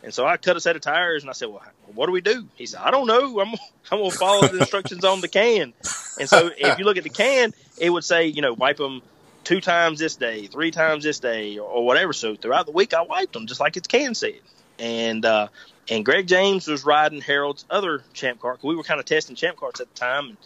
And 0.03 0.13
so 0.13 0.27
I 0.27 0.37
cut 0.37 0.57
a 0.57 0.61
set 0.61 0.75
of 0.75 0.83
tires, 0.83 1.23
and 1.23 1.31
I 1.31 1.33
said, 1.33 1.49
well, 1.49 1.63
what 1.95 2.07
do 2.07 2.13
we 2.13 2.21
do? 2.21 2.49
He 2.57 2.67
said, 2.67 2.81
I 2.83 2.91
don't 2.91 3.07
know. 3.07 3.41
I'm 3.41 3.55
I'm 3.91 3.99
gonna 3.99 4.11
follow 4.11 4.49
the 4.49 4.59
instructions 4.59 5.05
on 5.05 5.21
the 5.21 5.29
can. 5.29 5.73
And 6.19 6.29
so 6.29 6.51
if 6.57 6.79
you 6.79 6.85
look 6.85 6.97
at 6.97 7.05
the 7.05 7.11
can, 7.11 7.53
it 7.79 7.91
would 7.91 8.05
say, 8.05 8.27
you 8.27 8.43
know, 8.43 8.53
wipe 8.53 8.79
them 8.79 9.03
two 9.45 9.61
times 9.61 9.99
this 9.99 10.17
day, 10.17 10.47
three 10.47 10.71
times 10.71 11.05
this 11.05 11.19
day, 11.19 11.59
or, 11.59 11.69
or 11.69 11.87
whatever. 11.87 12.13
So 12.13 12.35
throughout 12.35 12.67
the 12.67 12.73
week, 12.73 12.95
I 12.95 13.03
wiped 13.03 13.33
them 13.33 13.47
just 13.47 13.61
like 13.61 13.77
its 13.77 13.87
can 13.87 14.15
said. 14.15 14.41
And 14.79 15.25
uh, 15.25 15.49
and 15.89 16.05
Greg 16.05 16.27
James 16.27 16.67
was 16.67 16.85
riding 16.85 17.21
Harold's 17.21 17.65
other 17.71 18.03
champ 18.13 18.41
car. 18.41 18.59
We 18.63 18.77
were 18.77 18.83
kind 18.83 19.01
of 19.01 19.07
testing 19.07 19.37
champ 19.37 19.57
carts 19.57 19.81
at 19.81 19.89
the 19.93 19.99
time, 19.99 20.29
and, 20.29 20.37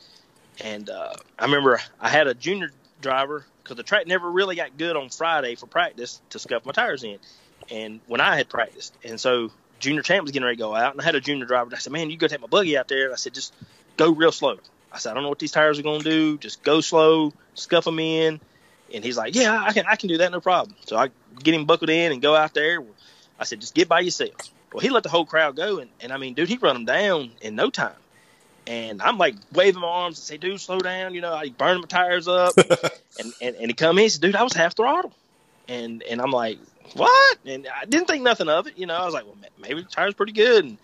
and 0.61 0.91
uh, 0.91 1.15
I 1.39 1.45
remember 1.45 1.81
I 2.01 2.09
had 2.09 2.27
a 2.27 2.35
junior 2.35 2.71
driver 3.01 3.47
because 3.63 3.77
the 3.77 3.83
track 3.83 4.07
never 4.07 4.31
really 4.31 4.57
got 4.57 4.77
good 4.77 4.97
on 4.97 5.09
Friday 5.09 5.55
for 5.55 5.67
practice 5.67 6.21
to 6.31 6.39
scuff 6.39 6.65
my 6.65 6.73
tires 6.73 7.05
in, 7.05 7.19
and 7.71 8.01
when 8.07 8.21
I 8.21 8.37
had 8.37 8.49
practiced, 8.49 8.95
and 9.05 9.21
so 9.21 9.51
junior 9.79 10.03
champ 10.03 10.23
was 10.23 10.33
getting 10.33 10.45
ready 10.45 10.57
to 10.57 10.63
go 10.63 10.75
out, 10.75 10.93
and 10.93 11.01
I 11.01 11.05
had 11.05 11.15
a 11.15 11.21
junior 11.21 11.47
driver. 11.47 11.71
I 11.75 11.79
said, 11.79 11.93
"Man, 11.93 12.11
you 12.11 12.17
go 12.17 12.29
take 12.29 12.41
my 12.41 12.47
buggy 12.47 12.79
out 12.79 12.89
there." 12.89 13.07
And 13.07 13.13
I 13.13 13.17
said, 13.17 13.35
"Just 13.35 13.55
go 13.97 14.11
real 14.11 14.33
slow." 14.33 14.59
I 14.93 14.99
said, 14.99 15.11
"I 15.11 15.15
don't 15.15 15.23
know 15.23 15.29
what 15.29 15.39
these 15.39 15.53
tires 15.53 15.79
are 15.79 15.83
going 15.83 16.01
to 16.01 16.11
do. 16.11 16.39
Just 16.39 16.63
go 16.63 16.81
slow, 16.81 17.33
scuff 17.55 17.85
them 17.85 17.99
in." 17.99 18.41
And 18.93 19.05
he's 19.05 19.17
like, 19.17 19.35
"Yeah, 19.35 19.63
I 19.63 19.73
can, 19.73 19.85
I 19.87 19.97
can 19.97 20.09
do 20.09 20.19
that, 20.19 20.33
no 20.33 20.41
problem." 20.41 20.77
So 20.87 20.97
I 20.97 21.11
get 21.43 21.55
him 21.55 21.65
buckled 21.65 21.91
in 21.91 22.13
and 22.13 22.23
go 22.23 22.35
out 22.35 22.55
there. 22.55 22.83
I 23.39 23.45
said, 23.45 23.61
"Just 23.61 23.75
get 23.75 23.89
by 23.89 24.01
yourself." 24.01 24.33
Well, 24.73 24.81
he 24.81 24.91
let 24.91 25.03
the 25.03 25.09
whole 25.09 25.25
crowd 25.27 25.57
go, 25.57 25.79
and, 25.79 25.91
and 26.01 26.13
I 26.13 26.19
mean, 26.19 26.35
dude, 26.35 26.49
he 26.49 26.57
run 26.57 26.75
them 26.75 26.85
down 26.85 27.31
in 27.41 27.55
no 27.55 27.71
time. 27.71 27.95
And 28.67 29.01
I'm 29.01 29.17
like 29.17 29.37
waving 29.53 29.81
my 29.81 29.87
arms 29.87 30.19
and 30.19 30.25
say, 30.25 30.37
dude, 30.39 30.61
slow 30.61 30.79
down. 30.81 31.15
You 31.15 31.21
know, 31.21 31.33
I 31.33 31.51
burn 31.51 31.81
my 31.81 31.87
tires 31.87 32.27
up. 32.27 32.55
and, 33.19 33.33
and, 33.41 33.57
and 33.57 33.67
he 33.69 33.75
come 33.75 33.99
in 33.99 34.05
and 34.05 34.13
said, 34.13 34.23
dude, 34.23 34.35
I 34.35 34.43
was 34.43 34.55
half 34.55 34.75
throttle. 34.75 35.13
And, 35.69 36.03
and 36.03 36.21
I'm 36.21 36.33
like, 36.33 36.59
what? 36.95 37.39
And 37.45 37.67
I 37.69 37.85
didn't 37.85 38.07
think 38.07 38.23
nothing 38.23 38.49
of 38.49 38.67
it. 38.67 38.79
You 38.79 38.87
know, 38.87 38.95
I 38.95 39.05
was 39.05 39.15
like, 39.15 39.25
well, 39.25 39.37
maybe 39.61 39.83
the 39.83 39.89
tire's 39.89 40.15
pretty 40.15 40.33
good. 40.33 40.65
And 40.65 40.79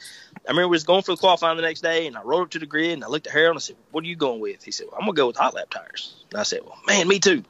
I 0.46 0.50
remember 0.50 0.68
we 0.68 0.74
was 0.74 0.84
going 0.84 1.02
for 1.02 1.12
the 1.12 1.20
qualifying 1.20 1.56
the 1.56 1.62
next 1.62 1.80
day, 1.82 2.06
and 2.06 2.16
I 2.16 2.22
rode 2.22 2.42
up 2.42 2.50
to 2.50 2.58
the 2.58 2.66
grid, 2.66 2.92
and 2.92 3.04
I 3.04 3.08
looked 3.08 3.26
at 3.26 3.32
Harold, 3.32 3.50
and 3.50 3.58
I 3.58 3.60
said, 3.60 3.76
what 3.90 4.04
are 4.04 4.08
you 4.08 4.16
going 4.16 4.40
with? 4.40 4.62
He 4.62 4.70
said, 4.70 4.86
well, 4.90 4.96
I'm 4.98 5.06
going 5.06 5.14
to 5.14 5.20
go 5.20 5.26
with 5.28 5.36
hot 5.36 5.54
lap 5.54 5.70
tires. 5.70 6.14
And 6.30 6.40
I 6.40 6.42
said, 6.42 6.60
well, 6.64 6.78
man, 6.86 7.08
me 7.08 7.18
too. 7.18 7.44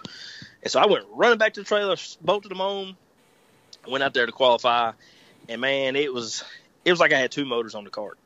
And 0.62 0.70
so 0.70 0.80
I 0.80 0.86
went 0.86 1.06
running 1.12 1.38
back 1.38 1.54
to 1.54 1.60
the 1.60 1.66
trailer, 1.66 1.96
bolted 2.20 2.50
them 2.50 2.60
on, 2.60 2.96
went 3.88 4.04
out 4.04 4.14
there 4.14 4.26
to 4.26 4.32
qualify, 4.32 4.92
and 5.48 5.60
man, 5.60 5.96
it 5.96 6.12
was 6.12 6.44
it 6.84 6.90
was 6.90 7.00
like 7.00 7.12
I 7.12 7.18
had 7.18 7.32
two 7.32 7.44
motors 7.44 7.74
on 7.74 7.84
the 7.84 7.90
cart. 7.90 8.18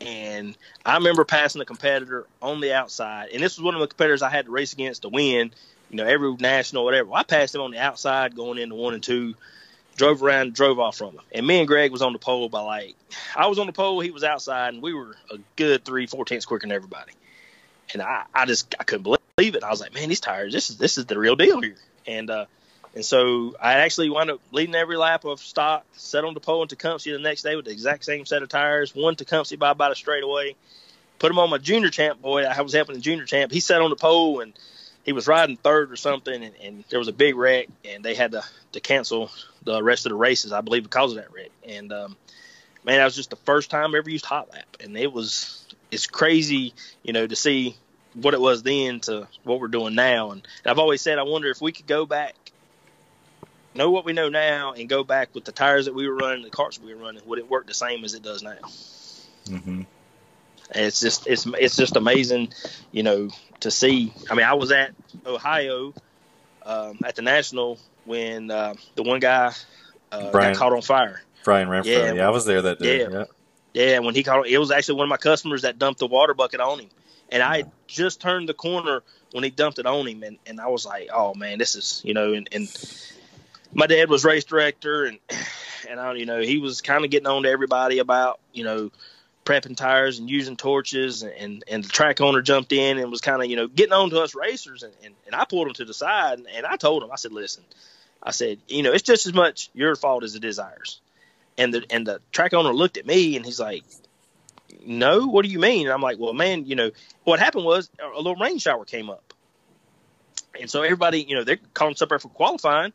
And 0.00 0.56
I 0.84 0.96
remember 0.96 1.24
passing 1.24 1.62
a 1.62 1.64
competitor 1.64 2.26
on 2.40 2.60
the 2.60 2.72
outside, 2.72 3.30
and 3.32 3.42
this 3.42 3.56
was 3.56 3.64
one 3.64 3.74
of 3.74 3.80
the 3.80 3.86
competitors 3.86 4.22
I 4.22 4.30
had 4.30 4.46
to 4.46 4.50
race 4.50 4.72
against 4.72 5.02
to 5.02 5.08
win. 5.08 5.52
You 5.90 5.96
know, 5.96 6.06
every 6.06 6.34
national, 6.36 6.84
whatever. 6.84 7.10
Well, 7.10 7.20
I 7.20 7.22
passed 7.22 7.54
him 7.54 7.60
on 7.60 7.70
the 7.70 7.78
outside 7.78 8.34
going 8.34 8.58
into 8.58 8.74
one 8.74 8.94
and 8.94 9.02
two, 9.02 9.34
drove 9.96 10.22
around, 10.22 10.54
drove 10.54 10.78
off 10.78 10.96
from 10.96 11.10
him. 11.10 11.20
And 11.32 11.46
me 11.46 11.58
and 11.58 11.68
Greg 11.68 11.92
was 11.92 12.02
on 12.02 12.12
the 12.12 12.18
pole 12.18 12.48
by 12.48 12.60
like, 12.60 12.96
I 13.36 13.46
was 13.46 13.58
on 13.58 13.66
the 13.66 13.72
pole, 13.72 14.00
he 14.00 14.10
was 14.10 14.24
outside, 14.24 14.74
and 14.74 14.82
we 14.82 14.94
were 14.94 15.16
a 15.30 15.38
good 15.56 15.84
three, 15.84 16.06
four 16.06 16.24
tenths 16.24 16.46
quicker 16.46 16.66
than 16.66 16.72
everybody. 16.72 17.12
And 17.92 18.02
I, 18.02 18.24
I 18.34 18.46
just, 18.46 18.74
I 18.80 18.84
couldn't 18.84 19.02
believe 19.02 19.54
it. 19.54 19.62
I 19.62 19.70
was 19.70 19.80
like, 19.80 19.94
man, 19.94 20.08
these 20.08 20.20
tires, 20.20 20.52
this 20.52 20.70
is, 20.70 20.78
this 20.78 20.98
is 20.98 21.06
the 21.06 21.18
real 21.18 21.36
deal 21.36 21.60
here. 21.60 21.76
And, 22.06 22.30
uh, 22.30 22.46
and 22.94 23.04
so 23.04 23.54
I 23.60 23.74
actually 23.74 24.10
wound 24.10 24.30
up 24.30 24.40
leading 24.50 24.74
every 24.74 24.96
lap 24.96 25.24
of 25.24 25.40
stock, 25.40 25.84
set 25.92 26.24
on 26.24 26.34
the 26.34 26.40
pole 26.40 26.62
in 26.62 26.68
Tecumseh 26.68 27.10
the 27.10 27.18
next 27.18 27.42
day 27.42 27.56
with 27.56 27.64
the 27.64 27.70
exact 27.70 28.04
same 28.04 28.26
set 28.26 28.42
of 28.42 28.48
tires, 28.48 28.94
won 28.94 29.16
Tecumseh 29.16 29.56
by 29.56 29.70
about 29.70 29.92
a 29.92 29.94
straightaway. 29.94 30.56
Put 31.18 31.30
him 31.30 31.38
on 31.38 31.50
my 31.50 31.58
junior 31.58 31.90
champ 31.90 32.20
boy. 32.20 32.44
I 32.44 32.60
was 32.62 32.72
helping 32.72 32.96
the 32.96 33.00
junior 33.00 33.24
champ. 33.24 33.52
He 33.52 33.60
sat 33.60 33.80
on 33.80 33.90
the 33.90 33.96
pole 33.96 34.40
and 34.40 34.52
he 35.04 35.12
was 35.12 35.26
riding 35.26 35.56
third 35.56 35.90
or 35.90 35.96
something, 35.96 36.42
and, 36.42 36.54
and 36.62 36.84
there 36.90 36.98
was 36.98 37.08
a 37.08 37.12
big 37.12 37.36
wreck, 37.36 37.68
and 37.84 38.04
they 38.04 38.14
had 38.14 38.32
to, 38.32 38.44
to 38.72 38.80
cancel 38.80 39.30
the 39.64 39.82
rest 39.82 40.06
of 40.06 40.10
the 40.10 40.16
races, 40.16 40.52
I 40.52 40.60
believe, 40.60 40.82
because 40.82 41.12
of 41.12 41.16
that 41.16 41.32
wreck. 41.32 41.50
And 41.66 41.92
um, 41.92 42.16
man, 42.84 42.98
that 42.98 43.04
was 43.04 43.16
just 43.16 43.30
the 43.30 43.36
first 43.36 43.70
time 43.70 43.94
I 43.94 43.98
ever 43.98 44.10
used 44.10 44.24
hot 44.24 44.50
lap, 44.52 44.76
and 44.80 44.96
it 44.96 45.12
was 45.12 45.64
it's 45.90 46.06
crazy, 46.06 46.74
you 47.02 47.12
know, 47.12 47.26
to 47.26 47.36
see 47.36 47.76
what 48.14 48.34
it 48.34 48.40
was 48.40 48.62
then 48.62 49.00
to 49.00 49.26
what 49.44 49.60
we're 49.60 49.68
doing 49.68 49.94
now. 49.94 50.32
And 50.32 50.46
I've 50.66 50.78
always 50.78 51.00
said 51.00 51.18
I 51.18 51.22
wonder 51.22 51.48
if 51.48 51.60
we 51.60 51.72
could 51.72 51.86
go 51.86 52.06
back 52.06 52.34
know 53.74 53.90
what 53.90 54.04
we 54.04 54.12
know 54.12 54.28
now 54.28 54.72
and 54.72 54.88
go 54.88 55.04
back 55.04 55.34
with 55.34 55.44
the 55.44 55.52
tires 55.52 55.86
that 55.86 55.94
we 55.94 56.08
were 56.08 56.16
running, 56.16 56.42
the 56.42 56.50
carts 56.50 56.80
we 56.80 56.94
were 56.94 57.00
running, 57.00 57.22
would 57.26 57.38
it 57.38 57.48
work 57.48 57.66
the 57.66 57.74
same 57.74 58.04
as 58.04 58.14
it 58.14 58.22
does 58.22 58.42
now? 58.42 58.58
Mm-hmm. 59.46 59.82
It's 60.74 61.00
just 61.00 61.26
it's 61.26 61.46
it's 61.46 61.76
just 61.76 61.96
amazing, 61.96 62.52
you 62.92 63.02
know, 63.02 63.28
to 63.60 63.70
see. 63.70 64.12
I 64.30 64.34
mean, 64.34 64.46
I 64.46 64.54
was 64.54 64.72
at 64.72 64.92
Ohio 65.26 65.92
um, 66.64 67.00
at 67.04 67.14
the 67.16 67.22
national 67.22 67.78
when 68.04 68.50
uh, 68.50 68.74
the 68.94 69.02
one 69.02 69.20
guy 69.20 69.52
uh, 70.10 70.30
Brian, 70.30 70.52
got 70.52 70.58
caught 70.58 70.72
on 70.72 70.82
fire. 70.82 71.22
Brian 71.44 71.68
Renfro. 71.68 71.86
Yeah, 71.86 72.12
yeah, 72.12 72.26
I 72.26 72.30
was 72.30 72.44
there 72.44 72.62
that 72.62 72.78
day. 72.78 73.00
Yeah, 73.00 73.24
yeah, 73.74 73.84
yeah. 73.84 73.98
When 73.98 74.14
he 74.14 74.22
caught, 74.22 74.46
it 74.46 74.58
was 74.58 74.70
actually 74.70 74.96
one 74.96 75.04
of 75.04 75.10
my 75.10 75.16
customers 75.16 75.62
that 75.62 75.78
dumped 75.78 76.00
the 76.00 76.06
water 76.06 76.34
bucket 76.34 76.60
on 76.60 76.80
him, 76.80 76.90
and 77.30 77.42
I 77.42 77.64
just 77.86 78.20
turned 78.20 78.48
the 78.48 78.54
corner 78.54 79.02
when 79.32 79.44
he 79.44 79.50
dumped 79.50 79.78
it 79.78 79.86
on 79.86 80.06
him, 80.06 80.22
and, 80.22 80.38
and 80.46 80.60
I 80.60 80.68
was 80.68 80.86
like, 80.86 81.08
oh 81.12 81.34
man, 81.34 81.58
this 81.58 81.74
is 81.74 82.02
you 82.04 82.14
know, 82.14 82.32
and, 82.32 82.48
and 82.52 82.68
my 83.74 83.86
dad 83.86 84.08
was 84.08 84.24
race 84.24 84.44
director 84.44 85.04
and 85.04 85.18
and 85.88 86.00
I 86.00 86.14
you 86.14 86.26
know 86.26 86.40
he 86.40 86.58
was 86.58 86.80
kind 86.80 87.04
of 87.04 87.10
getting 87.10 87.26
on 87.26 87.42
to 87.42 87.50
everybody 87.50 87.98
about 87.98 88.40
you 88.52 88.64
know 88.64 88.90
prepping 89.44 89.76
tires 89.76 90.18
and 90.18 90.30
using 90.30 90.56
torches 90.56 91.22
and 91.22 91.32
and, 91.32 91.64
and 91.68 91.84
the 91.84 91.88
track 91.88 92.20
owner 92.20 92.42
jumped 92.42 92.72
in 92.72 92.98
and 92.98 93.10
was 93.10 93.20
kind 93.20 93.42
of 93.42 93.48
you 93.48 93.56
know 93.56 93.66
getting 93.66 93.92
on 93.92 94.10
to 94.10 94.20
us 94.20 94.34
racers 94.34 94.82
and, 94.82 94.92
and, 95.04 95.14
and 95.26 95.34
I 95.34 95.44
pulled 95.44 95.66
him 95.68 95.74
to 95.74 95.84
the 95.84 95.94
side 95.94 96.38
and, 96.38 96.46
and 96.54 96.66
I 96.66 96.76
told 96.76 97.02
him 97.02 97.10
I 97.10 97.16
said 97.16 97.32
listen 97.32 97.64
I 98.22 98.30
said 98.30 98.58
you 98.68 98.82
know 98.82 98.92
it's 98.92 99.02
just 99.02 99.26
as 99.26 99.34
much 99.34 99.70
your 99.74 99.94
fault 99.96 100.24
as 100.24 100.34
it 100.34 100.44
is 100.44 100.58
ours 100.58 101.00
and 101.58 101.74
the 101.74 101.84
and 101.90 102.06
the 102.06 102.20
track 102.30 102.54
owner 102.54 102.72
looked 102.72 102.96
at 102.96 103.06
me 103.06 103.36
and 103.36 103.44
he's 103.44 103.60
like 103.60 103.84
no 104.84 105.26
what 105.26 105.44
do 105.44 105.50
you 105.50 105.58
mean 105.58 105.86
and 105.86 105.92
I'm 105.92 106.02
like 106.02 106.18
well 106.18 106.32
man 106.32 106.66
you 106.66 106.76
know 106.76 106.90
what 107.24 107.40
happened 107.40 107.64
was 107.64 107.90
a 108.02 108.16
little 108.16 108.36
rain 108.36 108.58
shower 108.58 108.84
came 108.84 109.10
up 109.10 109.34
and 110.58 110.70
so 110.70 110.82
everybody 110.82 111.22
you 111.22 111.34
know 111.34 111.44
they're 111.44 111.58
calling 111.74 111.94
us 111.94 112.02
up 112.02 112.08
for 112.08 112.28
qualifying 112.28 112.92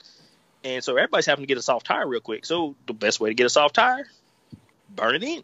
and 0.64 0.84
so 0.84 0.98
everybody's 0.98 1.26
having 1.26 1.44
to 1.44 1.48
get 1.48 1.58
a 1.58 1.62
soft 1.62 1.86
tire 1.86 2.08
real 2.08 2.20
quick. 2.20 2.46
So 2.46 2.76
the 2.88 2.94
best 2.94 3.20
way 3.20 3.30
to 3.30 3.36
get 3.36 3.46
a 3.46 3.50
soft 3.50 3.76
tire, 3.76 4.06
burn 4.90 5.16
it 5.16 5.24
in. 5.24 5.44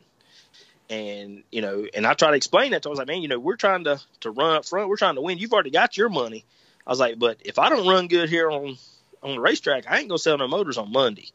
And 0.90 1.44
you 1.52 1.62
know, 1.62 1.86
and 1.94 2.06
I 2.06 2.14
try 2.14 2.32
to 2.32 2.36
explain 2.36 2.72
that 2.72 2.84
to 2.84 2.90
him. 2.90 2.92
I 2.92 2.94
was 2.94 3.00
like, 3.00 3.08
man, 3.08 3.22
you 3.22 3.28
know, 3.28 3.40
we're 3.40 3.56
trying 3.56 3.86
to 3.86 4.02
to 4.22 4.32
run 4.32 4.58
up 4.58 4.66
front. 4.66 4.90
We're 4.90 4.98
trying 4.98 5.16
to 5.16 5.22
win. 5.22 5.38
You've 5.38 5.54
already 5.54 5.70
got 5.70 5.96
your 5.96 6.10
money. 6.10 6.46
I 6.86 6.90
was 6.90 7.00
like, 7.00 7.18
but 7.18 7.38
if 7.46 7.58
I 7.58 7.70
don't 7.70 7.88
run 7.88 8.08
good 8.08 8.30
here 8.30 8.52
on 8.52 8.78
on 9.24 9.36
the 9.36 9.42
racetrack, 9.42 9.86
I 9.90 10.00
ain't 10.00 10.10
gonna 10.10 10.20
sell 10.20 10.38
no 10.38 10.48
motors 10.48 10.78
on 10.78 10.92
Monday. 10.92 11.32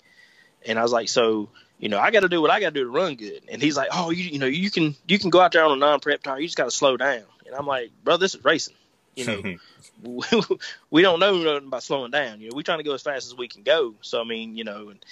And 0.67 0.79
I 0.79 0.83
was 0.83 0.93
like, 0.93 1.09
so 1.09 1.49
you 1.79 1.89
know, 1.89 1.99
I 1.99 2.11
got 2.11 2.21
to 2.21 2.29
do 2.29 2.43
what 2.43 2.51
I 2.51 2.61
got 2.61 2.75
to 2.75 2.81
do 2.81 2.85
to 2.85 2.91
run 2.91 3.15
good. 3.15 3.43
And 3.49 3.63
he's 3.63 3.77
like, 3.77 3.89
oh, 3.93 4.11
you 4.11 4.25
you 4.25 4.39
know, 4.39 4.47
you 4.47 4.71
can 4.71 4.97
you 5.07 5.19
can 5.19 5.31
go 5.31 5.41
out 5.41 5.53
there 5.53 5.65
on 5.65 5.73
a 5.73 5.77
non 5.77 6.01
prep 6.01 6.23
tire. 6.23 6.41
You 6.41 6.47
just 6.47 6.57
got 6.57 6.65
to 6.65 6.71
slow 6.71 6.97
down. 6.97 7.23
And 7.47 7.55
I'm 7.55 7.67
like, 7.67 7.91
bro, 8.05 8.17
this 8.17 8.35
is 8.35 8.45
racing. 8.45 8.75
you 9.15 9.25
know, 9.27 9.57
we 10.91 11.03
don't 11.03 11.21
know 11.21 11.37
nothing 11.37 11.69
about 11.69 11.83
slowing 11.83 12.11
down. 12.11 12.41
You 12.41 12.51
know, 12.51 12.57
we're 12.57 12.63
trying 12.63 12.79
to 12.79 12.85
go 12.85 12.95
as 12.95 13.03
fast 13.03 13.27
as 13.27 13.35
we 13.35 13.49
can 13.49 13.63
go. 13.63 13.95
So 14.01 14.21
I 14.21 14.25
mean, 14.25 14.57
you 14.57 14.65
know, 14.65 14.89
and 14.89 15.05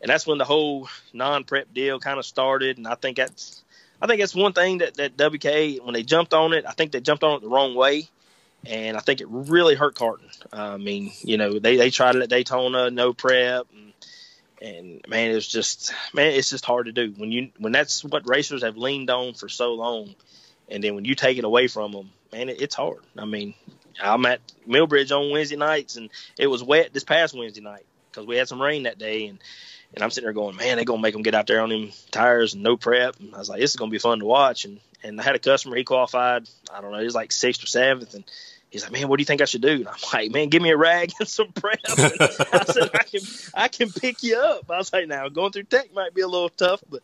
and 0.00 0.10
that's 0.10 0.26
when 0.26 0.38
the 0.38 0.44
whole 0.44 0.88
non-prep 1.12 1.72
deal 1.72 1.98
kind 2.00 2.18
of 2.18 2.26
started. 2.26 2.78
And 2.78 2.86
I 2.86 2.94
think 2.94 3.16
that's 3.18 3.62
I 4.00 4.06
think 4.06 4.20
that's 4.20 4.34
one 4.34 4.54
thing 4.54 4.78
that 4.78 4.94
that 4.94 5.16
WKA 5.16 5.82
when 5.84 5.94
they 5.94 6.02
jumped 6.02 6.32
on 6.32 6.52
it, 6.52 6.64
I 6.66 6.72
think 6.72 6.92
they 6.92 7.00
jumped 7.00 7.24
on 7.24 7.36
it 7.36 7.42
the 7.42 7.48
wrong 7.48 7.74
way. 7.74 8.08
And 8.66 8.96
I 8.96 9.00
think 9.00 9.20
it 9.20 9.28
really 9.28 9.74
hurt 9.74 9.94
karting. 9.94 10.30
I 10.52 10.76
mean, 10.76 11.12
you 11.22 11.36
know, 11.36 11.58
they, 11.58 11.76
they 11.76 11.90
tried 11.90 12.16
it 12.16 12.22
at 12.22 12.28
Daytona, 12.28 12.90
no 12.90 13.12
prep, 13.12 13.66
and 13.72 13.92
and 14.62 15.04
man, 15.08 15.30
it's 15.30 15.46
just 15.46 15.92
man, 16.14 16.32
it's 16.32 16.50
just 16.50 16.64
hard 16.64 16.86
to 16.86 16.92
do 16.92 17.12
when 17.16 17.30
you 17.30 17.50
when 17.58 17.72
that's 17.72 18.02
what 18.02 18.28
racers 18.28 18.62
have 18.62 18.76
leaned 18.76 19.10
on 19.10 19.34
for 19.34 19.48
so 19.48 19.74
long, 19.74 20.14
and 20.68 20.82
then 20.82 20.94
when 20.94 21.04
you 21.04 21.14
take 21.14 21.38
it 21.38 21.44
away 21.44 21.68
from 21.68 21.92
them, 21.92 22.10
man, 22.32 22.48
it, 22.48 22.62
it's 22.62 22.74
hard. 22.74 23.00
I 23.18 23.26
mean, 23.26 23.54
I'm 24.02 24.24
at 24.26 24.40
Millbridge 24.66 25.12
on 25.12 25.30
Wednesday 25.30 25.56
nights, 25.56 25.96
and 25.96 26.08
it 26.38 26.46
was 26.46 26.62
wet 26.62 26.92
this 26.92 27.04
past 27.04 27.36
Wednesday 27.36 27.60
night 27.60 27.84
because 28.10 28.26
we 28.26 28.36
had 28.36 28.48
some 28.48 28.62
rain 28.62 28.84
that 28.84 28.98
day, 28.98 29.26
and 29.26 29.38
and 29.94 30.02
I'm 30.02 30.10
sitting 30.10 30.26
there 30.26 30.32
going, 30.32 30.56
man, 30.56 30.76
they're 30.76 30.84
gonna 30.84 31.02
make 31.02 31.12
them 31.12 31.22
get 31.22 31.34
out 31.34 31.46
there 31.46 31.60
on 31.60 31.68
them 31.68 31.92
tires 32.10 32.54
and 32.54 32.62
no 32.62 32.76
prep. 32.76 33.20
And 33.20 33.34
I 33.34 33.38
was 33.38 33.48
like, 33.48 33.60
this 33.60 33.70
is 33.70 33.76
gonna 33.76 33.90
be 33.90 33.98
fun 33.98 34.20
to 34.20 34.24
watch, 34.24 34.64
and 34.64 34.80
and 35.02 35.20
I 35.20 35.24
had 35.24 35.34
a 35.34 35.40
customer, 35.40 35.76
he 35.76 35.84
qualified, 35.84 36.48
I 36.72 36.80
don't 36.80 36.90
know, 36.90 36.98
he 36.98 37.04
was 37.04 37.14
like 37.14 37.32
sixth 37.32 37.62
or 37.62 37.66
seventh, 37.66 38.14
and 38.14 38.24
he's 38.74 38.82
like, 38.82 38.90
man, 38.90 39.06
what 39.06 39.18
do 39.18 39.20
you 39.20 39.24
think 39.24 39.40
I 39.40 39.44
should 39.44 39.62
do? 39.62 39.70
And 39.70 39.88
I'm 39.88 39.94
like, 40.12 40.32
man, 40.32 40.48
give 40.48 40.60
me 40.60 40.70
a 40.70 40.76
rag 40.76 41.12
and 41.20 41.28
some 41.28 41.52
prep. 41.52 41.78
And 41.96 41.98
I 42.20 42.64
said, 42.64 42.90
I 42.92 43.04
can, 43.04 43.20
I 43.54 43.68
can 43.68 43.90
pick 43.90 44.22
you 44.24 44.36
up. 44.36 44.68
I 44.68 44.76
was 44.76 44.92
like, 44.92 45.06
now 45.06 45.28
going 45.28 45.52
through 45.52 45.62
tech 45.64 45.94
might 45.94 46.12
be 46.12 46.22
a 46.22 46.28
little 46.28 46.48
tough, 46.48 46.82
but, 46.90 47.02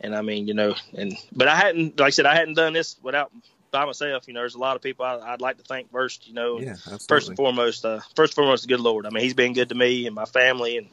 And 0.00 0.16
i 0.16 0.22
mean 0.22 0.48
you 0.48 0.54
know 0.54 0.74
and 0.94 1.14
but 1.30 1.46
i 1.46 1.54
hadn't 1.54 2.00
like 2.00 2.06
i 2.08 2.10
said 2.10 2.26
i 2.26 2.34
hadn't 2.34 2.54
done 2.54 2.72
this 2.72 2.96
without 3.02 3.30
by 3.70 3.84
myself. 3.84 4.26
You 4.26 4.34
know 4.34 4.40
there's 4.40 4.56
a 4.56 4.58
lot 4.58 4.74
of 4.74 4.82
people 4.82 5.04
I, 5.04 5.30
would 5.30 5.40
like 5.40 5.58
to 5.58 5.62
thank 5.62 5.92
first 5.92 6.26
you 6.26 6.34
know 6.34 6.58
yeah, 6.58 6.74
first 7.06 7.28
and 7.28 7.36
foremost 7.36 7.84
uh, 7.84 8.00
first 8.16 8.32
and 8.32 8.34
foremost 8.34 8.64
the 8.64 8.68
good 8.68 8.80
lord. 8.80 9.06
I 9.06 9.10
mean 9.10 9.22
he's 9.22 9.34
been 9.34 9.52
good 9.52 9.68
to 9.68 9.76
me 9.76 10.06
and 10.06 10.16
my 10.16 10.24
family 10.24 10.78
and 10.78 10.88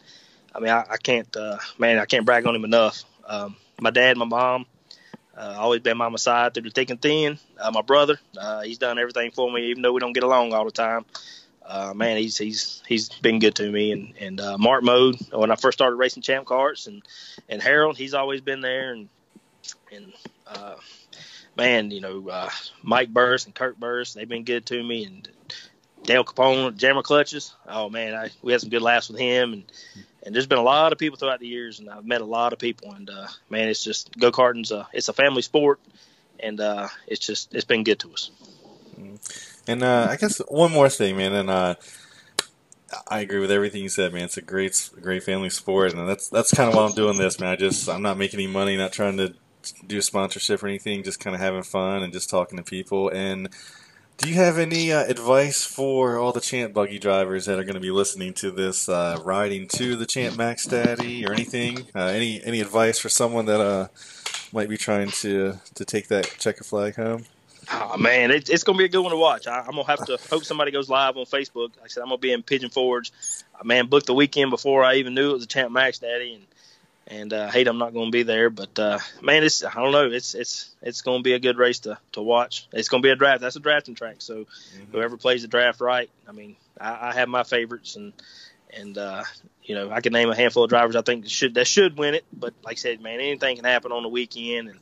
i 0.54 0.60
mean 0.60 0.70
i, 0.70 0.86
I 0.88 0.98
can't 0.98 1.36
uh, 1.36 1.58
man 1.80 1.98
i 1.98 2.06
can't 2.06 2.24
brag 2.26 2.46
on 2.46 2.56
him 2.56 2.66
enough. 2.66 3.04
Um, 3.26 3.56
my 3.82 3.90
dad 3.90 4.16
my 4.18 4.26
mom 4.26 4.68
uh, 5.36 5.56
always 5.58 5.80
been 5.80 5.98
by 5.98 6.10
my 6.10 6.18
side 6.18 6.54
through 6.54 6.64
the 6.64 6.70
thick 6.70 6.92
and 6.92 7.02
thin. 7.02 7.40
Uh, 7.58 7.72
my 7.72 7.82
brother, 7.82 8.20
uh, 8.38 8.62
he's 8.62 8.78
done 8.78 9.00
everything 9.00 9.32
for 9.32 9.52
me, 9.52 9.72
even 9.72 9.82
though 9.82 9.94
we 9.94 10.02
don't 10.02 10.14
get 10.14 10.24
along 10.24 10.54
all 10.54 10.66
the 10.66 10.72
time 10.72 11.06
uh, 11.70 11.94
man, 11.94 12.18
he's 12.18 12.38
he's 12.38 12.82
he's 12.88 13.10
been 13.10 13.40
good 13.40 13.56
to 13.56 13.72
me. 13.72 13.92
And 13.92 14.14
and 14.20 14.42
uh, 14.42 14.58
Mark 14.58 14.84
Mode 14.84 15.18
when 15.32 15.52
I 15.52 15.56
first 15.56 15.78
started 15.78 15.96
racing 15.98 16.24
champ 16.24 16.48
carts, 16.48 16.88
and 16.88 17.04
and 17.48 17.62
Harold, 17.62 17.98
he's 17.98 18.16
always 18.16 18.42
been 18.42 18.62
there. 18.62 18.92
And 18.92 19.08
and 19.92 20.12
uh, 20.48 20.76
man, 21.56 21.92
you 21.92 22.02
know 22.02 22.28
uh, 22.28 22.50
Mike 22.82 23.14
Burris 23.14 23.46
and 23.46 23.54
Kirk 23.54 23.78
Burris, 23.78 24.14
they've 24.14 24.28
been 24.28 24.46
good 24.46 24.66
to 24.68 24.84
me. 24.84 25.06
And 25.06 25.30
Dale 26.04 26.24
Capone, 26.24 26.76
Jammer 26.76 27.04
Clutches, 27.04 27.54
oh 27.68 27.90
man, 27.90 28.16
I, 28.16 28.32
we 28.42 28.52
had 28.52 28.62
some 28.62 28.72
good 28.72 28.82
laughs 28.82 29.10
with 29.10 29.20
him. 29.20 29.54
And 29.54 29.72
and 30.24 30.34
there's 30.34 30.48
been 30.48 30.58
a 30.58 30.64
lot 30.64 30.92
of 30.92 30.98
people 30.98 31.20
throughout 31.20 31.40
the 31.40 31.48
years, 31.48 31.80
and 31.80 31.90
I've 31.90 32.06
met 32.06 32.22
a 32.22 32.26
lot 32.26 32.52
of 32.52 32.58
people. 32.60 32.94
And 32.94 33.10
uh, 33.10 33.28
man, 33.50 33.70
it's 33.70 33.84
just 33.84 34.18
go 34.18 34.32
karting's 34.32 34.72
a 34.72 34.88
it's 34.92 35.08
a 35.08 35.14
family 35.14 35.44
sport, 35.44 35.80
and 36.40 36.60
uh, 36.60 36.88
it's 37.06 37.24
just 37.26 37.54
it's 37.54 37.66
been 37.66 37.84
good 37.84 38.00
to 38.00 38.12
us. 38.12 38.32
Mm-hmm. 39.00 39.16
And 39.70 39.84
uh, 39.84 40.08
I 40.10 40.16
guess 40.16 40.40
one 40.48 40.72
more 40.72 40.90
thing, 40.90 41.16
man, 41.18 41.32
and 41.34 41.48
uh, 41.48 41.76
I 43.08 43.20
agree 43.20 43.38
with 43.38 43.52
everything 43.52 43.84
you 43.84 43.90
said, 43.90 44.12
man. 44.12 44.24
It's 44.24 44.36
a 44.36 44.42
great, 44.42 44.90
great 45.00 45.22
family 45.22 45.52
sport, 45.52 45.94
and 45.94 46.10
that's 46.10 46.28
that's 46.28 46.52
kind 46.52 46.70
of 46.70 46.76
why 46.76 46.86
I'm 46.86 46.96
doing 46.96 47.20
this, 47.20 47.40
man. 47.40 47.52
I 47.52 47.56
just 47.56 47.88
I'm 47.88 48.02
not 48.02 48.18
making 48.18 48.40
any 48.40 48.52
money, 48.52 48.76
not 48.78 48.92
trying 48.92 49.18
to 49.18 49.36
do 49.86 50.02
sponsorship 50.02 50.64
or 50.64 50.68
anything, 50.68 51.04
just 51.04 51.20
kind 51.20 51.36
of 51.36 51.40
having 51.40 51.62
fun 51.62 52.02
and 52.02 52.12
just 52.12 52.32
talking 52.32 52.58
to 52.58 52.64
people. 52.64 53.10
And 53.10 53.50
do 54.18 54.28
you 54.28 54.34
have 54.38 54.58
any 54.58 54.92
uh, 54.92 55.04
advice 55.04 55.64
for 55.66 56.18
all 56.18 56.32
the 56.32 56.42
Champ 56.42 56.74
buggy 56.74 56.98
drivers 56.98 57.46
that 57.46 57.60
are 57.60 57.64
going 57.64 57.76
to 57.76 57.80
be 57.80 57.92
listening 57.92 58.34
to 58.36 58.50
this, 58.50 58.90
uh, 58.90 59.20
riding 59.24 59.68
to 59.68 59.96
the 59.96 60.08
Champ 60.08 60.36
Max 60.36 60.66
Daddy 60.66 61.28
or 61.28 61.32
anything? 61.32 61.86
Uh, 61.94 62.06
any 62.06 62.44
any 62.44 62.60
advice 62.60 62.98
for 62.98 63.10
someone 63.10 63.46
that 63.46 63.62
uh, 63.62 63.90
might 64.52 64.68
be 64.68 64.78
trying 64.78 65.12
to 65.22 65.60
to 65.76 65.86
take 65.86 66.08
that 66.08 66.38
checker 66.40 66.64
flag 66.64 66.96
home? 66.96 67.26
Oh 67.72 67.98
man, 67.98 68.32
it, 68.32 68.50
it's 68.50 68.64
gonna 68.64 68.78
be 68.78 68.86
a 68.86 68.90
good 68.90 69.02
one 69.02 69.12
to 69.12 69.18
watch. 69.18 69.48
I, 69.48 69.60
am 69.60 69.72
gonna 69.72 69.84
have 69.84 70.06
to 70.06 70.18
hope 70.30 70.44
somebody 70.44 70.72
goes 70.72 70.90
live 70.90 71.18
on 71.18 71.26
Facebook. 71.26 71.76
Like 71.78 71.86
I 71.86 71.88
said, 71.88 72.02
I'm 72.02 72.10
gonna 72.10 72.18
be 72.18 72.34
in 72.34 72.42
Pigeon 72.42 72.70
Forge. 72.70 73.12
I, 73.60 73.64
man, 73.64 73.88
booked 73.88 74.08
the 74.08 74.14
weekend 74.14 74.50
before 74.50 74.84
I 74.84 74.96
even 74.96 75.14
knew 75.14 75.32
it 75.32 75.34
was 75.34 75.44
a 75.44 75.48
Champ 75.48 75.72
Max 75.72 76.00
Daddy, 76.00 76.34
and 76.34 76.46
and 77.10 77.34
uh, 77.34 77.50
hate 77.50 77.68
I'm 77.68 77.78
not 77.78 77.94
gonna 77.94 78.12
be 78.12 78.24
there. 78.24 78.50
But 78.50 78.78
uh, 78.80 79.00
man, 79.22 79.44
it's 79.44 79.64
I 79.64 79.74
don't 79.74 79.92
know. 79.92 80.10
It's 80.10 80.34
it's 80.34 80.74
it's 80.82 81.02
gonna 81.02 81.22
be 81.22 81.34
a 81.34 81.40
good 81.40 81.58
race 81.58 81.80
to 81.80 81.98
to 82.14 82.22
watch. 82.22 82.68
It's 82.74 82.90
gonna 82.90 83.02
be 83.02 83.10
a 83.10 83.16
draft. 83.16 83.42
That's 83.42 83.56
a 83.56 83.60
drafting 83.60 83.96
track. 83.96 84.18
So 84.20 84.46
mm-hmm. 84.46 84.92
whoever 84.92 85.18
plays 85.18 85.44
the 85.44 85.48
draft 85.48 85.82
right, 85.82 86.10
I 86.28 86.32
mean, 86.32 86.56
I, 86.80 87.10
I 87.10 87.14
have 87.14 87.30
my 87.30 87.44
favorites, 87.44 87.96
and 87.96 88.14
and 88.76 88.98
uh, 88.98 89.24
you 89.64 89.76
know 89.76 89.92
I 89.92 90.02
can 90.02 90.14
name 90.14 90.30
a 90.30 90.36
handful 90.36 90.64
of 90.64 90.70
drivers 90.70 90.96
I 90.96 91.02
think 91.02 91.28
should 91.28 91.56
that 91.56 91.68
should 91.68 91.98
win 91.98 92.16
it. 92.16 92.26
But 92.34 92.54
like 92.64 92.78
I 92.78 92.80
said, 92.80 93.02
man, 93.02 93.20
anything 93.20 93.58
can 93.58 93.66
happen 93.66 93.92
on 93.92 94.04
the 94.04 94.10
weekend, 94.10 94.70
and 94.70 94.80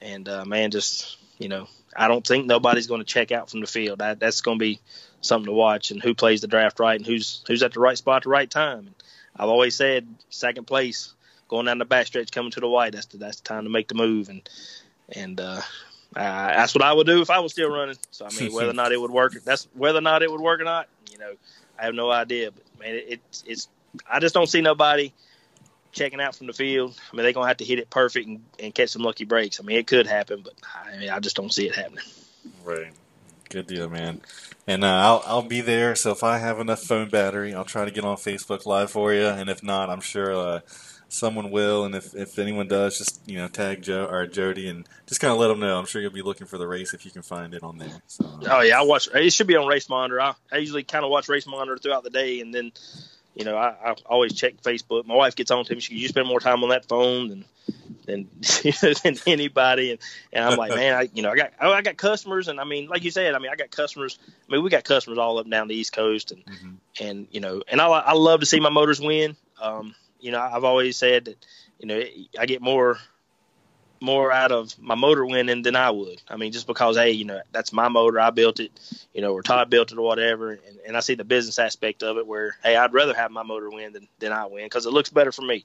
and 0.00 0.28
uh, 0.28 0.44
man, 0.44 0.70
just 0.70 1.16
you 1.38 1.48
know 1.48 1.68
I 1.98 2.06
don't 2.06 2.26
think 2.26 2.46
nobody's 2.46 2.86
going 2.86 3.00
to 3.00 3.06
check 3.06 3.32
out 3.32 3.50
from 3.50 3.60
the 3.60 3.66
field. 3.66 3.98
That, 3.98 4.20
that's 4.20 4.40
going 4.40 4.58
to 4.58 4.62
be 4.62 4.80
something 5.20 5.46
to 5.46 5.52
watch, 5.52 5.90
and 5.90 6.00
who 6.00 6.14
plays 6.14 6.40
the 6.40 6.46
draft 6.46 6.78
right, 6.78 6.96
and 6.96 7.04
who's 7.04 7.42
who's 7.48 7.62
at 7.62 7.72
the 7.72 7.80
right 7.80 7.98
spot 7.98 8.18
at 8.18 8.22
the 8.22 8.28
right 8.28 8.48
time. 8.48 8.78
And 8.78 8.94
I've 9.36 9.48
always 9.48 9.74
said 9.74 10.06
second 10.30 10.66
place, 10.66 11.12
going 11.48 11.66
down 11.66 11.78
the 11.78 11.86
backstretch, 11.86 12.30
coming 12.30 12.52
to 12.52 12.60
the 12.60 12.68
white. 12.68 12.92
That's 12.92 13.06
the, 13.06 13.18
that's 13.18 13.40
the 13.40 13.48
time 13.48 13.64
to 13.64 13.70
make 13.70 13.88
the 13.88 13.96
move, 13.96 14.28
and 14.28 14.48
and 15.10 15.40
uh, 15.40 15.60
uh, 16.14 16.46
that's 16.48 16.74
what 16.74 16.84
I 16.84 16.92
would 16.92 17.06
do 17.06 17.20
if 17.20 17.30
I 17.30 17.40
was 17.40 17.52
still 17.52 17.70
running. 17.70 17.96
So 18.12 18.26
I 18.26 18.30
mean, 18.40 18.52
whether 18.52 18.70
or 18.70 18.74
not 18.74 18.92
it 18.92 19.00
would 19.00 19.10
work, 19.10 19.32
that's 19.44 19.66
whether 19.74 19.98
or 19.98 20.02
not 20.02 20.22
it 20.22 20.30
would 20.30 20.40
work 20.40 20.60
or 20.60 20.64
not. 20.64 20.88
You 21.10 21.18
know, 21.18 21.32
I 21.78 21.84
have 21.84 21.94
no 21.94 22.10
idea. 22.12 22.52
But 22.52 22.62
man, 22.78 22.94
it, 22.94 23.06
it 23.08 23.20
it's 23.44 23.68
I 24.08 24.20
just 24.20 24.34
don't 24.34 24.48
see 24.48 24.60
nobody 24.60 25.12
checking 25.98 26.20
out 26.20 26.34
from 26.34 26.46
the 26.46 26.52
field. 26.52 26.98
I 27.12 27.16
mean, 27.16 27.24
they're 27.24 27.32
gonna 27.32 27.48
have 27.48 27.58
to 27.58 27.64
hit 27.64 27.78
it 27.78 27.90
perfect 27.90 28.26
and, 28.26 28.42
and 28.58 28.74
catch 28.74 28.90
some 28.90 29.02
lucky 29.02 29.24
breaks. 29.24 29.60
I 29.60 29.64
mean, 29.64 29.76
it 29.76 29.86
could 29.86 30.06
happen, 30.06 30.42
but 30.42 30.54
I 30.86 30.96
mean, 30.96 31.10
I 31.10 31.18
just 31.18 31.36
don't 31.36 31.52
see 31.52 31.66
it 31.66 31.74
happening. 31.74 32.04
Right. 32.64 32.92
Good 33.50 33.66
deal, 33.66 33.88
man. 33.88 34.20
And 34.66 34.84
uh, 34.84 34.88
I'll 34.88 35.22
I'll 35.26 35.42
be 35.42 35.60
there. 35.60 35.94
So 35.94 36.10
if 36.12 36.22
I 36.22 36.38
have 36.38 36.60
enough 36.60 36.82
phone 36.82 37.08
battery, 37.08 37.54
I'll 37.54 37.64
try 37.64 37.84
to 37.84 37.90
get 37.90 38.04
on 38.04 38.16
Facebook 38.16 38.66
Live 38.66 38.90
for 38.90 39.12
you. 39.12 39.26
And 39.26 39.48
if 39.48 39.62
not, 39.62 39.88
I'm 39.88 40.02
sure 40.02 40.34
uh, 40.34 40.60
someone 41.08 41.50
will. 41.50 41.84
And 41.84 41.94
if, 41.94 42.14
if 42.14 42.38
anyone 42.38 42.68
does, 42.68 42.98
just 42.98 43.20
you 43.26 43.38
know 43.38 43.48
tag 43.48 43.82
Joe 43.82 44.06
or 44.06 44.26
Jody 44.26 44.68
and 44.68 44.86
just 45.06 45.20
kind 45.20 45.32
of 45.32 45.38
let 45.38 45.48
them 45.48 45.60
know. 45.60 45.78
I'm 45.78 45.86
sure 45.86 46.02
you'll 46.02 46.10
be 46.12 46.22
looking 46.22 46.46
for 46.46 46.58
the 46.58 46.68
race 46.68 46.92
if 46.92 47.04
you 47.06 47.10
can 47.10 47.22
find 47.22 47.54
it 47.54 47.62
on 47.62 47.78
there. 47.78 48.02
So. 48.06 48.40
Oh 48.50 48.60
yeah, 48.60 48.78
I 48.78 48.82
watch. 48.82 49.08
It 49.14 49.32
should 49.32 49.46
be 49.46 49.56
on 49.56 49.66
Race 49.66 49.88
Monitor. 49.88 50.20
I, 50.20 50.34
I 50.52 50.58
usually 50.58 50.84
kind 50.84 51.04
of 51.04 51.10
watch 51.10 51.28
Race 51.28 51.46
Monitor 51.46 51.78
throughout 51.78 52.04
the 52.04 52.10
day, 52.10 52.40
and 52.40 52.54
then 52.54 52.72
you 53.38 53.44
know, 53.44 53.56
I, 53.56 53.92
I 53.92 53.94
always 54.06 54.34
check 54.34 54.60
Facebook. 54.62 55.06
My 55.06 55.14
wife 55.14 55.36
gets 55.36 55.52
on 55.52 55.64
to 55.64 55.74
me. 55.74 55.80
She 55.80 55.94
you 55.94 56.08
spend 56.08 56.26
more 56.26 56.40
time 56.40 56.64
on 56.64 56.70
that 56.70 56.86
phone 56.88 57.28
than 57.28 57.44
than 58.04 58.28
than 59.04 59.14
anybody. 59.28 59.92
And, 59.92 60.00
and 60.32 60.44
I'm 60.44 60.58
like, 60.58 60.74
man, 60.74 60.94
I 60.94 61.08
you 61.14 61.22
know 61.22 61.30
I 61.30 61.36
got 61.36 61.52
I 61.60 61.80
got 61.82 61.96
customers, 61.96 62.48
and 62.48 62.60
I 62.60 62.64
mean, 62.64 62.88
like 62.88 63.04
you 63.04 63.12
said, 63.12 63.36
I 63.36 63.38
mean, 63.38 63.52
I 63.52 63.54
got 63.54 63.70
customers. 63.70 64.18
I 64.26 64.52
mean, 64.52 64.64
we 64.64 64.70
got 64.70 64.82
customers 64.82 65.18
all 65.18 65.38
up 65.38 65.44
and 65.44 65.52
down 65.52 65.68
the 65.68 65.76
East 65.76 65.92
Coast, 65.92 66.32
and 66.32 66.44
mm-hmm. 66.44 66.74
and 67.00 67.28
you 67.30 67.40
know, 67.40 67.62
and 67.68 67.80
I 67.80 67.86
I 67.86 68.12
love 68.14 68.40
to 68.40 68.46
see 68.46 68.58
my 68.58 68.70
motors 68.70 69.00
win. 69.00 69.36
Um, 69.62 69.94
you 70.18 70.32
know, 70.32 70.40
I've 70.40 70.64
always 70.64 70.96
said 70.96 71.26
that 71.26 71.46
you 71.78 71.86
know 71.86 72.02
I 72.36 72.46
get 72.46 72.60
more 72.60 72.98
more 74.00 74.32
out 74.32 74.52
of 74.52 74.78
my 74.80 74.94
motor 74.94 75.26
winning 75.26 75.62
than 75.62 75.76
I 75.76 75.90
would. 75.90 76.22
I 76.28 76.36
mean, 76.36 76.52
just 76.52 76.66
because 76.66 76.96
hey, 76.96 77.12
you 77.12 77.24
know, 77.24 77.40
that's 77.52 77.72
my 77.72 77.88
motor, 77.88 78.20
I 78.20 78.30
built 78.30 78.60
it, 78.60 78.72
you 79.12 79.20
know, 79.20 79.32
or 79.32 79.42
Todd 79.42 79.70
built 79.70 79.92
it 79.92 79.98
or 79.98 80.02
whatever, 80.02 80.52
and, 80.52 80.78
and 80.86 80.96
I 80.96 81.00
see 81.00 81.14
the 81.14 81.24
business 81.24 81.58
aspect 81.58 82.02
of 82.02 82.16
it 82.16 82.26
where 82.26 82.56
hey, 82.62 82.76
I'd 82.76 82.92
rather 82.92 83.14
have 83.14 83.30
my 83.30 83.42
motor 83.42 83.70
win 83.70 83.92
than 83.92 84.08
than 84.18 84.32
I 84.32 84.46
win 84.46 84.66
because 84.66 84.86
it 84.86 84.92
looks 84.92 85.10
better 85.10 85.32
for 85.32 85.42
me. 85.42 85.64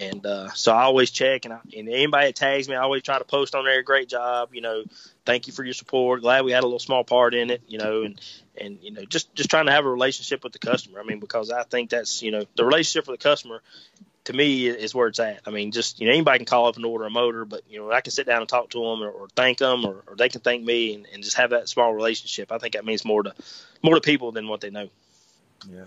And 0.00 0.24
uh, 0.24 0.50
so 0.50 0.72
I 0.72 0.82
always 0.82 1.10
check, 1.10 1.44
and, 1.44 1.54
I, 1.54 1.58
and 1.76 1.88
anybody 1.88 2.26
that 2.26 2.36
tags 2.36 2.68
me, 2.68 2.76
I 2.76 2.82
always 2.82 3.02
try 3.02 3.18
to 3.18 3.24
post 3.24 3.56
on 3.56 3.64
there. 3.64 3.82
Great 3.82 4.08
job, 4.08 4.54
you 4.54 4.60
know. 4.60 4.84
Thank 5.24 5.48
you 5.48 5.52
for 5.52 5.64
your 5.64 5.74
support. 5.74 6.20
Glad 6.20 6.44
we 6.44 6.52
had 6.52 6.62
a 6.62 6.66
little 6.66 6.78
small 6.78 7.02
part 7.02 7.34
in 7.34 7.50
it, 7.50 7.62
you 7.66 7.78
know, 7.78 8.02
and 8.02 8.20
and 8.60 8.78
you 8.80 8.92
know, 8.92 9.04
just 9.04 9.34
just 9.34 9.50
trying 9.50 9.66
to 9.66 9.72
have 9.72 9.84
a 9.84 9.90
relationship 9.90 10.44
with 10.44 10.52
the 10.52 10.58
customer. 10.58 11.00
I 11.00 11.02
mean, 11.02 11.18
because 11.18 11.50
I 11.50 11.64
think 11.64 11.90
that's 11.90 12.22
you 12.22 12.30
know 12.30 12.44
the 12.56 12.64
relationship 12.64 13.08
with 13.08 13.18
the 13.18 13.28
customer 13.28 13.60
to 14.28 14.34
me 14.34 14.66
is 14.66 14.94
where 14.94 15.08
it's 15.08 15.18
at. 15.18 15.40
I 15.46 15.50
mean, 15.50 15.72
just 15.72 16.00
you 16.00 16.06
know, 16.06 16.12
anybody 16.12 16.40
can 16.40 16.44
call 16.44 16.68
up 16.68 16.76
and 16.76 16.84
order 16.84 17.06
a 17.06 17.10
motor, 17.10 17.46
but 17.46 17.62
you 17.68 17.78
know, 17.78 17.90
I 17.90 18.02
can 18.02 18.12
sit 18.12 18.26
down 18.26 18.42
and 18.42 18.48
talk 18.48 18.68
to 18.70 18.78
them 18.78 19.02
or, 19.02 19.08
or 19.08 19.28
thank 19.34 19.56
them, 19.56 19.86
or, 19.86 20.04
or, 20.06 20.16
they 20.16 20.28
can 20.28 20.42
thank 20.42 20.62
me, 20.62 20.94
and, 20.94 21.06
and, 21.14 21.22
just 21.22 21.38
have 21.38 21.50
that 21.50 21.66
small 21.66 21.94
relationship. 21.94 22.52
I 22.52 22.58
think 22.58 22.74
that 22.74 22.84
means 22.84 23.06
more 23.06 23.22
to 23.22 23.34
more 23.82 23.94
to 23.94 24.02
people 24.02 24.30
than 24.30 24.46
what 24.46 24.60
they 24.60 24.68
know. 24.68 24.90
Yeah, 25.66 25.86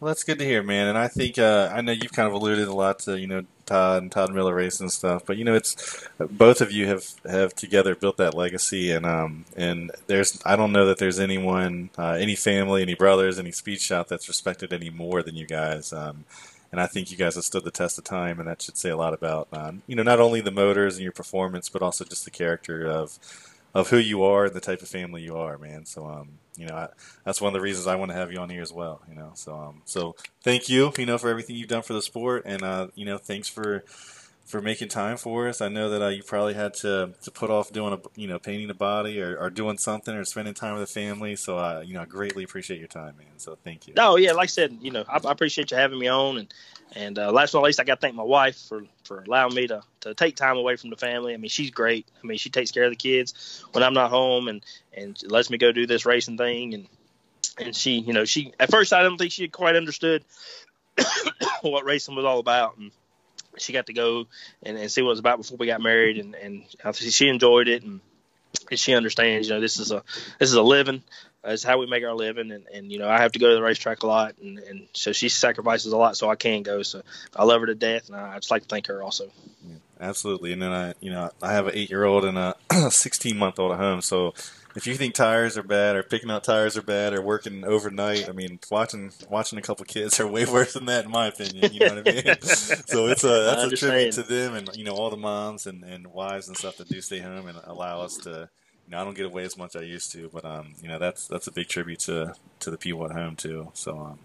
well, 0.00 0.08
that's 0.08 0.22
good 0.22 0.38
to 0.40 0.44
hear, 0.44 0.62
man. 0.62 0.88
And 0.88 0.98
I 0.98 1.08
think 1.08 1.38
uh, 1.38 1.72
I 1.74 1.80
know 1.80 1.92
you've 1.92 2.12
kind 2.12 2.28
of 2.28 2.34
alluded 2.34 2.68
a 2.68 2.74
lot 2.74 2.98
to 3.00 3.18
you 3.18 3.26
know 3.26 3.44
Todd 3.64 4.02
and 4.02 4.12
Todd 4.12 4.34
Miller 4.34 4.54
Race 4.54 4.78
and 4.80 4.92
stuff, 4.92 5.22
but 5.24 5.38
you 5.38 5.44
know, 5.44 5.54
it's 5.54 6.06
both 6.18 6.60
of 6.60 6.70
you 6.70 6.88
have 6.88 7.04
have 7.24 7.54
together 7.54 7.94
built 7.94 8.18
that 8.18 8.34
legacy, 8.34 8.92
and 8.92 9.06
um, 9.06 9.46
and 9.56 9.92
there's 10.08 10.38
I 10.44 10.56
don't 10.56 10.72
know 10.72 10.84
that 10.84 10.98
there's 10.98 11.18
anyone, 11.18 11.88
uh, 11.96 12.18
any 12.20 12.36
family, 12.36 12.82
any 12.82 12.94
brothers, 12.94 13.38
any 13.38 13.50
speed 13.50 13.80
shop 13.80 14.08
that's 14.08 14.28
respected 14.28 14.74
any 14.74 14.90
more 14.90 15.22
than 15.22 15.36
you 15.36 15.46
guys. 15.46 15.90
Um, 15.94 16.26
and 16.72 16.80
I 16.80 16.86
think 16.86 17.10
you 17.10 17.16
guys 17.16 17.34
have 17.34 17.44
stood 17.44 17.64
the 17.64 17.70
test 17.70 17.98
of 17.98 18.04
time, 18.04 18.40
and 18.40 18.48
that 18.48 18.62
should 18.62 18.78
say 18.78 18.90
a 18.90 18.96
lot 18.96 19.14
about 19.14 19.48
um, 19.52 19.82
you 19.86 19.94
know 19.94 20.02
not 20.02 20.20
only 20.20 20.40
the 20.40 20.50
motors 20.50 20.96
and 20.96 21.02
your 21.02 21.12
performance, 21.12 21.68
but 21.68 21.82
also 21.82 22.04
just 22.04 22.24
the 22.24 22.30
character 22.30 22.86
of 22.86 23.18
of 23.74 23.90
who 23.90 23.98
you 23.98 24.22
are 24.22 24.46
and 24.46 24.54
the 24.54 24.60
type 24.60 24.82
of 24.82 24.88
family 24.88 25.22
you 25.22 25.36
are, 25.36 25.58
man. 25.58 25.84
So 25.84 26.06
um, 26.06 26.30
you 26.56 26.66
know 26.66 26.74
I, 26.74 26.88
that's 27.24 27.40
one 27.40 27.48
of 27.48 27.54
the 27.54 27.62
reasons 27.62 27.86
I 27.86 27.96
want 27.96 28.10
to 28.10 28.16
have 28.16 28.32
you 28.32 28.38
on 28.38 28.50
here 28.50 28.62
as 28.62 28.72
well. 28.72 29.02
You 29.08 29.14
know, 29.14 29.32
so 29.34 29.54
um, 29.54 29.82
so 29.84 30.16
thank 30.42 30.68
you, 30.68 30.92
you 30.96 31.06
know, 31.06 31.18
for 31.18 31.28
everything 31.28 31.56
you've 31.56 31.68
done 31.68 31.82
for 31.82 31.92
the 31.92 32.02
sport, 32.02 32.44
and 32.46 32.62
uh, 32.62 32.88
you 32.94 33.04
know, 33.04 33.18
thanks 33.18 33.48
for 33.48 33.84
for 34.44 34.60
making 34.60 34.88
time 34.88 35.16
for 35.16 35.48
us. 35.48 35.60
I 35.60 35.68
know 35.68 35.90
that 35.90 36.02
uh, 36.02 36.08
you 36.08 36.22
probably 36.22 36.54
had 36.54 36.74
to 36.74 37.14
to 37.22 37.30
put 37.30 37.50
off 37.50 37.72
doing 37.72 37.92
a 37.92 38.20
you 38.20 38.26
know 38.26 38.38
painting 38.38 38.70
a 38.70 38.74
body 38.74 39.20
or, 39.20 39.36
or 39.36 39.50
doing 39.50 39.78
something 39.78 40.14
or 40.14 40.24
spending 40.24 40.54
time 40.54 40.78
with 40.78 40.88
the 40.88 40.92
family. 40.92 41.36
So 41.36 41.58
uh, 41.58 41.82
you 41.84 41.94
know, 41.94 42.02
I 42.02 42.04
greatly 42.04 42.44
appreciate 42.44 42.78
your 42.78 42.88
time, 42.88 43.16
man. 43.16 43.38
So 43.38 43.56
thank 43.64 43.86
you. 43.86 43.94
No, 43.96 44.16
yeah, 44.16 44.32
like 44.32 44.44
I 44.44 44.46
said, 44.46 44.78
you 44.80 44.90
know, 44.90 45.04
I, 45.08 45.20
I 45.24 45.32
appreciate 45.32 45.70
you 45.70 45.76
having 45.76 45.98
me 45.98 46.08
on, 46.08 46.38
and 46.38 46.54
and 46.94 47.18
uh, 47.18 47.32
last 47.32 47.52
but 47.52 47.60
not 47.60 47.66
least, 47.66 47.80
I 47.80 47.84
got 47.84 47.96
to 47.96 48.00
thank 48.00 48.14
my 48.14 48.22
wife 48.22 48.58
for 48.68 48.84
for 49.04 49.22
allowing 49.22 49.54
me 49.54 49.66
to 49.68 49.82
to 50.00 50.14
take 50.14 50.36
time 50.36 50.56
away 50.56 50.76
from 50.76 50.90
the 50.90 50.96
family. 50.96 51.34
I 51.34 51.36
mean, 51.36 51.48
she's 51.48 51.70
great. 51.70 52.06
I 52.22 52.26
mean, 52.26 52.38
she 52.38 52.50
takes 52.50 52.70
care 52.70 52.84
of 52.84 52.90
the 52.90 52.96
kids 52.96 53.64
when 53.72 53.82
I'm 53.82 53.94
not 53.94 54.10
home, 54.10 54.48
and 54.48 54.64
and 54.92 55.16
lets 55.30 55.50
me 55.50 55.58
go 55.58 55.72
do 55.72 55.86
this 55.86 56.04
racing 56.04 56.36
thing, 56.36 56.74
and 56.74 56.86
and 57.58 57.76
she, 57.76 57.98
you 57.98 58.12
know, 58.12 58.24
she 58.24 58.52
at 58.58 58.70
first 58.70 58.92
I 58.92 59.02
don't 59.02 59.18
think 59.18 59.32
she 59.32 59.48
quite 59.48 59.76
understood 59.76 60.24
what 61.62 61.84
racing 61.84 62.14
was 62.14 62.24
all 62.24 62.38
about, 62.38 62.76
and 62.76 62.90
she 63.58 63.72
got 63.72 63.86
to 63.86 63.92
go 63.92 64.26
and, 64.62 64.76
and 64.76 64.90
see 64.90 65.02
what 65.02 65.08
it 65.08 65.10
was 65.10 65.18
about 65.18 65.38
before 65.38 65.56
we 65.56 65.66
got 65.66 65.80
married, 65.80 66.18
and 66.18 66.34
and 66.34 66.64
she 66.94 67.28
enjoyed 67.28 67.68
it, 67.68 67.82
and, 67.82 68.00
and 68.70 68.78
she 68.78 68.94
understands. 68.94 69.48
You 69.48 69.54
know, 69.54 69.60
this 69.60 69.78
is 69.78 69.92
a 69.92 70.02
this 70.38 70.48
is 70.48 70.54
a 70.54 70.62
living. 70.62 71.02
Uh, 71.44 71.50
it's 71.50 71.64
how 71.64 71.78
we 71.78 71.86
make 71.86 72.04
our 72.04 72.14
living, 72.14 72.52
and, 72.52 72.66
and 72.72 72.92
you 72.92 72.98
know 72.98 73.08
I 73.08 73.20
have 73.20 73.32
to 73.32 73.38
go 73.38 73.48
to 73.48 73.54
the 73.56 73.62
racetrack 73.62 74.02
a 74.02 74.06
lot, 74.06 74.34
and, 74.40 74.58
and 74.58 74.86
so 74.92 75.12
she 75.12 75.28
sacrifices 75.28 75.92
a 75.92 75.96
lot 75.96 76.16
so 76.16 76.30
I 76.30 76.36
can 76.36 76.62
go. 76.62 76.82
So 76.82 77.02
I 77.34 77.44
love 77.44 77.60
her 77.60 77.66
to 77.66 77.74
death, 77.74 78.08
and 78.08 78.16
I, 78.16 78.36
just 78.36 78.50
like 78.50 78.62
to 78.62 78.68
thank 78.68 78.86
her 78.86 79.02
also. 79.02 79.28
Yeah, 79.66 79.76
absolutely, 80.00 80.52
and 80.52 80.62
then 80.62 80.70
I 80.70 80.94
you 81.00 81.10
know 81.10 81.30
I 81.42 81.52
have 81.52 81.66
an 81.66 81.74
eight 81.74 81.90
year 81.90 82.04
old 82.04 82.24
and 82.24 82.38
a 82.38 82.54
sixteen 82.90 83.38
month 83.38 83.58
old 83.58 83.72
at 83.72 83.78
home, 83.78 84.02
so 84.02 84.34
if 84.74 84.86
you 84.86 84.94
think 84.94 85.14
tires 85.14 85.58
are 85.58 85.62
bad 85.62 85.96
or 85.96 86.02
picking 86.02 86.30
out 86.30 86.44
tires 86.44 86.76
are 86.76 86.82
bad 86.82 87.12
or 87.12 87.20
working 87.20 87.64
overnight, 87.64 88.28
I 88.28 88.32
mean, 88.32 88.58
watching 88.70 89.12
watching 89.28 89.58
a 89.58 89.62
couple 89.62 89.84
kids 89.84 90.18
are 90.20 90.26
way 90.26 90.44
worse 90.52 90.74
than 90.74 90.86
that, 90.86 91.04
in 91.04 91.10
my 91.10 91.26
opinion. 91.28 91.72
You 91.72 91.80
know 91.80 91.94
what 91.94 92.08
I 92.08 92.12
mean? 92.12 92.36
so 92.42 93.06
it's 93.06 93.24
a 93.24 93.28
that's 93.28 93.64
a 93.64 93.76
tribute 93.76 94.12
to 94.12 94.22
them 94.22 94.54
and 94.54 94.70
you 94.74 94.84
know 94.84 94.94
all 94.94 95.10
the 95.10 95.16
moms 95.16 95.66
and, 95.66 95.84
and 95.84 96.06
wives 96.06 96.48
and 96.48 96.56
stuff 96.56 96.76
that 96.78 96.88
do 96.88 97.00
stay 97.00 97.20
home 97.20 97.46
and 97.48 97.58
allow 97.64 98.00
us 98.00 98.16
to. 98.18 98.48
You 98.84 98.90
know, 98.90 99.00
I 99.00 99.04
don't 99.04 99.14
get 99.14 99.26
away 99.26 99.44
as 99.44 99.56
much 99.56 99.76
as 99.76 99.82
I 99.82 99.84
used 99.84 100.10
to, 100.12 100.28
but 100.32 100.44
um, 100.44 100.74
you 100.80 100.88
know 100.88 100.98
that's 100.98 101.28
that's 101.28 101.46
a 101.46 101.52
big 101.52 101.68
tribute 101.68 102.00
to 102.00 102.34
to 102.60 102.70
the 102.70 102.78
people 102.78 103.04
at 103.04 103.12
home 103.12 103.36
too. 103.36 103.70
So 103.74 103.98
um. 103.98 104.18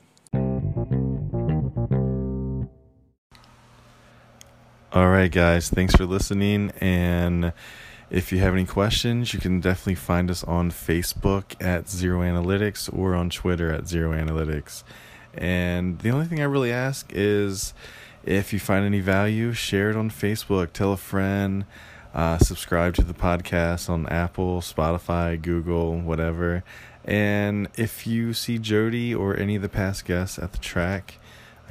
All 4.93 5.09
right, 5.09 5.31
guys. 5.31 5.69
Thanks 5.69 5.95
for 5.95 6.05
listening 6.05 6.71
and. 6.79 7.53
If 8.09 8.31
you 8.31 8.39
have 8.39 8.53
any 8.53 8.65
questions, 8.65 9.33
you 9.33 9.39
can 9.41 9.59
definitely 9.59 9.95
find 9.95 10.31
us 10.31 10.41
on 10.45 10.71
Facebook 10.71 11.61
at 11.61 11.89
Zero 11.89 12.21
Analytics 12.21 12.89
or 12.97 13.13
on 13.13 13.29
Twitter 13.29 13.69
at 13.69 13.85
Zero 13.85 14.13
Analytics. 14.13 14.83
And 15.33 15.99
the 15.99 16.11
only 16.11 16.25
thing 16.25 16.39
I 16.39 16.45
really 16.45 16.71
ask 16.71 17.11
is 17.13 17.73
if 18.23 18.53
you 18.53 18.59
find 18.59 18.85
any 18.85 19.01
value, 19.01 19.51
share 19.51 19.89
it 19.89 19.97
on 19.97 20.09
Facebook, 20.09 20.71
tell 20.71 20.93
a 20.93 20.97
friend, 20.97 21.65
uh, 22.13 22.37
subscribe 22.37 22.95
to 22.95 23.03
the 23.03 23.13
podcast 23.13 23.89
on 23.89 24.07
Apple, 24.07 24.61
Spotify, 24.61 25.39
Google, 25.41 25.99
whatever. 25.99 26.63
And 27.03 27.67
if 27.75 28.07
you 28.07 28.33
see 28.33 28.57
Jody 28.57 29.13
or 29.13 29.35
any 29.35 29.57
of 29.57 29.61
the 29.61 29.69
past 29.69 30.05
guests 30.05 30.39
at 30.39 30.53
the 30.53 30.59
track, 30.59 31.19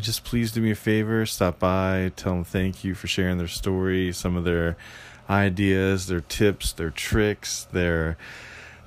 just 0.00 0.22
please 0.22 0.52
do 0.52 0.60
me 0.60 0.72
a 0.72 0.74
favor, 0.74 1.24
stop 1.24 1.58
by, 1.58 2.12
tell 2.14 2.34
them 2.34 2.44
thank 2.44 2.84
you 2.84 2.94
for 2.94 3.06
sharing 3.06 3.38
their 3.38 3.48
story, 3.48 4.12
some 4.12 4.36
of 4.36 4.44
their 4.44 4.76
ideas, 5.28 6.06
their 6.06 6.20
tips, 6.20 6.72
their 6.72 6.90
tricks, 6.90 7.64
their 7.72 8.16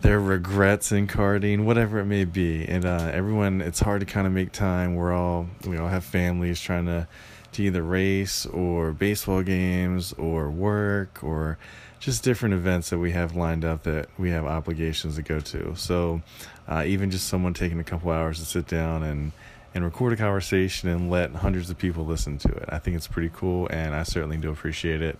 their 0.02 0.20
regrets 0.20 0.94
in 0.94 1.08
karting, 1.08 1.66
whatever 1.66 2.00
it 2.00 2.06
may 2.06 2.24
be. 2.24 2.66
And 2.66 2.86
uh, 2.86 3.12
everyone, 3.14 3.60
it's 3.60 3.82
hard 3.82 4.00
to 4.00 4.06
kind 4.06 4.26
of 4.26 4.32
make 4.32 4.54
time. 4.54 4.96
We're 4.96 5.14
all 5.14 5.48
we 5.66 5.78
all 5.78 5.90
have 5.90 6.04
families 6.04 6.62
trying 6.62 6.86
to 6.86 7.08
to 7.52 7.64
either 7.64 7.84
race 7.84 8.46
or 8.46 8.92
baseball 8.92 9.42
games 9.42 10.14
or 10.14 10.52
work 10.52 11.24
or 11.24 11.58
just 12.00 12.24
different 12.24 12.54
events 12.54 12.90
that 12.92 13.00
we 13.00 13.12
have 13.12 13.36
lined 13.36 13.66
up 13.66 13.84
that 13.84 14.08
we 14.18 14.30
have 14.30 14.46
obligations 14.46 15.16
to 15.16 15.22
go 15.22 15.40
to. 15.40 15.76
So 15.76 16.22
uh, 16.68 16.84
even 16.86 17.12
just 17.12 17.28
someone 17.28 17.54
taking 17.54 17.80
a 17.80 17.84
couple 17.84 18.12
hours 18.12 18.40
to 18.40 18.46
sit 18.46 18.68
down 18.68 19.04
and 19.04 19.32
and 19.76 19.84
record 19.84 20.14
a 20.14 20.16
conversation 20.16 20.90
and 20.90 21.12
let 21.12 21.32
hundreds 21.32 21.70
of 21.70 21.78
people 21.78 22.06
listen 22.06 22.38
to 22.40 22.50
it. 22.50 22.66
I 22.70 22.80
think 22.80 22.96
it's 22.96 23.08
pretty 23.08 23.30
cool, 23.34 23.68
and 23.70 23.94
I 23.94 24.04
certainly 24.04 24.38
do 24.38 24.50
appreciate 24.50 25.02
it. 25.02 25.20